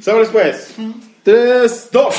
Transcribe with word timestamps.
Sobres 0.00 0.30
pues. 0.30 0.74
3, 1.24 1.88
2. 1.92 2.14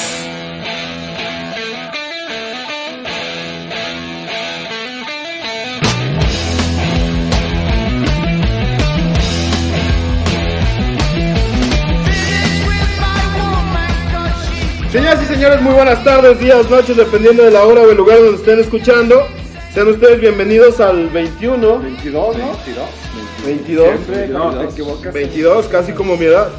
Señoras 14.92 15.24
y 15.24 15.26
señores, 15.26 15.62
muy 15.62 15.74
buenas 15.74 16.04
tardes, 16.04 16.38
días, 16.40 16.70
noches, 16.70 16.96
dependiendo 16.98 17.44
de 17.44 17.52
la 17.52 17.64
hora 17.64 17.82
o 17.82 17.90
el 17.90 17.98
lugar 17.98 18.20
donde 18.20 18.36
estén 18.36 18.60
escuchando. 18.60 19.26
Sean 19.74 19.88
ustedes 19.88 20.20
bienvenidos 20.20 20.80
al 20.80 21.10
21. 21.10 21.80
22, 21.80 22.38
¿no? 22.38 22.52
22. 23.46 23.88
Siempre, 23.88 24.28
no, 24.28 24.54
te 24.54 24.66
equivocas. 24.66 25.14
22, 25.14 25.68
casi 25.68 25.94
como 25.94 26.16
mi 26.16 26.26
edad. 26.26 26.52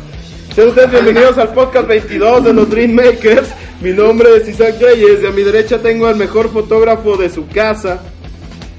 Sean 0.55 0.69
ustedes 0.69 0.91
bienvenidos 0.91 1.38
al 1.38 1.48
podcast 1.55 1.89
22 1.89 2.45
de 2.45 2.53
los 2.53 2.69
Dream 2.69 2.92
Makers. 2.92 3.48
Mi 3.81 3.92
nombre 3.92 4.36
es 4.36 4.47
Isaac 4.47 4.75
Reyes 4.83 5.22
y 5.22 5.27
a 5.27 5.31
mi 5.31 5.42
derecha 5.42 5.78
tengo 5.78 6.06
al 6.06 6.17
mejor 6.17 6.50
fotógrafo 6.50 7.17
de 7.17 7.31
su 7.31 7.48
casa. 7.48 8.03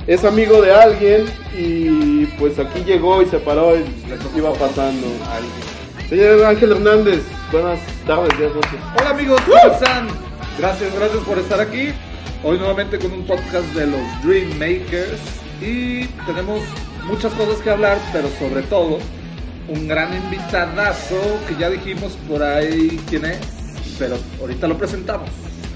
Es 0.05 0.23
amigo 0.23 0.61
de 0.61 0.71
alguien 0.71 1.25
y 1.57 2.27
pues 2.37 2.59
aquí 2.59 2.83
llegó 2.83 3.23
y 3.23 3.25
se 3.25 3.39
paró 3.39 3.75
y 3.75 3.83
iba 4.37 4.53
pasando. 4.53 5.07
Señor 6.07 6.45
Ángel 6.45 6.73
Hernández, 6.73 7.23
buenas 7.51 7.79
tardes, 8.05 8.37
días, 8.37 8.53
noches. 8.53 8.79
Hola 8.99 9.09
amigos, 9.09 9.41
¿cómo 9.41 9.73
están? 9.73 10.07
Gracias, 10.59 10.93
gracias 10.95 11.23
por 11.23 11.39
estar 11.39 11.59
aquí. 11.59 11.89
Hoy 12.43 12.59
nuevamente 12.59 12.99
con 12.99 13.13
un 13.13 13.25
podcast 13.25 13.65
de 13.73 13.87
los 13.87 14.01
Dream 14.23 14.59
Makers 14.59 15.19
y 15.59 16.05
tenemos 16.27 16.61
muchas 17.05 17.33
cosas 17.33 17.57
que 17.63 17.71
hablar, 17.71 17.97
pero 18.13 18.29
sobre 18.37 18.61
todo 18.61 18.99
un 19.67 19.87
gran 19.87 20.13
invitadazo 20.13 21.39
que 21.47 21.55
ya 21.55 21.69
dijimos 21.69 22.17
por 22.27 22.43
ahí 22.43 22.99
quién 23.09 23.25
es, 23.25 23.39
pero 23.97 24.17
ahorita 24.39 24.67
lo 24.67 24.77
presentamos. 24.77 25.29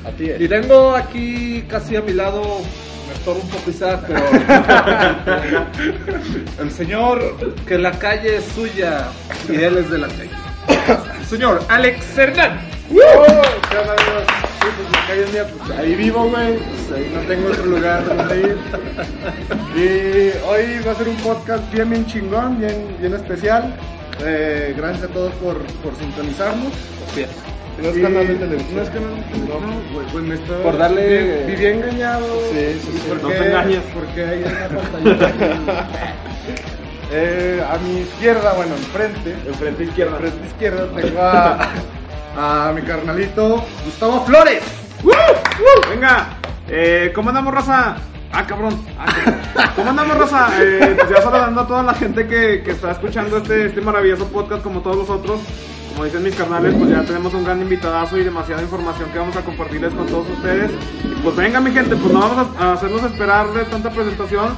Así 0.05 0.31
Y 0.39 0.47
tengo 0.47 0.95
aquí 0.95 1.63
casi 1.67 1.95
a 1.95 2.01
mi 2.01 2.13
lado, 2.13 2.59
me 3.07 3.13
estorbo 3.13 3.41
un 3.41 3.49
poco 3.49 3.69
Isaac, 3.69 4.05
pero 4.07 4.21
el 6.61 6.71
señor 6.71 7.35
que 7.65 7.77
la 7.77 7.91
calle 7.91 8.37
es 8.37 8.45
suya 8.45 9.07
y 9.49 9.55
él 9.55 9.77
es 9.77 9.89
de 9.89 9.97
la 9.97 10.07
calle. 10.07 10.29
Señor 11.27 11.61
Alex 11.67 12.17
Hernández. 12.17 12.61
Oh. 12.91 14.46
Sí, 14.67 14.73
pues 15.31 15.45
pues 15.67 15.79
ahí 15.79 15.95
vivo, 15.95 16.23
güey. 16.29 16.57
Pues 16.57 16.91
ahí 16.99 17.11
no 17.13 17.21
tengo 17.21 17.47
otro 17.49 17.65
lugar 17.65 18.05
donde 18.05 18.39
ir. 18.39 18.57
Y 19.75 20.45
hoy 20.47 20.83
va 20.85 20.91
a 20.91 20.95
ser 20.95 21.07
un 21.07 21.15
podcast 21.17 21.71
bien, 21.71 21.89
bien 21.89 22.05
chingón, 22.05 22.59
bien, 22.59 22.97
bien 22.99 23.13
especial. 23.13 23.73
Eh, 24.25 24.73
gracias 24.75 25.05
a 25.05 25.07
todos 25.09 25.31
por, 25.35 25.57
por 25.57 25.95
sintonizarnos. 25.97 26.73
No 27.81 27.89
es 27.89 27.97
canal 27.99 28.27
de 28.27 28.35
televisión. 28.35 28.75
No 28.75 28.81
es 28.81 28.89
canal 28.89 29.15
de 29.15 29.21
televisión. 29.21 29.61
No, 29.61 29.93
güey, 29.93 30.07
pues 30.11 30.23
me 30.23 30.35
estoy. 30.35 30.63
Por 30.63 30.77
darle- 30.77 31.45
Viví, 31.45 31.65
engañado. 31.65 32.25
Sí, 32.51 32.79
sí, 32.81 32.89
¿Y 32.93 32.97
sí, 32.97 33.03
por 33.07 33.21
no 33.23 33.29
qué? 33.29 33.35
te 33.35 33.47
engañes. 33.47 33.81
Porque 33.93 34.25
hay 34.25 34.43
una 34.43 34.81
pantalla. 34.81 35.87
Eh, 37.09 37.63
a 37.65 37.77
mi 37.77 38.01
izquierda, 38.01 38.51
bueno, 38.55 38.75
enfrente. 38.75 39.33
Enfrente 39.47 39.83
izquierda. 39.85 40.17
Enfrente 40.17 40.45
izquierda 40.47 40.87
tengo 40.93 41.21
a, 41.21 41.69
a 42.37 42.71
mi 42.73 42.81
carnalito 42.83 43.63
Gustavo 43.83 44.23
Flores. 44.25 44.63
Venga, 45.89 46.27
eh, 46.69 47.11
¿cómo 47.13 47.29
andamos, 47.29 47.53
raza? 47.53 47.97
Ah, 48.31 48.45
cabrón. 48.45 48.79
Ah. 48.99 49.71
¿Cómo 49.75 49.89
andamos, 49.89 50.17
raza? 50.17 50.49
Eh, 50.61 50.95
pues 50.97 51.09
ya 51.09 51.21
saludando 51.21 51.61
a 51.61 51.67
toda 51.67 51.83
la 51.83 51.93
gente 51.95 52.27
que, 52.27 52.61
que 52.63 52.71
está 52.71 52.91
escuchando 52.91 53.37
este, 53.37 53.65
este 53.67 53.81
maravilloso 53.81 54.27
podcast 54.27 54.61
como 54.61 54.81
todos 54.81 54.97
los 54.97 55.09
otros. 55.09 55.39
Como 55.89 56.05
dicen 56.05 56.21
mis 56.21 56.35
carnales, 56.35 56.75
pues 56.77 56.91
ya 56.91 57.01
tenemos 57.03 57.33
un 57.33 57.43
gran 57.43 57.59
invitadazo 57.59 58.17
y 58.17 58.23
demasiada 58.23 58.61
información 58.61 59.09
que 59.11 59.17
vamos 59.17 59.35
a 59.35 59.41
compartirles 59.41 59.93
con 59.95 60.05
todos 60.05 60.29
ustedes. 60.29 60.69
Pues 61.23 61.35
venga, 61.35 61.59
mi 61.59 61.71
gente, 61.71 61.95
pues 61.95 62.13
no 62.13 62.19
vamos 62.19 62.47
a, 62.59 62.73
hacernos 62.73 63.03
esperar 63.03 63.51
de 63.51 63.63
tanta 63.63 63.89
presentación, 63.89 64.55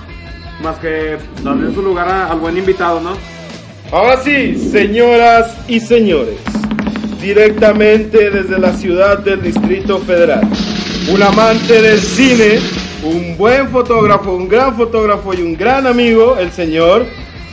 más 0.61 0.78
que 0.79 1.17
darle 1.41 1.73
su 1.73 1.81
lugar 1.81 2.09
al 2.09 2.40
buen 2.40 2.57
invitado, 2.57 3.00
¿no? 3.00 3.13
Ahora 3.90 4.17
sí, 4.17 4.57
señoras 4.69 5.56
y 5.69 5.79
señores, 5.79 6.35
directamente 7.22 8.30
desde 8.30 8.57
la 8.59 8.74
ciudad 8.74 9.19
del 9.19 9.41
Distrito 9.41 10.00
Federal, 10.00 10.41
un 11.12 11.22
amante 11.22 11.81
del 11.81 12.00
cine, 12.00 12.59
un 13.03 13.35
buen 13.38 13.69
fotógrafo, 13.69 14.34
un 14.34 14.47
gran 14.47 14.75
fotógrafo 14.75 15.34
y 15.34 15.41
un 15.41 15.56
gran 15.56 15.85
amigo, 15.85 16.38
el 16.38 16.52
señor 16.52 17.06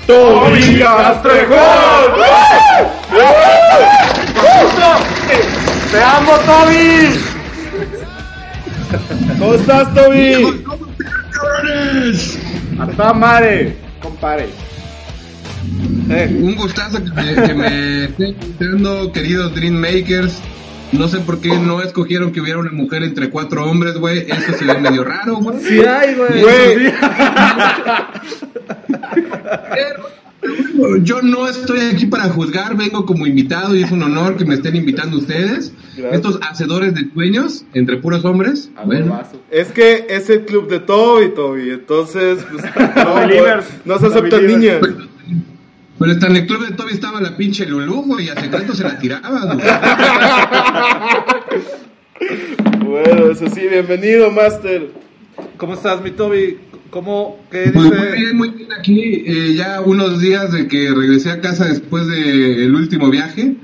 Toby 0.06 0.78
Castrejón. 0.78 1.59
¡Te 5.91 6.00
amo, 6.00 6.32
Toby! 6.47 7.21
¿Cómo 9.38 9.55
estás, 9.55 9.94
Toby? 9.94 10.65
A 12.78 12.87
toda 12.87 13.12
madre, 13.12 13.76
compadre. 15.66 16.37
Un 16.37 16.54
gustazo 16.54 16.99
que 17.03 17.10
me, 17.10 17.34
que 17.47 17.54
me 17.54 18.04
estén 18.04 18.28
invitando, 18.28 19.12
queridos 19.12 19.54
Dream 19.54 19.75
Makers. 19.75 20.41
No 20.93 21.09
sé 21.09 21.19
por 21.19 21.41
qué 21.41 21.49
no 21.59 21.82
escogieron 21.82 22.32
que 22.32 22.41
hubiera 22.41 22.59
una 22.59 22.71
mujer 22.71 23.03
entre 23.03 23.28
cuatro 23.28 23.69
hombres, 23.69 23.94
güey. 23.99 24.21
Eso 24.21 24.53
se 24.56 24.65
ve 24.65 24.78
medio 24.78 25.03
raro, 25.05 25.37
güey. 25.37 25.59
Sí 25.60 25.81
hay, 25.81 26.15
güey. 26.15 26.93
Yo 31.03 31.22
no 31.22 31.49
estoy 31.49 31.81
aquí 31.93 32.06
para 32.06 32.25
juzgar, 32.25 32.76
vengo 32.76 33.05
como 33.05 33.26
invitado 33.26 33.75
y 33.75 33.82
es 33.82 33.91
un 33.91 34.03
honor 34.03 34.37
que 34.37 34.44
me 34.44 34.55
estén 34.55 34.76
invitando 34.76 35.19
ustedes. 35.19 35.72
Gracias. 35.97 36.15
Estos 36.15 36.38
hacedores 36.43 36.94
de 36.94 37.10
sueños 37.12 37.65
entre 37.75 37.97
puros 37.97 38.25
hombres. 38.25 38.71
Bueno, 38.84 39.21
Es 39.50 39.72
que 39.72 40.06
es 40.09 40.31
el 40.31 40.44
club 40.44 40.69
de 40.69 40.78
Toby, 40.81 41.31
Toby. 41.34 41.71
Entonces, 41.71 42.38
pues, 42.50 42.65
no, 42.97 43.94
no 43.94 43.99
se 43.99 44.06
aceptan 44.06 44.47
niñas. 44.47 44.81
Pero 45.99 46.12
hasta 46.12 46.27
en 46.29 46.37
el 46.37 46.47
club 46.47 46.67
de 46.69 46.75
Toby 46.75 46.93
estaba 46.93 47.21
la 47.21 47.37
pinche 47.37 47.67
Lulú, 47.67 48.03
güey, 48.03 48.27
y 48.27 48.29
a 48.29 48.39
secreto 48.41 48.75
se 48.75 48.84
la 48.84 48.99
tiraba, 48.99 49.55
güey. 49.55 49.67
Bueno, 52.84 53.31
eso 53.31 53.47
sí, 53.49 53.62
bienvenido, 53.69 54.31
Master. 54.31 54.91
¿Cómo 55.56 55.75
estás, 55.75 56.01
mi 56.03 56.11
Toby? 56.12 56.59
¿Cómo? 56.91 57.39
¿Qué 57.51 57.71
Pues 57.75 57.87
muy 57.87 57.97
dice? 57.97 58.12
bien, 58.12 58.37
muy 58.37 58.51
bien 58.51 58.73
aquí, 58.73 59.25
eh, 59.27 59.55
ya 59.55 59.81
unos 59.81 60.21
días 60.21 60.53
de 60.53 60.69
que 60.69 60.91
regresé 60.95 61.31
a 61.31 61.41
casa 61.41 61.67
después 61.67 62.06
del 62.06 62.75
último 62.75 63.11
viaje 63.11 63.56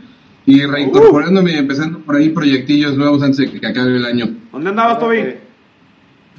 y 0.45 0.63
reincorporándome 0.67 1.53
y 1.53 1.57
empezando 1.57 2.01
por 2.01 2.17
ahí 2.17 2.31
proyectillos 2.31 2.97
nuevos 2.97 3.23
antes 3.23 3.39
de 3.39 3.51
que 3.61 3.67
acabe 3.67 3.97
el 3.97 4.05
año. 4.05 4.29
¿Dónde 4.53 4.71
andabas, 4.71 4.99
Toby? 4.99 5.35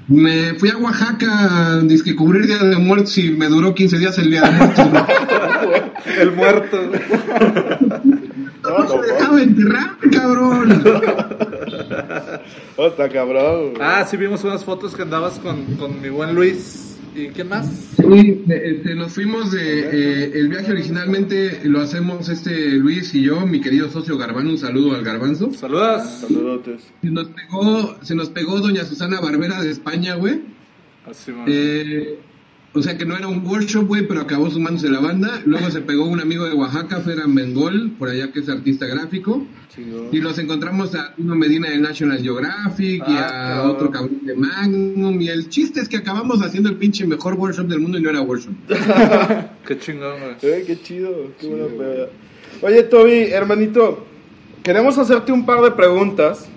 Me 0.07 0.53
fui 0.55 0.69
a 0.69 0.77
Oaxaca, 0.77 1.81
que 2.03 2.15
cubrir 2.15 2.45
Día 2.45 2.57
de 2.57 2.77
Muertos 2.77 3.17
y 3.17 3.31
me 3.31 3.47
duró 3.47 3.73
15 3.73 3.97
días 3.97 4.17
el 4.17 4.31
Día 4.31 4.41
de 4.41 4.51
Muertos. 4.51 4.85
El 6.19 6.31
muerto. 6.31 6.77
No 8.63 8.87
se 8.87 8.97
dejaba 8.97 9.41
enterrar, 9.41 9.97
cabrón. 10.09 10.83
Oh, 12.77 12.87
está 12.87 13.09
cabrón. 13.09 13.73
Ah, 13.81 14.05
sí 14.09 14.15
vimos 14.15 14.43
unas 14.45 14.63
fotos 14.63 14.95
que 14.95 15.01
andabas 15.01 15.37
con, 15.39 15.65
con 15.75 16.01
mi 16.01 16.07
buen 16.07 16.33
Luis. 16.33 16.92
¿Y 17.15 17.27
quién 17.27 17.49
más? 17.49 17.67
Sí, 17.97 18.43
este, 18.47 18.95
nos 18.95 19.13
fuimos 19.13 19.51
de 19.51 19.79
eh, 19.81 20.31
el 20.33 20.49
viaje 20.49 20.71
originalmente 20.71 21.61
lo 21.63 21.81
hacemos 21.81 22.27
este 22.27 22.71
Luis 22.71 23.13
y 23.13 23.21
yo, 23.21 23.45
mi 23.45 23.61
querido 23.61 23.89
socio 23.89 24.17
Garbano, 24.17 24.49
un 24.49 24.57
saludo 24.57 24.95
al 24.95 25.03
Garbanzo. 25.03 25.51
Saludas. 25.53 26.21
Saludotes. 26.21 26.81
Se 27.01 27.11
nos 27.11 27.27
pegó, 27.27 27.95
se 28.01 28.15
nos 28.15 28.29
pegó 28.29 28.59
doña 28.59 28.83
Susana 28.83 29.21
Barbera 29.21 29.61
de 29.61 29.69
España, 29.69 30.15
güey. 30.15 30.41
Así, 31.05 31.31
man. 31.31 31.45
Eh, 31.47 32.17
o 32.73 32.81
sea 32.81 32.97
que 32.97 33.05
no 33.05 33.15
era 33.15 33.27
un 33.27 33.45
workshop, 33.45 33.85
güey, 33.87 34.07
pero 34.07 34.21
acabó 34.21 34.49
sumándose 34.49 34.89
la 34.89 34.99
banda. 34.99 35.41
Luego 35.45 35.69
se 35.69 35.81
pegó 35.81 36.05
un 36.05 36.19
amigo 36.19 36.45
de 36.45 36.53
Oaxaca, 36.53 37.01
Ferran 37.01 37.33
Bengol, 37.35 37.91
por 37.99 38.09
allá 38.09 38.31
que 38.31 38.39
es 38.39 38.49
artista 38.49 38.85
gráfico. 38.87 39.45
Y 40.11 40.19
los 40.19 40.37
encontramos 40.37 40.93
a 40.93 41.13
uno 41.17 41.35
Medina 41.35 41.69
de 41.69 41.77
National 41.79 42.21
Geographic 42.21 43.03
y 43.07 43.11
Ah, 43.11 43.25
a 43.27 43.55
cabrón. 43.57 43.75
otro 43.75 43.91
cabrón 43.91 44.19
de 44.25 44.35
Magnum. 44.35 45.19
Y 45.21 45.29
el 45.29 45.49
chiste 45.49 45.79
es 45.81 45.89
que 45.89 45.97
acabamos 45.97 46.41
haciendo 46.43 46.69
el 46.69 46.75
pinche 46.77 47.05
mejor 47.07 47.33
workshop 47.35 47.67
del 47.67 47.79
mundo 47.79 47.97
y 47.97 48.01
no 48.01 48.09
era 48.09 48.21
workshop. 48.21 48.53
Qué 49.67 49.77
chingón, 49.79 50.15
güey. 50.19 50.53
Eh, 50.53 50.63
qué 50.67 50.79
chido, 50.81 51.31
qué 51.39 51.47
buena 51.47 51.65
peda. 51.67 52.07
Oye, 52.61 52.83
Toby, 52.83 53.13
hermanito, 53.31 54.05
queremos 54.61 54.97
hacerte 54.97 55.31
un 55.31 55.45
par 55.45 55.61
de 55.61 55.71
preguntas. 55.71 56.47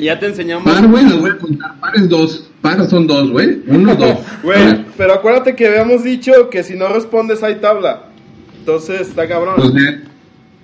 Y 0.00 0.04
Ya 0.06 0.18
te 0.18 0.26
enseñamos. 0.26 0.64
Par, 0.64 0.86
güey, 0.88 1.04
los 1.04 1.20
voy 1.20 1.30
a 1.30 1.36
contar. 1.38 1.74
Par 1.80 1.94
es 1.94 2.08
dos. 2.08 2.50
Par 2.62 2.88
son 2.88 3.06
dos, 3.06 3.30
güey. 3.30 3.60
Uno, 3.66 3.94
dos. 3.94 4.16
Güey, 4.42 4.84
pero 4.96 5.12
acuérdate 5.14 5.54
que 5.54 5.66
habíamos 5.68 6.02
dicho 6.02 6.48
que 6.50 6.62
si 6.64 6.74
no 6.74 6.88
respondes 6.88 7.42
hay 7.42 7.56
tabla. 7.56 8.04
Entonces 8.58 9.02
está 9.02 9.28
cabrón. 9.28 9.54
pues, 9.58 9.74
de- 9.74 10.00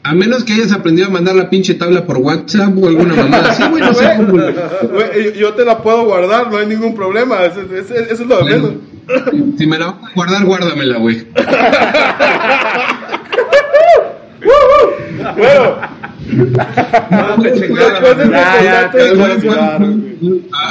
a 0.03 0.15
menos 0.15 0.44
que 0.44 0.53
hayas 0.53 0.73
aprendido 0.73 1.09
a 1.09 1.11
mandar 1.11 1.35
la 1.35 1.50
pinche 1.50 1.75
tabla 1.75 2.06
por 2.06 2.19
WhatsApp 2.19 2.73
o 2.81 2.87
alguna 2.88 3.15
mamada 3.15 3.50
así, 3.50 3.62
güey, 3.69 3.83
no 3.83 3.93
sé. 3.93 4.17
Güey, 4.17 5.33
yo- 5.39 5.53
te 5.55 5.65
la 5.65 5.82
puedo 5.82 6.05
guardar, 6.05 6.50
no 6.50 6.56
hay 6.59 6.67
ningún 6.67 6.94
problema. 6.94 7.43
Eso, 7.44 7.61
eso- 7.62 7.94
eso 7.94 8.23
es 8.23 8.27
lo 8.27 8.39
de 8.39 8.44
menos. 8.44 8.71
Si 9.59 9.67
me 9.67 9.79
la 9.79 9.87
vas 9.87 9.97
a 10.11 10.15
guardar, 10.15 10.44
guárdamela, 10.44 10.99
güey. 10.99 11.27
Bueno, 15.37 15.77
No, 16.37 17.37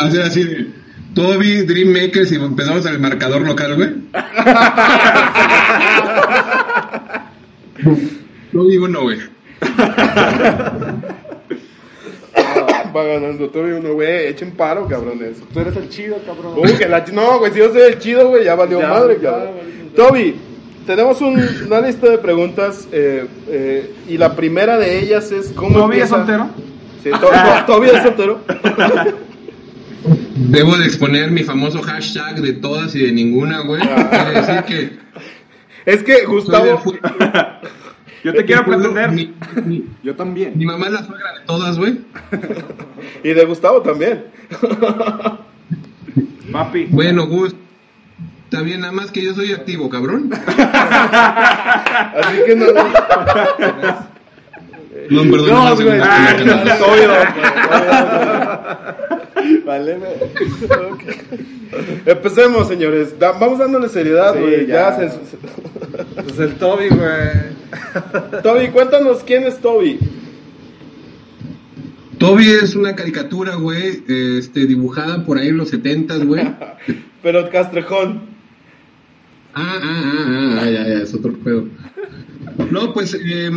Hacer 0.04 0.22
así 0.22 0.44
de 0.44 0.68
Toby, 1.14 1.62
Dream 1.62 1.90
Makers 1.94 2.32
y 2.32 2.36
empezamos 2.36 2.86
al 2.86 3.00
marcador 3.00 3.42
local, 3.42 3.76
güey. 3.76 3.90
Toby 8.52 8.78
uno, 8.78 9.02
güey. 9.02 9.20
Va 12.96 13.04
ganando 13.04 13.50
Toby 13.50 13.72
uno, 13.72 13.94
güey. 13.94 14.28
Echen 14.28 14.52
paro, 14.52 14.88
cabrones. 14.88 15.38
Tú 15.54 15.60
eres 15.60 15.76
el 15.76 15.90
chido, 15.90 16.18
cabrón. 16.26 16.54
Uy, 16.58 16.74
que 16.74 16.88
la 16.88 17.06
ch- 17.06 17.12
no, 17.12 17.40
güey, 17.40 17.52
si 17.52 17.60
yo 17.60 17.72
soy 17.72 17.82
el 17.82 18.00
chido, 18.00 18.30
güey, 18.30 18.46
ya 18.46 18.56
valió 18.56 18.80
Ya, 18.80 18.88
madre, 18.90 19.18
ya 19.22 19.32
cabrón. 19.32 19.52
Toby, 19.96 20.36
tenemos 20.86 21.22
un- 21.22 21.42
una 21.68 21.82
lista 21.82 22.10
de 22.10 22.18
preguntas 22.18 22.88
eh, 22.92 23.28
eh, 23.48 23.94
y 24.08 24.18
la 24.18 24.36
primera 24.36 24.78
de 24.78 25.00
ellas 25.00 25.32
es 25.32 25.50
cómo 25.54 25.78
¿Toby 25.80 25.98
es 26.00 26.12
empieza- 26.12 26.16
soltero? 26.18 26.50
Sí, 27.04 27.10
to- 27.12 27.20
to- 27.20 27.66
Toby 27.68 27.88
es 27.90 28.04
soltero. 28.04 28.40
Debo 30.36 30.76
de 30.78 30.86
exponer 30.86 31.32
mi 31.32 31.44
famoso 31.44 31.82
hashtag 31.82 32.36
de 32.42 32.54
todas 32.54 32.94
y 32.96 33.00
de 33.06 33.12
ninguna, 33.12 33.62
güey. 33.62 33.82
Quiere 33.82 34.32
decir 34.42 34.64
que 34.64 34.98
es 35.86 36.04
que 36.04 36.26
Gustavo, 36.26 36.82
Yo 38.24 38.34
te 38.34 38.44
quiero 38.46 38.66
pretender. 38.66 39.12
Mi, 39.12 39.34
mi- 39.66 39.86
Yo 40.04 40.16
también. 40.16 40.54
mi 40.58 40.66
mamá 40.66 40.88
es 40.88 40.94
la 40.94 41.04
suegra 41.06 41.34
de 41.40 41.46
todas, 41.46 41.78
güey. 41.78 42.00
y 43.24 43.30
de 43.34 43.46
Gustavo 43.46 43.82
también. 43.82 44.26
Papi. 46.52 46.88
Bueno, 46.90 47.28
Gus. 47.28 47.56
Está 48.46 48.62
bien, 48.62 48.82
nada 48.82 48.94
más 48.94 49.12
que 49.12 49.22
yo 49.24 49.34
soy 49.34 49.52
activo, 49.54 49.90
cabrón. 49.90 50.30
Así 50.48 52.38
que 52.46 52.56
no. 52.56 52.66
No, 55.10 55.22
perdón. 55.32 55.50
No, 55.50 55.70
no, 55.70 55.76
güey. 55.76 56.00
Ah, 56.02 56.36
Toby, 56.80 57.02
no, 57.08 57.14
Vale, 59.66 59.98
me- 59.98 60.08
ok. 60.08 61.04
Empecemos, 62.06 62.68
señores. 62.68 63.18
Da- 63.20 63.34
vamos 63.34 63.60
dándole 63.60 63.90
seriedad, 63.90 64.34
Sí, 64.34 64.40
güey. 64.40 64.66
ya. 64.68 64.98
ya. 65.00 65.10
se- 65.10 65.20
Pues 66.24 66.40
el 66.40 66.56
Toby, 66.56 66.88
güey. 66.90 68.42
Toby, 68.42 68.68
cuéntanos 68.70 69.24
quién 69.24 69.44
es 69.44 69.58
Toby. 69.60 70.00
Toby 72.18 72.50
es 72.50 72.76
una 72.76 72.96
caricatura, 72.96 73.56
güey, 73.56 74.04
este, 74.08 74.66
dibujada 74.66 75.24
por 75.26 75.38
ahí 75.38 75.50
en 75.50 75.58
los 75.58 75.70
setentas, 75.70 76.24
güey. 76.26 76.48
Pero 77.22 77.50
Castrejón. 77.50 78.35
Ah, 79.58 79.80
ah, 79.82 79.84
ah, 79.84 80.60
ah, 80.62 80.66
ya, 80.70 80.84
ya, 80.88 81.02
es 81.04 81.14
otro 81.14 81.32
pedo. 81.34 81.68
No, 82.72 82.94
pues, 82.94 83.14
eh, 83.14 83.50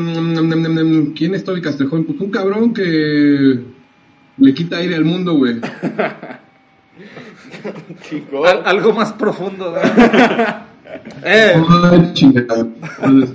¿quién 1.17 1.35
es 1.35 1.43
Toby 1.45 1.61
Castrejón? 1.61 2.05
Pues 2.05 2.21
un 2.21 2.31
cabrón 2.31 2.73
que 2.73 3.59
le 4.39 4.55
quita 4.55 4.77
aire 4.79 4.95
al 4.95 5.05
mundo, 5.05 5.35
güey. 5.35 5.57
Chico. 8.09 8.47
Al- 8.47 8.63
algo 8.65 8.93
más 8.93 9.13
profundo, 9.15 9.73
güey. 9.73 9.83
eh, 11.25 11.55
Ay, 11.69 12.11
chingada. 12.15 12.65
Entonces, 13.03 13.35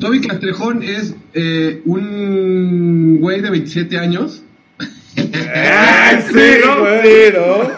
Toby 0.00 0.20
Castrejón 0.22 0.82
es 0.82 1.14
eh, 1.34 1.82
un 1.84 3.18
güey 3.20 3.42
de 3.42 3.50
27 3.50 3.98
años. 3.98 4.42
Ay, 5.16 6.22
sí, 6.28 6.32
güey. 6.32 7.02
Sí, 7.02 7.32
¿no? 7.34 7.70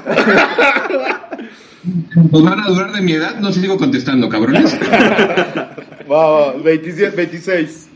Pues 2.31 2.44
van 2.44 2.61
a 2.61 2.69
durar 2.69 2.93
de 2.93 3.00
mi 3.00 3.12
edad, 3.12 3.40
no 3.40 3.52
sigo 3.52 3.76
contestando, 3.76 4.29
cabrones. 4.29 4.79
Va, 6.11 6.52
va, 6.52 6.52
27, 6.62 7.17
26. 7.17 7.88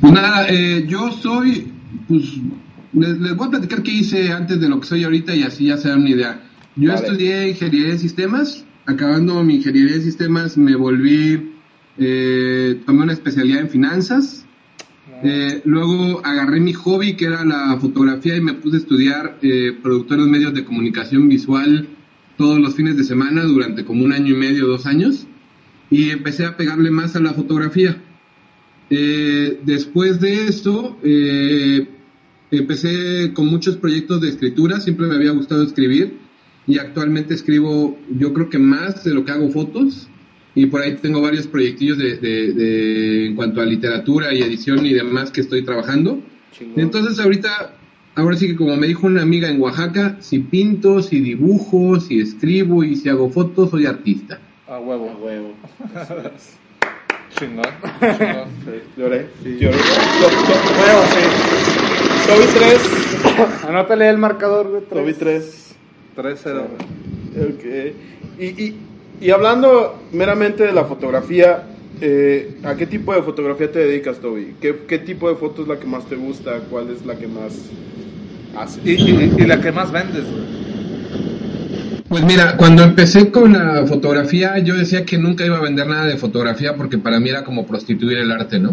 Pues 0.00 0.12
nada, 0.12 0.48
eh, 0.48 0.84
yo 0.88 1.12
soy, 1.12 1.72
pues, 2.08 2.24
les, 2.92 3.18
les 3.20 3.36
voy 3.36 3.48
a 3.48 3.50
platicar 3.50 3.82
qué 3.82 3.92
hice 3.92 4.32
antes 4.32 4.60
de 4.60 4.68
lo 4.68 4.80
que 4.80 4.86
soy 4.86 5.04
ahorita 5.04 5.34
y 5.34 5.42
así 5.42 5.66
ya 5.66 5.76
se 5.76 5.88
dan 5.88 6.00
una 6.00 6.10
idea. 6.10 6.40
Yo 6.76 6.92
Vale. 6.92 7.06
estudié 7.06 7.48
ingeniería 7.48 7.92
de 7.92 7.98
sistemas, 7.98 8.64
acabando 8.86 9.42
mi 9.44 9.56
ingeniería 9.56 9.96
de 9.96 10.02
sistemas 10.02 10.56
me 10.56 10.74
volví, 10.74 11.52
eh, 11.98 12.80
tomé 12.86 13.02
una 13.02 13.12
especialidad 13.12 13.60
en 13.60 13.68
finanzas, 13.68 14.44
eh, 15.22 15.60
luego 15.64 16.20
agarré 16.24 16.60
mi 16.60 16.72
hobby 16.72 17.16
que 17.16 17.24
era 17.26 17.44
la 17.44 17.76
fotografía 17.80 18.36
y 18.36 18.40
me 18.40 18.54
puse 18.54 18.76
a 18.76 18.80
estudiar 18.80 19.38
eh, 19.42 19.76
productores 19.82 20.26
medios 20.26 20.54
de 20.54 20.64
comunicación 20.64 21.28
visual 21.28 21.88
todos 22.38 22.58
los 22.58 22.74
fines 22.74 22.96
de 22.96 23.04
semana 23.04 23.42
durante 23.44 23.84
como 23.84 24.02
un 24.04 24.12
año 24.14 24.34
y 24.34 24.38
medio, 24.38 24.66
dos 24.66 24.86
años 24.86 25.26
y 25.90 26.08
empecé 26.10 26.46
a 26.46 26.56
pegarle 26.56 26.90
más 26.90 27.14
a 27.16 27.20
la 27.20 27.34
fotografía. 27.34 28.00
Eh, 28.90 29.60
después 29.64 30.18
de 30.20 30.46
esto, 30.46 30.96
eh, 31.02 31.86
empecé 32.50 33.32
con 33.34 33.46
muchos 33.46 33.76
proyectos 33.76 34.20
de 34.22 34.28
escritura, 34.30 34.80
siempre 34.80 35.06
me 35.06 35.14
había 35.16 35.32
gustado 35.32 35.62
escribir 35.62 36.16
y 36.66 36.78
actualmente 36.78 37.34
escribo 37.34 37.98
yo 38.18 38.32
creo 38.32 38.48
que 38.48 38.58
más 38.58 39.04
de 39.04 39.12
lo 39.14 39.24
que 39.24 39.32
hago 39.32 39.50
fotos 39.50 40.08
y 40.54 40.66
por 40.66 40.80
ahí 40.82 40.96
tengo 41.00 41.20
varios 41.20 41.46
proyectillos 41.46 41.98
de, 41.98 42.16
de- 42.16 42.52
de- 42.52 43.26
en 43.26 43.36
cuanto 43.36 43.60
a 43.60 43.66
literatura 43.66 44.32
y 44.34 44.40
edición 44.42 44.84
y 44.86 44.94
demás 44.94 45.30
que 45.30 45.40
estoy 45.42 45.62
trabajando. 45.62 46.22
Entonces 46.76 47.18
ahorita, 47.20 47.77
ahora 48.18 48.36
sí 48.36 48.48
que 48.48 48.56
como 48.56 48.76
me 48.76 48.86
dijo 48.86 49.06
una 49.06 49.22
amiga 49.22 49.48
en 49.48 49.60
Oaxaca, 49.60 50.16
si 50.20 50.40
pinto, 50.40 51.02
si 51.02 51.20
dibujo, 51.20 52.00
si 52.00 52.20
escribo 52.20 52.84
y 52.84 52.96
si 52.96 53.08
hago 53.08 53.30
fotos, 53.30 53.70
soy 53.70 53.86
artista. 53.86 54.38
a 54.66 54.78
huevo. 54.78 55.16
Huevo. 55.22 55.52
Chingón. 57.38 57.64
chingón. 58.00 58.48
Lloré. 58.96 59.28
Lloré. 59.44 59.76
To- 59.76 60.28
to- 60.28 60.72
Huevo, 60.80 61.02
sí. 61.14 62.26
Toby 62.26 62.46
3. 62.54 63.64
Anótale 63.68 64.08
el 64.08 64.18
marcador, 64.18 64.68
güey. 64.68 64.82
Toby 64.82 65.12
3. 65.14 65.74
3-0. 66.16 66.62
Ok. 67.36 67.94
Y, 68.40 68.44
y, 68.46 68.76
y 69.20 69.30
hablando 69.30 70.02
meramente 70.12 70.64
de 70.64 70.72
la 70.72 70.84
fotografía, 70.84 71.62
eh, 72.00 72.58
¿a 72.64 72.74
qué 72.74 72.86
tipo 72.86 73.14
de 73.14 73.22
fotografía 73.22 73.70
te 73.70 73.80
dedicas, 73.80 74.18
Toby? 74.20 74.54
¿Qué, 74.60 74.84
¿Qué 74.86 74.98
tipo 74.98 75.28
de 75.28 75.36
foto 75.36 75.62
es 75.62 75.68
la 75.68 75.78
que 75.78 75.86
más 75.86 76.06
te 76.08 76.16
gusta? 76.16 76.60
¿Cuál 76.70 76.90
es 76.90 77.04
la 77.04 77.16
que 77.16 77.26
más 77.26 77.58
haces? 78.56 78.80
Y, 78.84 78.90
y, 78.90 79.34
y 79.38 79.46
la 79.46 79.60
que 79.60 79.72
más 79.72 79.92
vendes, 79.92 80.24
güey. 80.24 80.68
Pues 82.08 82.24
mira, 82.24 82.56
cuando 82.56 82.82
empecé 82.82 83.30
con 83.30 83.52
la 83.52 83.86
fotografía, 83.86 84.58
yo 84.58 84.74
decía 84.74 85.04
que 85.04 85.18
nunca 85.18 85.44
iba 85.44 85.58
a 85.58 85.60
vender 85.60 85.86
nada 85.86 86.06
de 86.06 86.16
fotografía 86.16 86.74
porque 86.74 86.96
para 86.96 87.20
mí 87.20 87.28
era 87.28 87.44
como 87.44 87.66
prostituir 87.66 88.16
el 88.18 88.32
arte, 88.32 88.58
¿no? 88.58 88.70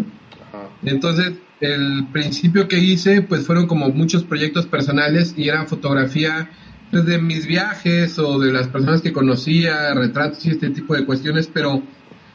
Ajá. 0.48 0.70
Entonces, 0.82 1.32
el 1.60 2.06
principio 2.12 2.66
que 2.66 2.78
hice, 2.78 3.22
pues 3.22 3.46
fueron 3.46 3.66
como 3.66 3.88
muchos 3.90 4.24
proyectos 4.24 4.66
personales 4.66 5.34
y 5.36 5.48
era 5.48 5.66
fotografía 5.66 6.50
pues, 6.90 7.04
de 7.04 7.18
mis 7.18 7.46
viajes 7.46 8.18
o 8.18 8.38
de 8.38 8.52
las 8.52 8.68
personas 8.68 9.02
que 9.02 9.12
conocía, 9.12 9.92
retratos 9.94 10.44
y 10.46 10.50
este 10.50 10.70
tipo 10.70 10.94
de 10.94 11.04
cuestiones, 11.04 11.50
pero 11.52 11.82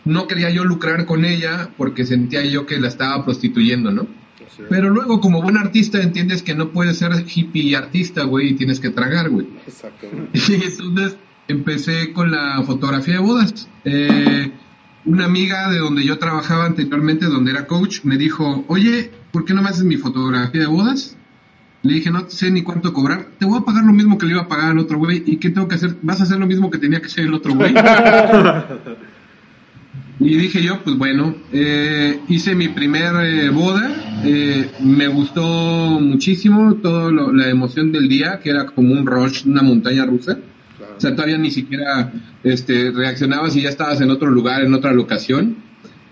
no 0.05 0.27
quería 0.27 0.49
yo 0.49 0.63
lucrar 0.65 1.05
con 1.05 1.25
ella 1.25 1.69
porque 1.77 2.05
sentía 2.05 2.43
yo 2.43 2.65
que 2.65 2.79
la 2.79 2.87
estaba 2.87 3.23
prostituyendo, 3.23 3.91
¿no? 3.91 4.07
Sí. 4.55 4.63
Pero 4.69 4.89
luego, 4.89 5.21
como 5.21 5.41
buen 5.41 5.57
artista, 5.57 6.01
entiendes 6.01 6.43
que 6.43 6.55
no 6.55 6.71
puedes 6.71 6.97
ser 6.97 7.11
hippie 7.25 7.63
y 7.63 7.75
artista, 7.75 8.23
güey, 8.23 8.49
y 8.49 8.53
tienes 8.55 8.79
que 8.79 8.89
tragar, 8.89 9.29
güey. 9.29 9.47
Exactamente. 9.65 10.39
Y 10.49 10.53
entonces 10.55 11.17
empecé 11.47 12.11
con 12.13 12.31
la 12.31 12.61
fotografía 12.63 13.15
de 13.15 13.19
bodas. 13.19 13.67
Eh, 13.85 14.51
una 15.05 15.25
amiga 15.25 15.69
de 15.69 15.79
donde 15.79 16.03
yo 16.03 16.17
trabajaba 16.17 16.65
anteriormente, 16.65 17.25
donde 17.25 17.51
era 17.51 17.67
coach, 17.67 18.03
me 18.03 18.17
dijo, 18.17 18.65
oye, 18.67 19.11
¿por 19.31 19.45
qué 19.45 19.53
no 19.53 19.61
me 19.61 19.69
haces 19.69 19.83
mi 19.83 19.97
fotografía 19.97 20.61
de 20.61 20.67
bodas? 20.67 21.17
Le 21.83 21.95
dije, 21.95 22.11
no 22.11 22.29
sé 22.29 22.51
ni 22.51 22.61
cuánto 22.61 22.93
cobrar, 22.93 23.29
te 23.39 23.45
voy 23.45 23.57
a 23.57 23.65
pagar 23.65 23.83
lo 23.83 23.93
mismo 23.93 24.17
que 24.17 24.27
le 24.27 24.33
iba 24.33 24.43
a 24.43 24.47
pagar 24.47 24.71
al 24.71 24.77
otro 24.77 24.99
güey. 24.99 25.23
¿Y 25.25 25.37
qué 25.37 25.49
tengo 25.49 25.67
que 25.67 25.75
hacer? 25.75 25.97
Vas 26.03 26.19
a 26.19 26.23
hacer 26.23 26.37
lo 26.37 26.45
mismo 26.45 26.69
que 26.69 26.77
tenía 26.77 26.99
que 26.99 27.07
hacer 27.07 27.25
el 27.25 27.33
otro 27.33 27.55
güey. 27.55 27.73
y 30.23 30.37
dije 30.37 30.61
yo, 30.61 30.83
pues 30.83 30.97
bueno, 30.97 31.35
eh, 31.51 32.19
hice 32.29 32.53
mi 32.53 32.67
primer 32.67 33.13
eh, 33.25 33.49
boda, 33.49 34.21
eh, 34.23 34.69
me 34.79 35.07
gustó 35.07 35.41
muchísimo 35.41 36.75
toda 36.75 37.11
la 37.11 37.49
emoción 37.49 37.91
del 37.91 38.07
día, 38.07 38.39
que 38.39 38.51
era 38.51 38.67
como 38.67 38.93
un 38.93 39.05
rush, 39.05 39.47
una 39.47 39.63
montaña 39.63 40.05
rusa. 40.05 40.37
O 40.95 41.01
sea, 41.01 41.15
todavía 41.15 41.39
ni 41.39 41.49
siquiera 41.49 42.13
este, 42.43 42.91
reaccionabas 42.91 43.55
y 43.55 43.61
ya 43.63 43.69
estabas 43.69 43.99
en 44.01 44.11
otro 44.11 44.29
lugar, 44.29 44.63
en 44.63 44.75
otra 44.75 44.93
locación. 44.93 45.55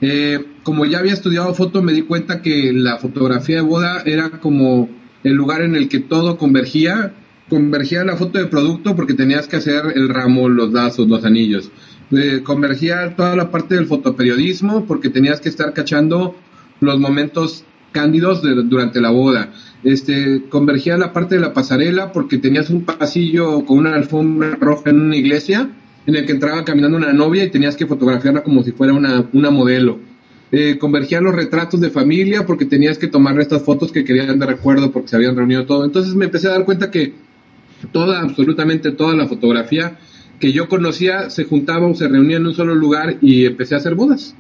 Eh, 0.02 0.44
como 0.64 0.86
ya 0.86 0.98
había 0.98 1.14
estudiado 1.14 1.54
foto, 1.54 1.84
me 1.84 1.94
di 1.94 2.02
cuenta 2.02 2.42
que 2.42 2.74
la 2.74 2.98
fotografía 2.98 3.58
de 3.58 3.62
boda 3.62 4.02
era 4.06 4.32
como 4.40 4.90
el 5.24 5.34
lugar 5.34 5.62
en 5.62 5.76
el 5.76 5.90
que 5.90 6.00
todo 6.00 6.38
convergía. 6.38 7.14
Convergía 7.50 8.04
la 8.04 8.16
foto 8.16 8.40
de 8.40 8.48
producto 8.48 8.96
porque 8.96 9.14
tenías 9.14 9.48
que 9.48 9.58
hacer 9.58 9.84
el 9.94 10.10
ramo, 10.10 10.50
los 10.50 10.72
lazos, 10.72 11.08
los 11.08 11.24
anillos. 11.24 11.72
Eh, 12.12 12.42
convergía 12.44 13.16
toda 13.16 13.36
la 13.36 13.52
parte 13.52 13.76
del 13.76 13.86
fotoperiodismo 13.86 14.86
porque 14.86 15.10
tenías 15.10 15.40
que 15.40 15.50
estar 15.50 15.74
cachando 15.74 16.36
los 16.80 17.00
momentos 17.00 17.64
cándidos 17.92 18.42
durante 18.42 19.02
la 19.02 19.10
boda. 19.10 19.52
Este, 19.84 20.44
convergía 20.50 20.98
la 20.98 21.14
parte 21.14 21.36
de 21.36 21.42
la 21.42 21.54
pasarela 21.54 22.12
porque 22.12 22.38
tenías 22.38 22.70
un 22.70 22.84
pasillo 22.84 23.66
con 23.66 23.80
una 23.80 23.96
alfombra 23.96 24.58
roja 24.60 24.90
en 24.90 25.02
una 25.02 25.16
iglesia 25.16 25.70
en 26.06 26.16
el 26.16 26.26
que 26.26 26.32
entraba 26.32 26.66
caminando 26.66 26.98
una 26.98 27.14
novia 27.14 27.44
y 27.44 27.50
tenías 27.50 27.76
que 27.76 27.86
fotografiarla 27.86 28.44
como 28.44 28.64
si 28.64 28.72
fuera 28.72 28.94
una, 28.94 29.26
una 29.34 29.52
modelo. 29.52 30.00
Eh, 30.52 30.80
convergían 30.80 31.24
los 31.24 31.36
retratos 31.36 31.80
de 31.80 31.92
familia 31.92 32.46
porque 32.46 32.66
tenías 32.66 32.98
que 32.98 33.08
tomar 33.08 33.40
estas 33.40 33.62
fotos 33.62 33.92
que 33.92 34.04
querían 34.04 34.40
de 34.40 34.46
recuerdo 34.48 34.92
porque 34.92 35.10
se 35.10 35.16
habían 35.16 35.36
reunido 35.36 35.66
todo. 35.66 35.86
Entonces 35.86 36.16
me 36.16 36.26
empecé 36.26 36.48
a 36.48 36.52
dar 36.52 36.66
cuenta 36.66 36.90
que 36.90 37.14
toda, 37.92 38.22
absolutamente 38.22 38.92
toda 38.92 39.16
la 39.16 39.28
fotografía 39.28 40.00
que 40.40 40.52
yo 40.52 40.70
conocía 40.70 41.30
se 41.30 41.44
juntaba 41.44 41.88
o 41.88 41.94
se 41.94 42.08
reunía 42.08 42.38
en 42.38 42.48
un 42.48 42.54
solo 42.54 42.74
lugar 42.74 43.18
y 43.22 43.46
empecé 43.46 43.76
a 43.76 43.80
hacer 43.80 43.96
bodas. 43.96 44.36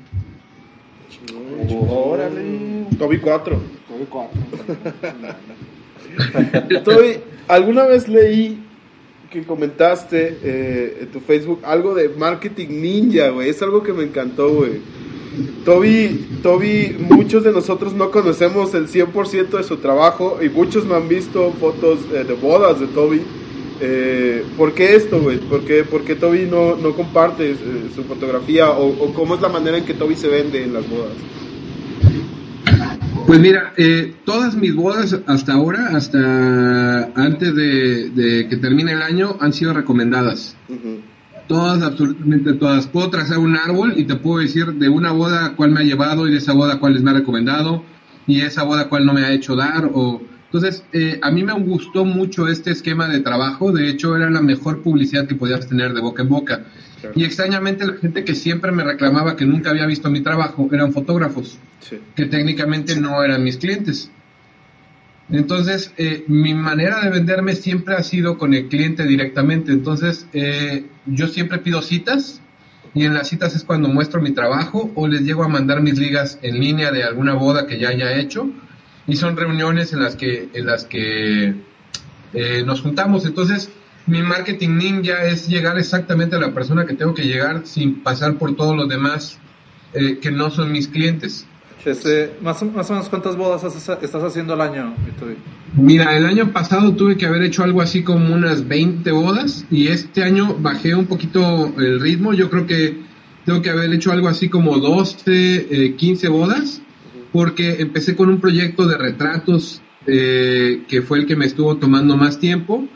Órale. 1.69 2.85
Toby 2.97 3.19
4. 3.19 3.59
Toby 3.87 4.05
4. 4.09 4.39
Toby, 6.83 7.17
alguna 7.47 7.85
vez 7.85 8.07
leí 8.07 8.63
que 9.29 9.43
comentaste 9.43 10.37
eh, 10.43 10.97
en 11.01 11.07
tu 11.11 11.19
Facebook 11.19 11.61
algo 11.63 11.93
de 11.93 12.09
marketing 12.09 12.81
ninja, 12.81 13.29
güey. 13.29 13.49
Es 13.49 13.61
algo 13.61 13.83
que 13.83 13.93
me 13.93 14.03
encantó, 14.03 14.49
güey. 14.53 14.81
Toby, 15.63 16.27
Toby, 16.41 16.97
muchos 16.99 17.43
de 17.43 17.51
nosotros 17.51 17.93
no 17.93 18.09
conocemos 18.11 18.73
el 18.73 18.87
100% 18.87 19.49
de 19.57 19.63
su 19.63 19.77
trabajo 19.77 20.39
y 20.41 20.49
muchos 20.49 20.85
me 20.85 20.95
han 20.95 21.07
visto 21.07 21.51
fotos 21.59 21.99
eh, 22.13 22.23
de 22.23 22.33
bodas 22.33 22.79
de 22.79 22.87
Toby. 22.87 23.21
Eh, 23.81 24.45
¿Por 24.57 24.73
qué 24.73 24.95
esto, 24.95 25.21
güey? 25.21 25.37
¿Por 25.37 25.63
qué, 25.63 25.83
por 25.83 26.03
qué 26.03 26.15
Toby 26.15 26.47
no, 26.49 26.75
no 26.75 26.93
comparte 26.95 27.51
eh, 27.51 27.55
su 27.95 28.03
fotografía 28.03 28.71
o, 28.71 28.87
o 28.87 29.13
cómo 29.13 29.35
es 29.35 29.41
la 29.41 29.49
manera 29.49 29.77
en 29.77 29.85
que 29.85 29.93
Toby 29.93 30.15
se 30.15 30.27
vende 30.27 30.63
en 30.63 30.73
las 30.73 30.89
bodas? 30.89 31.13
Pues 33.25 33.39
mira, 33.39 33.73
eh, 33.77 34.15
todas 34.25 34.55
mis 34.55 34.73
bodas 34.73 35.15
hasta 35.27 35.53
ahora, 35.53 35.89
hasta 35.95 37.11
antes 37.15 37.55
de, 37.55 38.09
de, 38.09 38.47
que 38.47 38.57
termine 38.57 38.93
el 38.93 39.03
año, 39.03 39.37
han 39.39 39.53
sido 39.53 39.71
recomendadas. 39.71 40.57
Todas, 41.47 41.81
absolutamente 41.83 42.53
todas. 42.53 42.87
Puedo 42.87 43.09
trazar 43.11 43.37
un 43.37 43.55
árbol 43.55 43.93
y 43.95 44.05
te 44.05 44.15
puedo 44.15 44.39
decir 44.39 44.73
de 44.73 44.89
una 44.89 45.11
boda 45.11 45.53
cuál 45.55 45.71
me 45.71 45.81
ha 45.81 45.83
llevado 45.83 46.27
y 46.27 46.31
de 46.31 46.37
esa 46.37 46.53
boda 46.53 46.79
cuál 46.79 46.99
me 47.01 47.11
ha 47.11 47.13
recomendado 47.13 47.83
y 48.25 48.41
esa 48.41 48.63
boda 48.63 48.89
cuál 48.89 49.05
no 49.05 49.13
me 49.13 49.23
ha 49.23 49.31
hecho 49.31 49.55
dar. 49.55 49.89
o 49.93 50.21
Entonces, 50.51 50.83
eh, 50.93 51.19
a 51.21 51.29
mí 51.29 51.43
me 51.43 51.53
gustó 51.53 52.05
mucho 52.05 52.47
este 52.47 52.71
esquema 52.71 53.07
de 53.07 53.19
trabajo. 53.19 53.71
De 53.71 53.87
hecho, 53.87 54.15
era 54.15 54.31
la 54.31 54.41
mejor 54.41 54.81
publicidad 54.81 55.27
que 55.27 55.35
podías 55.35 55.67
tener 55.67 55.93
de 55.93 56.01
boca 56.01 56.23
en 56.23 56.29
boca. 56.29 56.65
Claro. 56.99 57.13
Y 57.15 57.23
extrañamente 57.23 57.85
la 57.85 57.93
gente 57.93 58.23
que 58.23 58.33
siempre 58.33 58.71
me 58.71 58.83
reclamaba 58.83 59.35
que 59.35 59.45
nunca 59.45 59.69
había 59.69 59.85
visto 59.85 60.09
mi 60.09 60.21
trabajo 60.21 60.67
eran 60.71 60.91
fotógrafos 60.91 61.59
Sí. 61.81 61.99
que 62.15 62.25
técnicamente 62.25 62.99
no 62.99 63.23
eran 63.23 63.43
mis 63.43 63.57
clientes. 63.57 64.09
Entonces, 65.31 65.93
eh, 65.97 66.23
mi 66.27 66.55
manera 66.55 67.01
de 67.01 67.11
venderme 67.11 67.53
siempre 67.53 67.93
ha 67.95 68.01
sido 68.03 68.37
con 68.39 68.53
el 68.55 68.67
cliente 68.67 69.03
directamente. 69.05 69.71
Entonces, 69.71 70.27
eh, 70.33 70.85
yo 71.05 71.27
siempre 71.27 71.59
pido 71.59 71.83
citas 71.83 72.41
y 72.95 73.05
en 73.05 73.13
las 73.13 73.27
citas 73.29 73.55
es 73.55 73.63
cuando 73.63 73.87
muestro 73.87 74.19
mi 74.19 74.31
trabajo 74.31 74.91
o 74.95 75.07
les 75.07 75.21
llego 75.21 75.43
a 75.43 75.47
mandar 75.47 75.81
mis 75.83 75.99
ligas 75.99 76.39
en 76.41 76.59
línea 76.59 76.91
de 76.91 77.03
alguna 77.03 77.35
boda 77.35 77.67
que 77.67 77.77
ya 77.77 77.89
haya 77.89 78.17
hecho 78.17 78.49
y 79.09 79.15
son 79.15 79.35
reuniones 79.35 79.91
en 79.91 80.01
las 80.01 80.15
que, 80.15 80.49
en 80.53 80.65
las 80.65 80.85
que 80.85 81.55
eh, 82.33 82.63
nos 82.65 82.81
juntamos. 82.81 83.25
Entonces, 83.25 83.69
mi 84.05 84.21
marketing 84.21 84.77
ninja 84.77 85.25
es 85.25 85.47
llegar 85.47 85.77
exactamente 85.77 86.35
a 86.35 86.39
la 86.39 86.53
persona 86.53 86.85
que 86.85 86.93
tengo 86.93 87.13
que 87.13 87.23
llegar 87.23 87.61
sin 87.65 88.03
pasar 88.03 88.35
por 88.37 88.55
todos 88.55 88.75
los 88.75 88.87
demás 88.87 89.39
eh, 89.93 90.19
que 90.21 90.31
no 90.31 90.51
son 90.51 90.71
mis 90.71 90.87
clientes. 90.87 91.45
Este, 91.83 92.35
más, 92.41 92.61
más 92.61 92.89
o 92.89 92.93
menos, 92.93 93.09
¿cuántas 93.09 93.35
bodas 93.35 93.63
estás 93.63 94.23
haciendo 94.23 94.53
al 94.53 94.61
año? 94.61 94.93
Mira, 95.75 96.15
el 96.15 96.25
año 96.25 96.51
pasado 96.51 96.93
tuve 96.93 97.17
que 97.17 97.25
haber 97.25 97.41
hecho 97.41 97.63
algo 97.63 97.81
así 97.81 98.03
como 98.03 98.35
unas 98.35 98.67
20 98.67 99.09
bodas 99.11 99.65
y 99.71 99.87
este 99.87 100.23
año 100.23 100.55
bajé 100.59 100.93
un 100.93 101.05
poquito 101.05 101.73
el 101.77 101.99
ritmo. 101.99 102.33
Yo 102.33 102.49
creo 102.49 102.67
que 102.67 102.99
tengo 103.45 103.61
que 103.61 103.69
haber 103.69 103.91
hecho 103.93 104.11
algo 104.11 104.27
así 104.27 104.49
como 104.49 104.77
12, 104.77 105.67
eh, 105.71 105.95
15 105.95 106.27
bodas 106.27 106.81
porque 107.31 107.81
empecé 107.81 108.15
con 108.15 108.29
un 108.29 108.39
proyecto 108.39 108.87
de 108.87 108.97
retratos 108.97 109.81
eh, 110.07 110.83
que 110.87 111.01
fue 111.01 111.19
el 111.19 111.25
que 111.25 111.35
me 111.35 111.45
estuvo 111.45 111.77
tomando 111.77 112.17
más 112.17 112.39
tiempo 112.39 112.87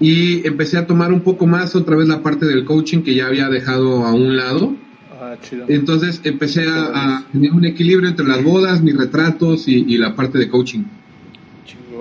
y 0.00 0.46
empecé 0.46 0.78
a 0.78 0.86
tomar 0.86 1.12
un 1.12 1.20
poco 1.20 1.46
más 1.46 1.76
otra 1.76 1.96
vez 1.96 2.08
la 2.08 2.22
parte 2.22 2.46
del 2.46 2.64
coaching 2.64 3.02
que 3.02 3.14
ya 3.14 3.26
había 3.26 3.48
dejado 3.48 4.04
a 4.04 4.12
un 4.12 4.36
lado. 4.36 4.74
Ah, 5.20 5.36
chido. 5.40 5.66
Entonces 5.68 6.20
empecé 6.24 6.66
a, 6.66 7.18
a 7.18 7.26
tener 7.30 7.52
un 7.52 7.64
equilibrio 7.64 8.08
entre 8.08 8.26
las 8.26 8.42
bodas, 8.42 8.82
mis 8.82 8.96
retratos 8.96 9.68
y, 9.68 9.84
y 9.86 9.98
la 9.98 10.16
parte 10.16 10.38
de 10.38 10.48
coaching. 10.48 10.84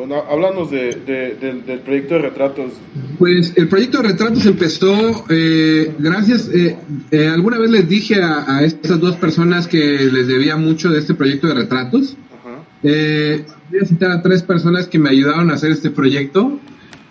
Há- 0.10 0.32
Háblanos 0.32 0.72
de, 0.72 0.96
de- 1.06 1.36
del, 1.40 1.66
del 1.66 1.80
proyecto 1.80 2.16
de 2.16 2.22
retratos. 2.22 2.72
Pues 3.20 3.54
el 3.56 3.68
proyecto 3.68 4.02
de 4.02 4.10
retratos 4.10 4.46
empezó 4.46 5.26
eh, 5.30 5.94
gracias, 6.00 6.50
eh, 6.54 6.78
eh, 7.12 7.28
alguna 7.28 7.60
vez 7.60 7.70
les 7.72 7.88
dije 7.90 8.22
a, 8.22 8.58
a 8.58 8.64
estas 8.64 9.00
dos 9.00 9.16
personas 9.18 9.68
que 9.68 10.10
les 10.12 10.28
debía 10.28 10.56
mucho 10.58 10.90
de 10.90 11.00
este 11.00 11.14
proyecto 11.14 11.48
de 11.48 11.54
retratos. 11.56 12.16
Ajá. 12.40 12.64
Eh, 12.84 13.46
voy 13.70 13.80
a 13.82 13.86
citar 13.86 14.12
a 14.12 14.22
tres 14.22 14.42
personas 14.44 14.88
que 14.88 14.98
me 15.00 15.10
ayudaron 15.10 15.52
a 15.52 15.54
hacer 15.56 15.72
este 15.72 15.90
proyecto. 15.92 16.60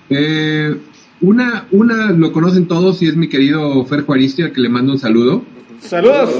Eh, 0.08 0.74
una, 1.20 1.66
una 1.70 2.10
lo 2.12 2.32
conocen 2.32 2.66
todos 2.66 3.02
y 3.02 3.06
es 3.06 3.14
mi 3.14 3.28
querido 3.28 3.84
Fer 3.84 4.02
Juaristi, 4.02 4.42
al 4.42 4.52
que 4.52 4.60
le 4.62 4.68
mando 4.70 4.92
un 4.92 4.98
saludo. 4.98 5.44
¡Saludos! 5.80 6.30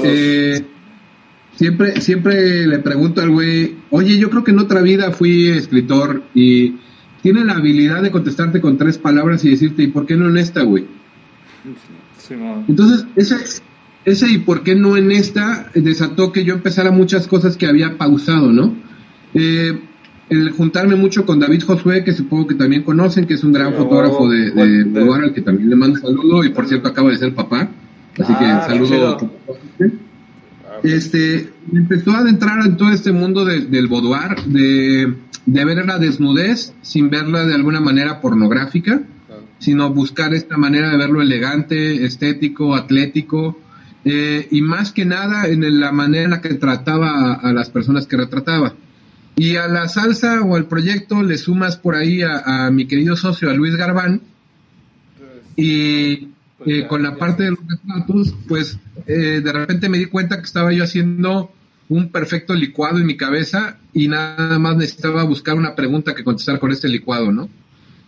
Siempre, 1.61 2.01
siempre 2.01 2.65
le 2.65 2.79
pregunto 2.79 3.21
al 3.21 3.29
güey, 3.29 3.75
oye, 3.91 4.17
yo 4.17 4.31
creo 4.31 4.43
que 4.43 4.49
en 4.49 4.57
otra 4.57 4.81
vida 4.81 5.11
fui 5.11 5.47
escritor 5.49 6.23
y 6.33 6.77
tiene 7.21 7.45
la 7.45 7.53
habilidad 7.53 8.01
de 8.01 8.09
contestarte 8.09 8.59
con 8.59 8.79
tres 8.79 8.97
palabras 8.97 9.45
y 9.45 9.51
decirte, 9.51 9.83
¿y 9.83 9.87
por 9.87 10.07
qué 10.07 10.15
no 10.17 10.27
en 10.27 10.37
esta, 10.37 10.63
güey? 10.63 10.87
Simón. 12.17 12.65
Entonces, 12.67 13.05
ese, 13.15 13.35
ese 14.05 14.27
y 14.31 14.39
por 14.39 14.63
qué 14.63 14.73
no 14.73 14.97
en 14.97 15.11
esta 15.11 15.69
desató 15.75 16.31
que 16.31 16.43
yo 16.43 16.55
empezara 16.55 16.89
muchas 16.89 17.27
cosas 17.27 17.57
que 17.57 17.67
había 17.67 17.95
pausado, 17.95 18.51
¿no? 18.51 18.73
Eh, 19.35 19.79
el 20.29 20.49
juntarme 20.49 20.95
mucho 20.95 21.27
con 21.27 21.39
David 21.39 21.61
Josué, 21.61 22.03
que 22.03 22.13
supongo 22.13 22.47
que 22.47 22.55
también 22.55 22.81
conocen, 22.81 23.25
que 23.27 23.35
es 23.35 23.43
un 23.43 23.51
gran 23.53 23.69
Sí, 23.73 23.77
fotógrafo 23.77 24.27
de, 24.27 24.49
de 24.49 24.65
de- 24.65 24.83
Boudoir, 24.85 25.25
al 25.25 25.33
que 25.35 25.41
también 25.41 25.69
le 25.69 25.75
mando 25.75 25.99
un 25.99 26.01
saludo 26.01 26.43
y 26.43 26.49
por 26.49 26.67
cierto 26.67 26.87
acaba 26.87 27.11
de 27.11 27.17
ser 27.17 27.35
papá. 27.35 27.69
Así 28.17 28.33
que 28.33 28.45
Ah, 28.45 28.63
saludo. 28.67 29.29
Este, 30.83 31.49
me 31.71 31.79
empezó 31.81 32.11
a 32.11 32.19
adentrar 32.19 32.65
en 32.65 32.77
todo 32.77 32.91
este 32.91 33.11
mundo 33.11 33.45
de- 33.45 33.61
del 33.65 33.87
boudoir, 33.87 34.35
de, 34.45 35.13
de 35.45 35.65
ver 35.65 35.85
la 35.85 35.99
desnudez 35.99 36.73
sin 36.81 37.09
verla 37.09 37.45
de 37.45 37.53
alguna 37.55 37.79
manera 37.79 38.19
pornográfica, 38.21 39.01
sino 39.59 39.93
buscar 39.93 40.33
esta 40.33 40.57
manera 40.57 40.89
de 40.89 40.97
verlo 40.97 41.21
elegante, 41.21 42.03
estético, 42.05 42.75
atlético, 42.75 43.59
eh, 44.05 44.47
y 44.49 44.61
más 44.61 44.91
que 44.91 45.05
nada 45.05 45.45
en 45.47 45.79
la 45.79 45.91
manera 45.91 46.23
en 46.23 46.29
la 46.31 46.41
que 46.41 46.55
trataba 46.55 47.11
a, 47.11 47.33
a 47.35 47.53
las 47.53 47.69
personas 47.69 48.07
que 48.07 48.17
retrataba. 48.17 48.73
Y 49.35 49.55
a 49.57 49.67
la 49.67 49.87
salsa 49.87 50.41
o 50.41 50.55
al 50.55 50.65
proyecto 50.65 51.21
le 51.21 51.37
sumas 51.37 51.77
por 51.77 51.95
ahí 51.95 52.21
a, 52.23 52.65
a 52.65 52.71
mi 52.71 52.87
querido 52.87 53.15
socio, 53.15 53.49
a 53.49 53.53
Luis 53.53 53.75
Garbán, 53.75 54.21
y 55.55 56.29
eh, 56.65 56.87
con 56.87 57.03
la 57.03 57.15
parte 57.15 57.43
de 57.43 57.51
los 57.51 57.59
retratos, 57.67 58.35
pues 58.47 58.77
eh, 59.07 59.41
de 59.43 59.51
repente 59.51 59.89
me 59.89 59.97
di 59.97 60.05
cuenta 60.05 60.37
que 60.37 60.45
estaba 60.45 60.71
yo 60.71 60.83
haciendo 60.83 61.51
un 61.89 62.09
perfecto 62.09 62.53
licuado 62.53 62.99
en 62.99 63.05
mi 63.05 63.17
cabeza 63.17 63.77
y 63.93 64.07
nada 64.07 64.57
más 64.59 64.77
necesitaba 64.77 65.23
buscar 65.23 65.57
una 65.57 65.75
pregunta 65.75 66.15
que 66.15 66.23
contestar 66.23 66.59
con 66.59 66.71
este 66.71 66.87
licuado, 66.87 67.31
¿no? 67.31 67.49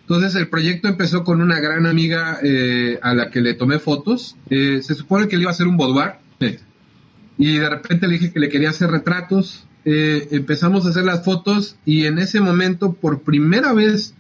Entonces 0.04 0.36
el 0.36 0.50
proyecto 0.50 0.88
empezó 0.90 1.24
con 1.24 1.42
una 1.42 1.60
gran 1.60 1.86
amiga 1.86 2.40
eh, 2.44 3.00
a 3.02 3.14
la 3.14 3.30
que 3.30 3.42
le 3.42 3.54
tomé 3.54 3.80
fotos. 3.80 4.36
Eh, 4.50 4.82
se 4.82 4.96
supone 4.96 5.28
que 5.28 5.38
le 5.38 5.44
iba 5.44 5.52
a 5.52 5.54
hacer 5.54 5.68
un 5.68 5.78
boudoir. 5.78 6.14
eh, 6.40 6.60
y 7.38 7.58
de 7.58 7.70
repente 7.70 8.08
le 8.08 8.14
dije 8.14 8.32
que 8.32 8.40
le 8.40 8.50
quería 8.50 8.70
hacer 8.70 8.92
retratos. 8.92 9.66
Empezamos 9.86 10.86
a 10.86 10.90
hacer 10.90 11.04
las 11.04 11.26
fotos 11.26 11.76
y 11.84 12.06
en 12.06 12.20
ese 12.20 12.40
momento, 12.40 12.94
por 12.94 13.22
primera 13.24 13.74
vez 13.74 14.14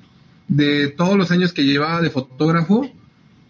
de 0.49 0.89
todos 0.89 1.15
los 1.15 1.31
años 1.31 1.53
que 1.53 1.63
llevaba 1.63 2.01
de 2.01 2.09
fotógrafo, 2.09 2.89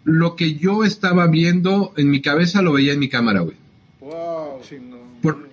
lo 0.04 0.36
que 0.36 0.54
yo 0.54 0.84
estaba 0.84 1.26
viendo 1.26 1.92
en 1.96 2.10
mi 2.10 2.20
cabeza 2.20 2.62
lo 2.62 2.72
veía 2.72 2.92
en 2.92 2.98
mi 3.00 3.08
cámara, 3.08 3.40
güey. 3.40 3.56
Wow. 4.00 4.60
Por- 5.22 5.48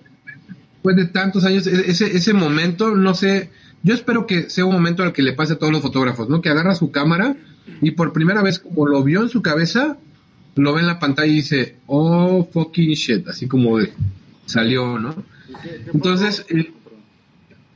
después 0.74 0.96
de 0.96 1.06
tantos 1.06 1.44
años, 1.44 1.66
e- 1.66 1.90
ese, 1.90 2.16
ese 2.16 2.32
momento, 2.32 2.94
no 2.94 3.14
sé, 3.14 3.50
yo 3.82 3.94
espero 3.94 4.26
que 4.26 4.50
sea 4.50 4.64
un 4.64 4.72
momento 4.72 5.02
al 5.02 5.12
que 5.12 5.22
le 5.22 5.32
pase 5.32 5.54
a 5.54 5.58
todos 5.58 5.72
los 5.72 5.82
fotógrafos, 5.82 6.28
¿no? 6.28 6.40
Que 6.42 6.48
agarra 6.50 6.74
su 6.74 6.90
cámara 6.90 7.36
y 7.80 7.92
por 7.92 8.12
primera 8.12 8.42
vez, 8.42 8.58
como 8.58 8.86
lo 8.86 9.02
vio 9.02 9.22
en 9.22 9.28
su 9.28 9.42
cabeza, 9.42 9.96
lo 10.56 10.74
ve 10.74 10.80
en 10.80 10.86
la 10.86 10.98
pantalla 10.98 11.32
y 11.32 11.36
dice, 11.36 11.76
oh, 11.86 12.46
fucking 12.52 12.90
shit, 12.92 13.26
así 13.28 13.46
como 13.48 13.78
de, 13.78 13.92
salió, 14.46 14.98
¿no? 14.98 15.14
Entonces, 15.94 16.44
eh, 16.50 16.72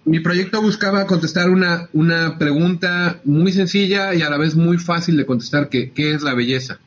mi 0.07 0.21
proyecto 0.21 0.63
buscaba 0.63 1.05
contestar 1.07 1.51
una, 1.51 1.89
una 1.93 2.39
pregunta 2.39 3.21
muy 3.25 3.51
sencilla 3.51 4.15
y 4.15 4.23
a 4.23 4.31
la 4.31 4.39
vez 4.39 4.55
muy 4.55 4.79
fácil 4.79 5.17
de 5.17 5.27
contestar, 5.27 5.69
que, 5.69 5.91
¿qué 5.91 6.13
es 6.13 6.23
la 6.23 6.33
belleza? 6.33 6.79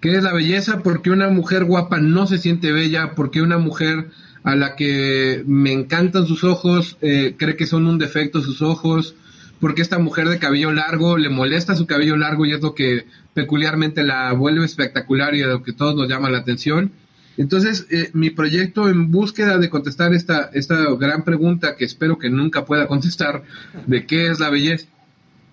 ¿Qué 0.00 0.16
es 0.16 0.24
la 0.24 0.32
belleza? 0.32 0.82
Porque 0.82 1.10
una 1.10 1.28
mujer 1.28 1.64
guapa 1.64 1.98
no 1.98 2.26
se 2.26 2.38
siente 2.38 2.72
bella, 2.72 3.14
porque 3.14 3.42
una 3.42 3.58
mujer 3.58 4.10
a 4.42 4.56
la 4.56 4.74
que 4.74 5.44
me 5.46 5.72
encantan 5.72 6.26
sus 6.26 6.42
ojos 6.42 6.98
eh, 7.00 7.36
cree 7.38 7.56
que 7.56 7.66
son 7.66 7.86
un 7.86 7.98
defecto 7.98 8.42
sus 8.42 8.60
ojos, 8.60 9.14
porque 9.60 9.82
esta 9.82 10.00
mujer 10.00 10.28
de 10.28 10.40
cabello 10.40 10.72
largo 10.72 11.16
le 11.16 11.28
molesta 11.28 11.76
su 11.76 11.86
cabello 11.86 12.16
largo 12.16 12.44
y 12.44 12.52
es 12.52 12.60
lo 12.60 12.74
que 12.74 13.06
peculiarmente 13.34 14.02
la 14.02 14.32
vuelve 14.32 14.64
espectacular 14.64 15.32
y 15.36 15.42
a 15.42 15.46
lo 15.46 15.62
que 15.62 15.72
todos 15.72 15.94
nos 15.94 16.08
llama 16.08 16.28
la 16.28 16.38
atención. 16.38 16.90
Entonces, 17.38 17.86
eh, 17.90 18.10
mi 18.12 18.30
proyecto 18.30 18.88
en 18.88 19.10
búsqueda 19.10 19.56
de 19.58 19.70
contestar 19.70 20.12
esta, 20.12 20.50
esta 20.52 20.76
gran 20.98 21.24
pregunta 21.24 21.76
que 21.76 21.86
espero 21.86 22.18
que 22.18 22.28
nunca 22.28 22.66
pueda 22.66 22.86
contestar 22.86 23.44
de 23.86 24.04
qué 24.04 24.28
es 24.30 24.40
la 24.40 24.50
belleza, 24.50 24.86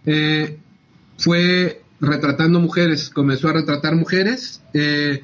eh, 0.05 0.57
fue 1.17 1.81
retratando 2.01 2.59
mujeres, 2.59 3.09
comenzó 3.09 3.49
a 3.49 3.53
retratar 3.53 3.95
mujeres. 3.95 4.61
eh, 4.73 5.23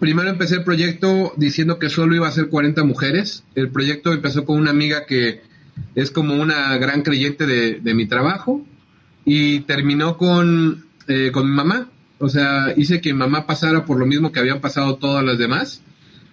primero 0.00 0.28
empecé 0.28 0.56
el 0.56 0.64
proyecto 0.64 1.32
diciendo 1.36 1.78
que 1.78 1.88
solo 1.88 2.14
iba 2.14 2.28
a 2.28 2.32
ser 2.32 2.48
40 2.48 2.84
mujeres. 2.84 3.44
El 3.54 3.70
proyecto 3.70 4.12
empezó 4.12 4.44
con 4.44 4.58
una 4.58 4.70
amiga 4.70 5.06
que 5.06 5.42
es 5.94 6.10
como 6.10 6.34
una 6.34 6.76
gran 6.78 7.02
creyente 7.02 7.46
de, 7.46 7.80
de 7.80 7.94
mi 7.94 8.06
trabajo 8.06 8.64
y 9.24 9.60
terminó 9.60 10.16
con, 10.16 10.84
eh, 11.08 11.30
con 11.32 11.48
mi 11.48 11.56
mamá. 11.56 11.88
O 12.18 12.28
sea, 12.28 12.72
hice 12.76 13.00
que 13.00 13.12
mamá 13.12 13.46
pasara 13.46 13.84
por 13.84 13.98
lo 13.98 14.06
mismo 14.06 14.32
que 14.32 14.40
habían 14.40 14.60
pasado 14.60 14.96
todas 14.96 15.24
las 15.24 15.38
demás, 15.38 15.82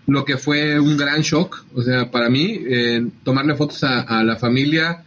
lo 0.08 0.26
que 0.26 0.38
fue 0.38 0.80
un 0.80 0.98
gran 0.98 1.22
shock, 1.22 1.64
o 1.74 1.82
sea, 1.82 2.12
para 2.12 2.30
mí, 2.30 2.62
tomarle 3.24 3.56
fotos 3.56 3.84
a, 3.84 4.02
a 4.02 4.24
la 4.24 4.36
familia, 4.36 5.04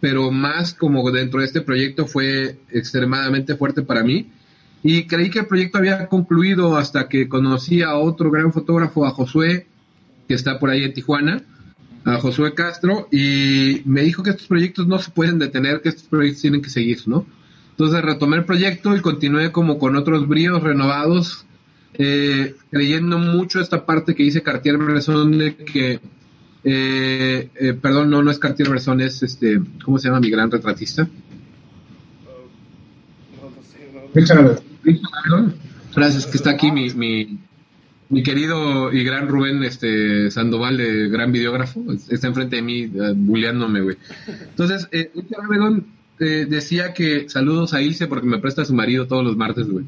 pero 0.00 0.30
más 0.30 0.74
como 0.74 1.08
dentro 1.10 1.40
de 1.40 1.46
este 1.46 1.60
proyecto 1.60 2.06
fue 2.06 2.58
extremadamente 2.70 3.56
fuerte 3.56 3.82
para 3.82 4.02
mí. 4.02 4.30
Y 4.82 5.06
creí 5.06 5.30
que 5.30 5.40
el 5.40 5.46
proyecto 5.46 5.78
había 5.78 6.08
concluido 6.08 6.76
hasta 6.76 7.08
que 7.08 7.28
conocí 7.28 7.82
a 7.82 7.94
otro 7.94 8.30
gran 8.30 8.52
fotógrafo, 8.52 9.06
a 9.06 9.10
Josué, 9.10 9.68
que 10.26 10.34
está 10.34 10.58
por 10.58 10.70
ahí 10.70 10.82
en 10.82 10.92
Tijuana, 10.92 11.44
a 12.04 12.18
Josué 12.18 12.52
Castro, 12.54 13.06
y 13.12 13.82
me 13.84 14.02
dijo 14.02 14.24
que 14.24 14.30
estos 14.30 14.48
proyectos 14.48 14.88
no 14.88 14.98
se 14.98 15.12
pueden 15.12 15.38
detener, 15.38 15.82
que 15.82 15.90
estos 15.90 16.08
proyectos 16.08 16.42
tienen 16.42 16.62
que 16.62 16.70
seguir, 16.70 17.00
¿no? 17.06 17.24
Entonces 17.82 18.04
retomé 18.04 18.36
el 18.36 18.44
proyecto 18.44 18.94
y 18.94 19.00
continué 19.00 19.50
como 19.50 19.76
con 19.76 19.96
otros 19.96 20.28
bríos 20.28 20.62
renovados, 20.62 21.46
eh, 21.94 22.54
creyendo 22.70 23.18
mucho 23.18 23.60
esta 23.60 23.84
parte 23.84 24.14
que 24.14 24.22
dice 24.22 24.40
Cartier-Bresson 24.40 25.36
de 25.36 25.56
que, 25.56 26.00
eh, 26.62 27.50
eh, 27.52 27.72
perdón, 27.74 28.10
no, 28.10 28.22
no 28.22 28.30
es 28.30 28.38
Cartier-Bresson, 28.38 29.00
es 29.00 29.24
este, 29.24 29.60
¿cómo 29.84 29.98
se 29.98 30.06
llama 30.06 30.20
mi 30.20 30.30
gran 30.30 30.48
retratista? 30.48 31.08
Richard. 34.14 34.62
Gracias, 35.96 36.26
que 36.26 36.36
está 36.36 36.50
aquí 36.50 36.70
mi, 36.70 36.88
mi, 36.90 37.36
mi 38.10 38.22
querido 38.22 38.92
y 38.92 39.02
gran 39.02 39.26
Rubén 39.26 39.64
este 39.64 40.30
Sandoval, 40.30 40.76
de 40.76 41.08
gran 41.08 41.32
videógrafo, 41.32 41.84
está 42.08 42.28
enfrente 42.28 42.54
de 42.54 42.62
mí, 42.62 42.82
eh, 42.82 43.12
bulleándome, 43.16 43.80
güey. 43.80 43.96
Entonces, 44.28 44.86
eh, 44.92 45.10
Richard 45.16 45.48
eh, 46.20 46.46
decía 46.48 46.92
que 46.94 47.28
saludos 47.28 47.74
a 47.74 47.82
Ilse 47.82 48.06
porque 48.06 48.26
me 48.26 48.38
presta 48.38 48.64
su 48.64 48.74
marido 48.74 49.06
todos 49.06 49.24
los 49.24 49.36
martes, 49.36 49.68
güey. 49.68 49.84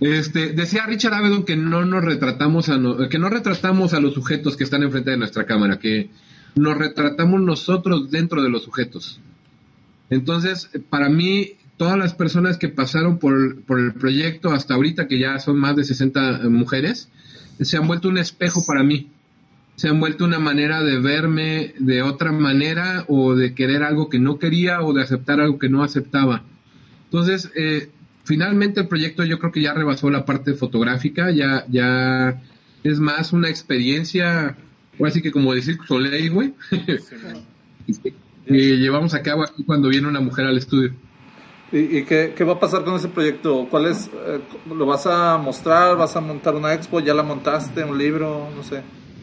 Este, 0.00 0.52
decía 0.52 0.84
Richard 0.86 1.14
Avedon 1.14 1.44
que 1.44 1.56
no 1.56 1.84
nos 1.84 2.04
retratamos 2.04 2.68
a 2.68 2.76
no- 2.76 3.08
que 3.08 3.18
no 3.18 3.28
retratamos 3.28 3.94
a 3.94 4.00
los 4.00 4.14
sujetos 4.14 4.56
que 4.56 4.64
están 4.64 4.82
enfrente 4.82 5.10
de 5.12 5.16
nuestra 5.16 5.44
cámara, 5.46 5.78
que 5.78 6.10
nos 6.56 6.76
retratamos 6.76 7.40
nosotros 7.40 8.10
dentro 8.10 8.42
de 8.42 8.48
los 8.50 8.64
sujetos. 8.64 9.20
Entonces, 10.10 10.68
para 10.90 11.08
mí, 11.08 11.52
todas 11.76 11.96
las 11.96 12.14
personas 12.14 12.58
que 12.58 12.68
pasaron 12.68 13.18
por, 13.18 13.62
por 13.62 13.78
el 13.78 13.94
proyecto 13.94 14.50
hasta 14.52 14.74
ahorita, 14.74 15.06
que 15.06 15.20
ya 15.20 15.38
son 15.38 15.58
más 15.58 15.76
de 15.76 15.84
60 15.84 16.40
mujeres, 16.50 17.08
se 17.60 17.76
han 17.76 17.86
vuelto 17.86 18.08
un 18.08 18.18
espejo 18.18 18.64
para 18.66 18.82
mí. 18.82 19.08
Se 19.76 19.88
han 19.88 19.98
vuelto 20.00 20.24
una 20.24 20.38
manera 20.38 20.82
de 20.82 20.98
verme 21.00 21.74
de 21.78 22.02
otra 22.02 22.30
manera 22.30 23.04
o 23.08 23.34
de 23.34 23.54
querer 23.54 23.82
algo 23.82 24.08
que 24.08 24.18
no 24.18 24.38
quería 24.38 24.82
o 24.82 24.92
de 24.92 25.02
aceptar 25.02 25.40
algo 25.40 25.58
que 25.58 25.68
no 25.68 25.82
aceptaba. 25.82 26.42
Entonces, 27.04 27.50
eh, 27.56 27.90
finalmente 28.24 28.80
el 28.80 28.88
proyecto 28.88 29.24
yo 29.24 29.38
creo 29.38 29.52
que 29.52 29.62
ya 29.62 29.74
rebasó 29.74 30.10
la 30.10 30.24
parte 30.24 30.54
fotográfica, 30.54 31.30
ya, 31.30 31.64
ya 31.68 32.40
es 32.84 33.00
más 33.00 33.32
una 33.32 33.48
experiencia, 33.48 34.56
o 34.98 35.06
así 35.06 35.22
que 35.22 35.32
como 35.32 35.54
decir 35.54 35.78
Soleil, 35.88 36.30
güey, 36.30 36.54
que 38.46 38.76
llevamos 38.78 39.14
a 39.14 39.22
cabo 39.22 39.42
aquí 39.42 39.64
cuando 39.64 39.88
viene 39.88 40.08
una 40.08 40.20
mujer 40.20 40.46
al 40.46 40.58
estudio. 40.58 40.92
¿Y, 41.72 41.98
y 41.98 42.04
qué, 42.04 42.34
qué 42.36 42.44
va 42.44 42.54
a 42.54 42.60
pasar 42.60 42.84
con 42.84 42.96
ese 42.96 43.08
proyecto? 43.08 43.66
¿Cuál 43.70 43.86
es? 43.86 44.10
eh, 44.26 44.40
¿Lo 44.68 44.84
vas 44.84 45.06
a 45.06 45.38
mostrar? 45.38 45.96
¿Vas 45.96 46.14
a 46.16 46.20
montar 46.20 46.54
una 46.54 46.74
expo? 46.74 47.00
¿Ya 47.00 47.14
la 47.14 47.22
montaste? 47.22 47.82
¿Un 47.82 47.96
libro? 47.96 48.50
No 48.54 48.62
sé. 48.62 48.82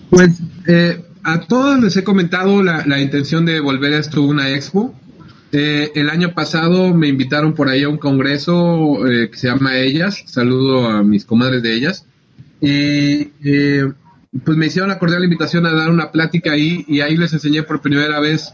Pues 0.09 0.39
eh, 0.67 1.03
a 1.23 1.41
todos 1.41 1.79
les 1.79 1.95
he 1.97 2.03
comentado 2.03 2.63
la, 2.63 2.85
la 2.85 2.99
intención 2.99 3.45
de 3.45 3.59
volver 3.59 3.93
a 3.93 3.99
esto 3.99 4.21
una 4.21 4.49
expo. 4.51 4.93
Eh, 5.51 5.91
el 5.95 6.09
año 6.09 6.33
pasado 6.33 6.93
me 6.93 7.07
invitaron 7.07 7.53
por 7.53 7.69
ahí 7.69 7.83
a 7.83 7.89
un 7.89 7.97
congreso 7.97 9.07
eh, 9.07 9.29
que 9.31 9.37
se 9.37 9.47
llama 9.47 9.77
Ellas. 9.77 10.23
Saludo 10.25 10.87
a 10.87 11.03
mis 11.03 11.25
comadres 11.25 11.63
de 11.63 11.73
ellas. 11.73 12.05
Y 12.61 13.31
eh, 13.43 13.91
pues 14.43 14.57
me 14.57 14.67
hicieron 14.67 14.89
la 14.89 14.99
cordial 14.99 15.23
invitación 15.23 15.65
a 15.65 15.73
dar 15.73 15.89
una 15.89 16.11
plática 16.11 16.51
ahí 16.51 16.85
y 16.87 17.01
ahí 17.01 17.17
les 17.17 17.33
enseñé 17.33 17.63
por 17.63 17.81
primera 17.81 18.19
vez 18.19 18.53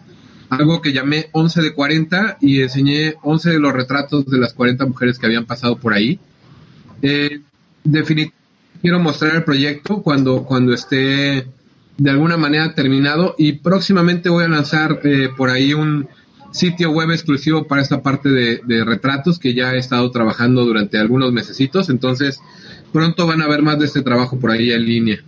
algo 0.49 0.81
que 0.81 0.93
llamé 0.93 1.27
11 1.31 1.61
de 1.61 1.73
40 1.73 2.37
y 2.39 2.61
enseñé 2.61 3.15
11 3.23 3.51
de 3.51 3.59
los 3.59 3.73
retratos 3.73 4.25
de 4.27 4.37
las 4.37 4.53
40 4.53 4.85
mujeres 4.85 5.19
que 5.19 5.25
habían 5.25 5.45
pasado 5.45 5.77
por 5.77 5.93
ahí. 5.93 6.19
Eh, 7.01 7.41
definitivamente 7.83 8.34
quiero 8.85 8.99
mostrar 8.99 9.35
el 9.35 9.43
proyecto 9.43 10.03
cuando, 10.03 10.43
cuando 10.43 10.71
esté 10.71 11.47
de 11.97 12.09
alguna 12.11 12.37
manera 12.37 12.75
terminado 12.75 13.33
y 13.35 13.53
próximamente 13.53 14.29
voy 14.29 14.43
a 14.43 14.47
lanzar 14.47 14.99
eh, 15.03 15.29
por 15.35 15.49
ahí 15.49 15.73
un 15.73 16.07
sitio 16.51 16.91
web 16.91 17.09
exclusivo 17.09 17.65
para 17.65 17.81
esta 17.81 18.03
parte 18.03 18.29
de, 18.29 18.61
de 18.63 18.85
retratos 18.85 19.39
que 19.39 19.55
ya 19.55 19.73
he 19.73 19.79
estado 19.79 20.11
trabajando 20.11 20.63
durante 20.63 20.99
algunos 20.99 21.33
mesecitos, 21.33 21.89
entonces 21.89 22.39
pronto 22.93 23.25
van 23.25 23.41
a 23.41 23.47
ver 23.47 23.63
más 23.63 23.79
de 23.79 23.85
este 23.85 24.03
trabajo 24.03 24.37
por 24.39 24.51
ahí 24.51 24.71
en 24.71 24.85
línea. 24.85 25.19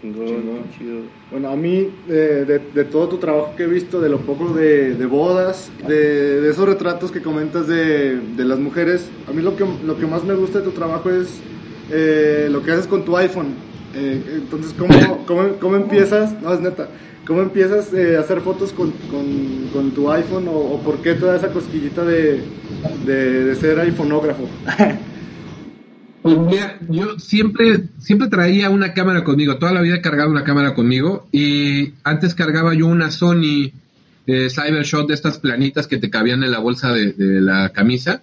Chingón, 0.00 0.64
chido. 0.76 1.02
Bueno, 1.30 1.50
a 1.50 1.56
mí, 1.56 1.88
eh, 2.08 2.44
de, 2.44 2.58
de 2.58 2.84
todo 2.86 3.08
tu 3.08 3.18
trabajo 3.18 3.54
que 3.56 3.62
he 3.62 3.68
visto, 3.68 4.00
de 4.00 4.08
lo 4.08 4.18
poco 4.18 4.52
de, 4.52 4.96
de 4.96 5.06
bodas, 5.06 5.70
de, 5.86 6.40
de 6.40 6.50
esos 6.50 6.68
retratos 6.68 7.12
que 7.12 7.22
comentas 7.22 7.68
de, 7.68 8.20
las 8.36 8.58
mujeres, 8.58 9.08
a 9.28 9.32
mí 9.32 9.42
lo 9.42 9.56
que, 9.56 9.64
lo 9.84 9.96
que 9.96 10.06
más 10.06 10.24
me 10.24 10.34
gusta 10.34 10.58
de 10.58 10.64
tu 10.64 10.72
trabajo 10.72 11.08
es 11.08 11.40
eh, 11.90 12.48
lo 12.50 12.62
que 12.62 12.72
haces 12.72 12.86
con 12.86 13.04
tu 13.04 13.16
iPhone. 13.16 13.54
Eh, 13.94 14.40
entonces, 14.42 14.74
¿cómo, 14.76 15.24
cómo, 15.26 15.42
cómo 15.60 15.76
empiezas? 15.76 16.40
No, 16.42 16.52
es 16.52 16.60
neta. 16.60 16.88
¿Cómo 17.26 17.42
empiezas 17.42 17.92
eh, 17.92 18.16
a 18.16 18.20
hacer 18.20 18.40
fotos 18.40 18.72
con, 18.72 18.92
con, 19.10 19.68
con 19.72 19.90
tu 19.90 20.10
iPhone 20.12 20.46
o, 20.48 20.52
o 20.52 20.80
por 20.82 20.98
qué 21.02 21.14
toda 21.14 21.36
esa 21.36 21.48
cosquillita 21.48 22.04
de, 22.04 22.40
de, 23.04 23.44
de 23.44 23.54
ser 23.56 23.80
iPhoneógrafo? 23.80 24.48
Pues 26.26 26.38
mira, 26.38 26.76
yo 26.88 27.20
siempre, 27.20 27.84
siempre 28.00 28.26
traía 28.26 28.68
una 28.68 28.94
cámara 28.94 29.22
conmigo, 29.22 29.58
toda 29.58 29.70
la 29.70 29.80
vida 29.80 29.94
he 29.94 30.00
cargado 30.00 30.28
una 30.28 30.42
cámara 30.42 30.74
conmigo 30.74 31.28
y 31.30 31.92
antes 32.02 32.34
cargaba 32.34 32.74
yo 32.74 32.88
una 32.88 33.12
Sony 33.12 33.70
eh, 34.26 34.48
Cybershot 34.50 35.06
de 35.06 35.14
estas 35.14 35.38
planitas 35.38 35.86
que 35.86 35.98
te 35.98 36.10
cabían 36.10 36.42
en 36.42 36.50
la 36.50 36.58
bolsa 36.58 36.92
de, 36.92 37.12
de 37.12 37.40
la 37.40 37.68
camisa 37.68 38.22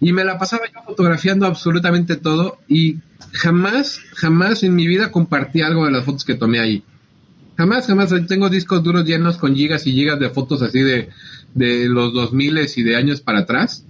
y 0.00 0.12
me 0.12 0.24
la 0.24 0.38
pasaba 0.38 0.64
yo 0.72 0.80
fotografiando 0.82 1.46
absolutamente 1.46 2.16
todo 2.16 2.58
y 2.68 2.98
jamás, 3.32 4.00
jamás 4.14 4.62
en 4.62 4.74
mi 4.74 4.86
vida 4.86 5.12
compartí 5.12 5.60
algo 5.62 5.84
de 5.84 5.92
las 5.92 6.04
fotos 6.04 6.24
que 6.24 6.34
tomé 6.34 6.58
ahí. 6.60 6.82
Jamás, 7.56 7.86
jamás. 7.86 8.12
Tengo 8.26 8.48
discos 8.48 8.82
duros 8.82 9.04
llenos 9.04 9.36
con 9.36 9.54
gigas 9.54 9.86
y 9.86 9.92
gigas 9.92 10.18
de 10.18 10.30
fotos 10.30 10.62
así 10.62 10.80
de, 10.80 11.10
de 11.54 11.88
los 11.88 12.12
2000 12.14 12.58
y 12.76 12.82
de 12.82 12.96
años 12.96 13.20
para 13.20 13.40
atrás. 13.40 13.84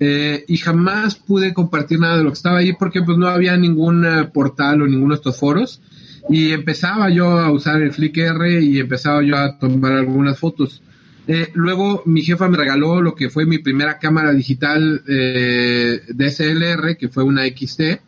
eh, 0.00 0.44
y 0.48 0.56
jamás 0.58 1.16
pude 1.16 1.52
compartir 1.54 1.98
nada 1.98 2.16
de 2.18 2.22
lo 2.24 2.30
que 2.30 2.34
estaba 2.34 2.58
ahí 2.58 2.72
porque 2.74 3.02
pues 3.02 3.18
no 3.18 3.26
había 3.26 3.56
ningún 3.56 4.04
eh, 4.06 4.24
portal 4.32 4.82
o 4.82 4.86
ninguno 4.86 5.14
de 5.14 5.16
estos 5.16 5.36
foros 5.38 5.80
y 6.28 6.52
empezaba 6.52 7.10
yo 7.10 7.38
a 7.38 7.50
usar 7.50 7.82
el 7.82 7.92
Flickr 7.92 8.46
y 8.62 8.78
empezaba 8.80 9.22
yo 9.22 9.36
a 9.36 9.58
tomar 9.58 9.92
algunas 9.92 10.38
fotos. 10.38 10.82
Eh, 11.28 11.50
luego 11.54 12.02
mi 12.06 12.22
jefa 12.22 12.48
me 12.48 12.56
regaló 12.56 13.00
lo 13.00 13.14
que 13.14 13.30
fue 13.30 13.46
mi 13.46 13.58
primera 13.58 13.98
cámara 13.98 14.32
digital 14.32 15.02
eh, 15.06 16.00
DSLR, 16.08 16.96
que 16.96 17.08
fue 17.08 17.22
una 17.22 17.44
XT, 17.44 18.00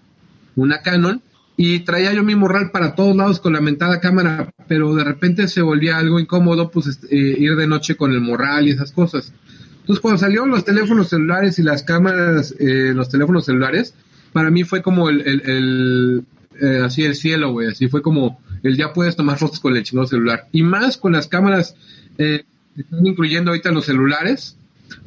una 0.57 0.81
Canon, 0.81 1.23
y 1.57 1.81
traía 1.81 2.15
yo 2.15 2.25
mi 2.25 2.35
morral 2.35 2.71
para 2.71 2.95
todos 2.95 3.15
lados 3.15 3.39
con 3.39 3.53
la 3.53 3.61
mentada 3.61 4.01
cámara, 4.01 4.51
pero 4.67 4.95
de 4.95 5.05
repente 5.05 5.47
se 5.47 5.61
volvía 5.61 5.99
algo 5.99 6.19
incómodo 6.19 6.71
pues 6.71 6.87
este, 6.87 7.15
eh, 7.15 7.37
ir 7.39 7.55
de 7.57 7.67
noche 7.67 7.97
con 7.97 8.13
el 8.13 8.23
morral 8.23 8.67
y 8.67 8.71
esas 8.71 8.93
cosas. 8.93 9.35
Entonces 9.81 10.01
cuando 10.01 10.19
salieron 10.19 10.51
los 10.51 10.65
teléfonos 10.65 11.11
celulares 11.11 11.59
y 11.59 11.63
las 11.63 11.83
cámaras, 11.83 12.55
eh, 12.59 12.93
los 12.95 13.11
teléfonos 13.11 13.45
celulares, 13.45 13.95
para 14.33 14.51
mí 14.51 14.65
fue 14.65 14.81
como 14.81 15.11
el, 15.11 15.21
el, 15.21 16.25
eh, 16.61 16.81
así 16.85 17.05
el 17.05 17.15
cielo, 17.15 17.53
güey, 17.53 17.69
así 17.69 17.89
fue 17.89 18.01
como 18.01 18.41
el 18.63 18.77
ya 18.77 18.93
puedes 18.93 19.17
tomar 19.17 19.37
fotos 19.37 19.61
con 19.61 19.77
el 19.77 19.83
chingado 19.83 20.07
celular. 20.07 20.49
Y 20.53 20.63
más 20.63 20.97
con 20.97 21.13
las 21.13 21.29
cámaras 21.29 21.75
eh, 22.19 22.45
están 22.77 23.07
incluyendo 23.07 23.51
ahorita 23.51 23.71
los 23.71 23.87
celulares. 23.87 24.57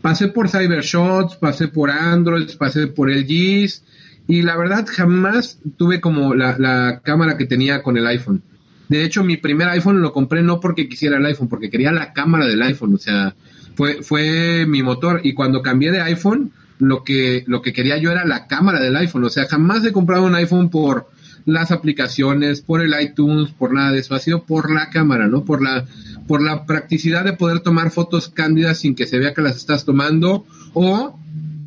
Pasé 0.02 0.28
por 0.28 0.49
Cybershots, 0.49 1.36
pasé 1.36 1.67
por 1.67 1.89
Android, 1.89 2.49
pasé 2.58 2.88
por 2.88 3.10
LGs 3.10 3.84
y 4.28 4.41
la 4.41 4.56
verdad 4.56 4.86
jamás 4.89 5.60
tuve 5.78 5.99
como 5.99 6.34
la, 6.34 6.58
la 6.58 7.02
cámara 7.04 7.38
que 7.38 7.45
tenía 7.45 7.84
con 7.84 7.97
el 7.97 8.08
iPhone. 8.08 8.41
De 8.89 9.04
hecho, 9.04 9.23
mi 9.23 9.38
primer 9.38 9.69
iPhone 9.69 10.02
lo 10.02 10.13
compré 10.13 10.43
no 10.43 10.60
porque 10.60 10.88
quisiera 10.88 11.17
el 11.17 11.26
iPhone, 11.26 11.47
porque 11.47 11.69
quería 11.69 11.91
la 11.91 12.13
cámara 12.13 12.45
del 12.45 12.62
iPhone, 12.62 12.93
o 12.93 12.97
sea, 12.97 13.36
fue, 13.76 14.04
fue 14.04 14.65
mi 14.67 14.84
motor. 14.84 15.21
Y 15.23 15.34
cuando 15.34 15.62
cambié 15.62 15.91
de 15.91 16.02
iPhone, 16.02 16.52
lo 16.80 17.04
que, 17.04 17.43
lo 17.47 17.62
que 17.62 17.73
quería 17.73 17.97
yo 17.97 18.12
era 18.12 18.26
la 18.26 18.47
cámara 18.47 18.80
del 18.80 18.95
iPhone, 18.95 19.23
o 19.23 19.30
sea, 19.30 19.45
jamás 19.45 19.86
he 19.86 19.91
comprado 19.91 20.26
un 20.26 20.36
iPhone 20.36 20.69
por 20.69 21.10
las 21.46 21.72
aplicaciones, 21.72 22.62
por 22.62 22.82
el 22.82 22.94
iTunes, 23.02 23.52
por 23.52 23.74
nada 23.74 23.92
de 23.92 24.00
eso, 24.00 24.16
ha 24.16 24.20
sido 24.20 24.44
por 24.44 24.74
la 24.74 24.90
cámara, 24.90 25.28
¿no? 25.28 25.44
Por 25.44 25.62
la, 25.62 25.86
por 26.28 26.42
la 26.42 26.66
practicidad 26.66 27.26
de 27.26 27.34
poder 27.34 27.60
tomar 27.60 27.92
fotos 27.92 28.30
cándidas 28.30 28.80
sin 28.80 28.96
que 28.96 29.08
se 29.08 29.20
vea 29.20 29.34
que 29.34 29.42
las 29.42 29.58
estás 29.58 29.86
tomando 29.86 30.46
o 30.74 31.20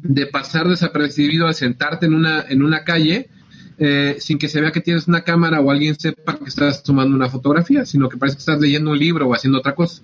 de 0.03 0.27
pasar 0.27 0.69
desapercibido 0.69 1.47
a 1.47 1.53
sentarte 1.53 2.07
en 2.07 2.15
una, 2.15 2.45
en 2.49 2.63
una 2.63 2.85
calle 2.85 3.29
eh, 3.79 4.17
sin 4.21 4.39
que 4.39 4.49
se 4.49 4.61
vea 4.61 4.73
que 4.73 4.81
tienes 4.81 5.07
una 5.07 5.23
cámara 5.23 5.61
o 5.61 5.71
alguien 5.71 5.99
sepa 5.99 6.39
que 6.39 6.49
estás 6.49 6.83
tomando 6.83 7.15
una 7.15 7.29
fotografía, 7.29 7.85
sino 7.85 8.09
que 8.09 8.17
parece 8.17 8.37
que 8.37 8.41
estás 8.41 8.61
leyendo 8.61 8.91
un 8.91 8.99
libro 8.99 9.29
o 9.29 9.35
haciendo 9.35 9.59
otra 9.59 9.75
cosa. 9.75 10.03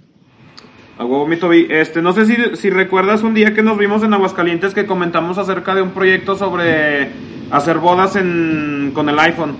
A 1.03 1.05
huevo, 1.05 1.27
mi 1.27 1.37
Toby. 1.37 1.67
Este, 1.69 2.01
no 2.01 2.13
sé 2.13 2.27
si, 2.27 2.37
si 2.55 2.71
recuerdas 2.71 3.25
un 3.25 3.35
día 3.35 3.53
que 3.55 3.63
nos 3.65 3.77
vimos 3.77 4.05
en 4.05 4.15
Aguascalientes 4.15 4.73
que 4.73 4.87
comentamos 4.87 5.37
acerca 5.37 5.75
de 5.75 5.83
un 5.83 5.91
proyecto 5.91 6.37
sobre 6.37 7.11
hacer 7.51 7.79
bodas 7.79 8.15
en, 8.15 8.93
con 8.95 9.09
el 9.09 9.19
iPhone. 9.19 9.57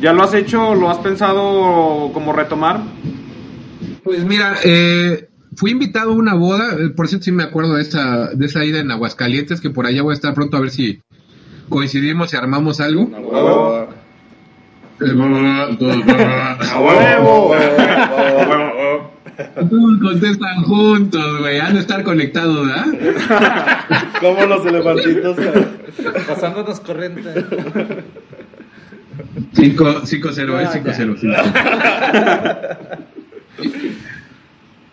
¿Ya 0.00 0.14
lo 0.14 0.22
has 0.22 0.32
hecho? 0.32 0.74
¿Lo 0.74 0.88
has 0.88 0.96
pensado 0.96 2.10
como 2.14 2.32
retomar? 2.32 2.80
Pues 4.02 4.24
mira, 4.24 4.54
eh, 4.64 5.28
fui 5.56 5.72
invitado 5.72 6.12
a 6.12 6.14
una 6.14 6.32
boda, 6.32 6.72
eh, 6.80 6.88
por 6.88 7.06
cierto 7.06 7.24
sí 7.24 7.32
me 7.32 7.42
acuerdo 7.42 7.74
de 7.74 7.82
esa, 7.82 8.30
de 8.32 8.46
esa 8.46 8.64
ida 8.64 8.78
en 8.78 8.90
Aguascalientes, 8.90 9.60
que 9.60 9.68
por 9.68 9.84
allá 9.84 10.00
voy 10.00 10.12
a 10.12 10.14
estar 10.14 10.32
pronto 10.32 10.56
a 10.56 10.60
ver 10.60 10.70
si 10.70 11.02
coincidimos 11.68 12.32
y 12.32 12.36
armamos 12.38 12.80
algo. 12.80 13.10
Eh, 15.02 15.12
¡A 16.72 16.80
huevo! 16.80 17.54
Todos 19.38 19.98
contestan 20.00 20.64
juntos, 20.64 21.38
güey, 21.38 21.60
han 21.60 21.74
de 21.74 21.80
estar 21.80 22.02
conectados, 22.02 22.66
¿verdad? 22.66 22.86
Como 24.20 24.46
los 24.46 24.66
elefantitos. 24.66 25.36
Pasándonos 26.26 26.80
corriente. 26.80 27.44
5-0, 29.54 30.02
es 30.02 30.12
5-0. 30.12 32.76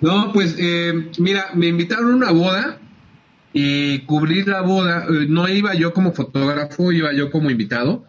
No, 0.02 0.32
pues 0.32 0.56
eh, 0.60 1.10
mira, 1.18 1.48
me 1.56 1.68
invitaron 1.68 2.12
a 2.12 2.16
una 2.16 2.32
boda 2.32 2.78
y 3.52 4.00
cubrir 4.00 4.48
la 4.48 4.62
boda, 4.62 5.06
eh, 5.10 5.26
no 5.28 5.48
iba 5.48 5.74
yo 5.74 5.94
como 5.94 6.12
fotógrafo, 6.12 6.92
iba 6.92 7.14
yo 7.14 7.32
como 7.32 7.50
invitado 7.50 8.06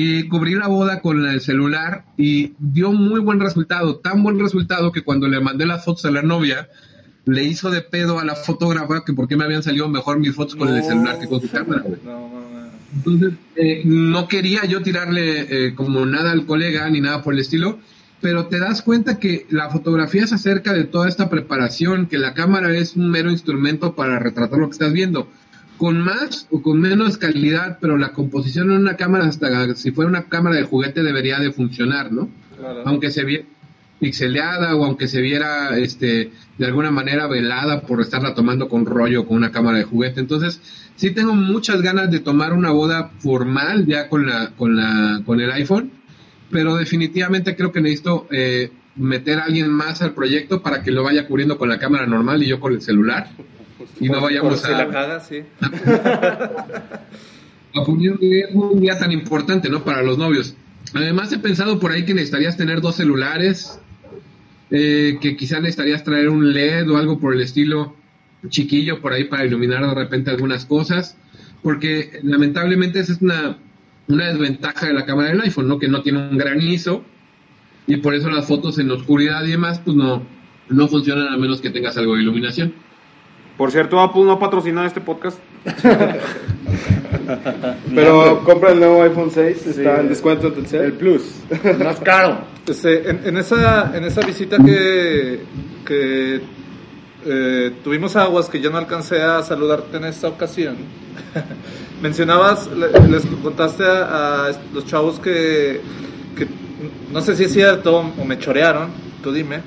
y 0.00 0.28
cubrí 0.28 0.54
la 0.54 0.68
boda 0.68 1.00
con 1.00 1.26
el 1.26 1.40
celular 1.40 2.04
y 2.16 2.52
dio 2.60 2.92
muy 2.92 3.18
buen 3.18 3.40
resultado, 3.40 3.96
tan 3.96 4.22
buen 4.22 4.38
resultado 4.38 4.92
que 4.92 5.02
cuando 5.02 5.26
le 5.26 5.40
mandé 5.40 5.66
las 5.66 5.84
fotos 5.84 6.04
a 6.04 6.12
la 6.12 6.22
novia, 6.22 6.68
le 7.26 7.42
hizo 7.42 7.68
de 7.68 7.80
pedo 7.80 8.20
a 8.20 8.24
la 8.24 8.36
fotógrafa 8.36 9.02
que 9.04 9.12
por 9.12 9.26
qué 9.26 9.36
me 9.36 9.42
habían 9.42 9.64
salido 9.64 9.88
mejor 9.88 10.20
mis 10.20 10.36
fotos 10.36 10.54
con 10.54 10.68
el 10.68 10.84
celular 10.84 11.18
que 11.18 11.26
con 11.26 11.40
su 11.40 11.50
cámara. 11.50 11.82
güey. 11.82 11.98
Entonces, 12.94 13.32
eh, 13.56 13.82
no 13.84 14.28
quería 14.28 14.64
yo 14.66 14.82
tirarle 14.82 15.66
eh, 15.66 15.74
como 15.74 16.06
nada 16.06 16.30
al 16.30 16.46
colega 16.46 16.88
ni 16.88 17.00
nada 17.00 17.24
por 17.24 17.34
el 17.34 17.40
estilo, 17.40 17.80
pero 18.20 18.46
te 18.46 18.60
das 18.60 18.82
cuenta 18.82 19.18
que 19.18 19.46
la 19.50 19.68
fotografía 19.68 20.22
es 20.22 20.32
acerca 20.32 20.74
de 20.74 20.84
toda 20.84 21.08
esta 21.08 21.28
preparación, 21.28 22.06
que 22.06 22.18
la 22.18 22.34
cámara 22.34 22.72
es 22.72 22.94
un 22.94 23.10
mero 23.10 23.32
instrumento 23.32 23.96
para 23.96 24.20
retratar 24.20 24.60
lo 24.60 24.66
que 24.68 24.74
estás 24.74 24.92
viendo. 24.92 25.26
Con 25.78 26.00
más 26.00 26.48
o 26.50 26.60
con 26.60 26.80
menos 26.80 27.16
calidad, 27.16 27.78
pero 27.80 27.96
la 27.96 28.12
composición 28.12 28.70
en 28.72 28.78
una 28.78 28.96
cámara, 28.96 29.26
hasta 29.26 29.74
si 29.76 29.92
fuera 29.92 30.10
una 30.10 30.24
cámara 30.24 30.56
de 30.56 30.64
juguete, 30.64 31.02
debería 31.02 31.38
de 31.38 31.52
funcionar, 31.52 32.12
¿no? 32.12 32.28
Aunque 32.84 33.10
se 33.10 33.24
viera 33.24 33.44
pixeleada 33.98 34.76
o 34.76 34.84
aunque 34.84 35.08
se 35.08 35.20
viera 35.20 35.76
este 35.78 36.30
de 36.56 36.66
alguna 36.66 36.90
manera 36.90 37.26
velada 37.26 37.82
por 37.82 38.00
estarla 38.00 38.34
tomando 38.34 38.68
con 38.68 38.86
rollo 38.86 39.26
con 39.26 39.36
una 39.36 39.50
cámara 39.50 39.78
de 39.78 39.84
juguete. 39.84 40.20
Entonces, 40.20 40.60
sí 40.96 41.10
tengo 41.10 41.34
muchas 41.34 41.82
ganas 41.82 42.10
de 42.10 42.20
tomar 42.20 42.52
una 42.52 42.70
boda 42.70 43.10
formal 43.18 43.86
ya 43.86 44.08
con 44.08 44.26
la 44.26 44.50
con 44.56 44.76
la 44.76 45.22
con 45.24 45.40
el 45.40 45.50
iPhone, 45.52 45.90
pero 46.50 46.76
definitivamente 46.76 47.56
creo 47.56 47.72
que 47.72 47.80
necesito 47.80 48.26
eh, 48.30 48.70
meter 48.96 49.38
a 49.38 49.44
alguien 49.44 49.70
más 49.70 50.02
al 50.02 50.12
proyecto 50.12 50.62
para 50.62 50.82
que 50.82 50.90
lo 50.90 51.02
vaya 51.02 51.26
cubriendo 51.26 51.58
con 51.58 51.68
la 51.68 51.78
cámara 51.78 52.06
normal 52.06 52.42
y 52.42 52.46
yo 52.46 52.60
con 52.60 52.72
el 52.72 52.82
celular. 52.82 53.30
Y 54.00 54.08
no 54.08 54.20
vayamos 54.20 54.64
a, 54.64 54.70
la 54.84 55.20
sí. 55.20 55.42
a 57.74 57.80
un 57.86 57.98
día- 57.98 58.46
un 58.52 58.80
día 58.80 58.98
tan 58.98 59.12
importante, 59.12 59.68
¿no? 59.68 59.84
Para 59.84 60.02
los 60.02 60.18
novios. 60.18 60.54
Además 60.94 61.32
he 61.32 61.38
pensado 61.38 61.78
por 61.78 61.92
ahí 61.92 62.04
que 62.04 62.14
necesitarías 62.14 62.56
tener 62.56 62.80
dos 62.80 62.96
celulares, 62.96 63.78
eh, 64.70 65.18
que 65.20 65.36
quizás 65.36 65.60
necesitarías 65.60 66.02
traer 66.04 66.28
un 66.28 66.52
LED 66.52 66.90
o 66.90 66.96
algo 66.96 67.18
por 67.18 67.34
el 67.34 67.40
estilo 67.40 67.94
chiquillo 68.48 69.00
por 69.00 69.12
ahí 69.12 69.24
para 69.24 69.44
iluminar 69.44 69.84
de 69.86 69.94
repente 69.94 70.30
algunas 70.30 70.64
cosas, 70.64 71.16
porque 71.62 72.20
lamentablemente 72.22 73.00
esa 73.00 73.12
es 73.12 73.20
una, 73.20 73.58
una 74.06 74.28
desventaja 74.28 74.86
de 74.86 74.94
la 74.94 75.04
cámara 75.04 75.30
del 75.30 75.40
iPhone, 75.42 75.68
¿no? 75.68 75.78
Que 75.78 75.88
no 75.88 76.02
tiene 76.02 76.20
un 76.30 76.38
gran 76.38 76.60
ISO 76.62 77.04
y 77.86 77.96
por 77.96 78.14
eso 78.14 78.30
las 78.30 78.46
fotos 78.46 78.78
en 78.78 78.88
la 78.88 78.94
oscuridad 78.94 79.44
y 79.44 79.50
demás, 79.50 79.80
pues 79.84 79.96
no, 79.96 80.22
no 80.68 80.88
funcionan 80.88 81.28
a 81.32 81.36
menos 81.36 81.60
que 81.60 81.70
tengas 81.70 81.96
algo 81.96 82.14
de 82.14 82.22
iluminación. 82.22 82.72
Por 83.58 83.70
cierto, 83.72 84.00
Apple 84.00 84.22
no 84.24 84.38
patrocina 84.38 84.86
este 84.86 85.00
podcast. 85.02 85.38
Pero 87.94 88.42
compra 88.44 88.72
el 88.72 88.78
nuevo 88.78 89.02
iPhone 89.02 89.30
6, 89.32 89.66
está 89.66 90.00
en 90.00 90.08
descuento. 90.08 90.52
El 90.72 90.92
Plus. 90.94 91.40
Más 91.82 92.00
caro. 92.00 92.38
Este, 92.66 93.10
en, 93.10 93.20
en 93.26 93.36
esa, 93.36 93.96
en 93.96 94.04
esa 94.04 94.20
visita 94.22 94.56
que, 94.64 95.40
que 95.86 96.40
eh, 97.26 97.72
tuvimos 97.82 98.14
a 98.16 98.22
Aguas, 98.24 98.48
que 98.48 98.60
yo 98.60 98.70
no 98.70 98.78
alcancé 98.78 99.20
a 99.22 99.42
saludarte 99.42 99.96
en 99.96 100.04
esta 100.04 100.28
ocasión, 100.28 100.76
mencionabas, 102.02 102.68
le- 102.68 103.08
les 103.08 103.26
contaste 103.42 103.84
a, 103.84 104.46
a 104.46 104.50
los 104.72 104.84
chavos 104.86 105.18
que, 105.18 105.80
que 106.36 106.46
no 107.12 107.20
sé 107.22 107.34
si 107.36 107.44
es 107.44 107.52
cierto 107.52 107.96
o 108.18 108.24
me 108.24 108.38
chorearon, 108.38 108.90
tú 109.22 109.32
dime, 109.32 109.60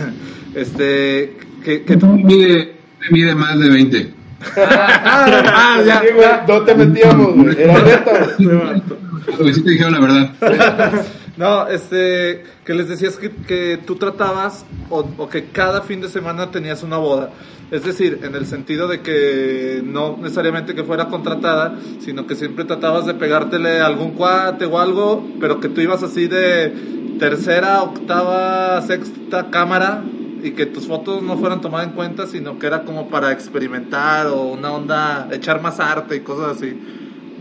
este, 0.54 1.36
que, 1.62 1.84
que 1.84 1.96
Mide, 1.98 2.77
mide 3.10 3.34
más 3.34 3.58
de 3.58 3.68
20. 3.68 4.14
ah, 4.56 5.80
ya, 5.84 6.00
Sí, 6.00 6.06
güey, 6.14 6.28
no 6.46 6.62
te 6.62 6.74
metíamos, 6.74 7.34
güey. 7.34 7.62
Era 7.62 7.82
neta, 7.82 8.28
güey. 8.38 9.54
Sí 9.54 9.62
te 9.62 9.70
dijeron 9.70 9.92
la 9.92 10.00
verdad. 10.00 11.04
No, 11.38 11.68
este, 11.68 12.42
que 12.64 12.74
les 12.74 12.88
decías 12.88 13.16
que, 13.16 13.30
que 13.30 13.78
tú 13.86 13.94
tratabas 13.94 14.66
o, 14.90 15.08
o 15.18 15.28
que 15.28 15.44
cada 15.50 15.82
fin 15.82 16.00
de 16.00 16.08
semana 16.08 16.50
tenías 16.50 16.82
una 16.82 16.96
boda. 16.96 17.30
Es 17.70 17.84
decir, 17.84 18.18
en 18.24 18.34
el 18.34 18.44
sentido 18.44 18.88
de 18.88 19.02
que 19.02 19.80
no 19.84 20.16
necesariamente 20.20 20.74
que 20.74 20.82
fuera 20.82 21.06
contratada, 21.06 21.78
sino 22.00 22.26
que 22.26 22.34
siempre 22.34 22.64
tratabas 22.64 23.06
de 23.06 23.14
pegártele 23.14 23.80
a 23.80 23.86
algún 23.86 24.14
cuate 24.14 24.64
o 24.64 24.80
algo, 24.80 25.24
pero 25.38 25.60
que 25.60 25.68
tú 25.68 25.80
ibas 25.80 26.02
así 26.02 26.26
de 26.26 26.72
tercera, 27.20 27.82
octava, 27.82 28.82
sexta 28.82 29.48
cámara 29.48 30.02
y 30.42 30.52
que 30.52 30.66
tus 30.66 30.86
fotos 30.86 31.22
no 31.22 31.38
fueran 31.38 31.60
tomadas 31.60 31.88
en 31.88 31.94
cuenta, 31.94 32.26
sino 32.26 32.58
que 32.58 32.66
era 32.66 32.82
como 32.82 33.08
para 33.08 33.32
experimentar 33.32 34.26
o 34.28 34.42
una 34.44 34.72
onda, 34.72 35.28
echar 35.32 35.60
más 35.62 35.80
arte 35.80 36.16
y 36.16 36.20
cosas 36.20 36.56
así. 36.56 36.74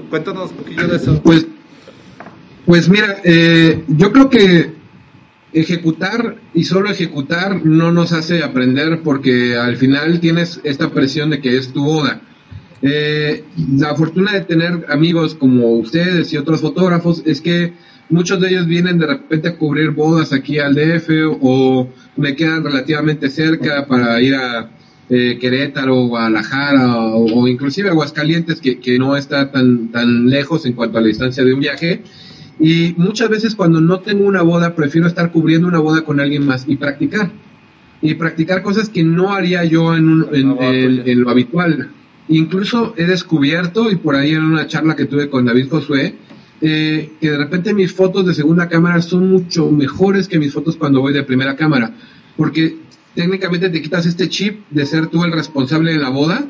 Cuéntanos 0.09 0.51
un 0.51 0.57
poquillo 0.57 0.87
de 0.87 0.95
eso. 0.95 1.21
Pues, 1.21 1.47
pues 2.65 2.89
mira, 2.89 3.17
eh, 3.23 3.83
yo 3.87 4.11
creo 4.11 4.29
que 4.29 4.75
ejecutar 5.53 6.37
y 6.53 6.63
solo 6.65 6.89
ejecutar 6.89 7.65
no 7.65 7.91
nos 7.91 8.13
hace 8.13 8.43
aprender 8.43 9.01
porque 9.03 9.55
al 9.55 9.77
final 9.77 10.19
tienes 10.19 10.59
esta 10.63 10.89
presión 10.89 11.29
de 11.29 11.39
que 11.41 11.57
es 11.57 11.71
tu 11.73 11.83
boda. 11.83 12.21
Eh, 12.81 13.43
la 13.75 13.95
fortuna 13.95 14.33
de 14.33 14.41
tener 14.41 14.85
amigos 14.89 15.33
como 15.33 15.71
ustedes 15.77 16.31
y 16.33 16.37
otros 16.37 16.61
fotógrafos 16.61 17.23
es 17.25 17.41
que 17.41 17.73
muchos 18.09 18.39
de 18.39 18.49
ellos 18.49 18.67
vienen 18.67 18.97
de 18.99 19.07
repente 19.07 19.49
a 19.49 19.57
cubrir 19.57 19.91
bodas 19.91 20.33
aquí 20.33 20.59
al 20.59 20.75
DF 20.75 21.09
o 21.41 21.89
me 22.15 22.35
quedan 22.35 22.63
relativamente 22.63 23.29
cerca 23.29 23.85
para 23.87 24.21
ir 24.21 24.35
a 24.35 24.69
eh, 25.09 25.37
Querétaro, 25.39 26.07
Guadalajara 26.07 26.97
o, 26.97 27.41
o 27.41 27.47
inclusive 27.47 27.89
Aguascalientes 27.89 28.59
que, 28.59 28.79
que 28.79 28.97
no 28.99 29.15
está 29.15 29.51
tan, 29.51 29.89
tan 29.89 30.29
lejos 30.29 30.65
en 30.65 30.73
cuanto 30.73 30.97
a 30.97 31.01
la 31.01 31.07
distancia 31.07 31.43
de 31.43 31.53
un 31.53 31.59
viaje. 31.59 32.01
Y 32.59 32.93
muchas 32.97 33.29
veces 33.29 33.55
cuando 33.55 33.79
no 33.81 33.99
tengo 33.99 34.25
una 34.25 34.41
boda 34.41 34.73
prefiero 34.75 35.07
estar 35.07 35.31
cubriendo 35.31 35.67
una 35.67 35.79
boda 35.79 36.01
con 36.01 36.19
alguien 36.19 36.45
más 36.45 36.65
y 36.67 36.75
practicar. 36.75 37.31
Y 38.01 38.13
practicar 38.15 38.61
cosas 38.61 38.89
que 38.89 39.03
no 39.03 39.33
haría 39.33 39.63
yo 39.63 39.95
en, 39.95 40.07
un, 40.09 40.27
en, 40.33 40.57
en- 40.61 41.03
en 41.07 41.21
lo 41.21 41.29
habitual. 41.29 41.89
Incluso 42.29 42.93
he 42.97 43.05
descubierto, 43.05 43.89
y 43.89 43.95
por 43.95 44.15
ahí 44.15 44.31
en 44.31 44.43
una 44.43 44.67
charla 44.67 44.95
que 44.95 45.05
tuve 45.05 45.29
con 45.29 45.45
David 45.45 45.67
Josué, 45.69 46.15
eh, 46.61 47.11
que 47.21 47.31
de 47.31 47.37
repente 47.37 47.73
mis 47.73 47.93
fotos 47.93 48.25
de 48.25 48.33
segunda 48.33 48.67
cámara 48.67 49.01
son 49.01 49.29
mucho 49.29 49.69
mejores 49.69 50.27
que 50.27 50.39
mis 50.39 50.53
fotos 50.53 50.75
cuando 50.75 51.01
voy 51.01 51.13
de 51.13 51.23
primera 51.23 51.55
cámara. 51.55 51.93
Porque 52.35 52.77
técnicamente 53.13 53.69
te 53.69 53.81
quitas 53.81 54.05
este 54.05 54.29
chip 54.29 54.61
de 54.69 54.85
ser 54.85 55.07
tú 55.07 55.23
el 55.23 55.31
responsable 55.31 55.93
de 55.93 55.99
la 55.99 56.09
boda. 56.09 56.47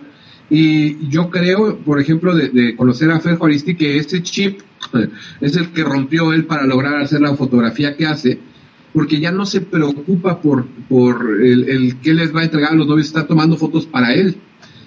Y 0.50 1.10
yo 1.10 1.30
creo, 1.30 1.78
por 1.80 2.00
ejemplo, 2.00 2.34
de, 2.34 2.76
conocer 2.76 3.12
a 3.12 3.20
Fer 3.20 3.36
Juaristi, 3.36 3.76
que 3.76 3.98
este 3.98 4.24
chip 4.24 4.62
es 5.42 5.56
el 5.58 5.70
que 5.72 5.84
rompió 5.84 6.32
él 6.32 6.46
para 6.46 6.66
lograr 6.66 7.02
hacer 7.02 7.20
la 7.20 7.36
fotografía 7.36 7.98
que 7.98 8.06
hace, 8.06 8.40
porque 8.94 9.20
ya 9.20 9.32
no 9.32 9.46
se 9.46 9.60
preocupa 9.60 10.42
por, 10.42 10.66
por 10.88 11.44
el, 11.44 11.70
el 11.70 11.98
qué 11.98 12.14
les 12.14 12.34
va 12.34 12.42
a 12.42 12.46
entregar 12.46 12.72
a 12.72 12.76
los 12.76 12.88
novios, 12.88 13.08
está 13.08 13.28
tomando 13.28 13.58
fotos 13.58 13.86
para 13.86 14.14
él. 14.14 14.38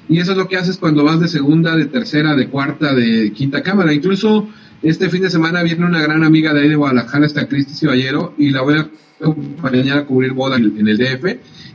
Y 0.08 0.18
eso 0.18 0.32
es 0.32 0.38
lo 0.38 0.48
que 0.48 0.56
haces 0.56 0.76
cuando 0.76 1.04
vas 1.04 1.20
de 1.20 1.28
segunda, 1.28 1.76
de 1.76 1.86
tercera, 1.86 2.34
de 2.34 2.48
cuarta, 2.48 2.94
de 2.94 3.32
quinta 3.32 3.62
cámara. 3.62 3.92
Incluso 3.92 4.48
este 4.82 5.10
fin 5.10 5.22
de 5.22 5.30
semana 5.30 5.62
viene 5.62 5.84
una 5.84 6.00
gran 6.00 6.24
amiga 6.24 6.54
de 6.54 6.62
ahí 6.62 6.68
de 6.68 6.76
Guadalajara, 6.76 7.26
está 7.26 7.46
Cristi 7.46 7.74
Ciballero, 7.74 8.34
y 8.38 8.50
la 8.50 8.62
voy 8.62 8.74
a 8.74 8.88
acompañar 9.20 9.98
a 9.98 10.04
cubrir 10.06 10.32
boda 10.32 10.56
en, 10.56 10.88
el 10.88 10.96
DF. 10.96 11.24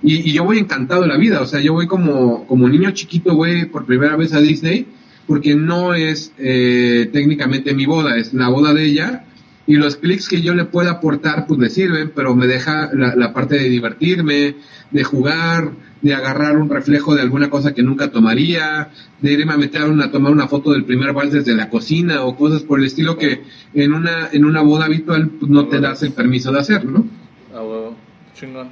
Y, 0.04 0.30
y 0.30 0.34
yo 0.34 0.44
voy 0.44 0.60
encantado 0.60 1.02
de 1.02 1.08
la 1.08 1.18
vida, 1.18 1.42
o 1.42 1.46
sea, 1.46 1.60
yo 1.60 1.74
voy 1.74 1.88
como, 1.88 2.48
como 2.48 2.68
niño 2.68 2.92
chiquito, 2.92 3.36
voy 3.36 3.66
por 3.66 3.86
primera 3.86 4.16
vez 4.16 4.34
a 4.34 4.42
Disney, 4.42 4.88
porque 5.28 5.56
no 5.56 5.94
es 5.94 6.32
eh, 6.38 7.10
técnicamente 7.12 7.74
mi 7.74 7.86
boda, 7.86 8.18
es 8.18 8.34
la 8.34 8.50
boda 8.50 8.74
de 8.74 8.86
ella. 8.86 9.26
Y 9.68 9.76
los 9.76 9.96
clics 9.96 10.30
que 10.30 10.42
yo 10.42 10.54
le 10.54 10.66
pueda 10.66 10.92
aportar, 10.92 11.48
pues 11.48 11.60
le 11.60 11.70
sirven, 11.70 12.12
pero 12.16 12.36
me 12.36 12.46
deja 12.46 12.92
la, 12.94 13.34
parte 13.34 13.56
de 13.56 13.68
divertirme, 13.68 14.56
de 14.92 15.04
jugar, 15.04 15.72
de 16.04 16.14
agarrar 16.14 16.58
un 16.58 16.70
reflejo 16.70 17.16
de 17.16 17.22
alguna 17.22 17.50
cosa 17.50 17.74
que 17.74 17.82
nunca 17.82 18.12
tomaría, 18.12 18.90
de 19.22 19.34
irme 19.34 19.54
a 19.54 19.58
meter 19.58 19.84
una, 19.84 20.12
tomar 20.12 20.32
una 20.32 20.48
foto 20.48 20.72
del 20.72 20.86
primer 20.86 21.14
vals 21.14 21.32
desde 21.32 21.56
la 21.56 21.70
cocina 21.70 22.24
o 22.26 22.36
cosas 22.36 22.62
por 22.62 22.80
el 22.80 22.86
estilo 22.86 23.18
que 23.18 23.42
en 23.74 23.94
una, 23.94 24.30
en 24.32 24.46
una 24.46 24.62
boda 24.62 24.86
habitual 24.86 25.30
pues, 25.30 25.50
no 25.50 25.68
te 25.68 25.80
das 25.80 26.04
el 26.04 26.12
permiso 26.12 26.52
de 26.52 26.60
hacer, 26.60 26.86
¿no? 26.86 27.04
Ah, 27.52 27.64
huevo. 27.64 27.96
Chingón. 28.36 28.70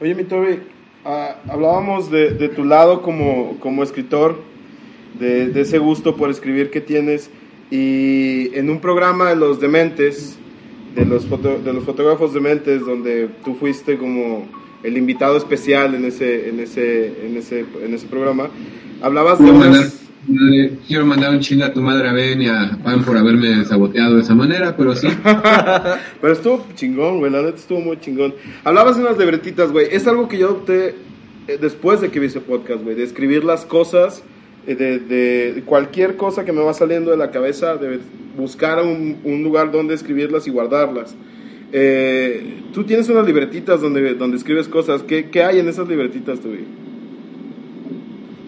Oye, 0.00 0.14
mi 0.16 0.24
Toby, 0.24 0.58
ah, 1.04 1.36
hablábamos 1.48 2.10
de, 2.10 2.30
de 2.30 2.48
tu 2.48 2.64
lado 2.64 3.02
como, 3.02 3.58
como 3.60 3.84
escritor, 3.84 4.42
de, 5.20 5.50
de 5.50 5.60
ese 5.60 5.78
gusto 5.78 6.16
por 6.16 6.30
escribir 6.30 6.70
que 6.70 6.80
tienes, 6.80 7.30
y 7.70 8.54
en 8.54 8.68
un 8.70 8.80
programa 8.80 9.30
de 9.30 9.36
los 9.36 9.60
dementes, 9.60 10.36
de 10.94 11.04
los, 11.04 11.26
foto- 11.26 11.58
de 11.62 11.72
los 11.72 11.84
fotógrafos 11.84 12.34
dementes, 12.34 12.84
donde 12.84 13.28
tú 13.44 13.54
fuiste 13.54 13.96
como 13.96 14.48
el 14.82 14.96
invitado 14.96 15.36
especial 15.36 15.94
en 15.94 16.04
ese, 16.04 16.48
en 16.48 16.58
ese, 16.60 17.26
en 17.26 17.36
ese, 17.36 17.64
en 17.84 17.94
ese 17.94 18.06
programa, 18.06 18.48
hablabas 19.02 19.38
de 19.38 19.50
unas... 19.50 19.68
madre- 19.70 19.90
quiero 20.86 21.06
mandar 21.06 21.30
un 21.32 21.40
chinga 21.40 21.66
a 21.66 21.72
tu 21.72 21.80
madre 21.80 22.08
a 22.08 22.12
Ben 22.12 22.42
y 22.42 22.46
a 22.48 22.78
Pan 22.82 23.02
por 23.04 23.16
haberme 23.16 23.64
saboteado 23.64 24.16
de 24.16 24.22
esa 24.22 24.34
manera, 24.34 24.76
pero 24.76 24.94
sí. 24.94 25.08
Pero 26.20 26.32
estuvo 26.32 26.66
chingón, 26.74 27.18
güey, 27.20 27.30
la 27.32 27.42
neta 27.42 27.56
estuvo 27.56 27.80
muy 27.80 27.98
chingón. 28.00 28.34
Hablabas 28.64 28.96
de 28.96 29.02
unas 29.02 29.16
libretitas, 29.18 29.72
güey. 29.72 29.86
Es 29.90 30.06
algo 30.06 30.28
que 30.28 30.38
yo 30.38 30.46
adopté 30.48 30.94
eh, 31.48 31.58
después 31.60 32.00
de 32.00 32.10
que 32.10 32.20
vi 32.20 32.26
ese 32.26 32.40
podcast, 32.40 32.82
güey, 32.82 32.94
de 32.96 33.04
escribir 33.04 33.44
las 33.44 33.64
cosas, 33.64 34.18
eh, 34.18 34.22
de, 34.66 34.98
de 34.98 35.62
cualquier 35.64 36.16
cosa 36.16 36.44
que 36.44 36.52
me 36.52 36.60
va 36.60 36.74
saliendo 36.74 37.10
de 37.10 37.16
la 37.16 37.30
cabeza, 37.30 37.76
de 37.76 37.98
buscar 38.36 38.82
un, 38.82 39.18
un 39.24 39.42
lugar 39.42 39.72
donde 39.72 39.94
escribirlas 39.94 40.46
y 40.46 40.50
guardarlas. 40.50 41.14
Eh, 41.72 42.62
tú 42.72 42.84
tienes 42.84 43.08
unas 43.08 43.26
libretitas 43.26 43.80
donde, 43.80 44.14
donde 44.14 44.36
escribes 44.36 44.66
cosas. 44.68 45.02
¿Qué, 45.02 45.30
qué 45.30 45.44
hay 45.44 45.60
en 45.60 45.68
esas 45.68 45.88
libretitas? 45.88 46.40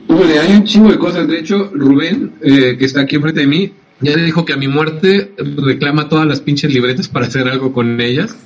Híjole, 0.08 0.38
hay 0.38 0.54
un 0.54 0.64
chingo 0.64 0.90
de 0.90 0.98
cosas. 0.98 1.28
De 1.28 1.38
hecho, 1.38 1.70
Rubén, 1.72 2.32
eh, 2.42 2.76
que 2.78 2.84
está 2.84 3.02
aquí 3.02 3.16
enfrente 3.16 3.40
de 3.40 3.46
mí, 3.46 3.72
ya 4.00 4.16
le 4.16 4.24
dijo 4.24 4.44
que 4.44 4.52
a 4.52 4.56
mi 4.56 4.66
muerte 4.66 5.32
reclama 5.36 6.08
todas 6.08 6.26
las 6.26 6.40
pinches 6.40 6.74
libretas 6.74 7.08
para 7.08 7.26
hacer 7.26 7.46
algo 7.46 7.72
con 7.72 8.00
ellas. 8.00 8.36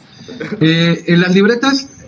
Eh, 0.60 1.04
en 1.06 1.20
las 1.20 1.34
libretas 1.34 2.04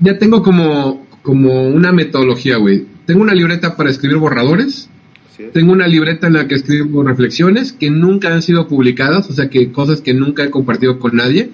ya 0.00 0.18
tengo 0.18 0.42
como, 0.42 1.06
como 1.22 1.68
una 1.68 1.92
metodología, 1.92 2.58
güey. 2.58 2.86
Tengo 3.06 3.22
una 3.22 3.34
libreta 3.34 3.76
para 3.76 3.90
escribir 3.90 4.18
borradores. 4.18 4.89
Tengo 5.52 5.72
una 5.72 5.86
libreta 5.86 6.26
en 6.26 6.34
la 6.34 6.46
que 6.46 6.56
escribo 6.56 7.02
reflexiones 7.02 7.72
que 7.72 7.90
nunca 7.90 8.32
han 8.32 8.42
sido 8.42 8.68
publicadas, 8.68 9.30
o 9.30 9.32
sea 9.32 9.48
que 9.48 9.72
cosas 9.72 10.00
que 10.00 10.12
nunca 10.12 10.44
he 10.44 10.50
compartido 10.50 10.98
con 10.98 11.16
nadie. 11.16 11.50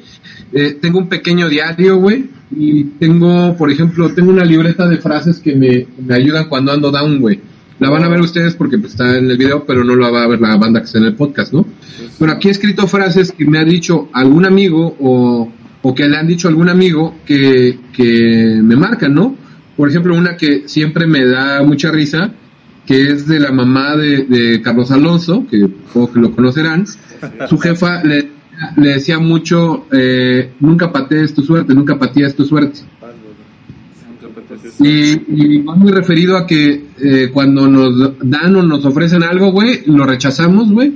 Eh, 0.53 0.77
tengo 0.81 0.99
un 0.99 1.09
pequeño 1.09 1.49
diario, 1.49 1.97
güey, 1.97 2.27
y 2.51 2.85
tengo, 2.85 3.57
por 3.57 3.71
ejemplo, 3.71 4.13
tengo 4.13 4.31
una 4.31 4.45
libreta 4.45 4.89
de 4.89 4.99
frases 4.99 5.39
que 5.39 5.55
me, 5.55 5.87
me 6.05 6.15
ayudan 6.15 6.49
cuando 6.49 6.73
ando 6.73 6.91
down, 6.91 7.21
güey. 7.21 7.41
La 7.79 7.91
van 7.91 8.05
a 8.05 8.09
ver 8.09 8.21
ustedes 8.21 8.55
porque 8.55 8.79
pues, 8.79 8.93
está 8.93 9.19
en 9.19 9.31
el 9.31 9.37
video, 9.37 9.65
pero 9.67 9.85
no 9.85 9.97
la 9.97 10.11
va 10.11 10.25
a 10.25 10.29
ver 10.29 10.41
la 10.41 10.57
banda 10.57 10.81
que 10.81 10.87
está 10.87 10.99
en 10.99 11.05
el 11.05 11.15
podcast, 11.15 11.53
¿no? 11.53 11.67
Pero 12.19 12.33
aquí 12.33 12.49
he 12.49 12.51
escrito 12.51 12.87
frases 12.87 13.33
que 13.33 13.45
me 13.45 13.59
ha 13.59 13.65
dicho 13.65 14.09
algún 14.13 14.47
amigo 14.47 14.97
o, 14.99 15.53
o 15.83 15.95
que 15.95 16.09
le 16.09 16.17
han 16.17 16.27
dicho 16.27 16.49
algún 16.49 16.71
amigo 16.71 17.17
que, 17.27 17.79
que 17.93 18.61
me 18.63 18.77
marcan, 18.77 19.15
¿no? 19.15 19.37
Por 19.77 19.91
ejemplo, 19.91 20.15
una 20.15 20.37
que 20.39 20.63
siempre 20.67 21.07
me 21.07 21.27
da 21.27 21.63
mucha 21.63 21.91
risa, 21.91 22.33
que 22.87 23.11
es 23.11 23.27
de 23.27 23.41
la 23.41 23.53
mamá 23.53 23.97
de, 23.97 24.25
de 24.25 24.63
Carlos 24.63 24.91
Alonso, 24.91 25.47
que 25.51 25.61
supongo 25.61 26.13
que 26.13 26.21
lo 26.21 26.33
conocerán. 26.33 26.85
Su 27.49 27.59
jefa 27.59 28.03
le, 28.05 28.29
le 28.77 28.89
decía 28.91 29.19
mucho, 29.19 29.87
eh, 29.93 30.53
nunca 30.61 30.93
patees 30.93 31.35
tu 31.35 31.43
suerte, 31.43 31.75
nunca 31.75 31.99
patees 31.99 32.37
tu 32.37 32.45
suerte. 32.45 32.81
Y, 34.81 35.57
y 35.57 35.63
va 35.63 35.75
muy 35.75 35.91
referido 35.91 36.37
a 36.37 36.47
que 36.47 36.87
eh, 36.99 37.31
cuando 37.33 37.67
nos 37.67 38.13
dan 38.23 38.57
o 38.57 38.63
nos 38.63 38.85
ofrecen 38.85 39.23
algo, 39.23 39.51
güey, 39.51 39.83
lo 39.87 40.07
rechazamos, 40.07 40.71
güey. 40.71 40.95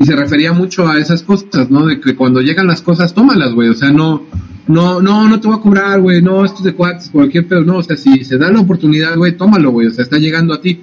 Y 0.00 0.04
se 0.04 0.16
refería 0.16 0.52
mucho 0.52 0.88
a 0.88 0.98
esas 0.98 1.22
cosas, 1.22 1.70
¿no? 1.70 1.86
De 1.86 2.00
que 2.00 2.14
cuando 2.16 2.40
llegan 2.40 2.66
las 2.66 2.82
cosas, 2.82 3.14
tómalas, 3.14 3.52
güey. 3.54 3.68
O 3.68 3.74
sea, 3.74 3.90
no, 3.90 4.24
no, 4.66 5.00
no, 5.00 5.28
no 5.28 5.40
te 5.40 5.48
voy 5.48 5.56
a 5.56 5.60
cobrar, 5.60 6.00
güey. 6.00 6.20
No, 6.22 6.44
esto 6.44 6.58
es 6.58 6.64
de 6.64 6.74
cuates, 6.74 7.10
cualquier 7.10 7.46
pedo. 7.46 7.62
No, 7.62 7.76
o 7.78 7.82
sea, 7.82 7.96
si 7.96 8.24
se 8.24 8.38
da 8.38 8.50
la 8.50 8.60
oportunidad, 8.60 9.16
güey, 9.16 9.36
tómalo, 9.36 9.70
güey. 9.70 9.86
O 9.88 9.90
sea, 9.90 10.02
está 10.02 10.18
llegando 10.18 10.54
a 10.54 10.60
ti. 10.60 10.80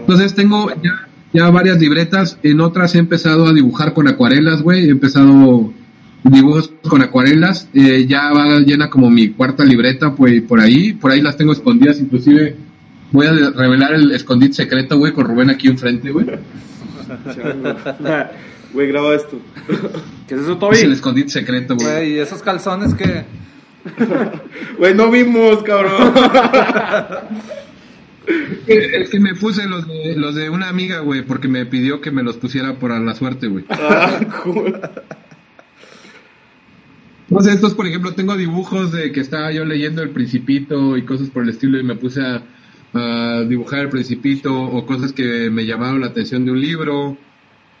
Entonces 0.00 0.34
tengo 0.34 0.70
ya, 0.82 1.08
ya 1.32 1.50
varias 1.50 1.78
libretas. 1.78 2.38
En 2.42 2.60
otras 2.60 2.94
he 2.94 2.98
empezado 2.98 3.46
a 3.46 3.52
dibujar 3.52 3.92
con 3.94 4.08
acuarelas, 4.08 4.62
güey. 4.62 4.86
He 4.86 4.90
empezado 4.90 5.72
dibujos 6.24 6.72
con 6.82 7.02
acuarelas. 7.02 7.68
Eh, 7.74 8.06
ya 8.08 8.32
va 8.32 8.58
llena 8.60 8.90
como 8.90 9.10
mi 9.10 9.30
cuarta 9.30 9.64
libreta, 9.64 10.14
pues 10.14 10.42
por 10.42 10.60
ahí. 10.60 10.92
Por 10.92 11.10
ahí 11.10 11.20
las 11.20 11.36
tengo 11.36 11.52
escondidas. 11.52 12.00
Inclusive 12.00 12.56
voy 13.10 13.26
a 13.26 13.32
revelar 13.32 13.94
el 13.94 14.12
escondite 14.12 14.54
secreto, 14.54 14.98
güey, 14.98 15.12
con 15.12 15.26
Rubén 15.26 15.50
aquí 15.50 15.68
enfrente, 15.68 16.10
güey. 16.10 16.26
Güey, 18.72 18.88
graba 18.88 19.14
esto. 19.14 19.38
¿Qué 20.26 20.34
es 20.34 20.40
eso, 20.40 20.52
Es 20.52 20.54
el 20.54 20.58
Toby? 20.58 20.92
escondite 20.94 21.28
secreto, 21.28 21.74
güey. 21.74 21.86
Güey, 21.86 22.12
¿y 22.14 22.18
esos 22.20 22.42
calzones 22.42 22.94
que 22.94 23.24
Güey, 24.78 24.94
no 24.94 25.10
vimos, 25.10 25.62
cabrón. 25.62 26.12
Es 28.66 29.10
que 29.10 29.20
me 29.20 29.34
puse 29.34 29.66
los 29.66 29.86
de, 29.86 30.16
los 30.16 30.34
de 30.34 30.50
una 30.50 30.68
amiga, 30.68 31.00
güey, 31.00 31.22
porque 31.22 31.48
me 31.48 31.66
pidió 31.66 32.00
que 32.00 32.10
me 32.10 32.22
los 32.22 32.36
pusiera 32.36 32.74
por 32.74 32.98
la 32.98 33.14
suerte, 33.14 33.48
güey. 33.48 33.64
Ah, 33.68 34.20
cool. 34.42 34.80
No 37.28 37.40
sé, 37.40 37.52
estos, 37.52 37.74
por 37.74 37.86
ejemplo, 37.86 38.12
tengo 38.12 38.36
dibujos 38.36 38.92
de 38.92 39.10
que 39.10 39.20
estaba 39.20 39.50
yo 39.52 39.64
leyendo 39.64 40.02
El 40.02 40.10
Principito 40.10 40.96
y 40.96 41.02
cosas 41.02 41.30
por 41.30 41.42
el 41.42 41.48
estilo 41.48 41.78
y 41.78 41.82
me 41.82 41.96
puse 41.96 42.20
a, 42.20 42.42
a 42.92 43.44
dibujar 43.48 43.80
El 43.80 43.88
Principito 43.88 44.54
o 44.54 44.84
cosas 44.84 45.12
que 45.12 45.48
me 45.50 45.64
llamaron 45.64 46.00
la 46.00 46.08
atención 46.08 46.44
de 46.44 46.50
un 46.50 46.60
libro 46.60 47.16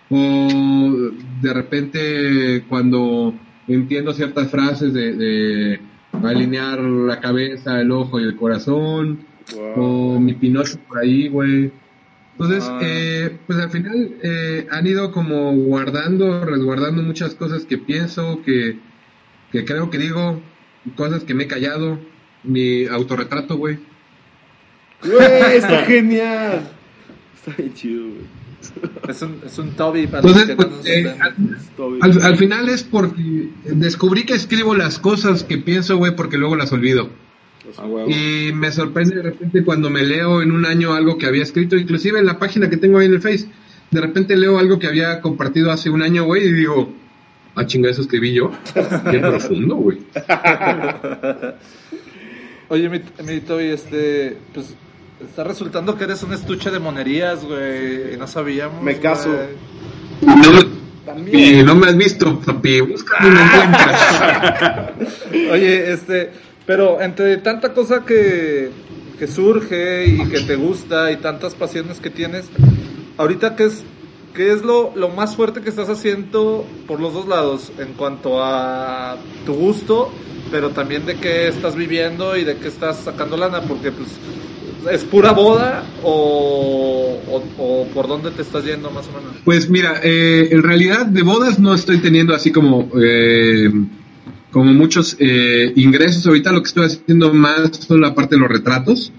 o 0.08 1.10
de 1.40 1.52
repente 1.52 2.64
cuando 2.68 3.34
entiendo 3.68 4.12
ciertas 4.12 4.50
frases 4.50 4.92
de, 4.92 5.14
de 5.14 5.80
alinear 6.22 6.80
la 6.80 7.20
cabeza, 7.20 7.80
el 7.80 7.90
ojo 7.92 8.20
y 8.20 8.24
el 8.24 8.36
corazón 8.36 9.31
o 9.76 10.18
mi 10.20 10.34
Pinocho 10.34 10.78
por 10.88 10.98
ahí, 10.98 11.28
güey. 11.28 11.70
Entonces, 12.32 12.64
Ah. 12.66 12.78
eh, 12.82 13.36
pues 13.46 13.58
al 13.58 13.70
final 13.70 14.10
eh, 14.22 14.66
han 14.70 14.86
ido 14.86 15.12
como 15.12 15.52
guardando, 15.52 16.44
resguardando 16.44 17.02
muchas 17.02 17.34
cosas 17.34 17.64
que 17.64 17.78
pienso, 17.78 18.40
que, 18.44 18.78
que 19.52 19.64
creo 19.64 19.90
que 19.90 19.98
digo, 19.98 20.40
cosas 20.96 21.24
que 21.24 21.34
me 21.34 21.44
he 21.44 21.46
callado, 21.46 21.98
mi 22.42 22.86
autorretrato, 22.86 23.56
güey. 23.56 23.78
Güey, 25.02 25.16
está 25.56 25.84
genial. 25.84 26.70
Está 27.34 27.54
bien 27.60 27.74
chido, 27.74 28.04
güey. 28.04 28.42
Es 29.08 29.20
un, 29.22 29.40
es 29.44 29.58
un 29.58 29.72
Toby 29.72 30.06
para 30.06 30.20
Entonces, 30.20 30.46
los 30.46 30.48
que 30.48 30.54
pues, 30.56 30.68
no 30.70 30.76
nos 30.76 30.86
eh. 30.86 31.16
Al, 32.00 32.22
al 32.22 32.36
final 32.36 32.68
es 32.68 32.84
porque 32.84 33.48
descubrí 33.64 34.24
que 34.24 34.34
escribo 34.34 34.76
las 34.76 35.00
cosas 35.00 35.42
que 35.42 35.58
pienso, 35.58 35.96
güey, 35.96 36.14
porque 36.14 36.38
luego 36.38 36.54
las 36.54 36.72
olvido. 36.72 37.10
Y 38.08 38.52
me 38.52 38.70
sorprende 38.72 39.16
de 39.16 39.22
repente 39.22 39.64
cuando 39.64 39.90
me 39.90 40.02
leo 40.02 40.42
en 40.42 40.52
un 40.52 40.66
año 40.66 40.92
algo 40.92 41.16
que 41.16 41.26
había 41.26 41.42
escrito, 41.42 41.76
inclusive 41.76 42.18
en 42.18 42.26
la 42.26 42.38
página 42.38 42.68
que 42.68 42.76
tengo 42.76 42.98
ahí 42.98 43.06
en 43.06 43.14
el 43.14 43.22
Face, 43.22 43.46
de 43.90 44.00
repente 44.00 44.36
leo 44.36 44.58
algo 44.58 44.78
que 44.78 44.86
había 44.86 45.20
compartido 45.20 45.70
hace 45.70 45.90
un 45.90 46.02
año, 46.02 46.24
güey, 46.24 46.46
y 46.46 46.52
digo, 46.52 46.92
ah, 47.54 47.66
chinga, 47.66 47.90
eso 47.90 48.02
escribí 48.02 48.32
yo. 48.32 48.50
Qué 48.74 49.18
profundo, 49.18 49.76
güey. 49.76 49.98
Oye, 52.68 52.88
mi, 52.88 53.00
mi 53.24 53.40
Toby, 53.40 53.66
este, 53.66 54.36
pues, 54.54 54.74
está 55.20 55.44
resultando 55.44 55.96
que 55.96 56.04
eres 56.04 56.22
un 56.22 56.32
estuche 56.32 56.70
de 56.70 56.78
monerías, 56.78 57.44
güey, 57.44 58.14
y 58.14 58.16
no 58.16 58.26
sabíamos. 58.26 58.82
Me 58.82 58.98
caso. 58.98 59.30
güey. 59.30 59.48
No, 60.22 60.60
y 61.32 61.62
no 61.62 61.74
me 61.74 61.88
has 61.88 61.96
visto, 61.96 62.38
papi, 62.40 62.80
búscame 62.80 63.28
y 63.28 63.32
me 63.32 63.42
encuentras. 63.42 64.90
Oye, 65.52 65.92
este, 65.92 66.30
pero 66.66 67.00
entre 67.00 67.36
tanta 67.38 67.72
cosa 67.72 68.04
que, 68.04 68.70
que 69.18 69.26
surge 69.26 70.06
y 70.06 70.28
que 70.28 70.40
te 70.40 70.56
gusta 70.56 71.10
y 71.12 71.16
tantas 71.16 71.54
pasiones 71.54 72.00
que 72.00 72.10
tienes, 72.10 72.46
ahorita 73.16 73.56
qué 73.56 73.64
es, 73.64 73.82
qué 74.34 74.52
es 74.52 74.62
lo, 74.62 74.92
lo 74.94 75.08
más 75.08 75.36
fuerte 75.36 75.60
que 75.60 75.70
estás 75.70 75.88
haciendo 75.88 76.66
por 76.86 77.00
los 77.00 77.12
dos 77.14 77.28
lados 77.28 77.72
en 77.78 77.92
cuanto 77.94 78.42
a 78.42 79.16
tu 79.44 79.54
gusto, 79.54 80.12
pero 80.50 80.70
también 80.70 81.06
de 81.06 81.16
qué 81.16 81.48
estás 81.48 81.76
viviendo 81.76 82.36
y 82.36 82.44
de 82.44 82.56
qué 82.56 82.68
estás 82.68 82.98
sacando 82.98 83.36
lana, 83.36 83.62
porque 83.62 83.90
pues 83.90 84.08
es 84.90 85.04
pura 85.04 85.32
boda 85.32 85.84
o, 86.02 87.18
o, 87.58 87.86
por 87.94 88.08
dónde 88.08 88.30
te 88.30 88.42
estás 88.42 88.64
yendo 88.64 88.90
más 88.90 89.06
o 89.08 89.12
menos. 89.12 89.36
Pues 89.44 89.70
mira, 89.70 90.00
eh, 90.02 90.48
en 90.50 90.62
realidad 90.62 91.06
de 91.06 91.22
bodas 91.22 91.58
no 91.58 91.74
estoy 91.74 91.98
teniendo 91.98 92.34
así 92.34 92.50
como 92.50 92.88
eh, 93.00 93.70
como 94.52 94.72
muchos 94.72 95.16
eh, 95.18 95.72
ingresos. 95.76 96.26
Ahorita 96.26 96.52
lo 96.52 96.62
que 96.62 96.68
estoy 96.68 96.86
haciendo 96.86 97.34
más 97.34 97.70
son 97.86 98.00
la 98.00 98.14
parte 98.14 98.36
de 98.36 98.40
los 98.40 98.50
retratos. 98.50 99.12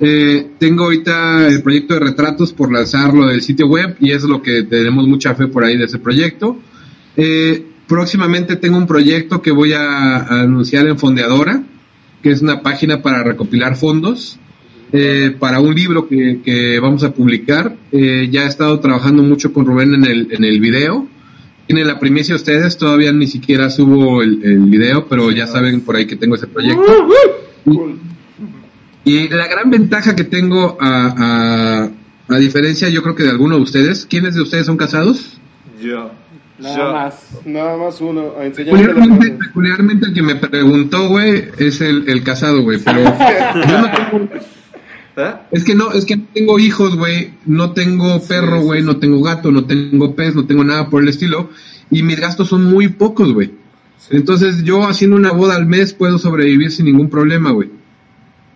Eh, 0.00 0.52
tengo 0.58 0.84
ahorita 0.84 1.46
el 1.46 1.62
proyecto 1.62 1.94
de 1.94 2.00
retratos 2.00 2.52
por 2.52 2.72
lanzarlo 2.72 3.26
del 3.26 3.42
sitio 3.42 3.66
web 3.66 3.96
y 4.00 4.12
es 4.12 4.24
lo 4.24 4.42
que 4.42 4.62
tenemos 4.62 5.06
mucha 5.06 5.34
fe 5.34 5.46
por 5.46 5.64
ahí 5.64 5.76
de 5.76 5.84
ese 5.84 5.98
proyecto. 5.98 6.58
Eh, 7.16 7.64
próximamente 7.86 8.56
tengo 8.56 8.78
un 8.78 8.86
proyecto 8.86 9.42
que 9.42 9.50
voy 9.50 9.74
a, 9.74 10.16
a 10.16 10.40
anunciar 10.40 10.86
en 10.88 10.98
Fondeadora, 10.98 11.62
que 12.22 12.30
es 12.30 12.40
una 12.40 12.62
página 12.62 13.02
para 13.02 13.22
recopilar 13.22 13.76
fondos 13.76 14.40
eh, 14.92 15.36
para 15.38 15.60
un 15.60 15.72
libro 15.72 16.08
que, 16.08 16.40
que 16.44 16.80
vamos 16.80 17.04
a 17.04 17.12
publicar. 17.12 17.76
Eh, 17.92 18.28
ya 18.30 18.44
he 18.44 18.48
estado 18.48 18.80
trabajando 18.80 19.22
mucho 19.22 19.52
con 19.52 19.64
Rubén 19.64 19.94
en 19.94 20.04
el, 20.04 20.28
en 20.32 20.44
el 20.44 20.60
video. 20.60 21.06
Tienen 21.66 21.86
la 21.86 21.98
primicia 21.98 22.34
ustedes, 22.34 22.76
todavía 22.78 23.12
ni 23.12 23.26
siquiera 23.26 23.70
subo 23.70 24.22
el, 24.22 24.42
el 24.42 24.58
video, 24.60 25.06
pero 25.06 25.30
ya 25.30 25.46
saben 25.46 25.82
por 25.82 25.96
ahí 25.96 26.06
que 26.06 26.16
tengo 26.16 26.34
ese 26.34 26.48
proyecto. 26.48 27.08
Y, 29.04 29.12
y 29.12 29.28
la 29.28 29.46
gran 29.46 29.70
ventaja 29.70 30.16
que 30.16 30.24
tengo 30.24 30.76
a, 30.80 31.88
a, 32.28 32.34
a 32.34 32.38
diferencia 32.38 32.88
yo 32.88 33.02
creo 33.02 33.14
que 33.14 33.22
de 33.22 33.30
alguno 33.30 33.56
de 33.56 33.62
ustedes, 33.62 34.06
¿quiénes 34.06 34.34
de 34.34 34.42
ustedes 34.42 34.66
son 34.66 34.76
casados? 34.76 35.38
Yo. 35.80 36.10
Nada 36.60 36.92
más. 36.92 37.28
Nada 37.46 37.76
más 37.76 38.00
uno. 38.00 38.34
Peculiarmente, 38.34 40.06
el 40.06 40.14
que 40.14 40.22
me 40.22 40.36
preguntó, 40.36 41.08
güey, 41.08 41.48
es 41.58 41.80
el, 41.80 42.08
el 42.08 42.22
casado, 42.22 42.62
güey, 42.62 42.78
pero 42.84 43.02
yo 43.68 43.78
no 43.78 43.90
tengo, 43.90 44.28
¿Eh? 45.16 45.34
Es 45.50 45.64
que 45.64 45.74
no, 45.74 45.92
es 45.92 46.04
que 46.04 46.16
no 46.16 46.24
tengo 46.32 46.58
hijos, 46.58 46.96
güey. 46.96 47.32
No 47.46 47.72
tengo 47.72 48.20
perro, 48.22 48.60
güey. 48.62 48.82
No 48.82 48.98
tengo 48.98 49.22
gato, 49.22 49.50
no 49.50 49.64
tengo 49.64 50.14
pez, 50.14 50.34
no 50.34 50.46
tengo 50.46 50.64
nada 50.64 50.88
por 50.88 51.02
el 51.02 51.08
estilo. 51.08 51.50
Y 51.90 52.02
mis 52.02 52.20
gastos 52.20 52.48
son 52.48 52.64
muy 52.64 52.88
pocos, 52.88 53.32
güey. 53.32 53.52
Entonces 54.10 54.64
yo 54.64 54.88
haciendo 54.88 55.16
una 55.16 55.32
boda 55.32 55.56
al 55.56 55.66
mes 55.66 55.92
puedo 55.92 56.18
sobrevivir 56.18 56.70
sin 56.70 56.86
ningún 56.86 57.10
problema, 57.10 57.50
güey. 57.50 57.70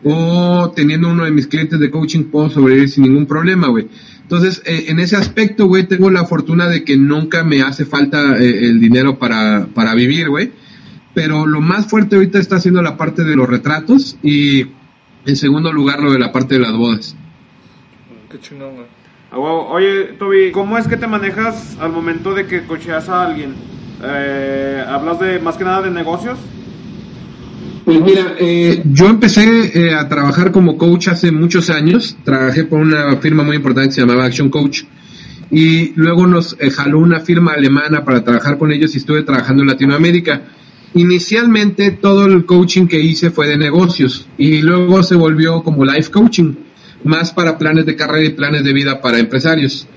O 0.02 0.72
teniendo 0.74 1.08
uno 1.08 1.24
de 1.24 1.30
mis 1.30 1.46
clientes 1.46 1.80
de 1.80 1.90
coaching 1.90 2.24
puedo 2.24 2.50
sobrevivir 2.50 2.88
sin 2.88 3.04
ningún 3.04 3.26
problema, 3.26 3.68
güey. 3.68 3.88
Entonces, 4.22 4.62
eh, 4.64 4.86
en 4.88 5.00
ese 5.00 5.16
aspecto, 5.16 5.66
güey, 5.66 5.86
tengo 5.86 6.10
la 6.10 6.24
fortuna 6.24 6.68
de 6.68 6.82
que 6.82 6.96
nunca 6.96 7.44
me 7.44 7.62
hace 7.62 7.84
falta 7.84 8.38
eh, 8.38 8.66
el 8.66 8.80
dinero 8.80 9.18
para, 9.18 9.66
para 9.74 9.94
vivir, 9.94 10.28
güey. 10.30 10.52
Pero 11.14 11.46
lo 11.46 11.60
más 11.60 11.86
fuerte 11.86 12.16
ahorita 12.16 12.38
está 12.38 12.56
haciendo 12.56 12.82
la 12.82 12.96
parte 12.96 13.22
de 13.22 13.36
los 13.36 13.48
retratos 13.48 14.16
y 14.22 14.66
en 15.26 15.36
segundo 15.36 15.72
lugar 15.72 16.00
lo 16.00 16.12
de 16.12 16.18
la 16.18 16.32
parte 16.32 16.54
de 16.54 16.60
las 16.60 16.72
bodas. 16.72 17.16
Qué 18.30 18.40
chingón, 18.40 18.74
güey. 18.74 18.86
Oye, 19.36 20.14
Toby, 20.18 20.52
¿cómo 20.52 20.78
es 20.78 20.86
que 20.86 20.96
te 20.96 21.06
manejas 21.06 21.76
al 21.80 21.90
momento 21.90 22.34
de 22.34 22.46
que 22.46 22.64
cocheas 22.64 23.08
a 23.08 23.24
alguien? 23.24 23.54
Eh, 24.02 24.84
¿Hablas 24.86 25.18
de 25.18 25.38
más 25.40 25.56
que 25.56 25.64
nada 25.64 25.82
de 25.82 25.90
negocios? 25.90 26.38
Pues 27.84 28.00
mira, 28.00 28.34
eh, 28.38 28.82
yo 28.84 29.08
empecé 29.08 29.72
eh, 29.74 29.94
a 29.94 30.08
trabajar 30.08 30.52
como 30.52 30.78
coach 30.78 31.08
hace 31.08 31.30
muchos 31.30 31.68
años. 31.68 32.16
Trabajé 32.24 32.64
por 32.64 32.80
una 32.80 33.16
firma 33.16 33.42
muy 33.42 33.56
importante 33.56 33.88
que 33.88 33.94
se 33.96 34.00
llamaba 34.00 34.24
Action 34.24 34.48
Coach. 34.48 34.84
Y 35.50 35.92
luego 35.94 36.26
nos 36.26 36.56
eh, 36.58 36.70
jaló 36.70 36.98
una 36.98 37.20
firma 37.20 37.52
alemana 37.52 38.02
para 38.02 38.24
trabajar 38.24 38.56
con 38.56 38.72
ellos 38.72 38.94
y 38.94 38.98
estuve 38.98 39.22
trabajando 39.22 39.62
en 39.62 39.68
Latinoamérica. 39.68 40.42
Inicialmente 40.94 41.90
todo 41.90 42.26
el 42.26 42.46
coaching 42.46 42.86
que 42.86 43.00
hice 43.00 43.30
fue 43.30 43.48
de 43.48 43.58
negocios 43.58 44.28
y 44.38 44.62
luego 44.62 45.02
se 45.02 45.16
volvió 45.16 45.62
como 45.62 45.84
life 45.84 46.10
coaching, 46.10 46.54
más 47.02 47.32
para 47.32 47.58
planes 47.58 47.84
de 47.84 47.96
carrera 47.96 48.24
y 48.24 48.30
planes 48.30 48.64
de 48.64 48.72
vida 48.72 49.00
para 49.00 49.18
empresarios. 49.18 49.88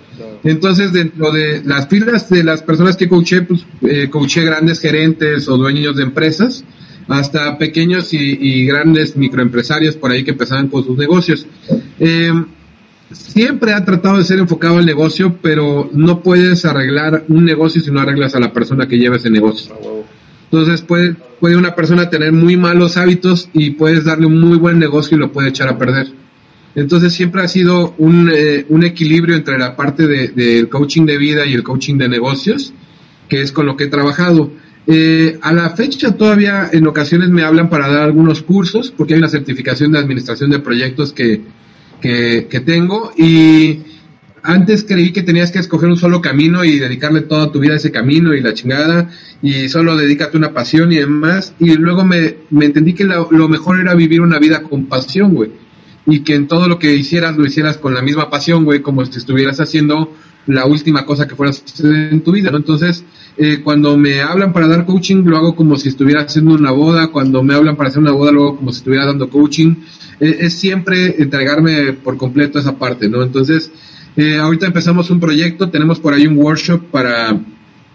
Entonces, 0.43 0.93
dentro 0.93 1.31
de 1.31 1.61
las 1.63 1.87
filas 1.87 2.29
de 2.29 2.43
las 2.43 2.63
personas 2.63 2.97
que 2.97 3.07
coaché, 3.07 3.43
pues 3.43 3.65
eh, 3.81 4.09
coaché 4.09 4.43
grandes 4.43 4.79
gerentes 4.79 5.47
o 5.47 5.57
dueños 5.57 5.95
de 5.95 6.03
empresas, 6.03 6.63
hasta 7.07 7.57
pequeños 7.57 8.13
y, 8.13 8.17
y 8.17 8.65
grandes 8.65 9.15
microempresarios 9.15 9.95
por 9.95 10.11
ahí 10.11 10.23
que 10.23 10.31
empezaban 10.31 10.67
con 10.67 10.83
sus 10.83 10.97
negocios. 10.97 11.45
Eh, 11.99 12.31
siempre 13.11 13.73
ha 13.73 13.85
tratado 13.85 14.17
de 14.17 14.25
ser 14.25 14.39
enfocado 14.39 14.77
al 14.77 14.85
negocio, 14.85 15.37
pero 15.41 15.89
no 15.93 16.21
puedes 16.21 16.65
arreglar 16.65 17.25
un 17.29 17.45
negocio 17.45 17.81
si 17.81 17.91
no 17.91 17.99
arreglas 17.99 18.35
a 18.35 18.39
la 18.39 18.51
persona 18.51 18.87
que 18.87 18.97
lleva 18.97 19.17
ese 19.17 19.29
negocio. 19.29 19.75
Entonces 20.51 20.81
puede, 20.81 21.15
puede 21.39 21.57
una 21.57 21.75
persona 21.75 22.09
tener 22.09 22.31
muy 22.31 22.55
malos 22.57 22.95
hábitos 22.97 23.49
y 23.53 23.71
puedes 23.71 24.05
darle 24.05 24.27
un 24.27 24.39
muy 24.39 24.57
buen 24.57 24.79
negocio 24.79 25.17
y 25.17 25.19
lo 25.19 25.31
puede 25.31 25.49
echar 25.49 25.67
a 25.67 25.77
perder. 25.77 26.07
Entonces 26.75 27.13
siempre 27.13 27.41
ha 27.41 27.47
sido 27.47 27.95
un, 27.97 28.29
eh, 28.33 28.65
un 28.69 28.83
equilibrio 28.83 29.35
entre 29.35 29.57
la 29.57 29.75
parte 29.75 30.07
de- 30.07 30.29
del 30.29 30.69
coaching 30.69 31.05
de 31.05 31.17
vida 31.17 31.45
y 31.45 31.53
el 31.53 31.63
coaching 31.63 31.97
de 31.97 32.07
negocios, 32.07 32.73
que 33.27 33.41
es 33.41 33.51
con 33.51 33.65
lo 33.65 33.75
que 33.75 33.85
he 33.85 33.87
trabajado. 33.87 34.51
Eh, 34.85 35.37
a 35.41 35.51
la 35.51 35.71
fecha 35.71 36.15
todavía 36.15 36.69
en 36.71 36.87
ocasiones 36.87 37.29
me 37.29 37.43
hablan 37.43 37.69
para 37.69 37.89
dar 37.89 38.03
algunos 38.03 38.41
cursos, 38.41 38.93
porque 38.95 39.15
hay 39.15 39.19
una 39.19 39.27
certificación 39.27 39.91
de 39.91 39.99
administración 39.99 40.49
de 40.51 40.59
proyectos 40.59 41.11
que, 41.11 41.41
que 41.99 42.61
tengo 42.63 43.11
y 43.17 43.79
antes 44.43 44.83
creí 44.83 45.11
que 45.11 45.23
tenías 45.23 45.51
que 45.51 45.59
escoger 45.59 45.89
un 45.89 45.97
solo 45.97 46.21
camino 46.21 46.63
y 46.63 46.79
dedicarle 46.79 47.21
toda 47.21 47.51
tu 47.51 47.59
vida 47.59 47.73
a 47.73 47.77
ese 47.77 47.91
camino 47.91 48.33
y 48.33 48.41
la 48.41 48.53
chingada 48.53 49.09
y 49.41 49.69
solo 49.69 49.95
dedícate 49.95 50.37
a 50.37 50.39
una 50.39 50.53
pasión 50.53 50.91
y 50.91 50.97
demás 50.97 51.53
y 51.59 51.75
luego 51.75 52.05
me, 52.05 52.37
entendí 52.61 52.93
que 52.93 53.03
lo, 53.03 53.49
mejor 53.49 53.79
era 53.79 53.93
vivir 53.93 54.21
una 54.21 54.39
vida 54.39 54.61
con 54.61 54.85
pasión, 54.85 55.33
güey 55.33 55.51
y 56.05 56.21
que 56.21 56.35
en 56.35 56.47
todo 56.47 56.67
lo 56.67 56.79
que 56.79 56.95
hicieras 56.95 57.37
lo 57.37 57.45
hicieras 57.45 57.77
con 57.77 57.93
la 57.93 58.01
misma 58.01 58.29
pasión, 58.29 58.63
güey, 58.63 58.81
como 58.81 59.05
si 59.05 59.17
estuvieras 59.17 59.59
haciendo 59.59 60.13
la 60.47 60.65
última 60.65 61.05
cosa 61.05 61.27
que 61.27 61.35
fueras 61.35 61.61
a 61.83 61.87
en 61.87 62.21
tu 62.21 62.31
vida, 62.31 62.49
¿no? 62.49 62.57
Entonces, 62.57 63.03
eh, 63.35 63.59
cuando 63.61 63.97
me 63.97 64.21
hablan 64.21 64.53
para 64.53 64.67
dar 64.67 64.85
coaching, 64.85 65.23
lo 65.25 65.37
hago 65.37 65.55
como 65.55 65.75
si 65.75 65.89
estuviera 65.89 66.21
haciendo 66.21 66.53
una 66.53 66.71
boda, 66.71 67.07
cuando 67.07 67.43
me 67.43 67.53
hablan 67.53 67.75
para 67.75 67.89
hacer 67.89 68.01
una 68.01 68.13
boda, 68.13 68.31
lo 68.31 68.41
hago 68.41 68.57
como 68.57 68.71
si 68.71 68.77
estuviera 68.77 69.05
dando 69.05 69.29
coaching, 69.29 69.75
Eh, 70.19 70.37
es 70.39 70.53
siempre 70.53 71.21
entregarme 71.21 71.93
por 71.93 72.17
completo 72.17 72.57
esa 72.57 72.79
parte, 72.79 73.07
¿no? 73.07 73.21
Entonces, 73.21 73.71
eh, 74.17 74.37
ahorita 74.37 74.65
empezamos 74.65 75.09
un 75.09 75.19
proyecto, 75.19 75.69
tenemos 75.69 75.99
por 75.99 76.13
ahí 76.13 76.27
un 76.27 76.37
workshop 76.37 76.91
para 76.91 77.39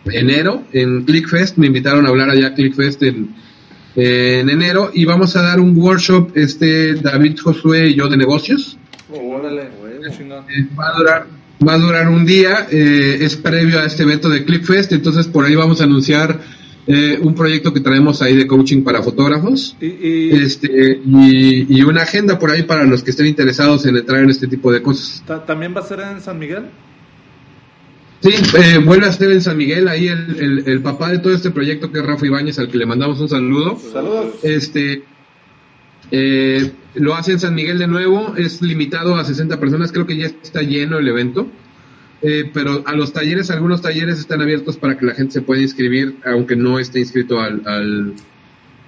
enero 0.06 0.62
en 0.72 1.04
ClickFest, 1.04 1.58
me 1.58 1.66
invitaron 1.66 2.06
a 2.06 2.08
hablar 2.08 2.30
allá 2.30 2.48
a 2.48 2.54
ClickFest 2.54 3.02
en, 3.02 3.35
en 3.96 4.48
enero 4.48 4.90
y 4.94 5.04
vamos 5.04 5.37
a 5.37 5.42
dar 5.42 5.61
un 5.61 5.76
workshop, 5.76 6.32
este 6.35 6.94
David 6.94 7.38
Josué 7.38 7.88
y 7.90 7.94
yo 7.94 8.08
de 8.08 8.16
negocios. 8.16 8.78
Órale, 9.11 9.68
güey. 9.78 9.92
Eh, 9.94 10.68
va 10.78 10.88
a 10.88 10.98
durar 10.98 11.26
va 11.66 11.74
a 11.74 11.78
durar 11.78 12.08
un 12.08 12.26
día, 12.26 12.66
eh, 12.70 13.18
es 13.20 13.37
previo 13.37 13.80
a 13.80 13.85
este 13.85 14.02
evento 14.02 14.28
de 14.28 14.44
ClickFest, 14.44 14.92
entonces 14.92 15.26
por 15.26 15.44
ahí 15.44 15.54
vamos 15.54 15.80
a 15.80 15.85
anunciar 15.85 16.40
eh, 16.87 17.18
un 17.23 17.35
proyecto 17.35 17.73
que 17.73 17.81
traemos 17.81 18.23
ahí 18.23 18.37
de 18.37 18.47
coaching 18.47 18.83
para 18.83 19.03
fotógrafos. 19.03 19.77
Y, 19.81 19.87
y 19.87 20.31
Este, 20.33 21.01
y, 21.05 21.79
y 21.79 21.83
una 21.83 22.03
agenda 22.03 22.38
por 22.38 22.51
ahí 22.51 22.62
para 22.64 22.85
los 22.85 23.03
que 23.05 23.11
estén 23.12 23.27
interesados 23.27 23.87
en 23.87 23.97
entrar 23.97 24.23
en 24.23 24.31
este 24.31 24.47
tipo 24.49 24.73
de 24.73 24.83
cosas. 24.83 25.23
ta- 25.27 25.45
también 25.45 25.75
va 25.77 25.81
a 25.81 25.85
ser 25.85 26.01
en 26.01 26.20
San 26.20 26.39
Miguel. 26.39 26.64
Sí, 28.20 28.30
eh, 28.57 28.78
vuelve 28.78 29.07
a 29.07 29.12
ser 29.12 29.33
en 29.33 29.41
San 29.43 29.57
Miguel, 29.57 29.89
ahí 29.89 30.07
el, 30.07 30.37
el, 30.39 30.68
el 30.68 30.80
papá 30.80 31.11
de 31.11 31.18
todo 31.18 31.35
este 31.35 31.51
proyecto 31.51 31.91
que 31.91 31.99
es 31.99 32.07
Rafa 32.07 32.24
Ibáñez, 32.26 32.57
al 32.61 32.68
que 32.68 32.78
le 32.78 32.87
mandamos 32.87 33.20
un 33.20 33.28
saludo. 33.28 33.78
Saludos. 33.93 34.35
Este, 34.45 35.05
Eh, 36.14 36.70
lo 36.97 37.14
hace 37.14 37.33
en 37.33 37.41
San 37.41 37.55
Miguel 37.55 37.78
de 37.78 37.87
nuevo, 37.87 38.35
es 38.37 38.61
limitado 38.61 39.16
a 39.16 39.24
60 39.24 39.59
personas, 39.59 39.91
creo 39.93 40.07
que 40.07 40.16
ya 40.18 40.26
está 40.26 40.61
lleno 40.62 40.99
el 40.99 41.09
evento. 41.09 41.47
Eh, 42.23 42.51
pero 42.55 42.83
a 42.87 42.93
los 42.95 43.12
talleres, 43.12 43.51
algunos 43.51 43.83
talleres 43.83 44.18
están 44.18 44.41
abiertos 44.43 44.77
para 44.77 44.97
que 44.97 45.05
la 45.07 45.14
gente 45.14 45.33
se 45.33 45.43
pueda 45.43 45.61
inscribir, 45.61 46.16
aunque 46.25 46.55
no 46.55 46.79
esté 46.79 47.01
inscrito 47.01 47.41
al, 47.41 47.62
al, 47.66 48.12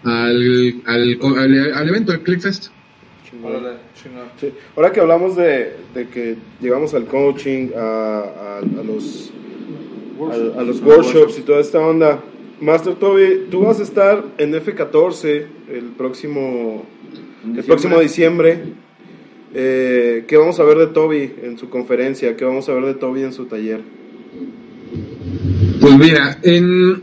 al, 0.05 0.75
al, 0.87 1.19
al- 1.39 1.73
al 1.75 1.89
evento, 1.89 2.13
al 2.13 2.21
ClickFest. 2.21 2.69
Chingón. 3.31 3.55
Sí. 4.41 4.53
Ahora 4.77 4.93
que 4.93 5.01
hablamos 5.01 5.35
de, 5.37 5.77
de 5.95 6.09
que 6.09 6.37
llegamos 6.61 6.95
al 6.95 7.07
coaching, 7.07 7.71
a, 7.77 7.81
a- 8.21 8.59
a 8.59 8.83
los, 8.85 9.33
a, 10.57 10.61
a 10.61 10.63
los 10.63 10.81
workshops 10.81 11.39
y 11.39 11.43
toda 11.43 11.61
esta 11.61 11.81
onda, 11.81 12.21
Master 12.61 12.95
Toby, 12.95 13.47
tú 13.51 13.63
vas 13.63 13.81
a 13.81 13.83
estar 13.83 14.25
en 14.39 14.53
F14 14.55 15.47
el 15.73 15.85
próximo, 15.97 16.85
el 17.57 17.65
próximo 17.65 17.99
diciembre. 17.99 18.61
Eh, 19.55 20.25
¿Qué 20.27 20.37
vamos 20.37 20.59
a 20.59 20.65
ver 20.65 20.79
de 20.79 20.89
Toby 20.89 21.33
en 21.43 21.57
su 21.59 21.69
conferencia? 21.69 22.37
¿Qué 22.37 22.45
vamos 22.45 22.69
a 22.69 22.75
ver 22.75 22.85
de 22.87 22.95
Toby 22.95 23.23
en 23.23 23.33
su 23.33 23.47
taller? 23.47 23.81
Pues 25.81 25.97
mira, 25.97 26.39
en, 26.43 27.03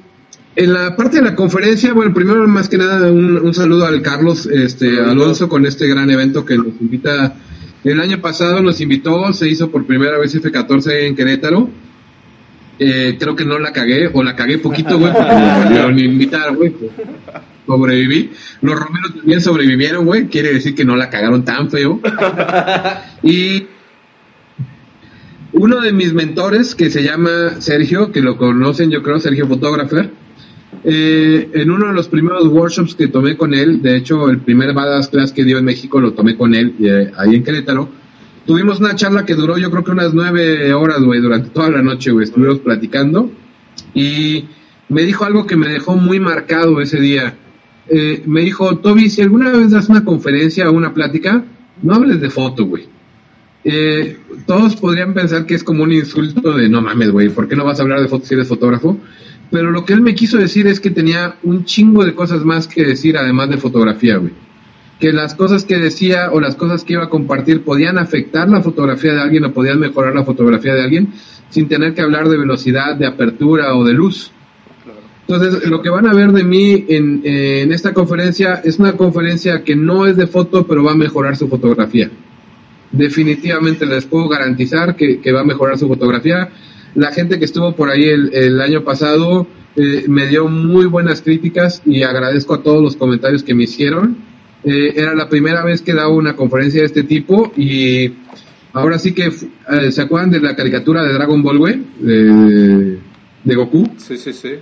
en 0.56 0.74
la 0.74 0.96
parte 0.98 1.18
de 1.18 1.24
la 1.24 1.36
conferencia, 1.36 1.94
bueno, 1.94 2.14
primero 2.14 2.46
más 2.48 2.68
que 2.68 2.78
nada 2.78 3.10
un, 3.10 3.38
un 3.38 3.54
saludo 3.54 3.86
al 3.86 4.02
Carlos 4.02 4.48
este, 4.48 5.00
Alonso 5.00 5.48
con 5.48 5.66
este 5.66 5.88
gran 5.88 6.10
evento 6.12 6.46
que 6.46 6.58
nos 6.58 6.80
invita. 6.82 7.36
El 7.84 8.00
año 8.00 8.20
pasado 8.20 8.62
nos 8.62 8.82
invitó, 8.82 9.32
se 9.34 9.48
hizo 9.48 9.72
por 9.72 9.86
primera 9.86 10.20
vez 10.20 10.36
F14 10.36 11.08
en 11.08 11.16
Querétaro. 11.16 11.70
Eh, 12.80 13.16
creo 13.20 13.36
que 13.36 13.46
no 13.46 13.60
la 13.60 13.72
cagué, 13.72 14.10
o 14.12 14.24
la 14.24 14.36
cagué 14.36 14.58
poquito, 14.58 14.98
güey, 15.00 15.14
porque 15.14 15.34
me 15.36 15.64
volvieron 15.64 15.96
a 15.96 16.02
invitar, 16.02 16.56
güey. 16.56 16.74
Sobreviví. 17.72 18.32
Los 18.62 18.78
romeros 18.78 19.16
también 19.16 19.42
sobrevivieron, 19.42 20.06
güey. 20.06 20.28
Quiere 20.28 20.54
decir 20.54 20.76
que 20.76 20.84
no 20.84 20.96
la 20.98 21.10
cagaron 21.10 21.46
tan 21.46 21.70
feo. 21.70 22.00
Y 23.24 23.68
uno 25.54 25.80
de 25.80 25.94
mis 25.94 26.12
mentores, 26.14 26.76
que 26.76 26.90
se 26.90 27.04
llama 27.04 27.62
Sergio, 27.62 28.12
que 28.12 28.22
lo 28.22 28.36
conocen 28.36 28.90
yo 28.90 29.04
creo, 29.04 29.20
Sergio 29.20 29.48
Photographer, 29.48 30.10
eh, 30.84 31.50
en 31.54 31.70
uno 31.70 31.88
de 31.88 31.94
los 31.94 32.08
primeros 32.08 32.48
workshops 32.48 32.96
que 32.96 33.08
tomé 33.08 33.38
con 33.38 33.54
él, 33.54 33.82
de 33.82 33.98
hecho 33.98 34.30
el 34.30 34.40
primer 34.40 34.74
Badass 34.74 35.10
Class 35.10 35.32
que 35.32 35.44
dio 35.44 35.60
en 35.60 35.66
México 35.66 36.00
lo 36.00 36.14
tomé 36.14 36.36
con 36.36 36.56
él 36.56 36.74
eh, 36.80 37.12
ahí 37.18 37.36
en 37.36 37.44
Querétaro, 37.44 37.90
tuvimos 38.48 38.80
una 38.80 38.96
charla 38.96 39.26
que 39.26 39.36
duró 39.36 39.58
yo 39.60 39.70
creo 39.70 39.84
que 39.84 39.92
unas 39.92 40.14
nueve 40.14 40.74
horas, 40.74 41.02
güey, 41.04 41.20
durante 41.20 41.50
toda 41.50 41.70
la 41.70 41.84
noche, 41.84 42.12
güey, 42.12 42.24
estuvimos 42.24 42.60
platicando 42.60 43.30
y 43.94 44.46
me 44.90 45.04
dijo 45.04 45.26
algo 45.26 45.46
que 45.46 45.56
me 45.56 45.68
dejó 45.70 45.96
muy 45.96 46.20
marcado 46.20 46.82
ese 46.82 47.00
día. 47.00 47.36
Eh, 47.94 48.24
me 48.26 48.40
dijo, 48.40 48.78
Toby, 48.78 49.10
si 49.10 49.22
alguna 49.22 49.52
vez 49.52 49.72
das 49.72 49.90
una 49.90 50.06
conferencia 50.06 50.70
o 50.70 50.74
una 50.74 50.94
plática, 50.94 51.44
no 51.82 51.94
hables 51.94 52.22
de 52.22 52.30
foto, 52.30 52.66
güey. 52.66 52.86
Eh, 53.66 54.18
todos 54.46 54.78
podrían 54.78 55.14
pensar 55.14 55.46
que 55.46 55.56
es 55.56 55.64
como 55.64 55.84
un 55.84 55.92
insulto 55.92 56.54
de 56.54 56.70
no 56.70 56.82
mames, 56.82 57.12
güey, 57.12 57.28
¿por 57.28 57.50
qué 57.50 57.56
no 57.58 57.66
vas 57.66 57.80
a 57.80 57.84
hablar 57.84 58.00
de 58.00 58.08
fotos 58.08 58.30
si 58.30 58.34
eres 58.34 58.48
fotógrafo? 58.48 58.98
Pero 59.52 59.72
lo 59.72 59.84
que 59.84 59.92
él 59.92 60.00
me 60.00 60.16
quiso 60.16 60.38
decir 60.38 60.68
es 60.68 60.80
que 60.80 60.90
tenía 60.90 61.36
un 61.44 61.66
chingo 61.66 62.06
de 62.06 62.16
cosas 62.16 62.46
más 62.46 62.66
que 62.66 62.86
decir 62.86 63.18
además 63.18 63.50
de 63.50 63.58
fotografía, 63.58 64.16
güey. 64.16 64.32
Que 64.98 65.12
las 65.12 65.36
cosas 65.36 65.66
que 65.66 65.78
decía 65.78 66.32
o 66.32 66.40
las 66.40 66.56
cosas 66.56 66.86
que 66.86 66.94
iba 66.94 67.04
a 67.04 67.10
compartir 67.10 67.64
podían 67.64 67.98
afectar 67.98 68.48
la 68.48 68.62
fotografía 68.62 69.14
de 69.14 69.22
alguien 69.22 69.44
o 69.44 69.52
podían 69.52 69.80
mejorar 69.80 70.16
la 70.16 70.24
fotografía 70.24 70.76
de 70.76 70.84
alguien 70.84 71.10
sin 71.50 71.68
tener 71.68 71.94
que 71.94 72.02
hablar 72.02 72.30
de 72.30 72.38
velocidad, 72.38 72.96
de 72.96 73.06
apertura 73.06 73.76
o 73.76 73.84
de 73.84 73.94
luz. 73.94 74.32
Entonces, 75.34 75.70
lo 75.70 75.82
que 75.82 75.90
van 75.90 76.08
a 76.08 76.14
ver 76.14 76.32
de 76.32 76.44
mí 76.44 76.86
en, 76.88 77.72
esta 77.72 77.94
conferencia 77.94 78.62
es 78.64 78.80
una 78.80 78.94
conferencia 78.94 79.64
que 79.64 79.76
no 79.76 80.06
es 80.06 80.18
de 80.18 80.28
foto, 80.28 80.68
pero 80.68 80.84
va 80.84 80.92
a 80.92 80.96
mejorar 80.96 81.36
su 81.36 81.48
fotografía 81.48 82.10
definitivamente 82.92 83.86
les 83.86 84.06
puedo 84.06 84.28
garantizar 84.28 84.96
que, 84.96 85.32
va 85.32 85.42
a 85.42 85.46
mejorar 85.46 85.78
su 85.78 85.88
fotografía. 85.88 86.50
La 86.94 87.12
gente 87.12 87.40
que 87.40 87.46
estuvo 87.46 87.74
por 87.74 87.90
ahí 87.90 88.04
el, 88.04 88.34
el 88.34 88.62
año 88.62 88.84
pasado 88.84 89.48
eh, 89.76 90.06
me 90.08 90.28
dio 90.28 90.48
muy 90.48 90.86
buenas 90.86 91.22
críticas 91.22 91.82
y 91.86 92.04
agradezco 92.04 92.56
a 92.56 92.64
todos 92.64 92.82
los 92.82 92.96
comentarios 92.96 93.44
que 93.44 93.56
me 93.56 93.64
hicieron. 93.64 94.18
Eh, 94.64 94.94
era 94.96 95.16
la 95.16 95.30
primera 95.30 95.64
vez 95.64 95.82
que 95.82 95.94
daba 95.94 96.10
una 96.10 96.36
conferencia 96.36 96.82
de 96.82 96.88
este 96.88 97.04
tipo 97.04 97.52
y 97.56 98.14
ahora 98.74 99.00
sí 99.00 99.14
que, 99.14 99.28
eh, 99.28 99.92
¿se 99.92 100.02
acuerdan 100.02 100.32
de 100.32 100.42
la 100.42 100.56
caricatura 100.56 101.04
de 101.04 101.14
Dragon 101.14 101.42
Ball, 101.42 101.58
güey? 101.58 101.82
De, 102.00 102.98
de 103.44 103.56
Goku. 103.56 103.90
Sí, 103.98 104.18
sí, 104.18 104.34
sí. 104.34 104.56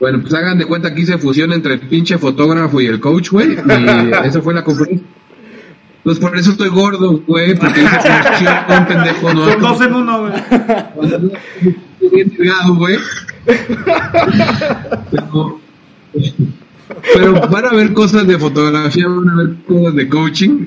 Bueno, 0.00 0.20
pues 0.20 0.32
hagan 0.34 0.58
de 0.58 0.66
cuenta 0.66 0.94
que 0.94 1.02
hice 1.02 1.18
fusión 1.18 1.52
entre 1.52 1.74
el 1.74 1.80
pinche 1.80 2.18
fotógrafo 2.18 2.80
y 2.80 2.86
el 2.86 3.00
coach, 3.00 3.30
güey. 3.30 3.54
Y 3.54 3.56
eso 4.26 4.42
fue 4.42 4.54
la 4.54 4.62
conferencia. 4.64 5.06
Pues 6.04 6.18
por 6.18 6.36
eso 6.38 6.52
estoy 6.52 6.68
gordo, 6.68 7.22
güey, 7.26 7.54
porque 7.54 7.82
hice 7.82 7.98
fusión, 7.98 8.86
pendejo, 8.88 9.34
no. 9.34 9.50
Son 9.50 9.60
dos 9.60 9.80
en 9.80 9.94
uno, 9.94 10.20
güey. 10.20 10.32
Estoy 12.00 12.10
bien 12.12 12.32
delgado, 12.36 12.74
güey. 12.76 12.96
Pero, 15.10 15.60
pero 17.14 17.48
van 17.48 17.66
a 17.66 17.72
ver 17.74 17.92
cosas 17.92 18.26
de 18.26 18.38
fotografía, 18.38 19.06
van 19.06 19.28
a 19.28 19.36
ver 19.36 19.56
cosas 19.66 19.94
de 19.94 20.08
coaching. 20.08 20.66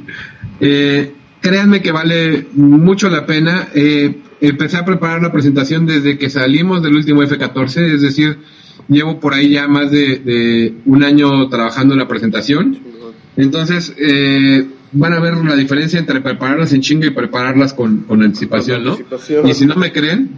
Eh, 0.59 1.13
créanme 1.41 1.82
que 1.82 1.91
vale 1.91 2.47
mucho 2.53 3.09
la 3.09 3.25
pena. 3.25 3.69
Eh, 3.73 4.19
empecé 4.41 4.77
a 4.77 4.86
preparar 4.86 5.21
la 5.21 5.32
presentación 5.32 5.86
desde 5.86 6.17
que 6.17 6.29
salimos 6.29 6.84
del 6.84 6.95
último 6.95 7.23
F14, 7.23 7.93
es 7.93 8.01
decir, 8.01 8.38
llevo 8.88 9.19
por 9.19 9.34
ahí 9.34 9.49
ya 9.49 9.67
más 9.67 9.91
de, 9.91 10.19
de 10.19 10.73
un 10.86 11.03
año 11.03 11.47
trabajando 11.49 11.93
en 11.93 11.99
la 11.99 12.07
presentación. 12.07 12.79
Entonces, 13.38 13.93
eh, 13.97 14.65
van 14.91 15.13
a 15.13 15.19
ver 15.19 15.38
la 15.38 15.55
diferencia 15.55 15.99
entre 15.99 16.21
prepararlas 16.21 16.73
en 16.73 16.82
chinga 16.82 17.07
y 17.07 17.11
prepararlas 17.11 17.73
con, 17.73 18.01
con 18.01 18.21
anticipación, 18.23 18.84
¿no? 18.84 18.91
anticipación. 18.91 19.47
Y 19.47 19.53
si 19.53 19.65
no 19.65 19.75
me 19.75 19.91
creen, 19.91 20.32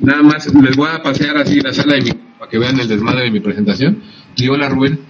nada 0.00 0.22
más 0.22 0.52
les 0.52 0.76
voy 0.76 0.88
a 0.92 1.02
pasear 1.02 1.36
así 1.36 1.60
la 1.60 1.72
sala 1.72 1.94
de 1.94 2.02
mi, 2.02 2.10
para 2.38 2.50
que 2.50 2.58
vean 2.58 2.78
el 2.80 2.88
desmadre 2.88 3.24
de 3.24 3.30
mi 3.30 3.40
presentación. 3.40 3.98
Y 4.36 4.48
hola 4.48 4.68
Rubén. 4.68 5.00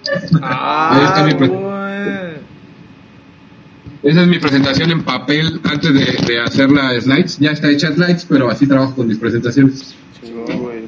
Ahí 0.43 1.05
está 1.05 1.25
mi. 1.25 1.71
Esa 4.03 4.23
es 4.23 4.29
mi 4.29 4.39
presentación 4.39 4.91
en 4.91 5.03
papel 5.03 5.61
antes 5.63 5.93
de, 5.93 6.27
de 6.27 6.41
hacer 6.41 6.71
las 6.71 7.05
slides. 7.05 7.39
Ya 7.39 7.51
está 7.51 7.71
hecha 7.71 7.93
slides, 7.93 8.27
pero 8.29 8.51
así 8.51 8.67
trabajo 8.67 8.97
con 8.97 9.09
mis 9.09 9.19
presentaciones. 9.19 9.95
Güey. 10.23 10.85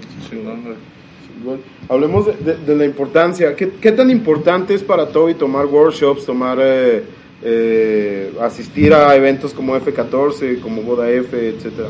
Hablemos 1.88 2.26
de, 2.26 2.32
de- 2.34 2.56
de 2.64 2.76
la 2.76 2.84
importancia. 2.84 3.54
¿Qué, 3.56 3.70
qué 3.80 3.92
tan 3.92 4.10
importante 4.10 4.74
es 4.74 4.82
para 4.82 5.08
Toby 5.08 5.34
tomar 5.34 5.66
workshops, 5.66 6.24
tomar, 6.24 6.58
eh, 6.60 7.02
eh, 7.42 8.32
asistir 8.40 8.94
a 8.94 9.14
eventos 9.16 9.52
como 9.52 9.76
F14, 9.76 10.60
como 10.60 10.82
Boda 10.82 11.10
F, 11.10 11.48
etcétera? 11.48 11.88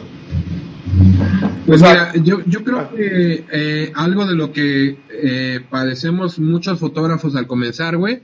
Pues 1.66 1.80
mira, 1.80 2.12
yo, 2.22 2.40
yo 2.46 2.64
creo 2.64 2.90
que 2.94 3.44
eh, 3.52 3.92
algo 3.94 4.26
de 4.26 4.34
lo 4.34 4.52
que 4.52 4.96
eh, 5.10 5.60
padecemos 5.70 6.38
muchos 6.38 6.80
fotógrafos 6.80 7.36
al 7.36 7.46
comenzar, 7.46 7.96
güey, 7.96 8.22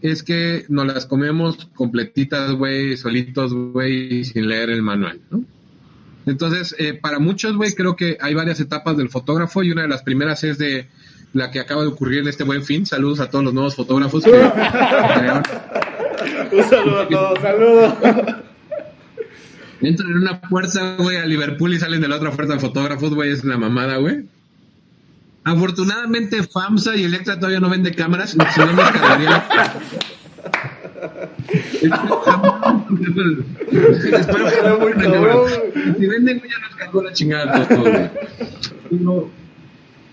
es 0.00 0.22
que 0.22 0.64
nos 0.68 0.86
las 0.86 1.04
comemos 1.06 1.68
completitas, 1.74 2.52
güey, 2.52 2.96
solitos, 2.96 3.52
güey, 3.52 4.24
sin 4.24 4.48
leer 4.48 4.70
el 4.70 4.82
manual, 4.82 5.20
¿no? 5.30 5.44
Entonces, 6.26 6.74
eh, 6.78 6.94
para 6.94 7.18
muchos, 7.18 7.56
güey, 7.56 7.72
creo 7.74 7.96
que 7.96 8.16
hay 8.20 8.34
varias 8.34 8.60
etapas 8.60 8.96
del 8.96 9.08
fotógrafo 9.08 9.62
y 9.62 9.70
una 9.70 9.82
de 9.82 9.88
las 9.88 10.02
primeras 10.02 10.44
es 10.44 10.58
de 10.58 10.86
la 11.32 11.50
que 11.50 11.60
acaba 11.60 11.82
de 11.82 11.88
ocurrir 11.88 12.20
en 12.20 12.28
este 12.28 12.44
buen 12.44 12.62
fin. 12.64 12.86
Saludos 12.86 13.20
a 13.20 13.30
todos 13.30 13.44
los 13.44 13.54
nuevos 13.54 13.74
fotógrafos 13.74 14.24
que. 14.24 14.30
Un 16.52 16.64
saludo 16.64 17.00
a 17.00 17.08
todos. 17.08 17.40
Saludos. 17.40 17.94
Entran 19.80 20.10
en 20.10 20.18
una 20.18 20.40
puerta, 20.40 20.96
güey, 20.98 21.16
a 21.18 21.26
Liverpool 21.26 21.72
y 21.72 21.78
salen 21.78 22.00
de 22.00 22.08
la 22.08 22.16
otra 22.16 22.32
puerta 22.32 22.58
fotógrafos, 22.58 23.14
güey, 23.14 23.30
es 23.30 23.44
una 23.44 23.56
mamada, 23.56 23.98
güey. 23.98 24.24
Afortunadamente 25.44 26.42
FAMSA 26.42 26.96
y 26.96 27.04
Electra 27.04 27.36
todavía 27.36 27.60
no 27.60 27.70
vende 27.70 27.94
cámaras, 27.94 28.30
si 28.30 28.38
no 28.38 28.72
me 28.72 28.82
cargaría. 28.82 29.44
Espero 33.70 34.50
que 34.50 34.62
no 34.62 34.78
muy 34.80 34.92
cabrón. 34.92 35.50
Si 35.98 36.06
venden, 36.06 36.38
güey, 36.38 36.50
ya 36.50 36.58
nos 36.58 36.76
cargó 36.76 37.02
la 37.02 37.12
chingada 37.12 37.68
todo, 37.68 37.80
güey. 37.80 38.10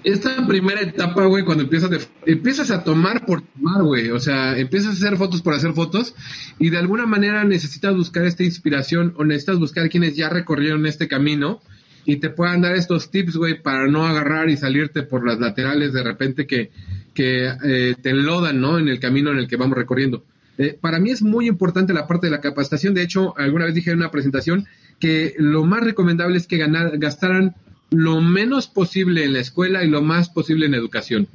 Esta 0.05 0.45
primera 0.45 0.81
etapa, 0.81 1.25
güey, 1.25 1.43
cuando 1.43 1.63
empiezas, 1.63 1.89
de- 1.89 1.99
empiezas 2.27 2.69
a 2.69 2.83
tomar 2.83 3.25
por 3.25 3.41
tomar, 3.41 3.81
güey, 3.83 4.11
o 4.11 4.19
sea, 4.19 4.55
empiezas 4.57 4.89
a 4.91 4.93
hacer 4.93 5.17
fotos 5.17 5.41
por 5.41 5.55
hacer 5.55 5.73
fotos 5.73 6.13
y 6.59 6.69
de 6.69 6.77
alguna 6.77 7.07
manera 7.07 7.43
necesitas 7.43 7.95
buscar 7.95 8.23
esta 8.25 8.43
inspiración 8.43 9.15
o 9.17 9.25
necesitas 9.25 9.57
buscar 9.57 9.89
quienes 9.89 10.15
ya 10.15 10.29
recorrieron 10.29 10.85
este 10.85 11.07
camino 11.07 11.59
y 12.05 12.17
te 12.17 12.29
puedan 12.29 12.61
dar 12.61 12.75
estos 12.75 13.09
tips, 13.09 13.35
güey, 13.35 13.63
para 13.63 13.87
no 13.87 14.05
agarrar 14.05 14.47
y 14.51 14.57
salirte 14.57 15.01
por 15.01 15.25
las 15.27 15.39
laterales 15.39 15.91
de 15.91 16.03
repente 16.03 16.45
que, 16.45 16.69
que 17.15 17.49
eh, 17.63 17.95
te 17.99 18.11
enlodan, 18.11 18.61
¿no? 18.61 18.77
En 18.77 18.87
el 18.89 18.99
camino 18.99 19.31
en 19.31 19.39
el 19.39 19.47
que 19.47 19.57
vamos 19.57 19.75
recorriendo. 19.75 20.23
Eh, 20.59 20.77
para 20.79 20.99
mí 20.99 21.09
es 21.09 21.23
muy 21.23 21.47
importante 21.47 21.93
la 21.93 22.05
parte 22.05 22.27
de 22.27 22.31
la 22.31 22.41
capacitación. 22.41 22.93
De 22.93 23.01
hecho, 23.01 23.35
alguna 23.39 23.65
vez 23.65 23.73
dije 23.73 23.89
en 23.89 23.97
una 23.97 24.11
presentación 24.11 24.67
que 24.99 25.33
lo 25.39 25.65
más 25.65 25.83
recomendable 25.83 26.37
es 26.37 26.45
que 26.45 26.57
ganar, 26.57 26.99
gastaran 26.99 27.55
lo 27.91 28.21
menos 28.21 28.67
posible 28.67 29.23
en 29.23 29.33
la 29.33 29.39
escuela 29.39 29.83
y 29.83 29.89
lo 29.89 30.01
más 30.01 30.29
posible 30.29 30.65
en 30.65 30.73
educación. 30.73 31.27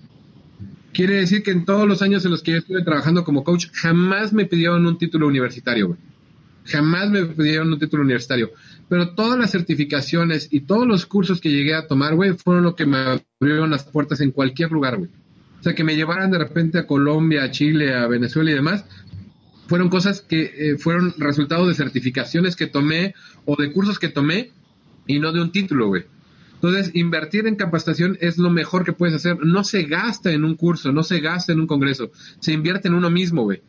quiere 0.93 1.15
decir 1.15 1.43
que 1.43 1.53
en 1.53 1.65
todos 1.65 1.87
los 1.87 2.03
años 2.03 2.25
en 2.25 2.33
los 2.33 2.43
que 2.43 2.53
yo 2.53 2.59
estuve 2.59 2.83
trabajando 2.83 3.25
como 3.25 3.45
coach, 3.45 3.69
jamás 3.73 4.33
me 4.33 4.47
pidieron 4.47 4.85
un 4.87 4.99
título 4.99 5.29
universitario, 5.29 5.89
güey. 5.89 5.99
Jamás 6.65 7.11
me 7.11 7.25
pidieron 7.25 7.73
un 7.73 7.79
título 7.79 8.03
universitario. 8.03 8.51
Pero 8.89 9.15
todas 9.15 9.39
las 9.39 9.53
certificaciones 9.53 10.49
y 10.51 10.61
todos 10.61 10.87
los 10.87 11.07
cursos 11.07 11.41
que 11.41 11.51
llegué 11.51 11.75
a 11.75 11.87
tomar, 11.87 12.17
güey, 12.17 12.35
fueron 12.35 12.65
lo 12.65 12.75
que 12.75 12.87
me 12.87 12.99
abrieron 13.41 13.71
las 13.71 13.85
puertas 13.85 14.21
en 14.21 14.33
cualquier 14.33 14.73
lugar, 14.73 14.99
güey. 14.99 15.11
O 15.61 15.63
sea, 15.63 15.75
que 15.75 15.85
me 15.85 15.95
llevaran 15.95 16.31
de 16.31 16.39
repente 16.39 16.79
a 16.79 16.87
Colombia, 16.87 17.45
a 17.45 17.51
Chile, 17.51 17.95
a 17.95 18.07
Venezuela 18.07 18.51
y 18.51 18.55
demás, 18.55 18.85
fueron 19.69 19.89
cosas 19.89 20.21
que 20.23 20.53
eh, 20.57 20.79
fueron 20.79 21.15
resultado 21.19 21.69
de 21.69 21.75
certificaciones 21.75 22.57
que 22.57 22.67
tomé 22.67 23.15
o 23.45 23.57
de 23.57 23.71
cursos 23.71 24.01
que 24.01 24.09
tomé 24.09 24.51
y 25.07 25.21
no 25.21 25.33
de 25.33 25.41
un 25.41 25.53
título, 25.53 25.87
güey. 25.87 26.05
Entonces, 26.63 26.91
invertir 26.93 27.47
en 27.47 27.57
capacitación 27.57 28.19
es 28.21 28.37
lo 28.37 28.51
mejor 28.51 28.85
que 28.85 28.93
puedes 28.93 29.15
hacer. 29.15 29.39
No 29.43 29.65
se 29.65 29.85
gasta 29.85 30.31
en 30.31 30.45
un 30.45 30.57
curso, 30.57 30.93
no 30.93 31.03
se 31.03 31.21
gasta 31.21 31.53
en 31.53 31.61
un 31.61 31.67
congreso, 31.67 32.11
se 32.39 32.53
invierte 32.53 32.89
en 32.89 32.95
uno 32.95 33.09
mismo, 33.09 33.45
güey. 33.45 33.63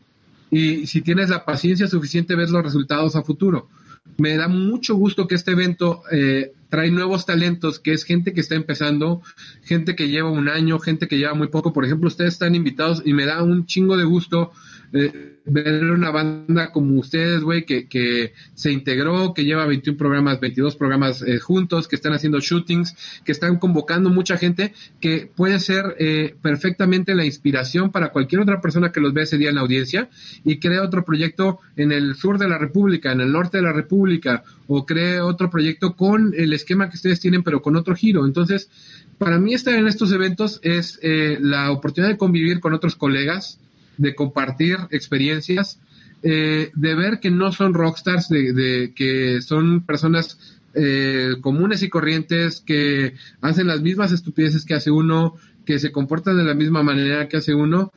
Y 0.49 0.87
si 0.87 1.01
tienes 1.01 1.29
la 1.29 1.45
paciencia 1.45 1.87
suficiente, 1.87 2.35
ves 2.35 2.49
los 2.49 2.63
resultados 2.63 3.15
a 3.15 3.23
futuro. 3.23 3.69
Me 4.17 4.35
da 4.35 4.49
mucho 4.49 4.95
gusto 4.95 5.25
que 5.25 5.35
este 5.35 5.51
evento 5.51 6.03
eh, 6.11 6.51
trae 6.67 6.91
nuevos 6.91 7.25
talentos, 7.25 7.79
que 7.79 7.93
es 7.93 8.03
gente 8.03 8.33
que 8.33 8.41
está 8.41 8.55
empezando, 8.55 9.21
gente 9.63 9.95
que 9.95 10.09
lleva 10.09 10.29
un 10.29 10.49
año, 10.49 10.77
gente 10.79 11.07
que 11.07 11.17
lleva 11.17 11.33
muy 11.33 11.47
poco. 11.47 11.71
Por 11.71 11.85
ejemplo, 11.85 12.09
ustedes 12.09 12.33
están 12.33 12.55
invitados 12.55 13.01
y 13.05 13.13
me 13.13 13.25
da 13.25 13.41
un 13.41 13.65
chingo 13.65 13.95
de 13.95 14.03
gusto 14.03 14.51
ver 14.91 15.83
una 15.91 16.11
banda 16.11 16.71
como 16.71 16.99
ustedes, 16.99 17.41
güey, 17.41 17.65
que, 17.65 17.87
que 17.87 18.33
se 18.53 18.71
integró, 18.71 19.33
que 19.33 19.45
lleva 19.45 19.65
21 19.65 19.97
programas, 19.97 20.39
22 20.39 20.75
programas 20.75 21.21
eh, 21.21 21.39
juntos, 21.39 21.87
que 21.87 21.95
están 21.95 22.13
haciendo 22.13 22.39
shootings, 22.39 22.95
que 23.23 23.31
están 23.31 23.57
convocando 23.57 24.09
mucha 24.09 24.37
gente, 24.37 24.73
que 24.99 25.29
puede 25.33 25.59
ser 25.59 25.95
eh, 25.99 26.35
perfectamente 26.41 27.15
la 27.15 27.25
inspiración 27.25 27.91
para 27.91 28.11
cualquier 28.11 28.41
otra 28.41 28.61
persona 28.61 28.91
que 28.91 28.99
los 28.99 29.13
vea 29.13 29.23
ese 29.23 29.37
día 29.37 29.49
en 29.49 29.55
la 29.55 29.61
audiencia 29.61 30.09
y 30.43 30.59
crea 30.59 30.83
otro 30.83 31.05
proyecto 31.05 31.59
en 31.75 31.91
el 31.91 32.15
sur 32.15 32.37
de 32.37 32.49
la 32.49 32.57
República, 32.57 33.11
en 33.11 33.21
el 33.21 33.31
norte 33.31 33.57
de 33.57 33.63
la 33.63 33.73
República, 33.73 34.43
o 34.67 34.85
cree 34.85 35.21
otro 35.21 35.49
proyecto 35.49 35.95
con 35.95 36.33
el 36.35 36.53
esquema 36.53 36.89
que 36.89 36.95
ustedes 36.95 37.19
tienen, 37.19 37.43
pero 37.43 37.61
con 37.61 37.75
otro 37.75 37.95
giro. 37.95 38.25
Entonces, 38.25 38.69
para 39.17 39.37
mí 39.37 39.53
estar 39.53 39.75
en 39.75 39.87
estos 39.87 40.11
eventos 40.11 40.59
es 40.63 40.99
eh, 41.01 41.37
la 41.39 41.71
oportunidad 41.71 42.11
de 42.11 42.17
convivir 42.17 42.59
con 42.59 42.73
otros 42.73 42.95
colegas, 42.95 43.59
de 44.01 44.15
compartir 44.15 44.77
experiencias, 44.89 45.79
eh, 46.23 46.71
de 46.73 46.95
ver 46.95 47.19
que 47.19 47.29
no 47.31 47.51
son 47.51 47.73
rockstars, 47.73 48.29
de, 48.29 48.93
que 48.95 49.41
son 49.41 49.85
personas 49.85 50.59
eh, 50.73 51.35
comunes 51.41 51.83
y 51.83 51.89
corrientes 51.89 52.61
que 52.61 53.13
hacen 53.41 53.67
las 53.67 53.81
mismas 53.81 54.11
estupideces 54.11 54.65
que 54.65 54.73
hace 54.73 54.89
uno, 54.89 55.35
que 55.65 55.77
se 55.77 55.91
comportan 55.91 56.37
de 56.37 56.43
la 56.43 56.55
misma 56.55 56.81
manera 56.81 57.27
que 57.27 57.37
hace 57.37 57.53
uno, 57.53 57.91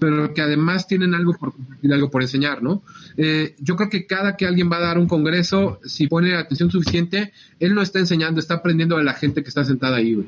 pero 0.00 0.34
que 0.34 0.42
además 0.42 0.88
tienen 0.88 1.14
algo 1.14 1.34
por 1.34 1.52
algo 1.88 2.10
por 2.10 2.22
enseñar, 2.22 2.60
¿no? 2.60 2.82
Eh, 3.16 3.54
yo 3.60 3.76
creo 3.76 3.88
que 3.88 4.06
cada 4.06 4.36
que 4.36 4.46
alguien 4.46 4.70
va 4.70 4.78
a 4.78 4.88
dar 4.88 4.98
un 4.98 5.06
congreso, 5.06 5.78
si 5.84 6.08
pone 6.08 6.34
atención 6.34 6.72
suficiente, 6.72 7.32
él 7.60 7.74
no 7.74 7.82
está 7.82 8.00
enseñando, 8.00 8.40
está 8.40 8.54
aprendiendo 8.54 8.96
de 8.96 9.04
la 9.04 9.14
gente 9.14 9.42
que 9.42 9.48
está 9.48 9.64
sentada 9.64 9.98
ahí. 9.98 10.26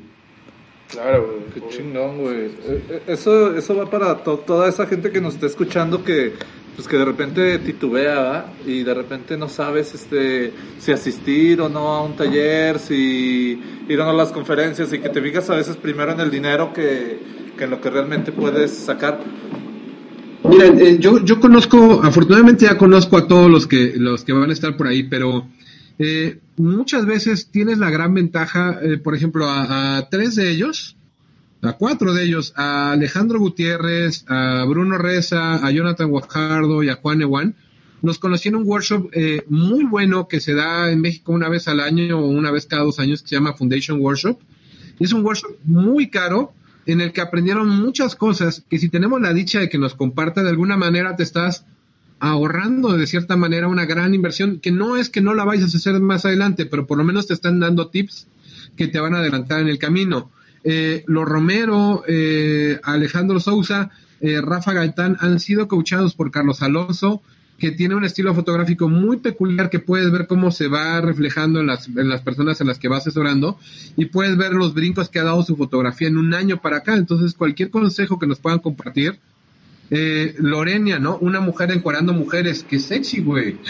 Claro, 0.91 1.25
güey. 1.27 1.45
Qué 1.69 1.75
chingón, 1.75 2.17
güey. 2.19 2.45
Eh, 2.45 2.83
eh, 2.89 3.01
Eso, 3.07 3.55
eso 3.55 3.75
va 3.75 3.89
para 3.89 4.23
to- 4.23 4.39
toda 4.45 4.69
esa 4.69 4.85
gente 4.85 5.11
que 5.11 5.19
nos 5.19 5.33
está 5.33 5.47
escuchando 5.47 6.03
que, 6.03 6.33
pues 6.75 6.87
que 6.87 6.97
de 6.97 7.05
repente 7.05 7.57
titubea 7.59 8.19
¿va? 8.19 8.53
y 8.65 8.83
de 8.83 8.93
repente 8.93 9.35
no 9.37 9.49
sabes 9.49 9.93
este, 9.95 10.51
si 10.79 10.91
asistir 10.91 11.59
o 11.61 11.69
no 11.69 11.87
a 11.95 12.03
un 12.03 12.15
taller, 12.15 12.79
si 12.79 13.59
ir 13.89 13.99
o 13.99 14.03
no 14.03 14.11
a 14.11 14.13
las 14.13 14.31
conferencias 14.31 14.93
y 14.93 14.99
que 14.99 15.09
te 15.09 15.21
fijas 15.21 15.49
a 15.49 15.55
veces 15.55 15.75
primero 15.77 16.11
en 16.11 16.19
el 16.19 16.29
dinero 16.31 16.71
que, 16.73 17.17
que 17.57 17.63
en 17.63 17.69
lo 17.71 17.81
que 17.81 17.89
realmente 17.89 18.31
puedes 18.31 18.71
sacar. 18.71 19.19
Mira, 20.47 20.67
eh, 20.67 20.97
yo, 20.99 21.23
yo 21.25 21.39
conozco, 21.39 22.01
afortunadamente 22.03 22.65
ya 22.65 22.77
conozco 22.77 23.17
a 23.17 23.27
todos 23.27 23.49
los 23.49 23.65
que, 23.65 23.93
los 23.97 24.23
que 24.23 24.31
van 24.33 24.49
a 24.51 24.53
estar 24.53 24.77
por 24.77 24.87
ahí, 24.87 25.01
pero 25.03 25.47
eh, 25.97 26.39
muchas 26.57 27.05
veces 27.05 27.49
tienes 27.51 27.77
la 27.77 27.89
gran 27.89 28.13
ventaja, 28.13 28.79
eh, 28.81 28.97
por 28.97 29.15
ejemplo, 29.15 29.45
a, 29.47 30.07
tres 30.09 30.35
de 30.35 30.51
ellos, 30.51 30.97
a 31.61 31.73
cuatro 31.73 32.13
de 32.13 32.23
ellos, 32.23 32.53
a 32.55 32.91
Alejandro 32.91 33.39
Gutiérrez, 33.39 34.25
a 34.27 34.65
Bruno 34.65 34.97
Reza, 34.97 35.65
a 35.65 35.71
Jonathan 35.71 36.09
Guajardo 36.09 36.83
y 36.83 36.89
a 36.89 36.95
Juan 36.95 37.21
Ewan, 37.21 37.55
nos 38.01 38.19
conocí 38.19 38.49
en 38.49 38.55
un 38.55 38.67
workshop 38.67 39.09
eh, 39.13 39.43
muy 39.47 39.83
bueno 39.83 40.27
que 40.27 40.39
se 40.39 40.53
da 40.53 40.91
en 40.91 41.01
México 41.01 41.31
una 41.31 41.49
vez 41.49 41.67
al 41.67 41.79
año 41.79 42.19
o 42.19 42.27
una 42.27 42.51
vez 42.51 42.67
cada 42.67 42.83
dos 42.83 42.99
años 42.99 43.21
que 43.21 43.29
se 43.29 43.35
llama 43.35 43.53
Foundation 43.53 43.99
Workshop. 43.99 44.39
Es 44.99 45.11
un 45.11 45.25
workshop 45.25 45.55
muy 45.63 46.09
caro 46.09 46.53
en 46.85 47.01
el 47.01 47.13
que 47.13 47.21
aprendieron 47.21 47.67
muchas 47.67 48.15
cosas 48.15 48.63
que 48.69 48.77
si 48.77 48.89
tenemos 48.89 49.19
la 49.21 49.33
dicha 49.33 49.59
de 49.59 49.69
que 49.69 49.79
nos 49.79 49.95
comparte 49.95 50.43
de 50.43 50.49
alguna 50.49 50.77
manera 50.77 51.15
te 51.15 51.23
estás 51.23 51.65
ahorrando 52.19 52.97
de 52.97 53.07
cierta 53.07 53.35
manera 53.35 53.67
una 53.67 53.85
gran 53.85 54.13
inversión 54.13 54.59
que 54.59 54.71
no 54.71 54.97
es 54.97 55.09
que 55.09 55.21
no 55.21 55.33
la 55.33 55.43
vayas 55.43 55.73
a 55.73 55.77
hacer 55.77 55.99
más 55.99 56.25
adelante, 56.25 56.65
pero 56.65 56.87
por 56.87 56.97
lo 56.97 57.03
menos 57.03 57.27
te 57.27 57.33
están 57.33 57.59
dando 57.59 57.89
tips 57.89 58.27
que 58.75 58.87
te 58.87 58.99
van 58.99 59.13
a 59.15 59.19
adelantar 59.19 59.59
en 59.59 59.67
el 59.67 59.79
camino. 59.79 60.31
Eh, 60.63 61.03
los 61.07 61.25
Romero, 61.25 62.03
eh, 62.07 62.79
Alejandro 62.83 63.39
Sousa, 63.39 63.91
eh, 64.21 64.41
Rafa 64.41 64.73
Gaitán 64.73 65.17
han 65.19 65.39
sido 65.39 65.67
coachados 65.67 66.15
por 66.15 66.31
Carlos 66.31 66.61
Alonso, 66.61 67.21
que 67.57 67.71
tiene 67.71 67.95
un 67.95 68.03
estilo 68.03 68.33
fotográfico 68.33 68.89
muy 68.89 69.17
peculiar 69.17 69.69
que 69.69 69.79
puedes 69.79 70.11
ver 70.11 70.27
cómo 70.27 70.51
se 70.51 70.67
va 70.67 70.99
reflejando 71.01 71.61
en 71.61 71.67
las, 71.67 71.87
en 71.87 72.09
las 72.09 72.21
personas 72.21 72.59
en 72.59 72.67
las 72.67 72.79
que 72.79 72.89
va 72.89 72.97
asesorando 72.97 73.57
y 73.95 74.05
puedes 74.05 74.35
ver 74.35 74.51
los 74.53 74.73
brincos 74.73 75.09
que 75.09 75.19
ha 75.19 75.23
dado 75.23 75.43
su 75.43 75.55
fotografía 75.55 76.07
en 76.07 76.17
un 76.17 76.33
año 76.33 76.61
para 76.61 76.77
acá. 76.77 76.95
Entonces, 76.95 77.33
cualquier 77.33 77.69
consejo 77.69 78.19
que 78.19 78.27
nos 78.27 78.39
puedan 78.39 78.59
compartir, 78.59 79.19
eh, 79.91 80.33
Lorenia, 80.39 80.99
¿no? 80.99 81.17
Una 81.17 81.39
mujer 81.39 81.71
encuadrando 81.71 82.13
mujeres, 82.13 82.65
qué 82.67 82.79
sexy, 82.79 83.21
güey. 83.21 83.57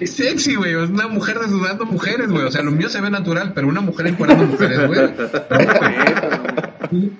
Es 0.00 0.14
sexy, 0.14 0.54
güey. 0.54 0.72
Es 0.72 0.88
una 0.88 1.06
mujer 1.06 1.38
desnudando 1.38 1.84
mujeres, 1.84 2.30
güey. 2.30 2.44
O 2.44 2.50
sea, 2.50 2.62
lo 2.62 2.70
mío 2.70 2.88
se 2.88 3.02
ve 3.02 3.10
natural, 3.10 3.52
pero 3.54 3.68
una 3.68 3.82
mujer 3.82 4.06
encuadrando 4.06 4.46
mujeres, 4.46 4.86
güey. 4.86 5.00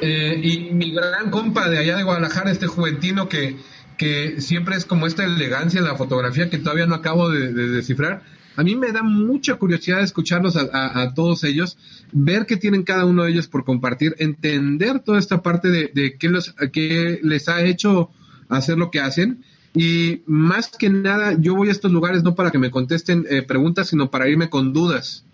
Eh, 0.00 0.40
y 0.42 0.74
mi 0.74 0.92
gran 0.92 1.30
compa 1.30 1.68
de 1.68 1.78
allá 1.78 1.96
de 1.96 2.02
Guadalajara, 2.02 2.50
este 2.50 2.66
juventino 2.66 3.28
que, 3.28 3.56
que 3.96 4.40
siempre 4.40 4.76
es 4.76 4.84
como 4.84 5.06
esta 5.06 5.24
elegancia 5.24 5.78
en 5.78 5.86
la 5.86 5.94
fotografía 5.96 6.50
que 6.50 6.58
todavía 6.58 6.86
no 6.86 6.96
acabo 6.96 7.30
de, 7.30 7.52
de 7.52 7.68
descifrar. 7.68 8.22
A 8.56 8.62
mí 8.62 8.76
me 8.76 8.92
da 8.92 9.02
mucha 9.02 9.54
curiosidad 9.54 10.02
escucharlos 10.02 10.56
a, 10.56 11.14
todos 11.14 11.44
ellos, 11.44 11.78
ver 12.12 12.46
qué 12.46 12.56
tienen 12.56 12.82
cada 12.82 13.06
uno 13.06 13.24
de 13.24 13.30
ellos 13.30 13.48
por 13.48 13.64
compartir, 13.64 14.14
entender 14.18 15.00
toda 15.00 15.18
esta 15.18 15.42
parte 15.42 15.68
de, 15.68 16.16
qué, 16.18 16.28
los, 16.28 16.54
les 17.22 17.48
ha 17.48 17.62
hecho 17.62 18.10
hacer 18.48 18.78
lo 18.78 18.90
que 18.90 19.00
hacen. 19.00 19.42
Y 19.74 20.20
más 20.26 20.68
que 20.68 20.90
nada, 20.90 21.34
yo 21.38 21.54
voy 21.54 21.68
a 21.68 21.72
estos 21.72 21.92
lugares 21.92 22.22
no 22.22 22.34
para 22.34 22.50
que 22.50 22.58
me 22.58 22.70
contesten 22.70 23.24
eh, 23.30 23.42
preguntas, 23.42 23.88
sino 23.88 24.10
para 24.10 24.28
irme 24.28 24.50
con 24.50 24.74
dudas 24.74 25.24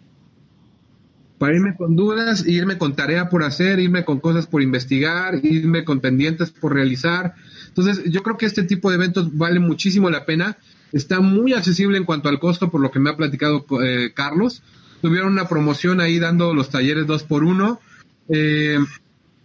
para 1.38 1.54
irme 1.54 1.76
con 1.76 1.96
dudas, 1.96 2.46
irme 2.46 2.78
con 2.78 2.94
tarea 2.94 3.28
por 3.28 3.44
hacer, 3.44 3.78
irme 3.78 4.04
con 4.04 4.18
cosas 4.18 4.46
por 4.46 4.60
investigar, 4.60 5.38
irme 5.44 5.84
con 5.84 6.00
pendientes 6.00 6.50
por 6.50 6.74
realizar. 6.74 7.34
Entonces, 7.68 8.02
yo 8.10 8.22
creo 8.22 8.36
que 8.36 8.46
este 8.46 8.64
tipo 8.64 8.90
de 8.90 8.96
eventos 8.96 9.36
vale 9.36 9.60
muchísimo 9.60 10.10
la 10.10 10.26
pena. 10.26 10.58
Está 10.92 11.20
muy 11.20 11.52
accesible 11.52 11.98
en 11.98 12.04
cuanto 12.04 12.28
al 12.28 12.38
costo, 12.38 12.70
por 12.70 12.80
lo 12.80 12.90
que 12.90 12.98
me 12.98 13.10
ha 13.10 13.16
platicado 13.16 13.64
eh, 13.82 14.12
Carlos. 14.14 14.62
Tuvieron 15.02 15.32
una 15.32 15.48
promoción 15.48 16.00
ahí 16.00 16.18
dando 16.18 16.54
los 16.54 16.70
talleres 16.70 17.06
dos 17.06 17.22
por 17.22 17.44
uno. 17.44 17.80
Eh, 18.28 18.78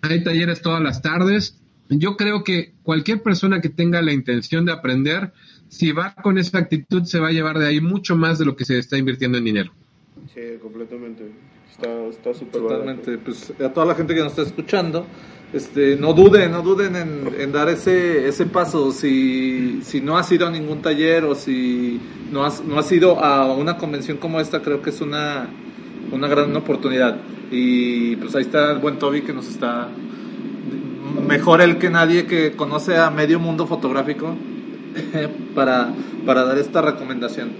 hay 0.01 0.23
talleres 0.23 0.61
todas 0.61 0.81
las 0.81 1.01
tardes. 1.01 1.57
Yo 1.89 2.17
creo 2.17 2.43
que 2.43 2.73
cualquier 2.83 3.21
persona 3.21 3.61
que 3.61 3.69
tenga 3.69 4.01
la 4.01 4.13
intención 4.13 4.65
de 4.65 4.71
aprender, 4.71 5.33
si 5.67 5.91
va 5.91 6.15
con 6.15 6.37
esa 6.37 6.57
actitud, 6.57 7.03
se 7.03 7.19
va 7.19 7.27
a 7.27 7.31
llevar 7.31 7.59
de 7.59 7.67
ahí 7.67 7.81
mucho 7.81 8.15
más 8.15 8.39
de 8.39 8.45
lo 8.45 8.55
que 8.55 8.65
se 8.65 8.79
está 8.79 8.97
invirtiendo 8.97 9.37
en 9.37 9.43
dinero. 9.43 9.73
Sí, 10.33 10.41
completamente. 10.61 11.31
Está 11.71 12.05
está 12.05 12.33
súper 12.33 12.61
Totalmente, 12.61 13.17
pues 13.17 13.51
a 13.59 13.73
toda 13.73 13.85
la 13.87 13.95
gente 13.95 14.13
que 14.13 14.21
nos 14.21 14.31
está 14.31 14.43
escuchando, 14.43 15.07
este, 15.53 15.95
no 15.95 16.13
duden, 16.13 16.51
no 16.51 16.63
duden 16.63 16.95
en, 16.95 17.29
en 17.39 17.51
dar 17.51 17.69
ese, 17.69 18.27
ese 18.27 18.47
paso. 18.47 18.91
Si, 18.91 19.81
si 19.83 20.01
no 20.01 20.17
has 20.17 20.31
ido 20.31 20.47
a 20.47 20.51
ningún 20.51 20.81
taller 20.81 21.23
o 21.25 21.35
si 21.35 22.01
no 22.31 22.43
has, 22.43 22.63
no 22.63 22.79
has 22.79 22.91
ido 22.91 23.23
a 23.23 23.53
una 23.53 23.77
convención 23.77 24.17
como 24.17 24.39
esta, 24.39 24.61
creo 24.61 24.81
que 24.81 24.89
es 24.89 24.99
una, 24.99 25.47
una 26.11 26.27
gran 26.27 26.55
oportunidad. 26.55 27.17
Y 27.51 28.15
pues 28.15 28.35
ahí 28.35 28.41
está 28.41 28.71
el 28.71 28.79
buen 28.79 28.97
Toby 28.97 29.21
que 29.21 29.33
nos 29.33 29.47
está 29.47 29.89
mejor 31.27 31.61
él 31.61 31.77
que 31.77 31.89
nadie 31.89 32.25
que 32.25 32.53
conoce 32.53 32.97
a 32.97 33.11
medio 33.11 33.39
mundo 33.39 33.67
fotográfico 33.67 34.35
para, 35.55 35.93
para 36.25 36.43
dar 36.45 36.57
esta 36.57 36.81
recomendación. 36.81 37.51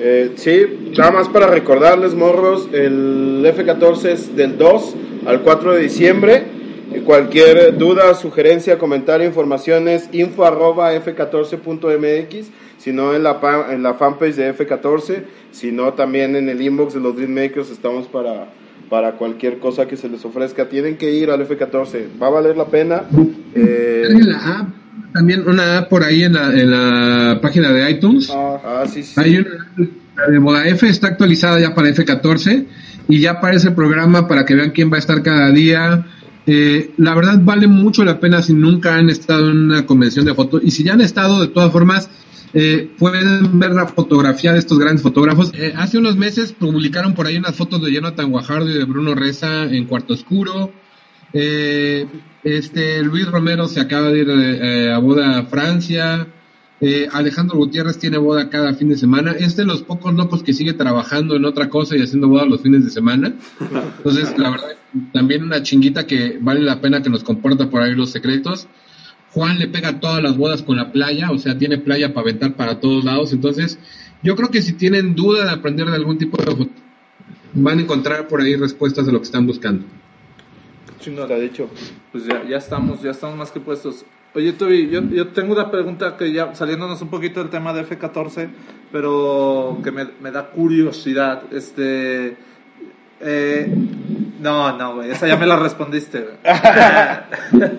Eh, 0.00 0.32
sí, 0.36 0.92
nada 0.96 1.10
más 1.10 1.28
para 1.28 1.46
recordarles, 1.46 2.14
morros, 2.14 2.68
el 2.72 3.42
F14 3.44 4.04
es 4.04 4.36
del 4.36 4.56
2 4.58 4.94
al 5.26 5.40
4 5.40 5.72
de 5.72 5.80
diciembre. 5.80 6.57
Y 6.94 7.00
Cualquier 7.00 7.76
duda, 7.76 8.14
sugerencia, 8.14 8.78
comentario, 8.78 9.26
informaciones, 9.26 10.08
info 10.12 10.44
arroba 10.44 10.94
f14.mx, 10.94 12.46
si 12.78 12.92
no 12.92 13.14
en 13.14 13.22
la, 13.22 13.38
en 13.70 13.82
la 13.82 13.94
fanpage 13.94 14.36
de 14.36 14.54
F14, 14.54 15.22
si 15.50 15.72
no 15.72 15.92
también 15.94 16.36
en 16.36 16.48
el 16.48 16.60
inbox 16.62 16.94
de 16.94 17.00
los 17.00 17.16
Dreammakers 17.16 17.70
estamos 17.70 18.06
para, 18.06 18.48
para 18.88 19.12
cualquier 19.12 19.58
cosa 19.58 19.86
que 19.86 19.96
se 19.96 20.08
les 20.08 20.24
ofrezca. 20.24 20.68
Tienen 20.68 20.96
que 20.96 21.10
ir 21.12 21.30
al 21.30 21.46
F14, 21.46 22.06
va 22.20 22.28
a 22.28 22.30
valer 22.30 22.56
la 22.56 22.66
pena. 22.66 23.02
Eh, 23.54 24.04
Hay 24.08 24.22
la 24.22 24.38
app, 24.38 24.68
también 25.12 25.48
una 25.48 25.78
app 25.78 25.88
por 25.88 26.04
ahí 26.04 26.24
en 26.24 26.34
la, 26.34 26.50
en 26.52 26.70
la 26.70 27.40
página 27.40 27.72
de 27.72 27.90
iTunes. 27.90 28.30
ah, 28.32 28.84
sí, 28.90 29.02
sí. 29.02 29.14
Hay 29.16 29.36
una 29.36 29.66
la 30.16 30.26
de 30.32 30.40
Moda 30.40 30.66
F, 30.66 30.88
está 30.88 31.08
actualizada 31.08 31.60
ya 31.60 31.74
para 31.74 31.88
F14 31.90 32.66
y 33.08 33.20
ya 33.20 33.32
aparece 33.32 33.68
el 33.68 33.74
programa 33.74 34.26
para 34.26 34.44
que 34.44 34.54
vean 34.54 34.70
quién 34.70 34.90
va 34.90 34.96
a 34.96 34.98
estar 34.98 35.22
cada 35.22 35.50
día. 35.50 36.06
Eh, 36.50 36.92
la 36.96 37.14
verdad 37.14 37.38
vale 37.42 37.66
mucho 37.66 38.04
la 38.04 38.18
pena 38.18 38.40
si 38.40 38.54
nunca 38.54 38.96
han 38.96 39.10
estado 39.10 39.50
en 39.50 39.64
una 39.64 39.84
convención 39.84 40.24
de 40.24 40.34
fotos 40.34 40.62
y 40.64 40.70
si 40.70 40.82
ya 40.82 40.94
han 40.94 41.02
estado 41.02 41.42
de 41.42 41.48
todas 41.48 41.70
formas 41.70 42.08
eh, 42.54 42.90
pueden 42.98 43.58
ver 43.58 43.72
la 43.72 43.86
fotografía 43.86 44.54
de 44.54 44.58
estos 44.58 44.78
grandes 44.78 45.02
fotógrafos. 45.02 45.52
Eh, 45.54 45.74
hace 45.76 45.98
unos 45.98 46.16
meses 46.16 46.52
publicaron 46.52 47.14
por 47.14 47.26
ahí 47.26 47.36
unas 47.36 47.54
fotos 47.54 47.82
de 47.82 47.92
Jonathan 47.92 48.30
Guajardo 48.30 48.70
y 48.70 48.78
de 48.78 48.84
Bruno 48.84 49.14
Reza 49.14 49.64
en 49.64 49.84
Cuarto 49.84 50.14
Oscuro. 50.14 50.72
Eh, 51.34 52.06
este 52.42 53.02
Luis 53.02 53.30
Romero 53.30 53.68
se 53.68 53.80
acaba 53.80 54.08
de 54.08 54.18
ir 54.20 54.30
eh, 54.30 54.92
a 54.92 54.98
boda 54.98 55.38
a 55.38 55.44
Francia. 55.44 56.26
Eh, 56.80 57.08
Alejandro 57.12 57.58
Gutiérrez 57.58 57.98
tiene 57.98 58.18
boda 58.18 58.48
cada 58.48 58.72
fin 58.74 58.88
de 58.88 58.96
semana. 58.96 59.32
Es 59.32 59.56
de 59.56 59.64
los 59.64 59.82
pocos 59.82 60.14
locos 60.14 60.42
que 60.42 60.54
sigue 60.54 60.72
trabajando 60.72 61.36
en 61.36 61.44
otra 61.44 61.68
cosa 61.68 61.96
y 61.96 62.02
haciendo 62.02 62.28
boda 62.28 62.46
los 62.46 62.62
fines 62.62 62.84
de 62.84 62.90
semana. 62.90 63.34
Entonces, 63.98 64.38
la 64.38 64.50
verdad, 64.50 64.68
también 65.12 65.42
una 65.42 65.62
chinguita 65.62 66.06
que 66.06 66.38
vale 66.40 66.60
la 66.60 66.80
pena 66.80 67.02
que 67.02 67.10
nos 67.10 67.24
comporta 67.24 67.70
por 67.70 67.82
ahí 67.82 67.94
los 67.94 68.10
secretos. 68.10 68.68
Juan 69.32 69.58
le 69.58 69.68
pega 69.68 70.00
todas 70.00 70.22
las 70.22 70.36
bodas 70.36 70.62
con 70.62 70.76
la 70.76 70.90
playa, 70.90 71.30
o 71.30 71.38
sea, 71.38 71.58
tiene 71.58 71.78
playa 71.78 72.14
para 72.14 72.22
aventar 72.22 72.54
para 72.54 72.80
todos 72.80 73.04
lados. 73.04 73.32
Entonces, 73.32 73.78
yo 74.22 74.34
creo 74.36 74.50
que 74.50 74.62
si 74.62 74.72
tienen 74.72 75.14
duda 75.14 75.44
de 75.44 75.50
aprender 75.50 75.86
de 75.86 75.96
algún 75.96 76.18
tipo 76.18 76.42
de 76.42 76.68
van 77.54 77.78
a 77.78 77.82
encontrar 77.82 78.28
por 78.28 78.40
ahí 78.40 78.56
respuestas 78.56 79.08
a 79.08 79.12
lo 79.12 79.18
que 79.18 79.24
están 79.24 79.46
buscando. 79.46 79.84
Está 81.00 81.38
dicho. 81.38 81.70
Pues 82.12 82.26
ya, 82.26 82.44
ya 82.46 82.58
estamos, 82.58 83.00
ya 83.02 83.12
estamos 83.12 83.36
más 83.36 83.50
que 83.50 83.60
puestos. 83.60 84.04
Oye, 84.34 84.52
Toby, 84.52 84.90
yo, 84.90 85.02
yo 85.08 85.28
tengo 85.28 85.54
una 85.54 85.70
pregunta 85.70 86.16
que 86.16 86.32
ya 86.32 86.54
saliéndonos 86.54 87.00
un 87.00 87.08
poquito 87.08 87.40
del 87.40 87.48
tema 87.48 87.72
de 87.72 87.86
F14, 87.86 88.50
pero 88.92 89.78
que 89.82 89.90
me, 89.90 90.06
me 90.20 90.30
da 90.30 90.50
curiosidad. 90.50 91.44
Este. 91.52 92.36
Eh, 93.20 93.68
no, 94.40 94.76
no, 94.76 94.94
güey, 94.96 95.10
esa 95.10 95.26
ya 95.26 95.36
me 95.36 95.46
la 95.46 95.56
respondiste. 95.56 96.20
güey. 96.20 96.36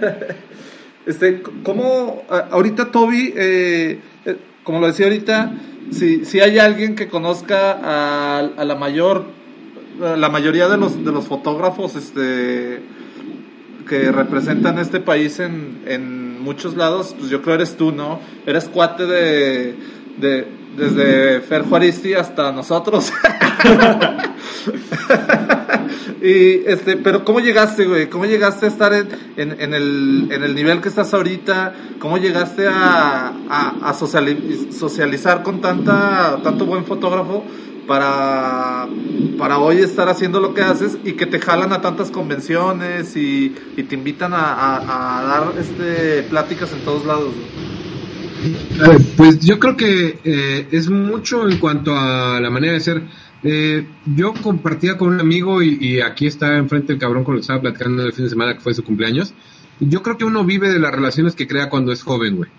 este, 1.06 1.42
¿cómo 1.64 2.24
ahorita 2.30 2.92
Toby, 2.92 3.34
eh, 3.36 4.00
eh, 4.26 4.38
como 4.64 4.80
lo 4.80 4.88
decía 4.88 5.06
ahorita, 5.06 5.52
si, 5.92 6.26
si 6.26 6.40
hay 6.40 6.60
alguien 6.60 6.96
que 6.96 7.08
conozca 7.08 7.72
a, 7.72 8.40
a 8.40 8.66
la 8.66 8.76
mayor, 8.76 9.26
a 10.04 10.18
la 10.18 10.30
mayoría 10.30 10.68
de 10.68 10.78
los, 10.78 11.04
de 11.04 11.12
los 11.12 11.26
fotógrafos, 11.28 11.96
este, 11.96 12.82
que 13.88 14.12
representan 14.12 14.78
este 14.78 15.00
país 15.00 15.40
en, 15.40 15.82
en 15.86 16.42
muchos 16.42 16.76
lados, 16.78 17.16
pues 17.18 17.30
yo 17.30 17.42
creo 17.42 17.56
eres 17.56 17.76
tú, 17.76 17.92
¿no? 17.92 18.20
Eres 18.46 18.70
cuate 18.70 19.06
de, 19.06 19.76
de 20.20 20.48
desde 20.78 21.42
Fer 21.42 21.64
Juaristi 21.64 22.14
hasta 22.14 22.52
nosotros. 22.52 23.12
y 26.22 26.66
este, 26.66 26.98
pero 26.98 27.24
¿cómo 27.26 27.40
llegaste, 27.40 27.86
güey? 27.86 28.10
¿Cómo 28.10 28.26
llegaste 28.26 28.66
a 28.66 28.70
estar 28.70 28.94
en, 28.94 29.08
en, 29.38 29.74
el, 29.74 30.28
en 30.32 30.44
el 30.44 30.56
nivel 30.56 30.82
que 30.82 30.90
estás 30.90 31.14
ahorita? 31.14 31.74
¿Cómo 32.00 32.18
llegaste 32.18 32.68
a, 32.68 33.28
a, 33.50 33.90
a 33.90 33.94
sociali- 33.94 34.72
socializar 34.72 35.44
con 35.44 35.62
tanta, 35.62 36.40
tanto 36.44 36.66
buen 36.66 36.86
fotógrafo? 36.86 37.44
para, 37.88 38.88
para 39.40 39.58
hoy 39.58 39.80
estar 39.80 40.10
haciendo 40.10 40.40
lo 40.40 40.54
que 40.54 40.62
haces 40.62 41.00
y 41.04 41.14
que 41.14 41.26
te 41.26 41.40
jalan 41.40 41.74
a 41.74 41.82
tantas 41.82 42.12
convenciones 42.12 43.16
y, 43.16 43.56
te 43.90 43.96
invitan 43.96 44.32
a 44.36 45.24
dar 45.28 45.60
este 45.60 46.22
pláticas 46.30 46.72
en 46.72 46.82
todos 46.86 47.04
lados. 47.04 47.34
güey? 47.34 47.79
Eh, 48.44 48.98
Pues 49.18 49.40
yo 49.40 49.60
creo 49.60 49.76
que 49.76 50.20
eh, 50.24 50.68
es 50.72 50.90
mucho 50.90 51.48
en 51.50 51.58
cuanto 51.58 51.96
a 51.96 52.40
la 52.40 52.50
manera 52.50 52.74
de 52.74 52.80
ser. 52.80 53.04
Eh, 53.44 53.86
yo 54.06 54.34
compartía 54.34 54.98
con 54.98 55.10
un 55.10 55.20
amigo 55.20 55.62
y, 55.62 56.02
aquí 56.02 56.28
está 56.28 56.58
enfrente 56.58 56.94
el 56.94 57.00
cabrón 57.00 57.24
con 57.24 57.36
el 57.36 57.40
que 57.40 57.42
estaba 57.42 57.62
platicando 57.62 58.04
el 58.06 58.14
fin 58.14 58.26
de 58.26 58.30
semana 58.30 58.54
que 58.54 58.62
fue 58.62 58.74
su 58.74 58.84
cumpleaños. 58.84 59.34
Yo 59.80 60.04
creo 60.04 60.18
que 60.18 60.26
uno 60.26 60.44
vive 60.44 60.72
de 60.72 60.80
las 60.80 60.92
relaciones 60.92 61.36
que 61.36 61.48
crea 61.48 61.70
cuando 61.70 61.92
es 61.92 62.04
joven, 62.04 62.38
güey. 62.38 62.50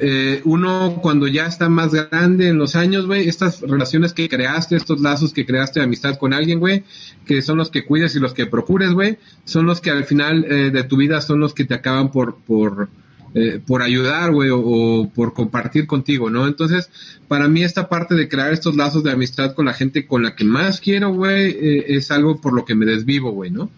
Eh, 0.00 0.40
uno 0.44 0.98
cuando 1.02 1.28
ya 1.28 1.46
está 1.46 1.68
más 1.68 1.92
grande 1.92 2.48
en 2.48 2.56
los 2.56 2.74
años, 2.74 3.06
güey, 3.06 3.28
estas 3.28 3.60
relaciones 3.60 4.14
que 4.14 4.28
creaste, 4.28 4.76
estos 4.76 5.00
lazos 5.00 5.32
que 5.32 5.44
creaste 5.44 5.78
de 5.78 5.84
amistad 5.84 6.16
con 6.16 6.32
alguien, 6.32 6.58
güey, 6.58 6.84
que 7.26 7.42
son 7.42 7.58
los 7.58 7.70
que 7.70 7.84
cuides 7.84 8.16
y 8.16 8.18
los 8.18 8.32
que 8.32 8.46
procures, 8.46 8.92
güey, 8.92 9.18
son 9.44 9.66
los 9.66 9.82
que 9.82 9.90
al 9.90 10.04
final 10.04 10.42
de 10.42 10.84
tu 10.84 10.96
vida 10.96 11.20
son 11.20 11.38
los 11.38 11.52
que 11.52 11.66
te 11.66 11.74
acaban 11.74 12.10
por, 12.10 12.36
por, 12.36 12.88
eh, 13.34 13.60
por 13.64 13.82
ayudar, 13.82 14.32
güey, 14.32 14.50
o, 14.52 15.10
por 15.12 15.34
compartir 15.34 15.88
contigo, 15.88 16.30
¿no? 16.30 16.46
Entonces, 16.46 16.88
para 17.26 17.48
mí 17.48 17.64
esta 17.64 17.88
parte 17.88 18.14
de 18.14 18.28
crear 18.28 18.52
estos 18.52 18.76
lazos 18.76 19.02
de 19.02 19.10
amistad 19.10 19.54
con 19.54 19.66
la 19.66 19.74
gente 19.74 20.06
con 20.06 20.22
la 20.22 20.36
que 20.36 20.44
más 20.44 20.80
quiero, 20.80 21.12
güey, 21.12 21.50
eh, 21.50 21.96
es 21.96 22.12
algo 22.12 22.40
por 22.40 22.54
lo 22.54 22.64
que 22.64 22.76
me 22.76 22.86
desvivo, 22.86 23.32
güey, 23.32 23.50
¿no? 23.50 23.70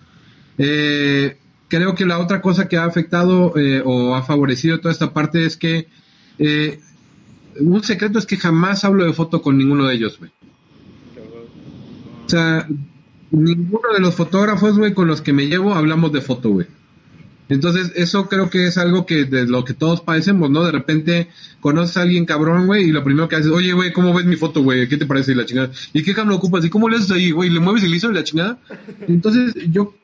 Eh, 0.58 1.38
creo 1.68 1.94
que 1.94 2.04
la 2.04 2.18
otra 2.18 2.42
cosa 2.42 2.68
que 2.68 2.76
ha 2.76 2.84
afectado 2.84 3.54
eh, 3.56 3.82
o 3.82 4.14
ha 4.14 4.22
favorecido 4.22 4.78
toda 4.78 4.92
esta 4.92 5.14
parte 5.14 5.46
es 5.46 5.56
que 5.56 5.88
un 7.58 7.82
secreto 7.82 8.18
es 8.18 8.26
que 8.26 8.36
jamás 8.36 8.84
hablo 8.84 9.06
de 9.06 9.14
foto 9.14 9.40
con 9.40 9.56
ninguno 9.56 9.86
de 9.86 9.94
ellos, 9.94 10.18
güey. 10.18 10.30
O 12.26 12.28
sea, 12.28 12.68
ninguno 13.30 13.92
de 13.94 14.00
los 14.00 14.14
fotógrafos, 14.14 14.76
güey, 14.76 14.92
con 14.92 15.06
los 15.08 15.22
que 15.22 15.32
me 15.32 15.46
llevo 15.46 15.74
hablamos 15.74 16.12
de 16.12 16.20
foto, 16.20 16.50
güey. 16.50 16.66
Entonces, 17.48 17.92
eso 17.94 18.28
creo 18.28 18.50
que 18.50 18.66
es 18.66 18.76
algo 18.76 19.06
que 19.06 19.24
de 19.24 19.46
lo 19.46 19.64
que 19.64 19.74
todos 19.74 20.00
padecemos, 20.00 20.50
¿no? 20.50 20.64
De 20.64 20.72
repente 20.72 21.28
conoces 21.60 21.96
a 21.96 22.02
alguien 22.02 22.24
cabrón, 22.24 22.66
güey, 22.66 22.88
y 22.88 22.92
lo 22.92 23.04
primero 23.04 23.28
que 23.28 23.36
haces, 23.36 23.52
oye, 23.52 23.72
güey, 23.72 23.92
¿cómo 23.92 24.12
ves 24.12 24.26
mi 24.26 24.36
foto, 24.36 24.62
güey? 24.62 24.88
¿Qué 24.88 24.96
te 24.96 25.06
parece? 25.06 25.32
Y 25.32 25.36
la 25.36 25.46
chingada. 25.46 25.70
¿Y 25.92 26.02
qué 26.02 26.14
cámara 26.14 26.36
ocupas? 26.36 26.64
¿Y 26.64 26.70
cómo 26.70 26.88
le 26.88 26.96
haces 26.96 27.10
ahí, 27.12 27.30
güey? 27.30 27.50
¿Le 27.50 27.60
mueves 27.60 27.84
el 27.84 27.92
liso 27.92 28.10
y 28.10 28.14
la 28.14 28.24
chingada? 28.24 28.58
Entonces, 29.08 29.54
yo 29.70 29.94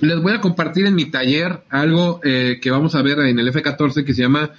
les 0.00 0.20
voy 0.20 0.32
a 0.32 0.40
compartir 0.40 0.86
en 0.86 0.94
mi 0.94 1.06
taller 1.06 1.62
algo 1.70 2.20
eh, 2.24 2.58
que 2.60 2.70
vamos 2.70 2.94
a 2.94 3.02
ver 3.02 3.18
en 3.20 3.38
el 3.38 3.52
F14 3.52 4.04
que 4.04 4.14
se 4.14 4.22
llama 4.22 4.50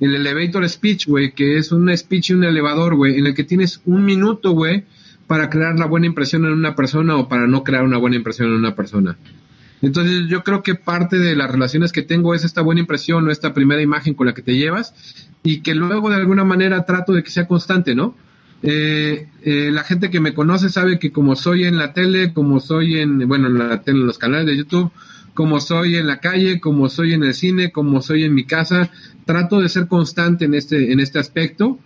el 0.00 0.14
Elevator 0.16 0.68
Speech, 0.68 1.06
güey, 1.06 1.32
que 1.32 1.58
es 1.58 1.70
un 1.70 1.96
speech 1.96 2.30
y 2.30 2.32
un 2.34 2.44
elevador, 2.44 2.96
güey, 2.96 3.18
en 3.18 3.26
el 3.26 3.34
que 3.34 3.44
tienes 3.44 3.80
un 3.84 4.04
minuto, 4.04 4.50
güey, 4.50 4.84
para 5.28 5.48
crear 5.48 5.78
la 5.78 5.86
buena 5.86 6.06
impresión 6.06 6.44
en 6.44 6.52
una 6.52 6.74
persona 6.74 7.16
o 7.16 7.28
para 7.28 7.46
no 7.46 7.62
crear 7.62 7.84
una 7.84 7.98
buena 7.98 8.16
impresión 8.16 8.48
en 8.48 8.54
una 8.54 8.74
persona. 8.74 9.16
Entonces 9.82 10.28
yo 10.28 10.44
creo 10.44 10.62
que 10.62 10.76
parte 10.76 11.18
de 11.18 11.34
las 11.34 11.50
relaciones 11.50 11.92
que 11.92 12.02
tengo 12.02 12.34
es 12.34 12.44
esta 12.44 12.62
buena 12.62 12.80
impresión 12.80 13.26
o 13.26 13.30
esta 13.30 13.52
primera 13.52 13.82
imagen 13.82 14.14
con 14.14 14.28
la 14.28 14.32
que 14.32 14.42
te 14.42 14.56
llevas 14.56 14.94
y 15.42 15.60
que 15.60 15.74
luego 15.74 16.08
de 16.08 16.16
alguna 16.16 16.44
manera 16.44 16.84
trato 16.86 17.12
de 17.12 17.24
que 17.24 17.30
sea 17.30 17.48
constante, 17.48 17.94
¿no? 17.94 18.14
Eh, 18.62 19.26
eh, 19.42 19.70
la 19.72 19.82
gente 19.82 20.08
que 20.08 20.20
me 20.20 20.34
conoce 20.34 20.68
sabe 20.68 21.00
que 21.00 21.10
como 21.10 21.34
soy 21.34 21.64
en 21.64 21.78
la 21.78 21.92
tele, 21.92 22.32
como 22.32 22.60
soy 22.60 23.00
en, 23.00 23.26
bueno, 23.26 23.48
en 23.48 23.58
la 23.58 23.82
tele, 23.82 24.00
en 24.00 24.06
los 24.06 24.18
canales 24.18 24.46
de 24.46 24.56
YouTube, 24.56 24.92
como 25.34 25.58
soy 25.58 25.96
en 25.96 26.06
la 26.06 26.20
calle, 26.20 26.60
como 26.60 26.88
soy 26.88 27.14
en 27.14 27.24
el 27.24 27.34
cine, 27.34 27.72
como 27.72 28.02
soy 28.02 28.22
en 28.24 28.34
mi 28.34 28.44
casa, 28.44 28.90
trato 29.24 29.60
de 29.60 29.68
ser 29.68 29.88
constante 29.88 30.44
en 30.44 30.54
este, 30.54 30.92
en 30.92 31.00
este 31.00 31.18
aspecto. 31.18 31.78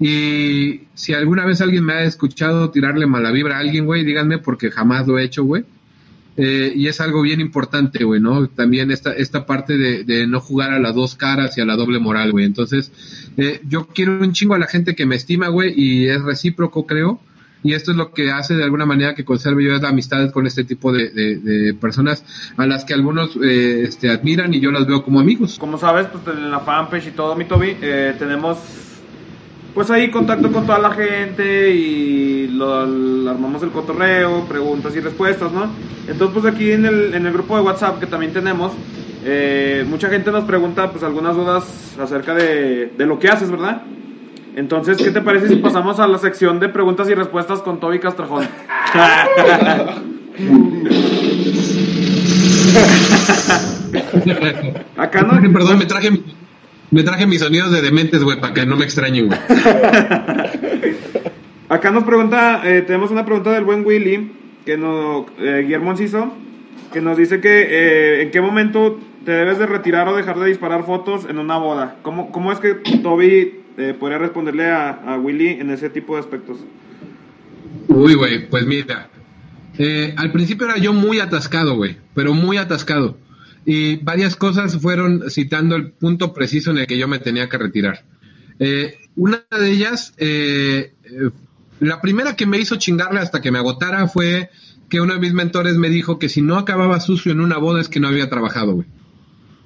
Y 0.00 0.82
si 0.94 1.12
alguna 1.12 1.44
vez 1.44 1.60
alguien 1.60 1.84
me 1.84 1.92
ha 1.92 2.04
escuchado 2.04 2.70
tirarle 2.70 3.06
mala 3.06 3.30
vibra 3.30 3.56
a 3.56 3.60
alguien, 3.60 3.84
güey, 3.84 4.04
díganme 4.04 4.38
porque 4.38 4.70
jamás 4.70 5.06
lo 5.06 5.18
he 5.18 5.24
hecho, 5.24 5.44
güey. 5.44 5.64
Eh, 6.36 6.72
y 6.74 6.88
es 6.88 7.00
algo 7.02 7.20
bien 7.20 7.40
importante, 7.40 8.04
güey, 8.04 8.20
¿no? 8.20 8.46
También 8.48 8.90
esta, 8.90 9.12
esta 9.12 9.44
parte 9.44 9.76
de, 9.76 10.04
de 10.04 10.26
no 10.26 10.40
jugar 10.40 10.72
a 10.72 10.78
las 10.78 10.94
dos 10.94 11.14
caras 11.14 11.58
y 11.58 11.60
a 11.60 11.66
la 11.66 11.76
doble 11.76 11.98
moral, 11.98 12.32
güey. 12.32 12.46
Entonces, 12.46 12.90
eh, 13.36 13.60
yo 13.68 13.86
quiero 13.88 14.18
un 14.18 14.32
chingo 14.32 14.54
a 14.54 14.58
la 14.58 14.66
gente 14.66 14.94
que 14.94 15.04
me 15.04 15.16
estima, 15.16 15.48
güey, 15.48 15.74
y 15.76 16.08
es 16.08 16.22
recíproco, 16.22 16.86
creo. 16.86 17.20
Y 17.64 17.74
esto 17.74 17.92
es 17.92 17.96
lo 17.96 18.12
que 18.12 18.32
hace 18.32 18.54
de 18.54 18.64
alguna 18.64 18.86
manera 18.86 19.14
que 19.14 19.24
conserve 19.24 19.62
yo 19.62 19.76
amistades 19.86 20.32
con 20.32 20.46
este 20.46 20.64
tipo 20.64 20.90
de, 20.92 21.10
de- 21.10 21.36
de 21.36 21.74
personas 21.74 22.24
a 22.56 22.66
las 22.66 22.84
que 22.84 22.92
algunos 22.94 23.36
eh, 23.36 23.84
este, 23.86 24.10
admiran 24.10 24.52
y 24.52 24.58
yo 24.58 24.72
las 24.72 24.86
veo 24.86 25.04
como 25.04 25.20
amigos. 25.20 25.58
Como 25.60 25.78
sabes, 25.78 26.06
pues 26.06 26.36
en 26.36 26.50
la 26.50 26.58
fanpage 26.60 27.08
y 27.08 27.10
todo, 27.12 27.36
mi 27.36 27.44
Toby, 27.44 27.76
eh, 27.80 28.14
tenemos 28.18 28.58
pues 29.74 29.90
ahí 29.90 30.10
contacto 30.10 30.50
con 30.52 30.66
toda 30.66 30.78
la 30.78 30.90
gente 30.92 31.70
y 31.70 32.48
lo, 32.48 32.84
lo 32.86 33.30
armamos 33.30 33.62
el 33.62 33.70
cotorreo, 33.70 34.44
preguntas 34.44 34.94
y 34.96 35.00
respuestas, 35.00 35.50
¿no? 35.52 35.66
Entonces, 36.08 36.38
pues 36.40 36.52
aquí 36.54 36.72
en 36.72 36.84
el, 36.84 37.14
en 37.14 37.26
el 37.26 37.32
grupo 37.32 37.56
de 37.56 37.62
WhatsApp 37.62 37.98
que 37.98 38.06
también 38.06 38.32
tenemos, 38.32 38.72
eh, 39.24 39.84
mucha 39.88 40.08
gente 40.08 40.30
nos 40.30 40.44
pregunta 40.44 40.90
pues 40.90 41.02
algunas 41.04 41.34
dudas 41.36 41.96
acerca 42.00 42.34
de, 42.34 42.92
de 42.98 43.06
lo 43.06 43.18
que 43.18 43.28
haces, 43.28 43.50
¿verdad? 43.50 43.82
Entonces, 44.54 44.98
¿qué 44.98 45.10
te 45.10 45.22
parece 45.22 45.48
si 45.48 45.56
pasamos 45.56 45.98
a 45.98 46.06
la 46.06 46.18
sección 46.18 46.60
de 46.60 46.68
preguntas 46.68 47.08
y 47.08 47.14
respuestas 47.14 47.60
con 47.62 47.80
Toby 47.80 47.98
Castrejón? 47.98 48.44
Acá 54.96 55.22
no, 55.22 55.52
Perdón, 55.52 55.78
me 55.78 55.86
traje, 55.86 56.10
mi- 56.10 56.22
me 56.92 57.02
traje 57.02 57.26
mis 57.26 57.40
sonidos 57.40 57.72
de 57.72 57.82
dementes, 57.82 58.22
güey, 58.22 58.38
para 58.40 58.54
que 58.54 58.64
no 58.66 58.76
me 58.76 58.84
extrañen, 58.84 59.26
güey. 59.26 59.38
Acá 61.68 61.90
nos 61.90 62.04
pregunta, 62.04 62.60
eh, 62.64 62.82
tenemos 62.82 63.10
una 63.10 63.24
pregunta 63.24 63.52
del 63.52 63.64
buen 63.64 63.84
Willy, 63.84 64.30
que 64.66 64.76
nos, 64.76 65.26
eh, 65.38 65.60
Guillermo 65.62 65.92
Enciso, 65.92 66.32
que 66.92 67.00
nos 67.00 67.16
dice 67.16 67.40
que 67.40 67.66
eh, 67.68 68.22
en 68.22 68.30
qué 68.30 68.40
momento 68.40 69.00
te 69.24 69.32
debes 69.32 69.58
de 69.58 69.66
retirar 69.66 70.06
o 70.08 70.16
dejar 70.16 70.38
de 70.38 70.48
disparar 70.48 70.84
fotos 70.84 71.24
en 71.28 71.38
una 71.38 71.56
boda. 71.56 71.96
¿Cómo, 72.02 72.30
cómo 72.30 72.52
es 72.52 72.58
que 72.58 72.74
Toby 73.02 73.60
eh, 73.78 73.94
podría 73.98 74.18
responderle 74.18 74.70
a, 74.70 74.90
a 74.90 75.18
Willy 75.18 75.48
en 75.48 75.70
ese 75.70 75.88
tipo 75.88 76.14
de 76.14 76.20
aspectos? 76.20 76.58
Uy, 77.88 78.14
güey, 78.14 78.48
pues 78.50 78.66
mira. 78.66 79.08
eh, 79.78 80.14
al 80.18 80.30
principio 80.30 80.66
era 80.66 80.76
yo 80.76 80.92
muy 80.92 81.20
atascado, 81.20 81.74
güey, 81.76 81.96
pero 82.14 82.34
muy 82.34 82.58
atascado. 82.58 83.16
Y 83.64 83.96
varias 83.96 84.36
cosas 84.36 84.76
fueron 84.78 85.30
citando 85.30 85.76
el 85.76 85.92
punto 85.92 86.32
preciso 86.32 86.70
en 86.70 86.78
el 86.78 86.86
que 86.86 86.98
yo 86.98 87.06
me 87.08 87.18
tenía 87.18 87.48
que 87.48 87.58
retirar. 87.58 88.04
Eh, 88.58 88.98
una 89.16 89.44
de 89.50 89.70
ellas, 89.70 90.14
eh, 90.18 90.94
eh, 91.04 91.30
la 91.80 92.00
primera 92.00 92.34
que 92.36 92.46
me 92.46 92.58
hizo 92.58 92.76
chingarle 92.76 93.20
hasta 93.20 93.40
que 93.40 93.50
me 93.50 93.58
agotara 93.58 94.08
fue 94.08 94.50
que 94.88 95.00
uno 95.00 95.14
de 95.14 95.20
mis 95.20 95.32
mentores 95.32 95.76
me 95.76 95.88
dijo 95.88 96.18
que 96.18 96.28
si 96.28 96.42
no 96.42 96.58
acababa 96.58 97.00
sucio 97.00 97.32
en 97.32 97.40
una 97.40 97.58
boda 97.58 97.80
es 97.80 97.88
que 97.88 98.00
no 98.00 98.08
había 98.08 98.28
trabajado, 98.28 98.74
güey. 98.74 98.86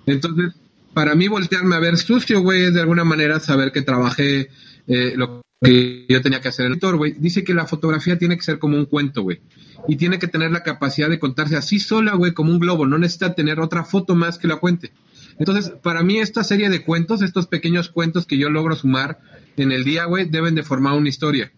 Entonces, 0.07 0.55
para 0.95 1.15
mí 1.15 1.29
voltearme 1.29 1.77
a 1.77 1.81
ver 1.81 1.99
sucio, 1.99 2.41
güey, 2.41 2.65
es 2.65 2.75
de 2.75 2.81
alguna 2.81 3.05
manera 3.05 3.41
saber 3.41 3.73
que 3.73 3.83
trabajé 3.83 4.51
eh, 4.87 5.15
lo 5.17 5.43
que 5.61 6.07
yo 6.09 6.21
tenía 6.21 6.41
que 6.41 6.49
hacer. 6.49 6.67
El 6.67 6.73
editor, 6.73 6.97
güey, 6.97 7.15
dice 7.19 7.45
que 7.45 7.55
la 7.55 7.67
fotografía 7.67 8.19
tiene 8.19 8.37
que 8.37 8.43
ser 8.43 8.59
como 8.59 8.77
un 8.77 8.87
cuento, 8.87 9.23
güey. 9.23 9.41
Y 9.89 9.97
tiene 9.97 10.19
que 10.19 10.29
tener 10.29 10.51
la 10.51 10.63
capacidad 10.63 11.09
de 11.09 11.19
contarse 11.19 11.57
así 11.57 11.79
sola, 11.79 12.15
güey, 12.15 12.33
como 12.33 12.51
un 12.51 12.59
globo. 12.59 12.87
No 12.87 12.99
necesita 12.99 13.35
tener 13.35 13.61
otra 13.61 13.85
foto 13.85 14.15
más 14.15 14.39
que 14.39 14.49
la 14.49 14.57
cuente. 14.57 14.93
Entonces, 15.39 15.71
para 15.83 16.03
mí 16.03 16.19
esta 16.19 16.45
serie 16.45 16.69
de 16.71 16.83
cuentos, 16.83 17.23
estos 17.23 17.47
pequeños 17.47 17.89
cuentos 17.89 18.27
que 18.27 18.39
yo 18.39 18.51
logro 18.51 18.75
sumar 18.75 19.19
en 19.57 19.73
el 19.73 19.85
día, 19.85 20.05
güey, 20.05 20.27
deben 20.27 20.55
de 20.55 20.63
formar 20.63 20.95
una 20.95 21.09
historia. 21.09 21.53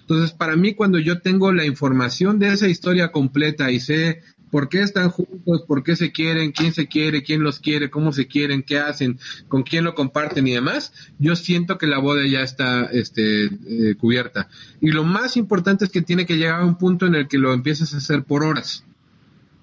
Entonces, 0.00 0.32
para 0.32 0.56
mí, 0.56 0.74
cuando 0.74 0.98
yo 0.98 1.20
tengo 1.20 1.52
la 1.52 1.64
información 1.64 2.38
de 2.38 2.52
esa 2.52 2.68
historia 2.68 3.12
completa 3.12 3.70
y 3.70 3.80
sé 3.80 4.22
por 4.52 4.68
qué 4.68 4.82
están 4.82 5.08
juntos, 5.10 5.62
por 5.66 5.82
qué 5.82 5.96
se 5.96 6.12
quieren, 6.12 6.52
quién 6.52 6.74
se 6.74 6.86
quiere, 6.86 7.22
quién 7.22 7.42
los 7.42 7.58
quiere, 7.58 7.88
cómo 7.90 8.12
se 8.12 8.26
quieren, 8.28 8.62
qué 8.62 8.78
hacen, 8.78 9.18
con 9.48 9.62
quién 9.62 9.82
lo 9.82 9.94
comparten 9.94 10.46
y 10.46 10.52
demás, 10.52 10.92
yo 11.18 11.34
siento 11.36 11.78
que 11.78 11.86
la 11.86 11.98
boda 11.98 12.26
ya 12.26 12.42
está 12.42 12.84
este, 12.84 13.46
eh, 13.46 13.94
cubierta. 13.98 14.48
Y 14.82 14.90
lo 14.92 15.04
más 15.04 15.36
importante 15.38 15.86
es 15.86 15.90
que 15.90 16.02
tiene 16.02 16.26
que 16.26 16.36
llegar 16.36 16.60
a 16.60 16.66
un 16.66 16.76
punto 16.76 17.06
en 17.06 17.14
el 17.14 17.28
que 17.28 17.38
lo 17.38 17.54
empieces 17.54 17.94
a 17.94 17.96
hacer 17.96 18.24
por 18.24 18.44
horas. 18.44 18.84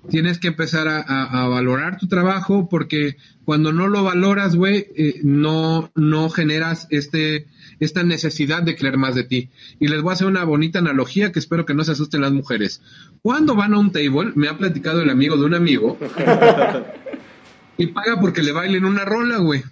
Tienes 0.09 0.39
que 0.39 0.47
empezar 0.47 0.87
a, 0.87 1.01
a- 1.01 1.47
valorar 1.49 1.97
tu 1.97 2.07
trabajo 2.07 2.69
porque 2.69 3.17
cuando 3.43 3.73
no 3.73 3.89
lo 3.89 4.01
valoras, 4.01 4.55
güey, 4.55 4.87
eh, 4.95 5.19
no, 5.23 5.91
no 5.93 6.29
generas 6.29 6.87
este, 6.89 7.47
esta 7.81 8.03
necesidad 8.03 8.63
de 8.63 8.77
creer 8.77 8.95
más 8.97 9.13
de 9.13 9.25
ti. 9.25 9.49
Y 9.77 9.89
les 9.89 10.01
voy 10.01 10.11
a 10.11 10.13
hacer 10.13 10.27
una 10.27 10.45
bonita 10.45 10.79
analogía 10.79 11.33
que 11.33 11.39
espero 11.39 11.65
que 11.65 11.73
no 11.73 11.83
se 11.83 11.91
asusten 11.91 12.21
las 12.21 12.31
mujeres. 12.31 12.81
Cuando 13.21 13.55
van 13.55 13.73
a 13.73 13.79
un 13.79 13.91
table, 13.91 14.31
me 14.35 14.47
ha 14.47 14.57
platicado 14.57 15.01
el 15.01 15.09
amigo 15.09 15.35
de 15.37 15.45
un 15.45 15.53
amigo, 15.53 15.97
y 17.77 17.87
paga 17.87 18.19
porque 18.19 18.41
le 18.41 18.51
bailen 18.51 18.85
una 18.85 19.05
rola, 19.05 19.37
güey. 19.37 19.63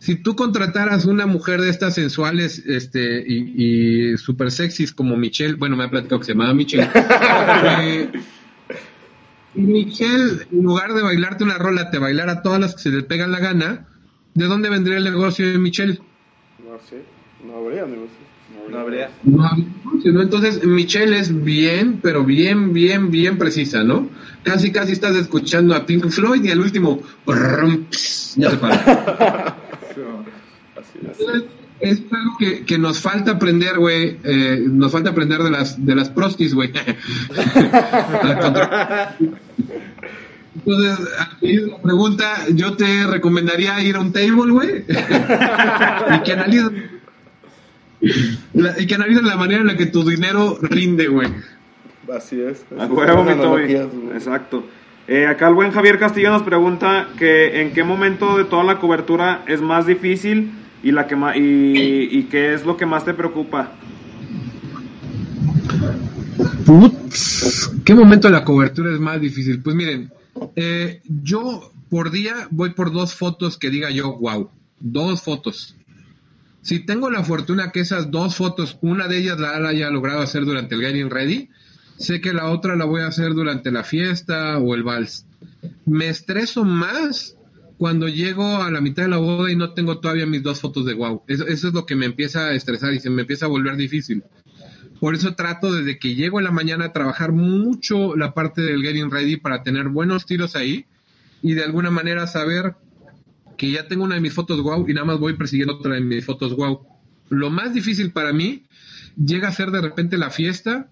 Si 0.00 0.16
tú 0.16 0.36
contrataras 0.36 1.04
una 1.06 1.26
mujer 1.26 1.60
de 1.60 1.70
estas 1.70 1.94
sensuales 1.94 2.62
este, 2.66 3.24
y, 3.26 4.12
y 4.12 4.16
super 4.16 4.50
sexys 4.50 4.92
como 4.92 5.16
Michelle, 5.16 5.54
bueno, 5.54 5.76
me 5.76 5.84
ha 5.84 5.90
platicado 5.90 6.20
que 6.20 6.26
se 6.26 6.32
llamaba 6.32 6.54
Michelle, 6.54 6.88
eh, 7.82 8.10
y 9.54 9.60
Michelle, 9.60 10.46
en 10.52 10.62
lugar 10.62 10.94
de 10.94 11.02
bailarte 11.02 11.42
una 11.42 11.58
rola, 11.58 11.90
te 11.90 11.98
bailara 11.98 12.42
todas 12.42 12.60
las 12.60 12.76
que 12.76 12.82
se 12.82 12.90
le 12.90 13.02
pegan 13.02 13.32
la 13.32 13.40
gana, 13.40 13.88
¿de 14.34 14.44
dónde 14.44 14.70
vendría 14.70 14.98
el 14.98 15.04
negocio 15.04 15.50
de 15.50 15.58
Michelle? 15.58 15.98
No 16.64 16.78
sé, 16.88 17.02
no 17.44 17.56
habría 17.56 17.84
negocio. 17.86 18.27
No 18.70 18.78
habría. 18.78 19.10
No 19.24 19.44
habría 19.44 19.66
negocio, 19.84 20.12
¿no? 20.12 20.22
Entonces, 20.22 20.64
Michelle 20.64 21.18
es 21.18 21.44
bien, 21.44 22.00
pero 22.02 22.24
bien, 22.24 22.72
bien, 22.72 23.10
bien 23.10 23.38
precisa, 23.38 23.82
¿no? 23.82 24.08
Casi, 24.42 24.70
casi 24.72 24.92
estás 24.92 25.16
escuchando 25.16 25.74
a 25.74 25.84
Pink 25.86 26.08
Floyd 26.10 26.44
y 26.44 26.50
al 26.50 26.60
último, 26.60 27.00
brum, 27.26 27.86
pss, 27.90 28.36
ya 28.36 28.50
se 28.50 28.56
para. 28.56 28.74
Así 30.76 30.98
es. 31.02 31.18
Entonces, 31.20 31.44
es 31.80 32.02
algo 32.10 32.36
que, 32.38 32.64
que 32.64 32.78
nos 32.78 33.00
falta 33.00 33.32
aprender, 33.32 33.78
güey. 33.78 34.18
eh, 34.24 34.64
nos 34.66 34.90
falta 34.92 35.10
aprender 35.10 35.42
de 35.42 35.50
las, 35.50 35.84
de 35.84 35.94
las 35.94 36.10
prostis, 36.10 36.54
güey. 36.54 36.72
Entonces, 40.56 41.08
aquí 41.20 41.56
la 41.56 41.78
pregunta, 41.80 42.46
yo 42.52 42.74
te 42.76 43.06
recomendaría 43.06 43.80
ir 43.82 43.96
a 43.96 44.00
un 44.00 44.12
table, 44.12 44.50
güey. 44.50 44.84
y 44.88 46.22
que 46.24 46.32
analicen 46.32 46.97
la, 48.54 48.80
y 48.80 48.86
que 48.86 48.94
analicen 48.94 49.26
la 49.26 49.36
manera 49.36 49.60
en 49.60 49.66
la 49.66 49.76
que 49.76 49.86
tu 49.86 50.08
dinero 50.08 50.58
rinde, 50.62 51.08
güey. 51.08 51.28
Así 52.14 52.40
es. 52.40 52.64
A 52.78 52.86
huevo, 52.86 53.24
mi 53.24 53.34
Toby. 53.34 53.74
Exacto. 54.14 54.64
Eh, 55.06 55.26
acá 55.26 55.48
el 55.48 55.54
buen 55.54 55.70
Javier 55.72 55.98
Castillo 55.98 56.30
nos 56.30 56.42
pregunta 56.42 57.08
que 57.18 57.60
en 57.62 57.72
qué 57.72 57.82
momento 57.82 58.36
de 58.36 58.44
toda 58.44 58.62
la 58.64 58.78
cobertura 58.78 59.42
es 59.46 59.60
más 59.60 59.86
difícil 59.86 60.52
y 60.82 60.92
la 60.92 61.06
que 61.06 61.16
ma- 61.16 61.36
y, 61.36 62.08
y 62.12 62.22
qué 62.24 62.54
es 62.54 62.64
lo 62.66 62.76
que 62.76 62.86
más 62.86 63.04
te 63.04 63.14
preocupa. 63.14 63.72
Putz, 66.66 67.70
¿Qué 67.84 67.94
momento 67.94 68.28
de 68.28 68.32
la 68.34 68.44
cobertura 68.44 68.92
es 68.92 69.00
más 69.00 69.20
difícil? 69.20 69.62
Pues 69.62 69.74
miren, 69.74 70.10
eh, 70.56 71.00
yo 71.06 71.72
por 71.88 72.10
día 72.10 72.46
voy 72.50 72.70
por 72.70 72.92
dos 72.92 73.14
fotos 73.14 73.56
que 73.56 73.70
diga 73.70 73.90
yo, 73.90 74.16
wow, 74.18 74.50
dos 74.78 75.22
fotos. 75.22 75.74
Si 76.62 76.80
tengo 76.80 77.10
la 77.10 77.24
fortuna 77.24 77.70
que 77.70 77.80
esas 77.80 78.10
dos 78.10 78.36
fotos, 78.36 78.78
una 78.80 79.08
de 79.08 79.18
ellas 79.18 79.38
la 79.38 79.56
haya 79.56 79.90
logrado 79.90 80.20
hacer 80.20 80.44
durante 80.44 80.74
el 80.74 80.82
Getting 80.82 81.10
Ready, 81.10 81.48
sé 81.96 82.20
que 82.20 82.32
la 82.32 82.50
otra 82.50 82.76
la 82.76 82.84
voy 82.84 83.02
a 83.02 83.06
hacer 83.06 83.34
durante 83.34 83.70
la 83.70 83.84
fiesta 83.84 84.58
o 84.58 84.74
el 84.74 84.82
vals. 84.82 85.26
Me 85.86 86.08
estreso 86.08 86.64
más 86.64 87.36
cuando 87.78 88.08
llego 88.08 88.62
a 88.62 88.70
la 88.70 88.80
mitad 88.80 89.04
de 89.04 89.08
la 89.08 89.18
boda 89.18 89.50
y 89.50 89.56
no 89.56 89.72
tengo 89.72 89.98
todavía 89.98 90.26
mis 90.26 90.42
dos 90.42 90.60
fotos 90.60 90.84
de 90.84 90.94
wow. 90.94 91.22
Eso, 91.28 91.46
es 91.46 91.62
lo 91.62 91.86
que 91.86 91.96
me 91.96 92.06
empieza 92.06 92.46
a 92.46 92.54
estresar 92.54 92.92
y 92.92 93.00
se 93.00 93.08
me 93.08 93.22
empieza 93.22 93.46
a 93.46 93.48
volver 93.48 93.76
difícil. 93.76 94.24
Por 95.00 95.14
eso 95.14 95.34
trato 95.34 95.72
desde 95.72 95.98
que 95.98 96.16
llego 96.16 96.40
en 96.40 96.44
la 96.44 96.50
mañana 96.50 96.86
a 96.86 96.92
trabajar 96.92 97.30
mucho 97.32 98.16
la 98.16 98.34
parte 98.34 98.62
del 98.62 98.82
getting 98.82 99.12
ready 99.12 99.36
para 99.36 99.62
tener 99.62 99.88
buenos 99.88 100.26
tiros 100.26 100.56
ahí 100.56 100.86
y 101.40 101.54
de 101.54 101.62
alguna 101.62 101.90
manera 101.90 102.26
saber 102.26 102.74
que 103.58 103.70
ya 103.70 103.86
tengo 103.88 104.04
una 104.04 104.14
de 104.14 104.22
mis 104.22 104.32
fotos 104.32 104.62
wow 104.62 104.88
y 104.88 104.94
nada 104.94 105.04
más 105.04 105.18
voy 105.18 105.34
persiguiendo 105.34 105.74
otra 105.74 105.94
de 105.94 106.00
mis 106.00 106.24
fotos 106.24 106.56
wow. 106.56 106.80
Lo 107.28 107.50
más 107.50 107.74
difícil 107.74 108.12
para 108.12 108.32
mí 108.32 108.64
llega 109.22 109.48
a 109.48 109.52
ser 109.52 109.70
de 109.70 109.82
repente 109.82 110.16
la 110.16 110.30
fiesta 110.30 110.88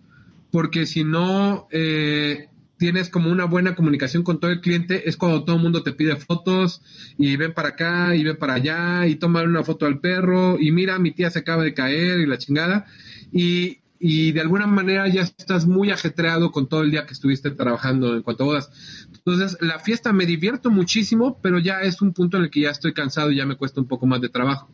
porque 0.50 0.84
si 0.84 1.04
no 1.04 1.68
eh, 1.70 2.48
tienes 2.76 3.08
como 3.08 3.30
una 3.30 3.44
buena 3.44 3.74
comunicación 3.74 4.22
con 4.22 4.40
todo 4.40 4.50
el 4.50 4.60
cliente 4.60 5.08
es 5.08 5.16
cuando 5.16 5.44
todo 5.44 5.56
el 5.56 5.62
mundo 5.62 5.82
te 5.82 5.92
pide 5.92 6.16
fotos 6.16 6.82
y 7.16 7.36
ven 7.36 7.54
para 7.54 7.70
acá 7.70 8.14
y 8.14 8.24
ven 8.24 8.36
para 8.36 8.54
allá 8.54 9.06
y 9.06 9.14
toman 9.14 9.48
una 9.48 9.64
foto 9.64 9.86
al 9.86 10.00
perro 10.00 10.58
y 10.60 10.72
mira 10.72 10.98
mi 10.98 11.12
tía 11.12 11.30
se 11.30 11.38
acaba 11.38 11.62
de 11.62 11.72
caer 11.72 12.20
y 12.20 12.26
la 12.26 12.36
chingada 12.36 12.86
y, 13.32 13.78
y 13.98 14.32
de 14.32 14.40
alguna 14.40 14.66
manera 14.66 15.08
ya 15.08 15.22
estás 15.22 15.66
muy 15.66 15.90
ajetreado 15.90 16.50
con 16.52 16.68
todo 16.68 16.82
el 16.82 16.90
día 16.90 17.06
que 17.06 17.14
estuviste 17.14 17.50
trabajando 17.52 18.14
en 18.14 18.22
cuanto 18.22 18.44
a 18.44 18.46
bodas. 18.46 19.05
Entonces, 19.26 19.58
la 19.60 19.80
fiesta 19.80 20.12
me 20.12 20.24
divierto 20.24 20.70
muchísimo, 20.70 21.40
pero 21.42 21.58
ya 21.58 21.80
es 21.80 22.00
un 22.00 22.12
punto 22.12 22.36
en 22.36 22.44
el 22.44 22.50
que 22.50 22.60
ya 22.60 22.70
estoy 22.70 22.92
cansado 22.92 23.32
y 23.32 23.36
ya 23.36 23.44
me 23.44 23.56
cuesta 23.56 23.80
un 23.80 23.88
poco 23.88 24.06
más 24.06 24.20
de 24.20 24.28
trabajo. 24.28 24.70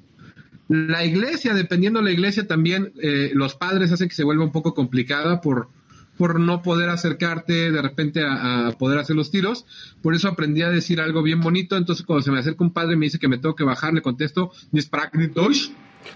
La 0.69 1.07
iglesia, 1.07 1.55
dependiendo 1.55 2.01
de 2.01 2.05
la 2.05 2.11
iglesia, 2.11 2.47
también 2.47 2.93
eh, 3.01 3.31
los 3.33 3.55
padres 3.55 3.91
hacen 3.93 4.11
que 4.11 4.15
se 4.15 4.25
vuelva 4.25 4.45
un 4.45 4.53
poco 4.53 4.75
complicada 4.75 5.41
por, 5.41 5.69
por 6.19 6.39
no 6.39 6.61
poder 6.61 6.91
acercarte 6.91 7.73
de 7.73 7.81
repente 7.81 8.23
a, 8.23 8.69
a 8.69 8.73
poder 8.73 8.99
hacer 8.99 9.17
los 9.17 9.31
tiros. 9.31 9.65
Por 10.03 10.15
eso 10.15 10.29
aprendí 10.29 10.61
a 10.61 10.69
decir 10.69 11.01
algo 11.01 11.23
bien 11.23 11.41
bonito. 11.41 11.79
Entonces, 11.79 12.05
cuando 12.05 12.23
se 12.23 12.31
me 12.31 12.39
acerca 12.39 12.63
un 12.63 12.75
padre 12.75 12.93
y 12.93 12.99
me 12.99 13.07
dice 13.07 13.19
que 13.19 13.29
me 13.29 13.39
tengo 13.39 13.55
que 13.55 13.65
bajar, 13.65 13.95
le 13.95 14.03
contesto. 14.03 14.53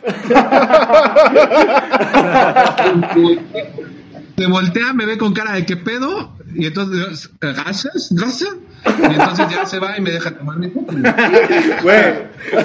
Se 4.36 4.46
voltea, 4.46 4.92
me 4.92 5.06
ve 5.06 5.16
con 5.16 5.32
cara 5.32 5.54
de 5.54 5.64
qué 5.64 5.78
pedo, 5.78 6.35
y 6.58 6.66
entonces, 6.66 7.30
gracias, 7.40 8.08
gracias, 8.10 8.50
y 8.86 9.02
entonces 9.14 9.46
ya 9.50 9.66
se 9.66 9.78
va 9.78 9.96
y 9.98 10.00
me 10.00 10.10
deja 10.10 10.30
tomar 10.36 10.58
mi 10.58 10.68
foto. 10.70 10.92
Güey, 10.92 12.14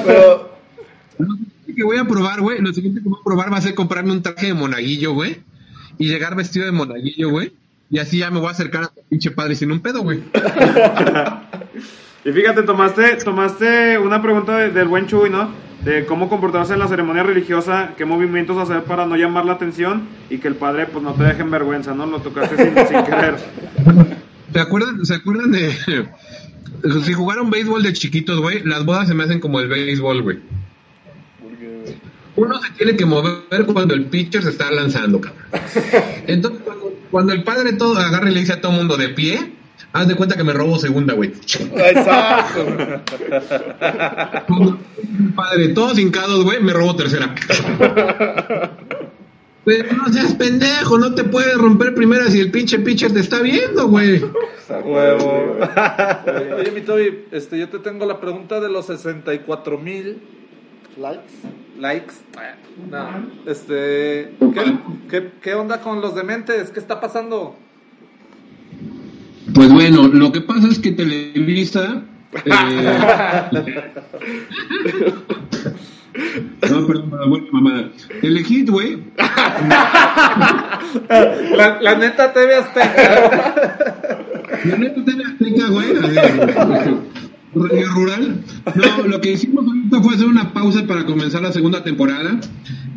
pero 0.05 0.57
Lo 1.17 1.35
siguiente 1.35 1.75
que 1.75 1.83
voy 1.83 1.97
a 1.97 2.05
probar, 2.05 2.41
güey, 2.41 2.59
lo 2.61 2.73
siguiente 2.73 3.01
que 3.01 3.09
voy 3.09 3.19
a 3.19 3.23
probar 3.23 3.51
va 3.53 3.57
a 3.57 3.61
ser 3.61 3.75
comprarme 3.75 4.11
un 4.11 4.21
traje 4.23 4.47
de 4.47 4.53
monaguillo, 4.53 5.13
güey, 5.13 5.41
y 5.97 6.07
llegar 6.07 6.35
vestido 6.35 6.65
de 6.65 6.71
monaguillo, 6.71 7.29
güey, 7.29 7.53
y 7.89 7.99
así 7.99 8.17
ya 8.19 8.31
me 8.31 8.39
voy 8.39 8.47
a 8.47 8.51
acercar 8.51 8.83
a 8.83 8.87
tu 8.87 9.01
pinche 9.09 9.31
padre 9.31 9.55
sin 9.55 9.71
un 9.71 9.79
pedo, 9.81 10.01
güey. 10.01 10.21
Y 12.23 12.31
fíjate, 12.31 12.61
tomaste, 12.61 13.15
tomaste 13.15 13.97
una 13.97 14.21
pregunta 14.21 14.55
de- 14.57 14.69
del 14.69 14.87
buen 14.87 15.07
Chuy, 15.07 15.31
¿no? 15.31 15.49
De 15.84 16.05
cómo 16.05 16.29
comportarse 16.29 16.73
en 16.73 16.79
la 16.79 16.88
ceremonia 16.88 17.23
religiosa, 17.23 17.93
qué 17.97 18.05
movimientos 18.05 18.57
hacer 18.57 18.84
para 18.84 19.05
no 19.05 19.15
llamar 19.15 19.45
la 19.45 19.53
atención 19.53 20.07
y 20.29 20.38
que 20.38 20.47
el 20.47 20.55
padre 20.55 20.86
pues 20.86 21.03
no 21.03 21.13
te 21.13 21.23
deje 21.23 21.41
en 21.41 21.49
vergüenza, 21.49 21.95
¿no? 21.95 22.05
Lo 22.05 22.19
tocaste 22.19 22.55
sin, 22.55 22.88
sin 22.88 23.03
querer. 23.05 23.36
¿Se 24.53 24.59
acuerdan, 24.59 25.05
¿Se 25.05 25.15
acuerdan 25.15 25.51
de... 25.51 25.73
Si 27.03 27.13
jugaron 27.13 27.51
béisbol 27.51 27.84
de 27.84 27.93
chiquitos, 27.93 28.39
güey, 28.39 28.63
las 28.63 28.86
bodas 28.86 29.07
se 29.07 29.13
me 29.13 29.23
hacen 29.23 29.39
como 29.39 29.59
el 29.59 29.67
béisbol, 29.67 30.23
güey. 30.23 30.39
uno 32.36 32.59
se 32.59 32.71
tiene 32.71 32.95
que 32.95 33.05
mover 33.05 33.65
cuando 33.71 33.93
el 33.93 34.05
pitcher 34.05 34.41
se 34.41 34.49
está 34.49 34.71
lanzando, 34.71 35.21
cabrón. 35.21 35.43
Entonces, 36.27 36.61
cuando, 36.65 36.93
cuando 37.11 37.34
el 37.34 37.43
padre 37.43 37.73
todo 37.73 37.99
agarra 37.99 38.32
y 38.32 38.34
le 38.34 38.39
dice 38.39 38.53
a 38.53 38.61
todo 38.61 38.71
mundo 38.71 38.97
de 38.97 39.09
pie, 39.09 39.51
haz 39.93 40.07
de 40.07 40.15
cuenta 40.15 40.35
que 40.35 40.43
me 40.43 40.53
robo 40.53 40.77
segunda, 40.77 41.13
güey. 41.13 41.31
Exacto. 41.31 42.65
Padre, 45.35 45.69
todos 45.69 45.99
hincados, 45.99 46.43
güey, 46.43 46.61
me 46.61 46.73
robo 46.73 46.95
tercera. 46.95 47.33
Pero 49.63 49.93
no 49.93 50.11
seas 50.11 50.33
pendejo, 50.33 50.97
no 50.97 51.13
te 51.13 51.23
puedes 51.23 51.55
romper 51.55 51.93
primera 51.93 52.27
si 52.27 52.39
el 52.39 52.49
pinche 52.49 52.79
pitcher 52.79 53.13
te 53.13 53.19
está 53.19 53.41
viendo, 53.41 53.87
güey. 53.89 54.19
Huevo. 54.83 55.57
Oye, 56.57 56.71
mi 56.71 56.81
Toby, 56.81 57.25
este, 57.31 57.59
yo 57.59 57.69
te 57.69 57.77
tengo 57.79 58.05
la 58.07 58.19
pregunta 58.19 58.59
de 58.59 58.69
los 58.69 58.87
64 58.87 59.77
mil 59.77 60.21
Likes. 60.97 61.33
likes. 61.77 62.13
No, 62.89 63.27
este, 63.45 64.33
¿qué, 64.53 64.77
qué, 65.09 65.31
qué 65.41 65.53
onda 65.53 65.79
con 65.81 66.01
los 66.01 66.15
dementes? 66.15 66.71
¿Qué 66.71 66.79
está 66.79 66.99
pasando? 66.99 67.55
Pues 69.53 69.71
bueno, 69.73 70.07
lo 70.07 70.31
que 70.31 70.41
pasa 70.41 70.67
es 70.67 70.79
que 70.79 70.91
Televisa. 70.91 72.03
eh, 72.45 73.49
no, 76.69 76.87
perdón, 76.87 77.09
para 77.09 77.23
la 77.23 77.29
buena 77.29 77.47
mamada. 77.51 77.89
Telehit, 78.21 78.69
güey. 78.69 78.97
La, 81.57 81.79
la 81.81 81.95
neta 81.95 82.33
TV 82.33 82.55
Azteca. 82.55 84.25
La 84.65 84.77
neta 84.77 85.03
TV 85.05 85.23
Azteca, 85.23 85.67
güey. 85.69 85.87
eh, 85.91 86.95
Radio 87.53 87.87
rural. 87.93 88.37
No, 88.75 89.07
lo 89.07 89.19
que 89.19 89.31
hicimos 89.33 89.65
ahorita 89.65 90.01
fue 90.01 90.15
hacer 90.15 90.27
una 90.27 90.53
pausa 90.53 90.85
para 90.87 91.05
comenzar 91.05 91.41
la 91.41 91.51
segunda 91.51 91.83
temporada. 91.83 92.39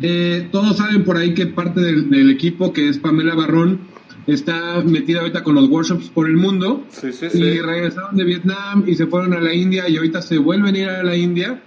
Eh, 0.01 0.47
todos 0.51 0.77
saben 0.77 1.03
por 1.03 1.17
ahí 1.17 1.33
que 1.33 1.47
parte 1.47 1.81
del, 1.81 2.09
del 2.09 2.29
equipo, 2.29 2.71
que 2.71 2.87
es 2.89 2.97
Pamela 2.99 3.35
Barrón, 3.35 3.81
está 4.27 4.81
metida 4.81 5.19
ahorita 5.19 5.43
con 5.43 5.55
los 5.55 5.69
workshops 5.69 6.09
por 6.09 6.27
el 6.27 6.37
mundo. 6.37 6.85
Sí, 6.89 7.11
sí, 7.11 7.27
Y 7.27 7.29
sí. 7.29 7.59
regresaron 7.59 8.15
de 8.15 8.23
Vietnam 8.23 8.83
y 8.87 8.95
se 8.95 9.07
fueron 9.07 9.33
a 9.33 9.39
la 9.39 9.53
India 9.53 9.87
y 9.87 9.97
ahorita 9.97 10.21
se 10.21 10.37
vuelven 10.37 10.75
a 10.75 10.79
ir 10.79 10.89
a 10.89 11.03
la 11.03 11.15
India. 11.15 11.61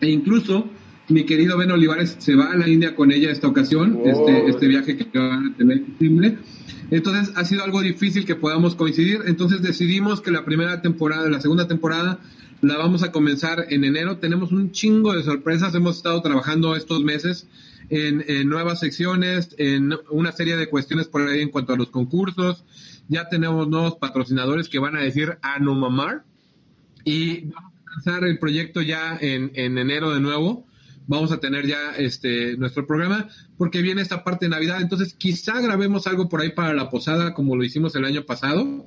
E 0.00 0.08
incluso 0.08 0.66
mi 1.08 1.24
querido 1.24 1.58
Ben 1.58 1.70
Olivares 1.70 2.16
se 2.18 2.34
va 2.34 2.52
a 2.52 2.56
la 2.56 2.68
India 2.68 2.94
con 2.94 3.12
ella 3.12 3.30
esta 3.30 3.48
ocasión, 3.48 4.00
este, 4.04 4.48
este 4.48 4.68
viaje 4.68 4.96
que 4.96 5.18
van 5.18 5.48
a 5.48 5.56
tener 5.56 5.82
en. 6.00 6.38
Entonces 6.90 7.32
ha 7.36 7.44
sido 7.44 7.64
algo 7.64 7.82
difícil 7.82 8.24
que 8.24 8.34
podamos 8.34 8.74
coincidir. 8.74 9.20
Entonces 9.26 9.62
decidimos 9.62 10.20
que 10.20 10.30
la 10.30 10.44
primera 10.44 10.82
temporada, 10.82 11.28
la 11.28 11.40
segunda 11.40 11.68
temporada, 11.68 12.20
la 12.62 12.76
vamos 12.76 13.02
a 13.02 13.12
comenzar 13.12 13.66
en 13.70 13.84
enero. 13.84 14.18
Tenemos 14.18 14.52
un 14.52 14.72
chingo 14.72 15.12
de 15.14 15.22
sorpresas. 15.22 15.74
Hemos 15.74 15.96
estado 15.96 16.20
trabajando 16.22 16.74
estos 16.74 17.02
meses 17.02 17.46
en, 17.90 18.24
en 18.26 18.48
nuevas 18.48 18.80
secciones, 18.80 19.54
en 19.58 19.92
una 20.10 20.32
serie 20.32 20.56
de 20.56 20.68
cuestiones 20.68 21.08
por 21.08 21.22
ahí 21.22 21.42
en 21.42 21.50
cuanto 21.50 21.74
a 21.74 21.76
los 21.76 21.90
concursos. 21.90 22.64
Ya 23.08 23.28
tenemos 23.28 23.68
nuevos 23.68 23.96
patrocinadores 23.96 24.68
que 24.68 24.78
van 24.78 24.96
a 24.96 25.00
decir 25.00 25.38
a 25.42 25.58
no 25.58 25.74
mamar. 25.74 26.24
Y 27.04 27.46
vamos 27.46 27.72
a 27.74 27.90
lanzar 27.90 28.24
el 28.24 28.38
proyecto 28.38 28.80
ya 28.80 29.18
en, 29.20 29.50
en 29.54 29.76
enero 29.76 30.14
de 30.14 30.20
nuevo. 30.20 30.66
Vamos 31.06 31.32
a 31.32 31.40
tener 31.40 31.66
ya 31.66 31.90
este 31.96 32.56
nuestro 32.56 32.86
programa 32.86 33.28
porque 33.58 33.82
viene 33.82 34.00
esta 34.00 34.22
parte 34.22 34.46
de 34.46 34.50
Navidad. 34.50 34.80
Entonces, 34.80 35.14
quizá 35.14 35.60
grabemos 35.60 36.06
algo 36.06 36.28
por 36.28 36.40
ahí 36.40 36.50
para 36.50 36.72
la 36.72 36.88
posada, 36.88 37.34
como 37.34 37.56
lo 37.56 37.64
hicimos 37.64 37.96
el 37.96 38.04
año 38.04 38.24
pasado, 38.24 38.86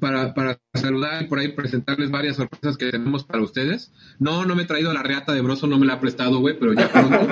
para, 0.00 0.34
para 0.34 0.58
saludar 0.74 1.22
y 1.22 1.26
por 1.26 1.38
ahí 1.38 1.48
presentarles 1.48 2.10
varias 2.10 2.36
sorpresas 2.36 2.76
que 2.76 2.90
tenemos 2.90 3.24
para 3.24 3.42
ustedes. 3.42 3.92
No, 4.18 4.44
no 4.44 4.54
me 4.54 4.62
he 4.62 4.66
traído 4.66 4.92
la 4.92 5.02
reata 5.02 5.32
de 5.32 5.40
broso, 5.40 5.66
no 5.66 5.78
me 5.78 5.86
la 5.86 5.94
ha 5.94 6.00
prestado, 6.00 6.38
güey, 6.38 6.58
pero 6.58 6.72
ya 6.74 6.90
pronto. 6.90 7.28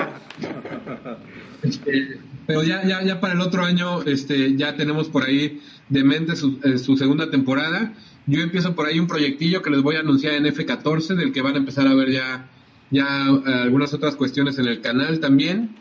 Este, 1.63 2.19
pero 2.45 2.63
ya, 2.63 2.85
ya, 2.85 3.03
ya 3.03 3.19
para 3.19 3.33
el 3.33 3.41
otro 3.41 3.63
año, 3.63 4.03
este, 4.03 4.55
ya 4.55 4.75
tenemos 4.75 5.09
por 5.09 5.23
ahí 5.23 5.61
de 5.89 6.03
mente 6.03 6.35
su, 6.35 6.59
eh, 6.63 6.77
su 6.77 6.95
segunda 6.97 7.31
temporada. 7.31 7.93
Yo 8.27 8.41
empiezo 8.41 8.75
por 8.75 8.87
ahí 8.87 8.99
un 8.99 9.07
proyectillo 9.07 9.61
que 9.61 9.69
les 9.69 9.81
voy 9.81 9.95
a 9.95 9.99
anunciar 9.99 10.35
en 10.35 10.45
F14, 10.45 11.15
del 11.15 11.31
que 11.31 11.41
van 11.41 11.55
a 11.55 11.57
empezar 11.57 11.87
a 11.87 11.95
ver 11.95 12.11
ya, 12.11 12.49
ya 12.91 13.27
eh, 13.29 13.53
algunas 13.63 13.93
otras 13.93 14.15
cuestiones 14.15 14.59
en 14.59 14.67
el 14.67 14.81
canal 14.81 15.19
también. 15.19 15.75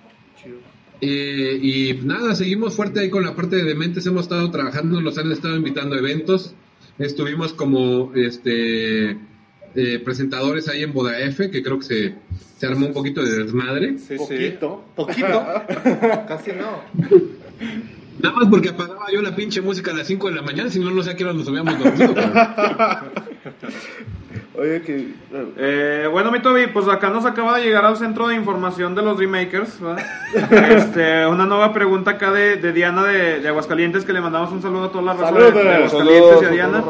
Eh, 1.00 1.58
y 1.60 2.06
nada, 2.06 2.34
seguimos 2.34 2.74
fuerte 2.74 3.00
ahí 3.00 3.10
con 3.10 3.24
la 3.24 3.34
parte 3.34 3.56
de 3.56 3.64
Dementes, 3.64 4.06
hemos 4.06 4.22
estado 4.22 4.50
trabajando, 4.50 5.00
nos 5.00 5.18
han 5.18 5.30
estado 5.32 5.56
invitando 5.56 5.96
a 5.96 5.98
eventos. 5.98 6.54
Estuvimos 6.98 7.52
como 7.52 8.12
este 8.14 9.10
eh, 9.74 9.98
presentadores 10.04 10.68
ahí 10.68 10.82
en 10.82 10.92
Boda 10.92 11.18
F, 11.18 11.50
que 11.50 11.62
creo 11.62 11.78
que 11.80 11.84
se, 11.84 12.14
se 12.56 12.66
armó 12.66 12.86
un 12.86 12.92
poquito 12.92 13.22
de 13.22 13.44
desmadre. 13.44 13.98
Sí, 13.98 14.16
sí. 14.16 14.16
Poquito. 14.16 14.84
Poquito. 14.94 15.44
Casi 16.28 16.52
no. 16.52 16.82
Nada 18.20 18.36
más 18.36 18.48
porque 18.48 18.68
apagaba 18.68 19.06
yo 19.12 19.20
la 19.20 19.34
pinche 19.34 19.60
música 19.60 19.90
a 19.90 19.94
las 19.94 20.06
5 20.06 20.28
de 20.28 20.34
la 20.36 20.42
mañana, 20.42 20.70
si 20.70 20.78
no, 20.78 20.90
no 20.90 21.02
sé 21.02 21.10
a 21.10 21.16
qué 21.16 21.24
hora 21.24 21.32
nos 21.32 21.48
habíamos 21.48 21.78
dormido. 21.78 22.14
Oye, 24.56 24.82
que. 24.82 25.08
Eh, 25.56 26.08
bueno, 26.12 26.30
mi 26.30 26.40
Toby, 26.40 26.68
pues 26.68 26.86
acá 26.88 27.10
nos 27.10 27.26
acaba 27.26 27.58
de 27.58 27.64
llegar 27.64 27.84
al 27.84 27.96
centro 27.96 28.28
de 28.28 28.36
información 28.36 28.94
de 28.94 29.02
los 29.02 29.16
Dreammakers. 29.16 29.80
¿verdad? 29.80 30.04
Este, 30.76 31.26
una 31.26 31.44
nueva 31.44 31.72
pregunta 31.72 32.12
acá 32.12 32.30
de, 32.30 32.56
de 32.56 32.72
Diana 32.72 33.02
de, 33.04 33.40
de 33.40 33.48
Aguascalientes, 33.48 34.04
que 34.04 34.12
le 34.12 34.20
mandamos 34.20 34.52
un 34.52 34.62
saludo 34.62 34.84
a 34.84 34.92
toda 34.92 35.02
la 35.04 35.12
raza 35.14 35.32
de, 35.32 35.40
Saludos, 35.40 35.54
de 35.64 35.74
Aguascalientes 35.74 36.30
y 36.30 36.44
a 36.44 36.48
saludos, 36.48 36.50
Diana. 36.52 36.84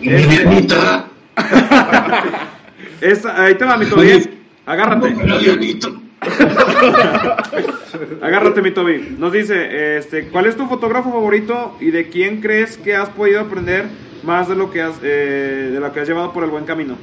Este, 0.00 0.44
Dianita, 0.44 1.04
es- 3.00 3.26
ahí 3.26 3.54
te 3.56 3.64
va, 3.64 3.76
mi 3.76 3.86
Toby. 3.86 4.30
Agárrate. 4.66 6.01
Agárrate, 8.22 8.62
mi 8.62 8.70
Toby. 8.72 9.16
Nos 9.18 9.32
dice, 9.32 9.96
este, 9.98 10.28
¿cuál 10.28 10.46
es 10.46 10.56
tu 10.56 10.66
fotógrafo 10.66 11.10
favorito 11.10 11.76
y 11.80 11.90
de 11.90 12.08
quién 12.08 12.40
crees 12.40 12.76
que 12.76 12.94
has 12.96 13.10
podido 13.10 13.40
aprender 13.40 13.86
más 14.22 14.48
de 14.48 14.56
lo 14.56 14.70
que 14.70 14.82
has, 14.82 14.96
eh, 15.02 15.70
de 15.72 15.80
lo 15.80 15.92
que 15.92 16.00
has 16.00 16.08
llevado 16.08 16.32
por 16.32 16.44
el 16.44 16.50
buen 16.50 16.64
camino? 16.64 16.96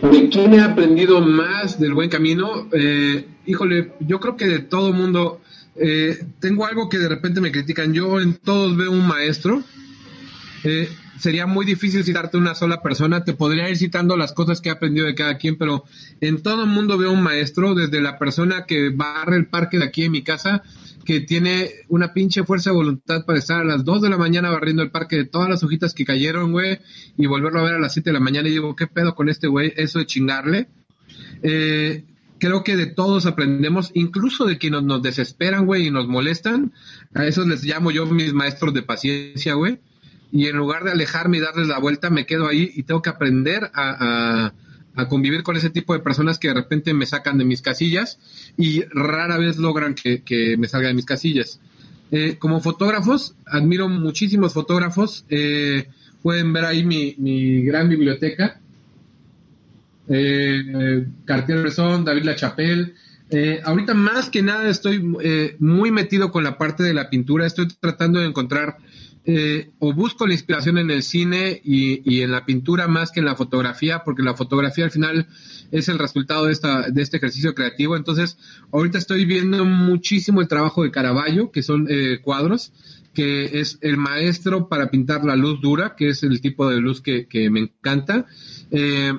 ¿De 0.00 0.28
quién 0.28 0.54
he 0.54 0.60
aprendido 0.60 1.20
más 1.20 1.78
del 1.80 1.94
buen 1.94 2.08
camino? 2.08 2.68
Eh, 2.72 3.26
híjole, 3.46 3.94
yo 4.00 4.20
creo 4.20 4.36
que 4.36 4.46
de 4.46 4.60
todo 4.60 4.92
mundo. 4.92 5.40
eh, 5.80 6.18
tengo 6.40 6.66
algo 6.66 6.88
que 6.88 6.98
de 6.98 7.08
repente 7.08 7.40
me 7.40 7.52
critican. 7.52 7.92
Yo 7.92 8.20
en 8.20 8.34
todos 8.34 8.76
veo 8.76 8.90
un 8.90 9.06
maestro. 9.06 9.62
Eh, 10.64 10.88
sería 11.18 11.46
muy 11.46 11.66
difícil 11.66 12.04
citarte 12.04 12.36
una 12.36 12.54
sola 12.54 12.82
persona. 12.82 13.24
Te 13.24 13.34
podría 13.34 13.68
ir 13.68 13.76
citando 13.76 14.16
las 14.16 14.32
cosas 14.32 14.60
que 14.60 14.68
he 14.68 14.72
aprendido 14.72 15.06
de 15.06 15.14
cada 15.14 15.38
quien, 15.38 15.56
pero 15.56 15.84
en 16.20 16.42
todo 16.42 16.64
el 16.64 16.70
mundo 16.70 16.98
veo 16.98 17.12
un 17.12 17.22
maestro, 17.22 17.74
desde 17.74 18.00
la 18.00 18.18
persona 18.18 18.64
que 18.66 18.90
barre 18.90 19.36
el 19.36 19.46
parque 19.46 19.78
de 19.78 19.84
aquí 19.84 20.04
en 20.04 20.12
mi 20.12 20.22
casa, 20.22 20.62
que 21.04 21.20
tiene 21.20 21.70
una 21.88 22.12
pinche 22.12 22.44
fuerza 22.44 22.70
de 22.70 22.76
voluntad 22.76 23.24
para 23.24 23.38
estar 23.38 23.60
a 23.60 23.64
las 23.64 23.84
2 23.84 24.02
de 24.02 24.10
la 24.10 24.18
mañana 24.18 24.50
barriendo 24.50 24.82
el 24.82 24.90
parque 24.90 25.16
de 25.16 25.24
todas 25.24 25.48
las 25.48 25.62
hojitas 25.62 25.94
que 25.94 26.04
cayeron, 26.04 26.52
güey, 26.52 26.80
y 27.16 27.26
volverlo 27.26 27.60
a 27.60 27.64
ver 27.64 27.74
a 27.74 27.80
las 27.80 27.94
7 27.94 28.10
de 28.10 28.14
la 28.14 28.20
mañana 28.20 28.48
y 28.48 28.52
digo, 28.52 28.76
¿qué 28.76 28.86
pedo 28.86 29.14
con 29.14 29.28
este 29.28 29.46
güey? 29.46 29.72
Eso 29.76 29.98
de 29.98 30.06
chingarle. 30.06 30.68
Eh, 31.42 32.04
creo 32.38 32.62
que 32.62 32.76
de 32.76 32.86
todos 32.86 33.26
aprendemos, 33.26 33.90
incluso 33.94 34.44
de 34.44 34.58
quienes 34.58 34.82
nos 34.82 35.02
desesperan, 35.02 35.66
güey, 35.66 35.86
y 35.86 35.90
nos 35.90 36.06
molestan. 36.08 36.72
A 37.14 37.26
esos 37.26 37.46
les 37.46 37.64
llamo 37.64 37.90
yo 37.90 38.06
mis 38.06 38.32
maestros 38.32 38.74
de 38.74 38.82
paciencia, 38.82 39.54
güey. 39.54 39.80
Y 40.30 40.46
en 40.46 40.56
lugar 40.56 40.84
de 40.84 40.90
alejarme 40.92 41.38
y 41.38 41.40
darles 41.40 41.68
la 41.68 41.78
vuelta, 41.78 42.10
me 42.10 42.26
quedo 42.26 42.48
ahí 42.48 42.70
y 42.74 42.82
tengo 42.82 43.00
que 43.02 43.10
aprender 43.10 43.70
a, 43.74 44.52
a- 44.94 45.08
convivir 45.08 45.44
con 45.44 45.56
ese 45.56 45.70
tipo 45.70 45.94
de 45.94 46.00
personas 46.00 46.38
que 46.38 46.48
de 46.48 46.54
repente 46.54 46.92
me 46.92 47.06
sacan 47.06 47.38
de 47.38 47.44
mis 47.44 47.62
casillas 47.62 48.18
y 48.56 48.82
rara 48.90 49.38
vez 49.38 49.56
logran 49.56 49.94
que, 49.94 50.22
que 50.22 50.56
me 50.56 50.66
salga 50.66 50.88
de 50.88 50.94
mis 50.94 51.04
casillas. 51.04 51.60
Eh, 52.10 52.36
como 52.38 52.60
fotógrafos, 52.60 53.34
admiro 53.46 53.88
muchísimos 53.88 54.54
fotógrafos. 54.54 55.24
Eh, 55.28 55.86
pueden 56.20 56.52
ver 56.52 56.64
ahí 56.64 56.84
mi, 56.84 57.14
mi 57.18 57.62
gran 57.62 57.88
biblioteca 57.88 58.58
eh, 60.08 61.06
Cartier-Bresson, 61.24 62.04
David 62.04 62.24
Lachapelle. 62.24 62.94
Eh, 63.30 63.60
ahorita 63.62 63.94
más 63.94 64.30
que 64.30 64.42
nada 64.42 64.68
estoy 64.70 65.00
muy 65.58 65.90
metido 65.90 66.32
con 66.32 66.44
la 66.44 66.56
parte 66.58 66.82
de 66.82 66.94
la 66.94 67.10
pintura. 67.10 67.46
Estoy 67.46 67.68
tratando 67.68 68.20
de 68.20 68.26
encontrar 68.26 68.78
eh, 69.24 69.70
o 69.78 69.92
busco 69.92 70.26
la 70.26 70.32
inspiración 70.32 70.78
en 70.78 70.90
el 70.90 71.02
cine 71.02 71.60
y, 71.64 72.22
en 72.22 72.30
la 72.30 72.44
pintura 72.44 72.88
más 72.88 73.10
que 73.10 73.20
en 73.20 73.26
la 73.26 73.36
fotografía, 73.36 74.02
porque 74.04 74.22
la 74.22 74.34
fotografía 74.34 74.84
al 74.84 74.90
final 74.90 75.26
es 75.70 75.88
el 75.88 75.98
resultado 75.98 76.46
de, 76.46 76.52
esta, 76.52 76.90
de 76.90 77.02
este 77.02 77.18
ejercicio 77.18 77.54
creativo. 77.54 77.96
Entonces, 77.96 78.38
ahorita 78.72 78.98
estoy 78.98 79.24
viendo 79.24 79.64
muchísimo 79.64 80.40
el 80.40 80.48
trabajo 80.48 80.82
de 80.82 80.90
Caravaggio, 80.90 81.50
que 81.50 81.62
son 81.62 81.86
eh, 81.90 82.20
cuadros, 82.22 82.72
que 83.12 83.60
es 83.60 83.78
el 83.80 83.96
maestro 83.96 84.68
para 84.68 84.90
pintar 84.90 85.24
la 85.24 85.36
luz 85.36 85.60
dura, 85.60 85.94
que 85.96 86.10
es 86.10 86.22
el 86.22 86.40
tipo 86.40 86.68
de 86.68 86.80
luz 86.80 87.00
que, 87.00 87.26
que 87.26 87.50
me 87.50 87.60
encanta. 87.60 88.26
Eh, 88.70 89.12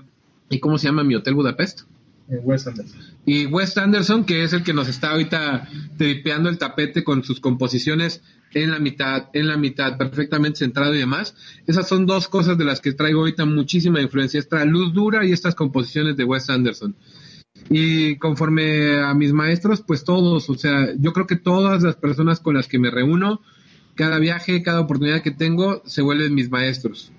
¿Y 0.49 0.59
cómo 0.59 0.77
se 0.77 0.87
llama 0.87 1.03
mi 1.03 1.15
hotel 1.15 1.35
Budapest? 1.35 1.81
Wes 2.29 2.67
Anderson. 2.67 3.01
Y 3.25 3.45
Wes 3.47 3.77
Anderson, 3.77 4.25
que 4.25 4.43
es 4.43 4.53
el 4.53 4.63
que 4.63 4.73
nos 4.73 4.87
está 4.87 5.11
ahorita 5.11 5.67
tripeando 5.97 6.49
el 6.49 6.57
tapete 6.57 7.03
con 7.03 7.23
sus 7.23 7.39
composiciones 7.39 8.21
en 8.53 8.71
la 8.71 8.79
mitad, 8.79 9.29
en 9.33 9.47
la 9.47 9.57
mitad, 9.57 9.97
perfectamente 9.97 10.59
centrado 10.59 10.93
y 10.93 10.99
demás. 10.99 11.35
Esas 11.67 11.87
son 11.87 12.05
dos 12.05 12.27
cosas 12.27 12.57
de 12.57 12.65
las 12.65 12.81
que 12.81 12.93
traigo 12.93 13.21
ahorita 13.21 13.45
muchísima 13.45 14.01
influencia, 14.01 14.39
esta 14.39 14.63
luz 14.65 14.93
dura 14.93 15.25
y 15.25 15.31
estas 15.31 15.55
composiciones 15.55 16.17
de 16.17 16.23
Wes 16.23 16.49
Anderson. 16.49 16.95
Y 17.69 18.15
conforme 18.17 18.99
a 18.99 19.13
mis 19.13 19.33
maestros, 19.33 19.81
pues 19.81 20.03
todos, 20.03 20.49
o 20.49 20.55
sea, 20.55 20.93
yo 20.97 21.13
creo 21.13 21.27
que 21.27 21.35
todas 21.35 21.83
las 21.83 21.95
personas 21.95 22.39
con 22.39 22.55
las 22.55 22.67
que 22.67 22.79
me 22.79 22.89
reúno, 22.89 23.41
cada 23.95 24.17
viaje, 24.17 24.63
cada 24.63 24.79
oportunidad 24.79 25.21
que 25.21 25.31
tengo, 25.31 25.83
se 25.85 26.01
vuelven 26.01 26.33
mis 26.33 26.49
maestros. 26.49 27.11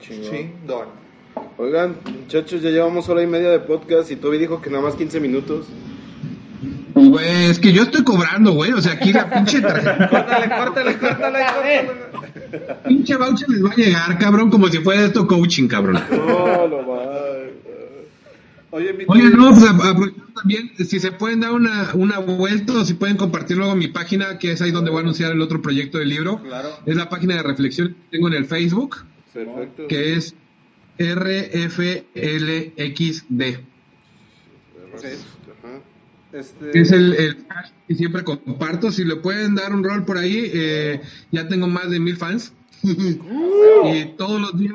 Chingón. 0.00 1.09
Oigan, 1.56 1.96
muchachos, 2.22 2.62
ya 2.62 2.70
llevamos 2.70 3.08
hora 3.08 3.22
y 3.22 3.26
media 3.26 3.50
de 3.50 3.60
podcast 3.60 4.10
y 4.10 4.16
Toby 4.16 4.38
dijo 4.38 4.60
que 4.60 4.70
nada 4.70 4.82
más 4.82 4.94
15 4.94 5.20
minutos. 5.20 5.66
Güey, 6.94 7.46
es 7.50 7.58
que 7.58 7.72
yo 7.72 7.82
estoy 7.84 8.02
cobrando, 8.04 8.52
güey, 8.52 8.72
o 8.72 8.80
sea, 8.80 8.92
aquí 8.92 9.12
la 9.12 9.30
pinche 9.30 9.60
tarjeta, 9.60 10.08
Córtale, 10.10 10.48
córtale, 10.48 10.98
córtale, 10.98 11.38
córtale. 11.54 11.90
pinche 12.88 13.16
voucher 13.16 13.48
les 13.48 13.64
va 13.64 13.70
a 13.70 13.76
llegar, 13.76 14.18
cabrón, 14.18 14.50
como 14.50 14.68
si 14.68 14.78
fuera 14.78 15.04
esto 15.06 15.26
coaching, 15.26 15.68
cabrón. 15.68 16.02
No, 16.10 16.68
no 16.68 16.82
más. 16.82 17.08
Oye, 18.72 18.92
mi 18.92 19.04
Oye, 19.08 19.30
no, 19.30 19.48
pues 19.50 19.64
aprovechando 19.64 20.32
también, 20.34 20.70
si 20.78 21.00
se 21.00 21.10
pueden 21.12 21.40
dar 21.40 21.52
una, 21.52 21.90
una 21.94 22.18
vuelta 22.20 22.74
o 22.74 22.84
si 22.84 22.94
pueden 22.94 23.16
compartir 23.16 23.56
luego 23.56 23.74
mi 23.74 23.88
página, 23.88 24.38
que 24.38 24.52
es 24.52 24.62
ahí 24.62 24.70
donde 24.70 24.90
voy 24.90 24.98
a 24.98 25.02
anunciar 25.02 25.32
el 25.32 25.40
otro 25.42 25.60
proyecto 25.60 25.98
del 25.98 26.08
libro. 26.08 26.40
Claro. 26.42 26.68
Es 26.86 26.96
la 26.96 27.08
página 27.08 27.34
de 27.36 27.42
reflexión 27.42 27.88
que 27.88 28.16
tengo 28.16 28.28
en 28.28 28.34
el 28.34 28.44
Facebook, 28.44 28.98
Perfecto. 29.32 29.88
que 29.88 30.14
es 30.14 30.34
RFLXD. 31.00 32.12
Este, 36.32 36.80
es 36.80 36.92
el, 36.92 37.14
el 37.14 37.36
que 37.88 37.94
siempre 37.94 38.22
comparto. 38.22 38.92
Si 38.92 39.04
le 39.04 39.16
pueden 39.16 39.54
dar 39.56 39.74
un 39.74 39.82
rol 39.82 40.04
por 40.04 40.18
ahí, 40.18 40.48
eh, 40.52 41.00
ya 41.32 41.48
tengo 41.48 41.66
más 41.66 41.90
de 41.90 41.98
mil 41.98 42.16
fans. 42.16 42.52
y 42.82 44.04
todos 44.16 44.40
los 44.40 44.58
días, 44.58 44.74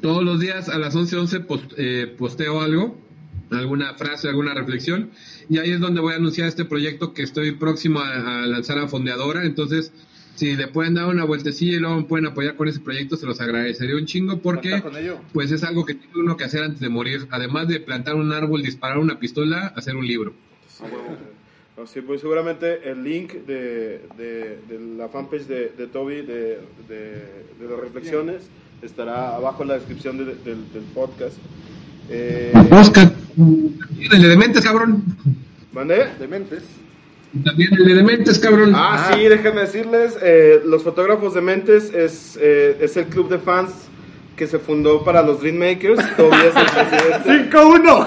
todos 0.00 0.22
los 0.24 0.40
días 0.40 0.68
a 0.68 0.78
las 0.78 0.94
11:11 0.94 1.18
11 1.20 1.40
post- 1.40 1.72
eh, 1.78 2.14
posteo 2.18 2.60
algo, 2.60 2.98
alguna 3.50 3.94
frase, 3.94 4.28
alguna 4.28 4.54
reflexión. 4.54 5.10
Y 5.48 5.58
ahí 5.58 5.70
es 5.70 5.80
donde 5.80 6.00
voy 6.00 6.12
a 6.12 6.16
anunciar 6.16 6.48
este 6.48 6.64
proyecto 6.64 7.14
que 7.14 7.22
estoy 7.22 7.52
próximo 7.52 8.00
a, 8.00 8.42
a 8.42 8.46
lanzar 8.46 8.78
a 8.78 8.88
Fondeadora. 8.88 9.44
Entonces, 9.44 9.92
si 10.34 10.56
le 10.56 10.66
pueden 10.68 10.94
dar 10.94 11.06
una 11.08 11.24
vueltecilla 11.24 11.76
y 11.76 11.80
luego 11.80 11.96
me 11.96 12.04
pueden 12.04 12.26
apoyar 12.26 12.56
con 12.56 12.66
ese 12.68 12.80
proyecto, 12.80 13.16
se 13.16 13.26
los 13.26 13.40
agradecería 13.40 13.96
un 13.96 14.06
chingo 14.06 14.38
porque 14.38 14.82
pues 15.32 15.50
es 15.52 15.62
algo 15.62 15.84
que 15.84 15.94
tiene 15.94 16.14
uno 16.16 16.36
que 16.36 16.44
hacer 16.44 16.62
antes 16.64 16.80
de 16.80 16.88
morir. 16.88 17.26
Además 17.30 17.68
de 17.68 17.80
plantar 17.80 18.14
un 18.14 18.32
árbol, 18.32 18.62
disparar 18.62 18.98
una 18.98 19.18
pistola, 19.18 19.72
hacer 19.76 19.94
un 19.96 20.06
libro. 20.06 20.32
Así 21.82 22.00
pues 22.00 22.20
seguramente 22.20 22.88
el 22.90 23.02
link 23.02 23.32
de, 23.46 24.02
de, 24.16 24.58
de 24.68 24.96
la 24.96 25.08
fanpage 25.08 25.46
de, 25.46 25.72
de 25.76 25.86
Toby 25.86 26.16
de, 26.16 26.60
de, 26.88 26.98
de 27.58 27.68
las 27.70 27.80
reflexiones 27.80 28.42
estará 28.82 29.34
abajo 29.36 29.62
en 29.62 29.68
la 29.68 29.74
descripción 29.74 30.18
de- 30.18 30.24
del, 30.24 30.72
del 30.72 30.82
podcast. 30.94 31.36
Eh, 32.10 32.52
Oscar, 32.70 33.12
de 33.36 34.28
Dementes, 34.28 34.62
cabrón. 34.64 35.02
¿Mandé? 35.72 36.08
Dementes. 36.18 36.62
También 37.44 37.72
el 37.72 37.86
de 37.86 37.94
Dementes, 37.94 38.38
cabrón. 38.38 38.74
Ah, 38.76 39.12
sí, 39.14 39.22
déjenme 39.22 39.62
decirles, 39.62 40.18
eh, 40.20 40.60
los 40.66 40.82
fotógrafos 40.82 41.32
de 41.34 41.40
Mentes 41.40 41.90
es, 41.94 42.38
eh, 42.40 42.76
es 42.80 42.96
el 42.98 43.06
club 43.06 43.30
de 43.30 43.38
fans 43.38 43.70
que 44.36 44.46
se 44.46 44.58
fundó 44.58 45.02
para 45.02 45.22
los 45.22 45.40
Dreammakers. 45.40 45.98
Toby 46.16 46.36
es 46.36 46.54
el 46.54 46.66
presidente. 46.66 47.50
5-1. 47.50 48.06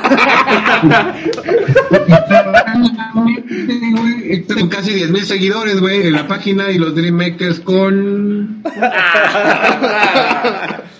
Tengo 4.47 4.69
casi 4.69 4.93
10 4.93 5.09
mil 5.09 5.25
seguidores, 5.25 5.81
güey, 5.81 6.05
en 6.07 6.13
la 6.13 6.27
página 6.27 6.69
y 6.71 6.77
los 6.77 6.93
Dreammakers 6.95 7.59
con... 7.61 8.61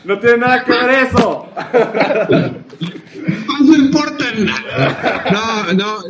No 0.06 0.20
tiene 0.20 0.38
nada 0.38 0.64
que 0.64 0.72
ver 0.72 0.90
eso. 1.08 1.50
No 3.60 3.74
importan. 3.74 4.46
No, 5.32 5.74
no. 5.74 6.04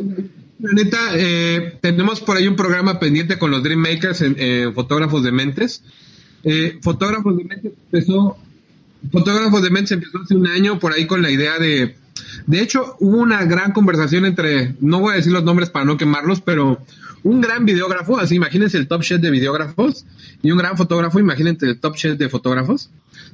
La 0.66 0.72
neta, 0.72 0.98
eh, 1.14 1.78
tenemos 1.80 2.20
por 2.20 2.36
ahí 2.36 2.48
un 2.48 2.56
programa 2.56 2.98
pendiente 2.98 3.38
con 3.38 3.52
los 3.52 3.62
Dreammakers 3.62 4.20
en, 4.22 4.34
en 4.36 4.74
Fotógrafos 4.74 5.22
de 5.22 5.30
Mentes. 5.30 5.84
Eh, 6.42 6.80
Fotógrafos 6.82 7.36
de 7.36 7.44
Mentes 7.44 7.72
empezó... 7.92 8.36
Fotógrafos 9.12 9.62
de 9.62 9.70
Mentes 9.70 9.92
empezó 9.92 10.18
hace 10.18 10.34
un 10.34 10.48
año 10.48 10.80
por 10.80 10.92
ahí 10.92 11.06
con 11.06 11.22
la 11.22 11.30
idea 11.30 11.60
de... 11.60 11.94
De 12.48 12.60
hecho, 12.60 12.96
hubo 12.98 13.18
una 13.18 13.44
gran 13.44 13.70
conversación 13.70 14.26
entre... 14.26 14.74
No 14.80 14.98
voy 14.98 15.12
a 15.12 15.16
decir 15.16 15.30
los 15.30 15.44
nombres 15.44 15.70
para 15.70 15.84
no 15.84 15.96
quemarlos, 15.96 16.40
pero 16.40 16.82
un 17.22 17.40
gran 17.40 17.64
videógrafo, 17.64 18.18
así 18.18 18.34
imagínense 18.34 18.76
el 18.76 18.88
top 18.88 19.02
chef 19.02 19.20
de 19.20 19.30
videógrafos, 19.30 20.04
y 20.42 20.50
un 20.50 20.58
gran 20.58 20.76
fotógrafo, 20.76 21.20
imagínense 21.20 21.66
el 21.66 21.78
top 21.78 21.94
chef 21.94 22.18
de 22.18 22.28
fotógrafos. 22.28 22.90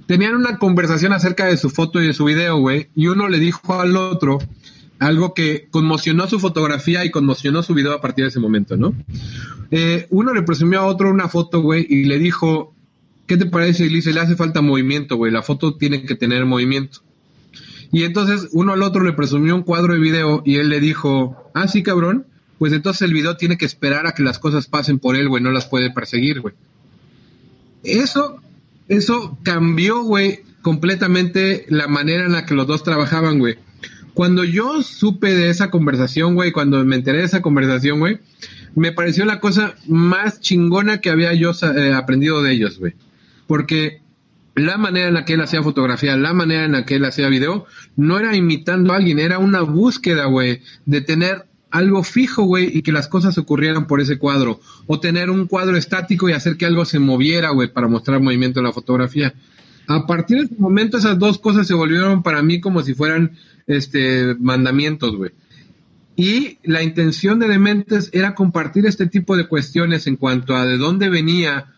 Tenían 0.07 0.35
una 0.35 0.59
conversación 0.59 1.15
acerca 1.15 1.47
de 1.47 1.57
su 1.57 1.71
foto 1.71 2.03
y 2.03 2.09
de 2.09 2.13
su 2.13 2.27
video, 2.27 2.59
güey, 2.59 2.89
y 2.95 3.07
uno 3.07 3.29
le 3.31 3.39
dijo 3.39 3.81
al 3.81 3.97
otro 3.97 4.39
algo 5.03 5.35
que 5.35 5.67
conmocionó 5.71 6.29
su 6.29 6.39
fotografía 6.39 7.05
y 7.05 7.11
conmocionó 7.11 7.63
su 7.63 7.75
video 7.75 7.93
a 7.93 8.01
partir 8.01 8.25
de 8.25 8.29
ese 8.29 8.41
momento, 8.41 8.77
¿no? 8.77 8.95
Eh, 9.71 10.07
uno 10.11 10.33
le 10.33 10.43
presumió 10.43 10.81
a 10.81 10.87
otro 10.87 11.11
una 11.11 11.29
foto, 11.29 11.61
güey, 11.61 11.87
y 11.89 12.05
le 12.05 12.19
dijo, 12.19 12.75
¿qué 13.27 13.37
te 13.37 13.47
parece? 13.47 13.87
Y 13.87 13.89
le 13.89 13.97
dice, 13.97 14.13
le 14.13 14.21
hace 14.21 14.37
falta 14.37 14.61
movimiento, 14.61 15.17
güey, 15.17 15.33
la 15.33 15.43
foto 15.43 15.75
tiene 15.75 16.05
que 16.05 16.15
tener 16.15 16.45
movimiento. 16.45 17.01
Y 17.91 18.05
entonces 18.05 18.49
uno 18.53 18.73
al 18.73 18.83
otro 18.83 19.03
le 19.03 19.13
presumió 19.13 19.55
un 19.55 19.63
cuadro 19.63 19.95
de 19.95 20.01
video 20.01 20.43
y 20.47 20.57
él 20.57 20.69
le 20.69 20.81
dijo, 20.81 21.51
ah, 21.53 21.67
sí, 21.67 21.83
cabrón, 21.83 22.27
pues 22.59 22.73
entonces 22.73 23.03
el 23.03 23.13
video 23.13 23.37
tiene 23.37 23.59
que 23.59 23.67
esperar 23.67 24.07
a 24.07 24.13
que 24.13 24.23
las 24.23 24.39
cosas 24.39 24.69
pasen 24.69 24.99
por 25.01 25.17
él, 25.17 25.29
güey, 25.29 25.43
no 25.43 25.51
las 25.51 25.67
puede 25.67 25.91
perseguir, 25.91 26.41
güey. 26.41 26.55
Eso, 27.83 28.41
eso 28.89 29.37
cambió, 29.43 30.03
güey, 30.03 30.41
completamente 30.63 31.67
la 31.69 31.89
manera 31.89 32.25
en 32.25 32.33
la 32.33 32.47
que 32.47 32.55
los 32.55 32.69
dos 32.69 32.85
trabajaban, 32.85 33.41
güey. 33.41 33.59
Cuando 34.15 34.45
yo 34.45 34.83
supe 34.83 35.35
de 35.35 35.49
esa 35.49 35.71
conversación, 35.71 36.35
güey, 36.35 36.53
cuando 36.53 36.85
me 36.85 36.97
enteré 36.97 37.19
de 37.19 37.25
esa 37.25 37.43
conversación, 37.43 37.99
güey, 37.99 38.21
me 38.75 38.93
pareció 38.93 39.25
la 39.25 39.41
cosa 39.41 39.75
más 39.87 40.41
chingona 40.41 41.01
que 41.01 41.11
había 41.11 41.33
yo 41.35 41.53
eh, 41.63 41.93
aprendido 41.95 42.43
de 42.43 42.53
ellos, 42.53 42.79
güey. 42.79 42.95
Porque 43.47 44.03
la 44.55 44.77
manera 44.77 45.09
en 45.09 45.15
la 45.15 45.25
que 45.25 45.35
él 45.35 45.41
hacía 45.41 45.63
fotografía, 45.63 46.17
la 46.17 46.35
manera 46.35 46.65
en 46.65 46.73
la 46.73 46.85
que 46.85 46.97
él 46.97 47.05
hacía 47.05 47.29
video, 47.29 47.67
no 47.97 48.19
era 48.19 48.37
imitando 48.37 48.93
a 48.93 48.97
alguien, 48.97 49.19
era 49.19 49.39
una 49.39 49.63
búsqueda, 49.63 50.27
güey, 50.27 50.61
de 50.85 51.01
tener 51.01 51.47
algo 51.71 52.05
fijo, 52.05 52.43
güey, 52.43 52.71
y 52.77 52.83
que 52.83 52.93
las 52.93 53.09
cosas 53.09 53.39
ocurrieran 53.39 53.87
por 53.87 54.01
ese 54.01 54.19
cuadro. 54.19 54.61
O 54.87 55.01
tener 55.01 55.31
un 55.31 55.47
cuadro 55.47 55.77
estático 55.77 56.29
y 56.29 56.35
hacer 56.35 56.59
que 56.59 56.67
algo 56.67 56.85
se 56.85 56.99
moviera, 56.99 57.49
güey, 57.51 57.73
para 57.73 57.89
mostrar 57.89 58.21
movimiento 58.21 58.61
en 58.61 58.67
la 58.67 58.73
fotografía. 58.73 59.35
A 59.87 60.07
partir 60.07 60.39
de 60.39 60.45
ese 60.45 60.55
momento, 60.59 60.99
esas 60.99 61.19
dos 61.19 61.39
cosas 61.39 61.67
se 61.67 61.75
volvieron 61.75 62.23
para 62.23 62.43
mí 62.43 62.61
como 62.61 62.83
si 62.83 62.95
fueran, 62.95 63.33
este, 63.67 64.35
mandamientos, 64.39 65.17
güey. 65.17 65.33
Y 66.15 66.59
la 66.65 66.83
intención 66.83 67.39
de 67.39 67.49
Dementes 67.49 68.11
era 68.13 68.35
compartir 68.35 68.87
este 68.87 69.07
tipo 69.07 69.37
de 69.37 69.47
cuestiones 69.47 70.07
en 70.07 70.17
cuanto 70.17 70.55
a 70.55 70.67
de 70.67 70.77
dónde 70.77 71.09
venía 71.09 71.73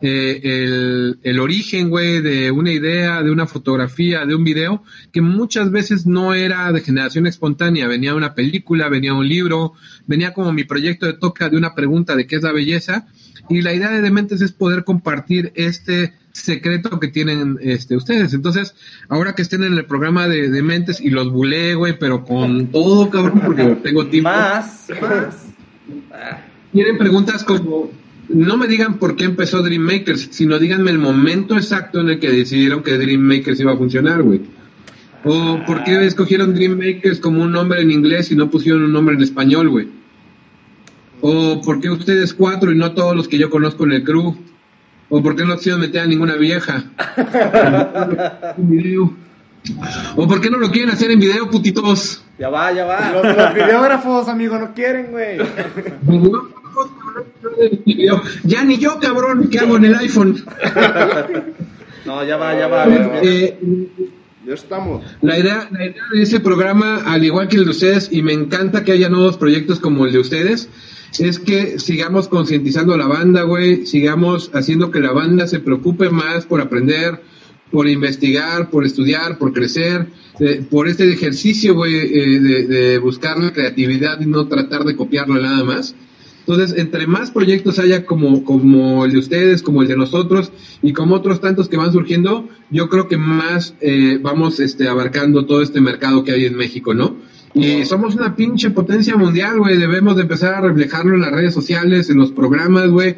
eh, 0.00 0.40
el, 0.42 1.18
el, 1.22 1.38
origen, 1.38 1.90
güey, 1.90 2.20
de 2.20 2.50
una 2.50 2.72
idea, 2.72 3.22
de 3.22 3.30
una 3.30 3.46
fotografía, 3.46 4.26
de 4.26 4.34
un 4.34 4.44
video, 4.44 4.82
que 5.12 5.20
muchas 5.20 5.70
veces 5.70 6.06
no 6.06 6.34
era 6.34 6.72
de 6.72 6.80
generación 6.80 7.26
espontánea, 7.26 7.86
venía 7.86 8.14
una 8.14 8.34
película, 8.34 8.88
venía 8.88 9.14
un 9.14 9.28
libro, 9.28 9.74
venía 10.06 10.34
como 10.34 10.52
mi 10.52 10.64
proyecto 10.64 11.06
de 11.06 11.14
toca 11.14 11.48
de 11.48 11.56
una 11.56 11.74
pregunta 11.74 12.16
de 12.16 12.26
qué 12.26 12.36
es 12.36 12.42
la 12.42 12.52
belleza, 12.52 13.06
y 13.48 13.62
la 13.62 13.74
idea 13.74 13.90
de 13.90 14.00
Dementes 14.00 14.40
es 14.40 14.52
poder 14.52 14.84
compartir 14.84 15.52
este 15.54 16.14
secreto 16.32 16.98
que 16.98 17.08
tienen 17.08 17.58
este 17.60 17.96
ustedes. 17.96 18.34
Entonces, 18.34 18.74
ahora 19.08 19.34
que 19.34 19.42
estén 19.42 19.62
en 19.62 19.74
el 19.74 19.84
programa 19.84 20.28
de 20.28 20.50
Dementes 20.50 21.00
y 21.00 21.10
los 21.10 21.30
bulé, 21.30 21.74
güey, 21.74 21.98
pero 21.98 22.24
con 22.24 22.68
todo, 22.68 23.10
cabrón, 23.10 23.40
porque 23.44 23.64
tengo 23.82 24.06
tiempo. 24.06 24.30
Más, 24.30 24.88
más. 25.00 25.46
Tienen 26.72 26.98
preguntas 26.98 27.44
como 27.44 27.90
no 28.28 28.56
me 28.56 28.66
digan 28.66 28.98
por 28.98 29.16
qué 29.16 29.24
empezó 29.24 29.62
Dream 29.62 29.82
Makers, 29.82 30.28
sino 30.30 30.58
díganme 30.58 30.90
el 30.90 30.98
momento 30.98 31.56
exacto 31.56 32.00
en 32.00 32.08
el 32.08 32.18
que 32.18 32.30
decidieron 32.30 32.82
que 32.82 32.96
Dream 32.96 33.20
Makers 33.20 33.60
iba 33.60 33.72
a 33.72 33.76
funcionar, 33.76 34.22
güey. 34.22 34.40
O 35.24 35.60
por 35.66 35.84
qué 35.84 36.04
escogieron 36.04 36.54
Dream 36.54 36.76
Makers 36.76 37.20
como 37.20 37.42
un 37.42 37.52
nombre 37.52 37.80
en 37.80 37.90
inglés 37.90 38.30
y 38.30 38.36
no 38.36 38.50
pusieron 38.50 38.82
un 38.82 38.92
nombre 38.92 39.14
en 39.14 39.22
español, 39.22 39.68
güey. 39.68 39.88
O 41.26 41.62
por 41.62 41.80
qué 41.80 41.88
ustedes 41.88 42.34
cuatro 42.34 42.70
y 42.70 42.76
no 42.76 42.92
todos 42.92 43.16
los 43.16 43.28
que 43.28 43.38
yo 43.38 43.48
conozco 43.48 43.84
en 43.84 43.92
el 43.92 44.04
crew. 44.04 44.36
O 45.08 45.22
por 45.22 45.34
qué 45.34 45.46
no 45.46 45.56
quisieron 45.56 45.80
meter 45.80 46.02
a 46.02 46.06
ninguna 46.06 46.36
vieja. 46.36 46.84
o 50.16 50.28
por 50.28 50.42
qué 50.42 50.50
no 50.50 50.58
lo 50.58 50.70
quieren 50.70 50.90
hacer 50.90 51.10
en 51.10 51.20
video, 51.20 51.48
putitos. 51.48 52.22
Ya 52.38 52.50
va, 52.50 52.70
ya 52.72 52.84
va. 52.84 53.10
Los, 53.12 53.36
los 53.38 53.54
videógrafos, 53.54 54.28
amigo, 54.28 54.58
no 54.58 54.74
quieren, 54.74 55.12
güey. 55.12 55.38
Ya 58.44 58.64
ni 58.64 58.76
yo, 58.76 58.98
cabrón, 59.00 59.48
¿qué 59.48 59.60
hago 59.60 59.76
en 59.78 59.84
el 59.86 59.94
iPhone? 59.94 60.44
No, 62.04 62.22
ya 62.22 62.36
va, 62.36 62.54
ya 62.54 62.68
va. 62.68 62.84
Eh, 63.22 63.58
ya 64.46 64.52
estamos. 64.52 65.02
La 65.22 65.38
idea, 65.38 65.68
la 65.70 65.86
idea 65.86 66.02
de 66.12 66.22
ese 66.22 66.38
programa, 66.38 66.96
al 67.06 67.24
igual 67.24 67.48
que 67.48 67.56
el 67.56 67.64
de 67.64 67.70
ustedes, 67.70 68.10
y 68.12 68.20
me 68.20 68.34
encanta 68.34 68.84
que 68.84 68.92
haya 68.92 69.08
nuevos 69.08 69.38
proyectos 69.38 69.80
como 69.80 70.04
el 70.04 70.12
de 70.12 70.18
ustedes, 70.18 70.68
es 71.18 71.38
que 71.38 71.78
sigamos 71.78 72.28
concientizando 72.28 72.94
a 72.94 72.98
la 72.98 73.06
banda, 73.06 73.42
güey, 73.42 73.86
sigamos 73.86 74.50
haciendo 74.52 74.90
que 74.90 75.00
la 75.00 75.12
banda 75.12 75.46
se 75.46 75.60
preocupe 75.60 76.10
más 76.10 76.46
por 76.46 76.60
aprender, 76.60 77.22
por 77.70 77.88
investigar, 77.88 78.70
por 78.70 78.84
estudiar, 78.84 79.38
por 79.38 79.52
crecer, 79.52 80.08
eh, 80.40 80.64
por 80.68 80.88
este 80.88 81.10
ejercicio, 81.12 81.74
güey, 81.74 81.94
eh, 81.94 82.40
de, 82.40 82.66
de 82.66 82.98
buscar 82.98 83.38
la 83.38 83.52
creatividad 83.52 84.20
y 84.20 84.26
no 84.26 84.48
tratar 84.48 84.84
de 84.84 84.96
copiarlo 84.96 85.40
nada 85.40 85.64
más. 85.64 85.94
Entonces, 86.46 86.78
entre 86.78 87.06
más 87.06 87.30
proyectos 87.30 87.78
haya 87.78 88.04
como, 88.04 88.44
como 88.44 89.06
el 89.06 89.12
de 89.12 89.18
ustedes, 89.18 89.62
como 89.62 89.80
el 89.80 89.88
de 89.88 89.96
nosotros 89.96 90.52
y 90.82 90.92
como 90.92 91.14
otros 91.14 91.40
tantos 91.40 91.70
que 91.70 91.78
van 91.78 91.90
surgiendo, 91.90 92.48
yo 92.70 92.90
creo 92.90 93.08
que 93.08 93.16
más 93.16 93.74
eh, 93.80 94.18
vamos 94.20 94.60
este, 94.60 94.86
abarcando 94.86 95.46
todo 95.46 95.62
este 95.62 95.80
mercado 95.80 96.22
que 96.22 96.32
hay 96.32 96.44
en 96.44 96.56
México, 96.56 96.92
¿no? 96.92 97.16
Y 97.54 97.86
somos 97.86 98.14
una 98.14 98.36
pinche 98.36 98.70
potencia 98.70 99.16
mundial, 99.16 99.58
güey. 99.58 99.78
Debemos 99.78 100.16
de 100.16 100.22
empezar 100.22 100.54
a 100.54 100.60
reflejarlo 100.60 101.14
en 101.14 101.22
las 101.22 101.32
redes 101.32 101.54
sociales, 101.54 102.10
en 102.10 102.18
los 102.18 102.32
programas, 102.32 102.90
güey. 102.90 103.16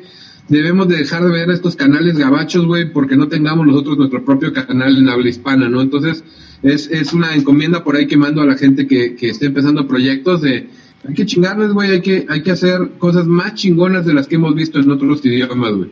Debemos 0.49 0.87
de 0.87 0.99
dejar 0.99 1.25
de 1.25 1.33
ver 1.33 1.51
estos 1.51 1.75
canales 1.75 2.17
gabachos, 2.19 2.65
güey, 2.65 2.93
porque 2.93 3.17
no 3.17 3.27
tengamos 3.27 3.67
nosotros 3.67 3.99
nuestro 3.99 4.25
propio 4.25 4.53
canal 4.53 4.97
en 4.97 5.09
habla 5.09 5.29
hispana, 5.29 5.69
¿no? 5.69 5.81
Entonces, 5.81 6.23
es, 6.63 6.89
es 6.93 7.13
una 7.13 7.35
encomienda 7.35 7.83
por 7.83 7.97
ahí 7.97 8.07
que 8.07 8.17
mando 8.17 8.43
a 8.43 8.47
la 8.47 8.57
gente 8.57 8.87
que, 8.87 9.17
que 9.17 9.31
esté 9.31 9.47
empezando 9.47 9.89
proyectos 9.89 10.43
de 10.43 10.69
hay 11.07 11.15
que 11.15 11.27
chingarles, 11.27 11.73
güey, 11.73 11.91
hay 11.91 12.01
que, 12.01 12.27
hay 12.29 12.43
que 12.43 12.51
hacer 12.51 12.91
cosas 12.99 13.27
más 13.27 13.55
chingonas 13.55 14.05
de 14.07 14.15
las 14.15 14.27
que 14.27 14.37
hemos 14.37 14.55
visto 14.55 14.79
en 14.81 14.91
otros 14.91 15.25
idiomas, 15.25 15.73
güey. 15.73 15.91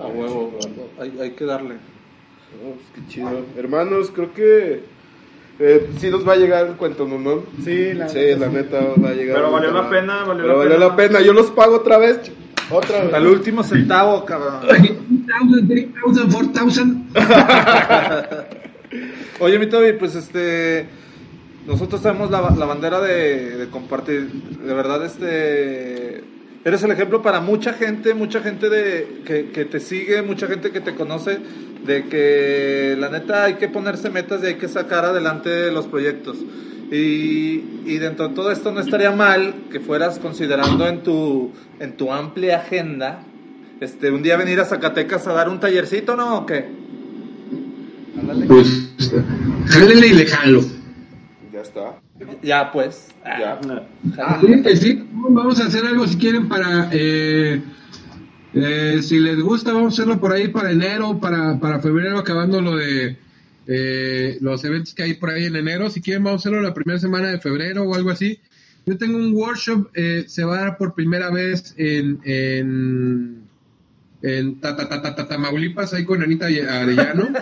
A 0.00 0.06
huevo, 0.06 0.58
hay, 1.00 1.12
hay 1.20 1.30
que 1.32 1.44
darle. 1.44 1.74
Oh, 2.64 2.74
pues 2.74 2.86
qué 2.94 3.12
chido. 3.12 3.44
Hermanos, 3.56 4.10
creo 4.14 4.32
que 4.32 4.82
eh, 5.58 5.90
sí 5.98 6.08
nos 6.10 6.26
va 6.26 6.34
a 6.34 6.36
llegar 6.36 6.66
el 6.66 6.74
cuento, 6.74 7.06
¿no? 7.06 7.18
no? 7.18 7.42
Sí, 7.64 7.92
la 7.94 8.08
sí, 8.08 8.20
la 8.38 8.48
sí. 8.48 8.54
neta 8.54 8.80
va 9.02 9.10
a 9.10 9.14
llegar. 9.14 9.36
Pero 9.36 9.50
valió 9.52 9.70
la 9.72 9.90
pena, 9.90 10.24
valió 10.24 10.42
Pero 10.42 10.46
la 10.46 10.54
valió 10.54 10.74
pena. 10.74 10.86
la 10.86 10.96
pena. 10.96 11.20
Yo 11.20 11.32
los 11.32 11.50
pago 11.50 11.76
otra 11.76 11.98
vez. 11.98 12.20
Otra 12.70 13.04
vez. 13.04 13.14
Al 13.14 13.26
último 13.26 13.62
centavo, 13.62 14.24
cabrón. 14.24 14.60
3,000, 14.68 15.68
3,000, 15.68 15.92
4,000. 16.32 17.04
Oye, 19.40 19.58
mi 19.58 19.66
Toby, 19.66 19.92
pues 19.94 20.14
este. 20.14 20.86
Nosotros 21.68 22.00
tenemos 22.00 22.30
la, 22.30 22.40
bandera 22.40 22.98
de, 22.98 23.68
compartir. 23.70 24.26
De 24.32 24.72
verdad, 24.72 25.04
este. 25.04 26.24
Eres 26.64 26.82
el 26.82 26.90
ejemplo 26.90 27.20
para 27.20 27.40
mucha 27.40 27.74
gente, 27.74 28.14
mucha 28.14 28.40
gente 28.40 28.70
de, 28.70 29.22
que, 29.52 29.64
te 29.66 29.78
sigue, 29.78 30.22
mucha 30.22 30.46
gente 30.46 30.70
que 30.70 30.80
te 30.80 30.94
conoce, 30.94 31.38
de 31.86 32.06
que 32.06 32.96
la 32.98 33.10
neta 33.10 33.44
hay 33.44 33.54
que 33.54 33.68
ponerse 33.68 34.08
metas 34.08 34.42
y 34.42 34.46
hay 34.46 34.54
que 34.54 34.66
sacar 34.66 35.04
adelante 35.04 35.70
los 35.70 35.86
proyectos. 35.86 36.38
Y, 36.90 37.98
dentro 37.98 38.28
de 38.28 38.34
todo 38.34 38.50
esto 38.50 38.72
no 38.72 38.80
estaría 38.80 39.10
mal 39.10 39.54
que 39.70 39.78
fueras 39.78 40.18
considerando 40.18 40.88
en 40.88 41.02
tu, 41.02 41.52
en 41.80 41.98
tu 41.98 42.10
amplia 42.10 42.60
agenda 42.60 43.20
este, 43.80 44.10
un 44.10 44.22
día 44.22 44.38
venir 44.38 44.58
a 44.58 44.64
Zacatecas 44.64 45.26
a 45.26 45.34
dar 45.34 45.50
un 45.50 45.60
tallercito, 45.60 46.16
¿no? 46.16 46.38
¿O 46.38 46.46
qué? 46.46 46.64
Ándale. 48.18 48.46
Pues, 48.46 48.90
y 48.98 50.14
le 50.14 50.26
jalo. 50.26 50.77
Ya 51.58 51.62
está. 51.62 52.00
Ya, 52.40 52.70
pues. 52.70 53.08
Ya. 53.24 53.58
Ah, 54.18 54.40
sí, 54.76 55.04
vamos 55.12 55.60
a 55.60 55.66
hacer 55.66 55.84
algo 55.84 56.06
si 56.06 56.16
quieren 56.16 56.48
para... 56.48 56.88
Eh, 56.92 57.60
eh, 58.54 59.00
si 59.02 59.18
les 59.18 59.40
gusta, 59.40 59.72
vamos 59.72 59.94
a 59.94 60.02
hacerlo 60.02 60.20
por 60.20 60.32
ahí 60.32 60.48
para 60.48 60.70
enero, 60.70 61.18
para, 61.18 61.58
para 61.58 61.80
febrero, 61.80 62.16
acabando 62.18 62.60
lo 62.60 62.76
de 62.76 63.16
eh, 63.66 64.38
los 64.40 64.64
eventos 64.64 64.94
que 64.94 65.02
hay 65.02 65.14
por 65.14 65.30
ahí 65.30 65.46
en 65.46 65.56
enero. 65.56 65.90
Si 65.90 66.00
quieren, 66.00 66.22
vamos 66.22 66.40
a 66.40 66.42
hacerlo 66.48 66.62
la 66.62 66.74
primera 66.74 67.00
semana 67.00 67.28
de 67.28 67.40
febrero 67.40 67.82
o 67.82 67.94
algo 67.96 68.10
así. 68.10 68.38
Yo 68.86 68.96
tengo 68.96 69.18
un 69.18 69.34
workshop, 69.34 69.88
eh, 69.94 70.24
se 70.28 70.44
va 70.44 70.58
a 70.58 70.62
dar 70.62 70.78
por 70.78 70.94
primera 70.94 71.28
vez 71.30 71.74
en, 71.76 72.20
en, 72.24 73.42
en 74.22 74.60
Ta- 74.60 74.76
Ta- 74.76 74.88
Ta- 74.88 75.02
Ta- 75.02 75.14
Ta- 75.16 75.26
Tamaulipas, 75.26 75.92
ahí 75.92 76.04
con 76.04 76.22
Anita 76.22 76.46
Arellano. 76.46 77.28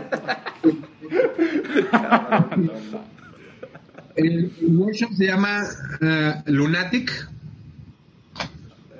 El, 4.16 4.50
workshop 4.62 5.12
se 5.14 5.26
llama 5.26 5.64
eh, 6.00 6.34
Lunatic 6.46 7.28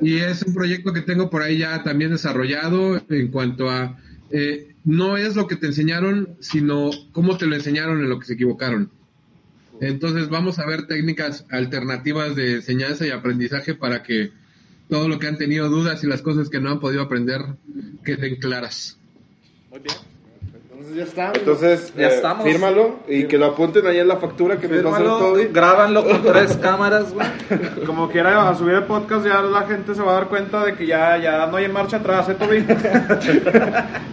y 0.01 0.19
es 0.19 0.43
un 0.43 0.55
proyecto 0.55 0.93
que 0.93 1.01
tengo 1.01 1.31
por 1.31 1.43
ahí 1.43 1.59
ya 1.59 1.83
también 1.83 2.11
desarrollado 2.11 3.03
en 3.09 3.29
cuanto 3.29 3.71
a 3.71 3.99
eh, 4.31 4.75
no 4.85 5.17
es 5.17 5.37
lo 5.37 5.47
que 5.47 5.57
te 5.57 5.67
enseñaron, 5.67 6.37
sino 6.41 6.91
cómo 7.13 7.37
te 7.37 7.47
lo 7.47 7.57
enseñaron 7.57 8.01
en 8.01 8.09
lo 8.09 8.19
que 8.19 8.27
se 8.27 8.35
equivocaron. 8.35 8.91
Entonces 9.81 10.29
vamos 10.29 10.59
a 10.59 10.67
ver 10.67 10.87
técnicas 10.87 11.45
alternativas 11.51 12.35
de 12.35 12.55
enseñanza 12.57 13.07
y 13.07 13.11
aprendizaje 13.11 13.75
para 13.75 14.03
que 14.03 14.33
todo 14.89 15.09
lo 15.09 15.19
que 15.19 15.27
han 15.27 15.39
tenido 15.39 15.69
dudas 15.69 16.03
y 16.05 16.07
las 16.07 16.23
cosas 16.23 16.49
que 16.49 16.61
no 16.61 16.71
han 16.71 16.81
podido 16.81 17.03
aprender 17.03 17.43
queden 18.05 18.37
claras. 18.37 18.99
Muy. 19.71 19.81
Entonces 20.89 20.97
ya 20.97 21.03
está. 21.05 21.33
Entonces, 21.39 21.93
Ya 21.97 22.09
eh, 22.09 22.15
estamos. 22.15 22.45
fírmalo 22.45 22.97
y 23.09 23.25
que 23.25 23.39
lo 23.39 23.47
apunten 23.47 23.87
ahí 23.87 23.99
en 23.99 24.09
la 24.09 24.17
factura 24.19 24.57
que 24.59 24.69
nos 24.69 24.85
va 24.85 24.89
a 24.91 24.93
hacer 24.93 25.07
Fírmalo, 25.07 25.19
todo. 25.19 25.39
grábanlo 25.53 26.05
con 26.05 26.23
tres 26.23 26.57
cámaras, 26.59 27.13
güey. 27.13 27.27
Como 27.87 28.09
quiera, 28.09 28.49
a 28.49 28.55
subir 28.55 28.75
el 28.75 28.85
podcast 28.85 29.27
ya 29.27 29.43
la 29.43 29.63
gente 29.63 29.95
se 29.95 30.03
va 30.03 30.13
a 30.13 30.15
dar 30.15 30.29
cuenta 30.29 30.65
de 30.65 30.75
que 30.75 30.87
ya, 30.87 31.17
ya 31.19 31.47
no 31.47 31.57
hay 31.57 31.65
en 31.65 31.73
marcha 31.73 31.97
atrás, 31.97 32.29
¿eh, 32.29 32.35
Toby? 32.35 32.65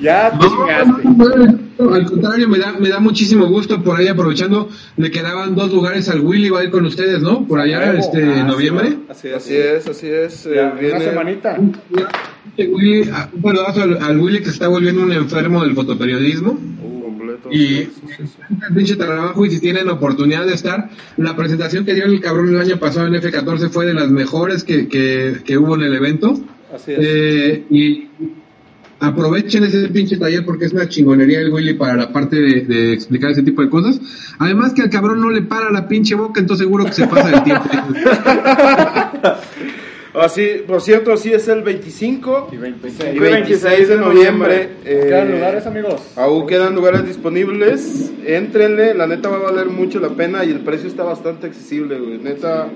Ya 0.01 0.31
te 0.31 0.47
chingaste. 0.47 1.62
No, 1.79 1.93
al 1.93 2.05
contrario, 2.05 2.47
me 2.47 2.59
da, 2.59 2.73
me 2.79 2.89
da 2.89 2.99
muchísimo 2.99 3.47
gusto 3.47 3.81
por 3.83 3.97
ahí 3.99 4.07
aprovechando. 4.07 4.69
Le 4.97 5.09
quedaban 5.11 5.55
dos 5.55 5.71
lugares 5.73 6.07
al 6.09 6.21
Willy, 6.21 6.49
va 6.49 6.59
a 6.59 6.63
ir 6.65 6.69
con 6.71 6.85
ustedes, 6.85 7.21
¿no? 7.21 7.47
Por 7.47 7.59
allá, 7.59 7.93
este, 7.93 8.23
Ah, 8.23 8.43
noviembre. 8.43 8.97
Así 9.09 9.29
es. 9.29 9.35
Así 9.35 9.55
es, 9.55 9.87
así 9.87 10.07
es. 10.07 10.45
eh, 10.45 10.51
Ya, 10.55 10.69
viene- 10.71 10.95
Una 10.97 11.05
semanita. 11.05 11.59
Willy, 12.57 13.01
un 13.33 13.41
saludazo 13.41 13.81
al, 13.81 13.97
al 14.01 14.19
Willy 14.19 14.39
que 14.39 14.45
se 14.45 14.51
está 14.51 14.67
volviendo 14.67 15.01
un 15.03 15.11
enfermo 15.11 15.63
del 15.63 15.73
fotoperiodismo. 15.73 16.51
Uh, 16.83 17.01
completo. 17.03 17.49
Y 17.51 17.57
Sí, 17.57 17.91
sí, 18.17 18.27
sí. 18.27 18.33
el 18.69 18.75
pinche 18.75 18.95
trabajo 18.95 19.45
y 19.45 19.49
si 19.49 19.59
tienen 19.59 19.89
oportunidad 19.89 20.45
de 20.45 20.53
estar, 20.53 20.89
la 21.17 21.35
presentación 21.35 21.85
que 21.85 21.95
dio 21.95 22.05
el 22.05 22.19
cabrón 22.21 22.49
el 22.49 22.59
año 22.61 22.77
pasado 22.77 23.07
en 23.07 23.15
F14 23.15 23.69
fue 23.69 23.85
de 23.87 23.93
las 23.95 24.09
mejores 24.09 24.63
que, 24.63 24.87
que, 24.87 25.37
que 25.43 25.57
hubo 25.57 25.75
en 25.75 25.81
el 25.81 25.95
evento. 25.95 26.39
Así 26.73 26.91
es. 26.91 26.99
Eh, 27.01 27.63
y 27.71 28.07
aprovechen 29.03 29.63
ese 29.65 29.87
pinche 29.89 30.17
taller 30.17 30.45
porque 30.45 30.65
es 30.65 30.73
una 30.73 30.87
chingonería 30.87 31.39
el 31.41 31.51
Willy 31.51 31.73
para 31.73 31.95
la 31.95 32.11
parte 32.11 32.37
de, 32.37 32.61
de 32.61 32.93
explicar 32.93 33.31
ese 33.31 33.43
tipo 33.43 33.61
de 33.61 33.69
cosas. 33.69 33.99
Además 34.39 34.73
que 34.73 34.81
al 34.81 34.89
cabrón 34.89 35.19
no 35.21 35.29
le 35.29 35.41
para 35.43 35.69
la 35.71 35.87
pinche 35.87 36.15
boca, 36.15 36.39
entonces 36.39 36.65
seguro 36.65 36.85
que 36.85 36.93
se 36.93 37.07
pasa 37.07 37.35
el 37.35 37.43
tiempo. 37.43 37.69
Así, 40.13 40.47
por 40.67 40.79
cierto, 40.81 41.17
sí 41.17 41.33
es 41.33 41.47
el 41.47 41.63
25 41.63 42.49
Y 42.51 42.57
26. 42.57 43.15
y 43.15 43.19
26 43.19 43.87
de 43.87 43.97
noviembre. 43.97 44.69
eh, 44.85 45.05
¿Quedan 45.07 45.31
lugares, 45.31 45.65
amigos? 45.65 46.01
Aún 46.15 46.45
quedan 46.45 46.75
lugares 46.75 47.07
disponibles. 47.07 48.11
Éntrenle, 48.23 48.93
la 48.93 49.07
neta 49.07 49.29
va 49.29 49.37
a 49.37 49.51
valer 49.51 49.67
mucho 49.69 49.99
la 49.99 50.09
pena 50.09 50.45
y 50.45 50.51
el 50.51 50.59
precio 50.59 50.87
está 50.87 51.03
bastante 51.03 51.47
accesible, 51.47 51.97
güey. 51.99 52.19
Neta, 52.19 52.67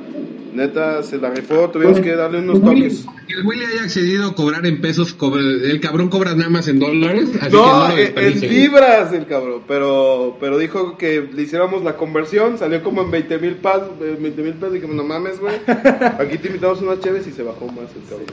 neta 0.58 1.02
se 1.04 1.18
la 1.18 1.30
rifó. 1.30 1.70
Tuvimos 1.70 2.00
que 2.00 2.16
darle 2.16 2.40
unos 2.40 2.62
toques. 2.62 3.06
Que 3.28 3.34
el 3.36 3.46
Willy 3.46 3.64
haya 3.64 3.84
accedido 3.84 4.28
a 4.28 4.36
cobrar 4.36 4.66
en 4.66 4.82
pesos, 4.82 5.14
cobra- 5.14 5.42
el 5.42 5.80
cabrón 5.80 6.10
cobra 6.10 6.34
nada 6.36 6.50
más 6.50 6.68
en 6.68 6.80
dólares. 6.80 7.30
Así 7.42 7.56
No, 7.56 7.88
que 7.96 8.12
no 8.14 8.22
lo 8.22 8.28
en- 8.28 8.40
libras 8.42 9.14
el 9.14 9.26
cabrón, 9.26 9.62
pero, 9.68 10.38
pero 10.40 10.58
dijo 10.58 10.98
que 10.98 11.28
le 11.34 11.42
hiciéramos 11.44 11.84
la 11.84 11.96
conversión, 11.96 12.58
salió 12.58 12.84
como 12.84 13.02
en 13.04 13.12
20 13.12 13.38
mil 13.40 13.56
pesos, 13.56 13.92
20 14.00 14.42
mil 14.42 14.54
pesos, 14.54 14.74
dije, 14.74 14.88
no 14.88 15.04
mames, 15.04 15.40
güey, 15.40 15.56
aquí 16.20 16.38
te 16.38 16.48
invitamos 16.48 16.82
unas 16.82 17.00
chéves 17.00 17.26
y 17.28 17.32
se 17.32 17.44
bajó 17.44 17.68
más 17.68 17.86
el 17.96 18.04
cabrón. 18.10 18.28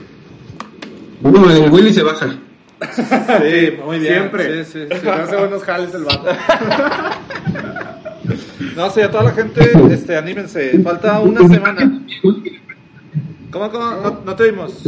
Bueno, 1.20 1.50
el 1.64 1.70
Willy 1.70 1.92
se 1.92 2.02
baja. 2.02 2.26
Sí, 2.84 3.70
muy 3.84 3.98
bien. 3.98 4.14
Siempre. 4.14 4.64
Sí, 4.64 4.72
sí, 4.72 4.86
sí. 4.92 5.00
Se 5.00 5.08
hace 5.10 5.36
buenos 5.36 5.62
jales 5.62 5.94
el 5.94 6.04
vato. 6.04 6.24
No, 8.76 8.90
sí, 8.90 9.00
a 9.00 9.10
toda 9.10 9.24
la 9.24 9.30
gente, 9.32 9.70
este, 9.92 10.16
anímense. 10.16 10.78
Falta 10.80 11.20
una 11.20 11.46
semana. 11.48 12.02
¿Cómo, 13.50 13.70
cómo? 13.70 13.84
No, 14.02 14.20
no 14.24 14.34
te 14.36 14.50
vimos. 14.50 14.82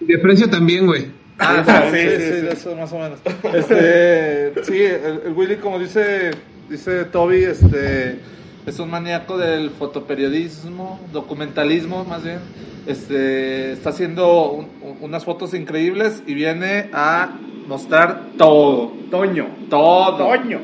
De 0.00 0.18
precio 0.18 0.48
también, 0.48 0.86
güey. 0.86 1.06
Ah, 1.38 1.62
sí, 1.90 1.96
sí, 1.98 2.16
sí, 2.16 2.40
de 2.42 2.52
eso 2.52 2.76
más 2.76 2.92
o 2.92 2.98
menos. 2.98 3.18
Este, 3.54 4.52
sí, 4.64 4.76
el, 4.82 5.22
el 5.26 5.32
Willy, 5.34 5.56
como 5.56 5.78
dice, 5.78 6.32
dice 6.68 7.04
Toby, 7.06 7.44
este, 7.44 8.18
es 8.66 8.78
un 8.78 8.90
maníaco 8.90 9.38
del 9.38 9.70
fotoperiodismo, 9.70 11.00
documentalismo 11.12 12.04
más 12.04 12.22
bien. 12.24 12.40
Este, 12.86 13.72
está 13.72 13.90
haciendo 13.90 14.50
un- 14.50 14.68
un- 14.82 14.96
unas 15.00 15.24
fotos 15.24 15.54
increíbles 15.54 16.22
y 16.26 16.34
viene 16.34 16.90
a 16.92 17.38
mostrar 17.66 18.22
todo, 18.36 18.92
Toño. 19.10 19.46
todo. 19.70 20.18
Toño. 20.18 20.60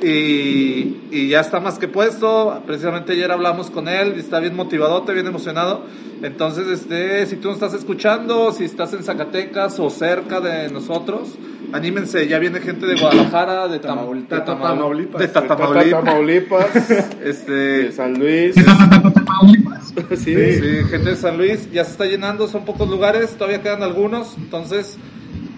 Y, 0.00 0.96
y 1.10 1.28
ya 1.28 1.40
está 1.40 1.60
más 1.60 1.78
que 1.78 1.88
puesto. 1.88 2.62
Precisamente 2.66 3.12
ayer 3.12 3.30
hablamos 3.32 3.70
con 3.70 3.88
él 3.88 4.14
y 4.16 4.20
está 4.20 4.38
bien 4.40 4.54
motivadote, 4.54 5.12
bien 5.12 5.26
emocionado. 5.26 5.82
Entonces, 6.22 6.66
este, 6.68 7.26
si 7.26 7.36
tú 7.36 7.48
nos 7.48 7.56
estás 7.56 7.74
escuchando, 7.74 8.52
si 8.52 8.64
estás 8.64 8.92
en 8.92 9.02
Zacatecas 9.02 9.78
o 9.80 9.88
cerca 9.90 10.40
de 10.40 10.68
nosotros, 10.70 11.30
anímense. 11.72 12.26
Ya 12.28 12.38
viene 12.38 12.60
gente 12.60 12.86
de 12.86 12.96
Guadalajara, 12.96 13.68
de, 13.68 13.80
Tamaul- 13.80 14.26
de 14.28 14.36
Tamau- 14.38 14.62
Tamaulipas. 14.62 15.20
de 15.20 15.28
Tamaulipas, 15.28 15.90
Tamaulipas, 16.04 16.88
de 16.88 17.30
este, 17.30 17.92
San 17.92 18.18
Luis, 18.18 18.54
sí, 20.16 20.34
sí, 20.34 20.84
gente 20.90 21.10
de 21.10 21.16
San 21.16 21.36
Luis. 21.36 21.70
Ya 21.72 21.84
se 21.84 21.92
está 21.92 22.04
llenando, 22.06 22.46
son 22.48 22.64
pocos 22.64 22.88
lugares, 22.88 23.30
todavía 23.36 23.62
quedan 23.62 23.82
algunos. 23.82 24.36
Entonces, 24.38 24.96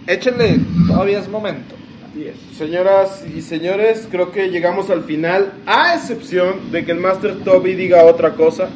échenle, 0.06 0.60
todavía 0.88 1.18
es 1.20 1.28
momento. 1.28 1.74
Señoras 2.58 3.24
y 3.34 3.40
señores, 3.40 4.08
creo 4.10 4.32
que 4.32 4.48
llegamos 4.50 4.90
al 4.90 5.04
final, 5.04 5.52
a 5.66 5.94
excepción 5.94 6.70
de 6.72 6.84
que 6.84 6.92
el 6.92 6.98
Master 7.00 7.36
Toby 7.44 7.74
diga 7.74 8.04
otra 8.04 8.34
cosa. 8.34 8.68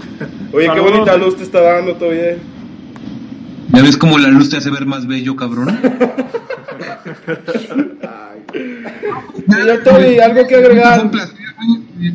Oye, 0.52 0.68
qué 0.72 0.80
bonita 0.80 1.16
luz 1.16 1.36
te 1.36 1.42
está 1.42 1.60
dando, 1.62 1.94
Toby. 1.96 2.16
eh. 2.18 2.38
¿Ya 3.72 3.82
ves 3.82 3.96
cómo 3.96 4.18
la 4.18 4.28
luz 4.28 4.50
te 4.50 4.58
hace 4.58 4.70
ver 4.70 4.84
más 4.84 5.06
bello, 5.06 5.34
cabrón? 5.36 5.78
Señor 9.48 9.82
Toby, 9.84 10.18
algo 10.18 10.46
que 10.46 10.54
Fue 10.54 10.64
agregar. 10.64 11.02
un 11.04 11.10
placer, 11.10 11.36
güey. 11.56 12.14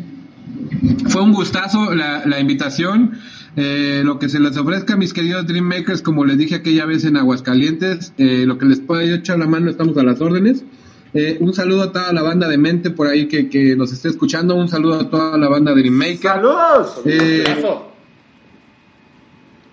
Fue 1.08 1.22
un 1.22 1.32
gustazo 1.32 1.94
la, 1.94 2.22
la 2.26 2.38
invitación. 2.38 3.18
Eh, 3.60 4.02
lo 4.04 4.20
que 4.20 4.28
se 4.28 4.38
les 4.38 4.56
ofrezca, 4.56 4.96
mis 4.96 5.12
queridos 5.12 5.48
Dreammakers, 5.48 6.00
como 6.00 6.24
les 6.24 6.38
dije 6.38 6.54
aquella 6.54 6.86
vez 6.86 7.04
en 7.04 7.16
Aguascalientes, 7.16 8.12
eh, 8.16 8.44
lo 8.46 8.56
que 8.56 8.66
les 8.66 8.78
pueda 8.78 9.04
yo 9.04 9.16
echar 9.16 9.36
la 9.36 9.48
mano, 9.48 9.68
estamos 9.68 9.96
a 9.96 10.04
las 10.04 10.20
órdenes. 10.20 10.64
Eh, 11.12 11.38
un 11.40 11.52
saludo 11.52 11.82
a 11.82 11.92
toda 11.92 12.12
la 12.12 12.22
banda 12.22 12.46
de 12.48 12.56
mente 12.56 12.90
por 12.90 13.08
ahí 13.08 13.26
que, 13.26 13.48
que 13.50 13.74
nos 13.74 13.92
esté 13.92 14.10
escuchando. 14.10 14.54
Un 14.54 14.68
saludo 14.68 15.00
a 15.00 15.10
toda 15.10 15.36
la 15.36 15.48
banda 15.48 15.74
de 15.74 15.80
Dreammakers. 15.80 16.20
¡Saludos! 16.20 17.00
Eh, 17.04 17.44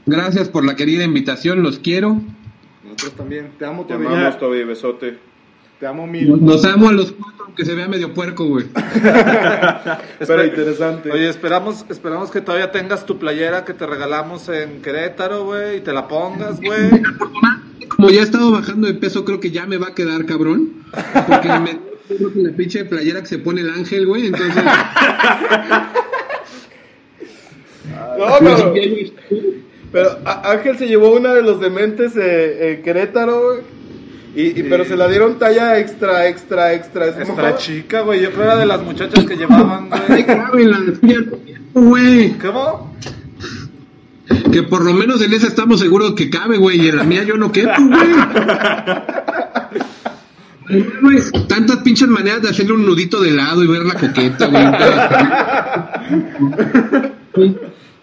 gracias 0.08 0.50
por 0.50 0.66
la 0.66 0.76
querida 0.76 1.04
invitación, 1.04 1.62
los 1.62 1.78
quiero. 1.78 2.20
Nosotros 2.84 3.14
también. 3.14 3.52
Te 3.60 3.66
amo, 3.66 3.86
Te 3.86 3.94
amamos, 3.94 4.40
Toby, 4.40 4.64
besote. 4.64 5.20
Te 5.80 5.88
amo 5.88 6.08
mil. 6.08 6.44
Nos 6.44 6.64
amo 6.64 6.90
a 6.90 6.94
los 6.94 7.12
cuatro, 7.12 7.46
aunque 7.46 7.66
se 7.66 7.76
vea 7.76 7.88
medio 7.88 8.14
puerco, 8.14 8.46
güey. 8.46 8.66
Pero 10.20 10.46
interesante. 10.46 11.12
Oye, 11.12 11.28
esperamos, 11.28 11.86
esperamos 11.90 12.32
que 12.32 12.42
todavía 12.42 12.72
tengas 12.72 13.06
tu 13.06 13.20
playera 13.20 13.66
que 13.66 13.74
te 13.74 13.86
regalamos 13.86 14.48
en 14.50 14.82
Querétaro, 14.82 15.44
güey, 15.46 15.78
y 15.78 15.82
te 15.82 15.92
la 15.92 16.08
pongas, 16.08 16.62
güey. 16.62 17.02
Como 17.90 18.10
ya 18.10 18.22
he 18.22 18.24
estado 18.24 18.52
bajando 18.52 18.88
de 18.88 18.94
peso, 18.94 19.26
creo 19.26 19.40
que 19.40 19.52
ya 19.52 19.66
me 19.66 19.78
va 19.78 19.88
a 19.88 19.96
quedar, 19.96 20.26
cabrón. 20.26 20.86
Porque 21.28 21.48
me 21.60 21.80
creo 22.08 22.32
que 22.32 22.40
la 22.40 22.56
pinche 22.56 22.86
playera 22.86 23.22
que 23.22 23.28
se 23.28 23.40
pone 23.40 23.62
el 23.62 23.70
ángel, 23.70 24.06
güey. 24.06 24.28
Entonces, 24.28 24.56
No, 28.18 28.26
pero, 28.40 28.74
pero 29.92 30.20
Ángel 30.26 30.78
se 30.78 30.88
llevó 30.88 31.14
una 31.16 31.34
de 31.34 31.42
los 31.42 31.60
dementes 31.60 32.16
eh, 32.16 32.72
en 32.72 32.84
Querétaro, 32.84 33.44
güey. 33.44 33.75
Y, 34.36 34.60
y- 34.60 34.64
pero 34.64 34.84
se 34.86 34.98
la 34.98 35.08
dieron 35.08 35.40
talla 35.40 35.80
extra, 35.80 36.28
extra, 36.28 36.74
extra. 36.74 37.06
Es 37.08 37.16
como- 37.30 37.40
Está 37.40 37.56
chica, 37.58 38.02
güey. 38.02 38.22
Yo 38.22 38.32
creo 38.32 38.44
era 38.44 38.58
de 38.58 38.66
las 38.66 38.82
muchachas 38.84 39.24
que 39.26 39.36
llevaban, 39.38 39.90
güey. 41.74 42.34
¿Cómo? 42.38 42.94
Que 44.52 44.64
por 44.64 44.84
lo 44.84 44.94
menos 44.94 45.22
en 45.22 45.34
esa 45.34 45.48
estamos 45.48 45.80
seguros 45.80 46.14
que 46.16 46.30
cabe, 46.30 46.58
güey. 46.58 46.82
Y 46.82 46.90
en 46.90 46.98
la 46.98 47.04
mía 47.04 47.24
yo 47.24 47.38
no 47.38 47.52
quepo, 47.52 47.72
güey. 47.80 48.10
Tantas 51.48 51.78
pinches 51.78 52.08
maneras 52.08 52.42
de 52.42 52.50
hacerle 52.50 52.74
un 52.74 52.86
nudito 52.86 53.22
de 53.22 53.32
lado 53.32 53.64
y 53.64 53.68
ver 53.68 53.86
la 53.86 53.94
coqueta, 53.94 54.48
güey. 54.48 54.66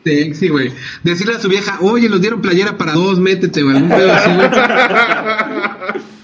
Sexy, 0.04 0.48
güey. 0.48 0.72
Decirle 1.02 1.34
a 1.34 1.40
su 1.40 1.48
vieja, 1.48 1.78
oye, 1.80 2.08
nos 2.08 2.20
dieron 2.20 2.40
playera 2.40 2.76
para 2.78 2.92
dos, 2.92 3.18
métete, 3.18 3.62
güey. 3.62 3.76
Algún 3.76 3.90
pedo 3.90 4.12
así, 4.12 4.30
güey. 4.34 4.48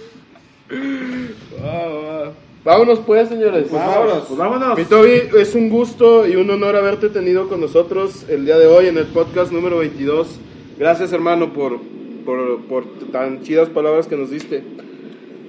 Vámonos 2.65 2.99
pues, 3.01 3.29
señores. 3.29 3.71
Vámonos, 3.71 4.25
pues 4.27 4.39
vámonos. 4.39 4.79
Mi 4.79 4.85
Toby, 4.85 5.23
es 5.39 5.55
un 5.55 5.71
gusto 5.71 6.27
y 6.27 6.37
un 6.37 6.51
honor 6.51 6.77
haberte 6.77 7.09
tenido 7.09 7.49
con 7.49 7.61
nosotros 7.61 8.27
el 8.29 8.45
día 8.45 8.59
de 8.59 8.67
hoy 8.67 8.87
en 8.87 8.99
el 8.99 9.07
podcast 9.07 9.53
número 9.53 9.79
22. 9.79 10.39
Gracias, 10.79 11.13
hermano, 11.13 11.53
por, 11.53 11.81
por, 12.25 12.61
por 12.67 12.85
tan 13.11 13.43
chidas 13.43 13.69
palabras 13.71 14.07
que 14.07 14.17
nos 14.17 14.31
diste. 14.31 14.63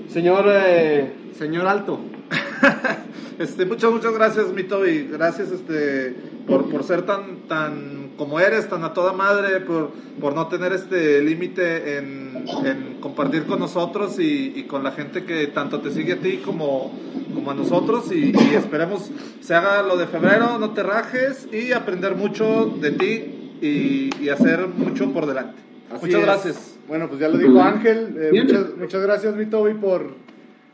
Señor, 0.08 0.46
eh, 0.48 1.12
Señor 1.38 1.68
Alto. 1.68 2.00
Este, 3.40 3.66
muchas, 3.66 3.90
muchas 3.90 4.14
gracias, 4.14 4.52
mi 4.52 4.64
Toby. 4.64 5.08
Gracias, 5.10 5.50
este, 5.50 6.14
por, 6.46 6.70
por 6.70 6.84
ser 6.84 7.04
tan, 7.04 7.48
tan 7.48 7.99
como 8.20 8.38
eres, 8.42 8.68
tan 8.68 8.84
a 8.84 8.94
toda 8.94 9.14
madre, 9.14 9.62
por, 9.62 9.92
por 10.20 10.36
no 10.36 10.48
tener 10.50 10.74
este 10.74 11.22
límite 11.22 11.98
en, 11.98 12.46
en 12.66 12.98
compartir 13.00 13.46
con 13.46 13.60
nosotros 13.60 14.20
y, 14.20 14.52
y 14.58 14.64
con 14.64 14.84
la 14.84 14.92
gente 14.92 15.24
que 15.24 15.48
tanto 15.48 15.80
te 15.80 15.90
sigue 15.90 16.14
a 16.14 16.18
ti 16.18 16.42
como, 16.44 16.92
como 17.34 17.50
a 17.50 17.54
nosotros. 17.54 18.12
Y, 18.12 18.34
y 18.38 18.56
esperemos 18.56 19.10
se 19.40 19.56
haga 19.56 19.82
lo 19.84 19.96
de 19.96 20.06
febrero, 20.06 20.60
no 20.60 20.72
te 20.72 20.84
rajes 20.84 21.48
y 21.52 21.72
aprender 21.72 22.16
mucho 22.16 22.66
de 22.82 22.92
ti 22.92 23.58
y, 23.62 24.10
y 24.22 24.28
hacer 24.28 24.68
mucho 24.68 25.14
por 25.14 25.26
delante. 25.26 25.62
Así 25.90 26.08
muchas 26.08 26.20
es. 26.20 26.26
gracias. 26.26 26.76
Bueno, 26.90 27.08
pues 27.08 27.22
ya 27.22 27.30
lo 27.30 27.38
dijo 27.38 27.62
Ángel. 27.62 28.18
Eh, 28.20 28.44
muchas, 28.44 28.76
muchas 28.76 29.02
gracias, 29.02 29.34
mi 29.38 29.46
Toby, 29.46 29.76
por, 29.76 30.12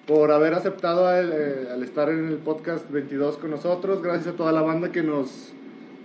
por 0.07 0.31
haber 0.31 0.55
aceptado 0.55 1.07
al, 1.07 1.31
eh, 1.31 1.67
al 1.71 1.83
estar 1.83 2.09
en 2.09 2.27
el 2.27 2.37
podcast 2.37 2.89
22 2.89 3.37
con 3.37 3.51
nosotros. 3.51 4.01
Gracias 4.01 4.33
a 4.33 4.35
toda 4.35 4.51
la 4.51 4.63
banda 4.63 4.91
que 4.91 5.03
nos, 5.03 5.53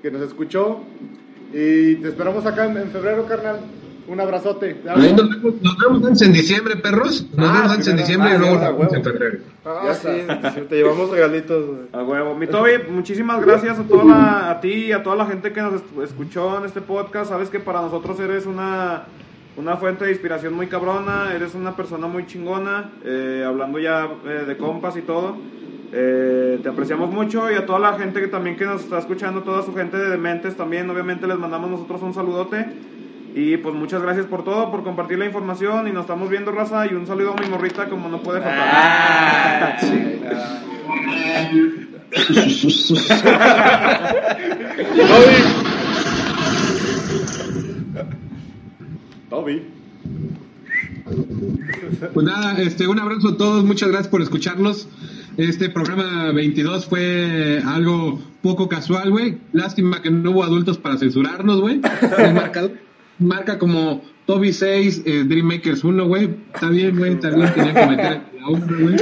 que 0.02 0.10
nos 0.10 0.20
escuchó. 0.20 0.80
Y 1.52 1.96
te 1.96 2.08
esperamos 2.08 2.46
acá 2.46 2.66
en, 2.66 2.76
en 2.76 2.90
febrero, 2.90 3.26
carnal. 3.26 3.60
Un 4.08 4.18
abrazote. 4.20 4.80
Ahí 4.88 5.12
nos 5.12 5.28
vemos, 5.30 5.54
nos 5.62 5.76
vemos 5.78 6.04
antes 6.04 6.22
en 6.22 6.32
diciembre, 6.32 6.74
perros. 6.76 7.26
Nos 7.36 7.48
Ah, 7.48 7.52
vemos 7.54 7.70
antes 7.72 7.86
en 7.88 7.96
diciembre 7.96 8.30
Ah, 8.32 8.34
y 8.34 8.38
luego 8.38 8.54
nos 8.56 8.62
vemos 8.64 8.80
huevo. 8.80 8.94
en 8.96 9.04
febrero. 9.04 9.38
ah, 9.64 9.80
Ya 9.84 9.94
sí, 9.94 10.08
está. 10.08 10.52
sí, 10.52 10.60
te 10.68 10.76
llevamos 10.76 11.10
regalitos. 11.10 11.64
A 11.92 12.02
huevo. 12.02 12.34
Mi 12.34 12.46
Toby, 12.48 12.70
muchísimas 12.90 13.44
gracias 13.44 13.78
a 13.78 13.84
toda 13.84 14.04
la, 14.04 14.50
a 14.50 14.60
ti 14.60 14.86
y 14.86 14.92
a 14.92 15.02
toda 15.04 15.14
la 15.14 15.26
gente 15.26 15.52
que 15.52 15.60
nos 15.62 15.80
escuchó 16.02 16.58
en 16.58 16.64
este 16.64 16.80
podcast. 16.80 17.30
Sabes 17.30 17.50
que 17.50 17.60
para 17.60 17.82
nosotros 17.82 18.18
eres 18.18 18.46
una, 18.46 19.04
una 19.56 19.76
fuente 19.76 20.04
de 20.06 20.10
inspiración 20.10 20.54
muy 20.54 20.66
cabrona, 20.66 21.32
eres 21.32 21.54
una 21.54 21.76
persona 21.76 22.08
muy 22.08 22.26
chingona, 22.26 22.90
eh, 23.04 23.44
hablando 23.46 23.78
ya 23.78 24.08
eh, 24.26 24.44
de 24.44 24.56
compas 24.56 24.96
y 24.96 25.02
todo. 25.02 25.36
Eh, 25.92 26.60
te 26.62 26.68
apreciamos 26.68 27.10
mucho 27.10 27.50
y 27.50 27.54
a 27.54 27.66
toda 27.66 27.80
la 27.80 27.94
gente 27.98 28.20
que 28.20 28.28
también 28.28 28.56
que 28.56 28.64
nos 28.64 28.82
está 28.82 28.98
escuchando, 28.98 29.42
toda 29.42 29.62
su 29.62 29.74
gente 29.74 29.96
de 29.96 30.08
Dementes 30.10 30.56
también, 30.56 30.88
obviamente 30.88 31.26
les 31.26 31.36
mandamos 31.38 31.68
nosotros 31.70 32.02
un 32.02 32.14
saludote. 32.14 32.66
Y 33.34 33.56
pues 33.58 33.74
muchas 33.74 34.02
gracias 34.02 34.26
por 34.26 34.44
todo, 34.44 34.70
por 34.70 34.82
compartir 34.82 35.18
la 35.18 35.26
información 35.26 35.86
y 35.86 35.92
nos 35.92 36.02
estamos 36.02 36.28
viendo, 36.28 36.50
raza. 36.50 36.86
Y 36.86 36.94
un 36.94 37.06
saludo 37.06 37.34
a 37.36 37.40
mi 37.40 37.48
morrita 37.48 37.88
como 37.88 38.08
no 38.08 38.20
puede 38.22 38.40
faltar. 38.40 39.76
Toby. 49.30 49.62
Pues 52.12 52.26
nada, 52.26 52.60
este, 52.60 52.88
un 52.88 52.98
abrazo 52.98 53.28
a 53.28 53.36
todos, 53.36 53.64
muchas 53.64 53.90
gracias 53.90 54.08
por 54.08 54.22
escucharnos. 54.22 54.88
Este 55.40 55.70
programa 55.70 56.32
22 56.32 56.84
fue 56.84 57.62
algo 57.66 58.20
poco 58.42 58.68
casual, 58.68 59.10
güey. 59.10 59.38
Lástima 59.54 60.02
que 60.02 60.10
no 60.10 60.32
hubo 60.32 60.44
adultos 60.44 60.76
para 60.76 60.98
censurarnos, 60.98 61.62
güey. 61.62 61.80
El 62.18 62.34
marcador 62.34 62.72
marca 63.18 63.58
como 63.58 64.02
Toby 64.26 64.52
6, 64.52 65.02
eh, 65.06 65.24
Dreammakers 65.26 65.82
1, 65.82 66.04
güey. 66.06 66.36
Está 66.52 66.68
bien, 66.68 66.94
güey, 66.98 67.14
bien, 67.14 67.20
tenía 67.20 67.54
que 67.54 67.86
meter 67.86 68.20
la 68.38 68.48
otra, 68.48 68.76
güey. 68.78 68.96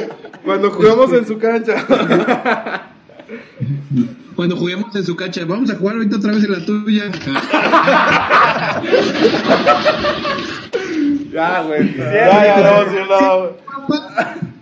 Cuando 0.44 0.70
jugamos 0.70 1.12
en 1.12 1.26
su 1.26 1.38
cancha. 1.38 1.74
Cuando 4.36 4.56
juguemos 4.56 4.94
en 4.94 5.04
su 5.04 5.16
cancha, 5.16 5.44
vamos 5.44 5.70
a 5.70 5.74
jugar 5.74 5.96
ahorita 5.96 6.18
otra 6.18 6.34
vez 6.34 6.44
en 6.44 6.52
la 6.52 6.64
tuya. 6.64 7.10
Ya, 11.30 11.62
güey. 11.62 11.96
ya, 11.96 12.44
ya, 12.44 12.84
no, 12.84 12.90
sí, 12.90 12.96
no. 13.08 14.57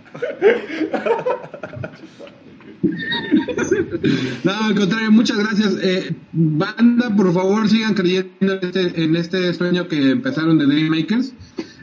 No, 4.43 4.51
al 4.53 4.75
contrario, 4.75 5.11
muchas 5.11 5.37
gracias. 5.37 5.77
Eh, 5.81 6.15
banda, 6.31 7.13
por 7.15 7.33
favor, 7.33 7.67
sigan 7.67 7.93
creyendo 7.93 8.31
en 8.39 8.59
este, 8.61 9.03
en 9.03 9.15
este 9.15 9.53
sueño 9.53 9.87
que 9.87 10.11
empezaron 10.11 10.57
de 10.57 10.65
Dreammakers. 10.65 11.33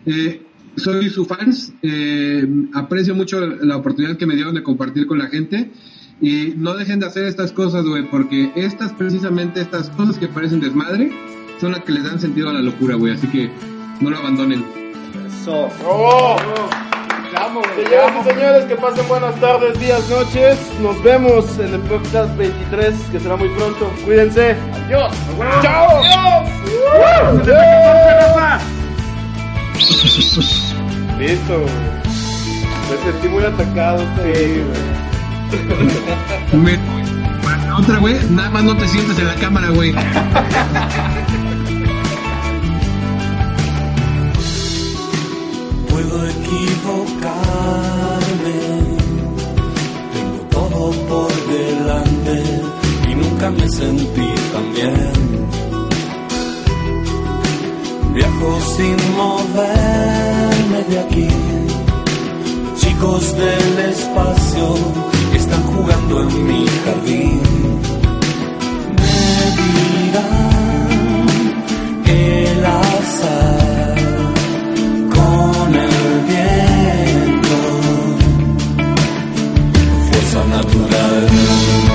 Eh, 0.06 0.42
soy 0.76 1.08
su 1.10 1.24
fans, 1.24 1.72
eh, 1.82 2.46
aprecio 2.72 3.14
mucho 3.14 3.40
la 3.40 3.76
oportunidad 3.76 4.16
que 4.16 4.26
me 4.26 4.34
dieron 4.34 4.54
de 4.54 4.62
compartir 4.62 5.06
con 5.06 5.18
la 5.18 5.26
gente. 5.28 5.70
Y 6.20 6.54
no 6.56 6.74
dejen 6.74 7.00
de 7.00 7.06
hacer 7.06 7.24
estas 7.24 7.52
cosas, 7.52 7.84
güey, 7.84 8.08
porque 8.08 8.52
estas, 8.54 8.92
precisamente 8.92 9.60
estas 9.60 9.90
cosas 9.90 10.16
que 10.16 10.28
parecen 10.28 10.60
desmadre, 10.60 11.10
son 11.60 11.72
las 11.72 11.82
que 11.82 11.92
les 11.92 12.04
dan 12.04 12.20
sentido 12.20 12.48
a 12.50 12.52
la 12.52 12.62
locura, 12.62 12.94
güey. 12.94 13.12
Así 13.12 13.26
que 13.28 13.50
no 14.00 14.10
lo 14.10 14.18
abandonen. 14.18 14.64
Eso. 15.26 15.68
Te 15.78 16.93
güey. 17.34 17.46
Amo. 17.46 17.62
y 18.20 18.28
señores, 18.28 18.64
que 18.66 18.76
pasen 18.76 19.08
buenas 19.08 19.34
tardes, 19.40 19.78
días, 19.78 20.08
noches. 20.08 20.58
Nos 20.80 21.02
vemos 21.02 21.58
en 21.58 21.74
el 21.74 21.80
podcast 21.82 22.36
23, 22.36 22.94
que 23.12 23.20
será 23.20 23.36
muy 23.36 23.48
pronto. 23.50 23.90
Cuídense. 24.04 24.56
Adiós. 24.86 25.14
¡Chao! 25.62 26.02
¡Adiós! 27.28 27.54
Listo. 31.18 31.60
güey. 31.60 31.94
Me 32.90 32.96
sentí 33.12 33.28
muy 33.28 33.44
atacado. 33.44 34.00
Sí, 34.22 34.62
Para 37.42 37.76
otra, 37.78 37.98
güey, 37.98 38.16
nada 38.30 38.50
más 38.50 38.64
no 38.64 38.76
te 38.76 38.86
sientes 38.88 39.18
en 39.18 39.26
la 39.26 39.34
cámara, 39.36 39.68
güey. 39.70 39.94
puedo 45.94 46.16
equivocarme. 46.26 47.38
Tengo 50.14 50.38
todo 50.50 50.82
por 51.10 51.32
delante 51.58 52.36
y 53.08 53.14
nunca 53.14 53.46
me 53.50 53.68
sentí 53.68 54.28
tan 54.52 54.66
bien. 54.74 55.12
Viajo 58.14 58.50
sin 58.76 58.96
moverme 59.20 60.80
de 60.90 60.96
aquí. 61.04 61.28
Chicos 62.80 63.24
del 63.36 63.78
espacio 63.92 64.66
están 65.32 65.62
jugando 65.72 66.22
en 66.22 66.30
mi 66.48 66.66
jardín. 66.84 67.40
Me 68.98 69.22
dirán 69.60 70.44
el 72.06 72.64
azar 72.64 73.73
natural. 80.62 81.93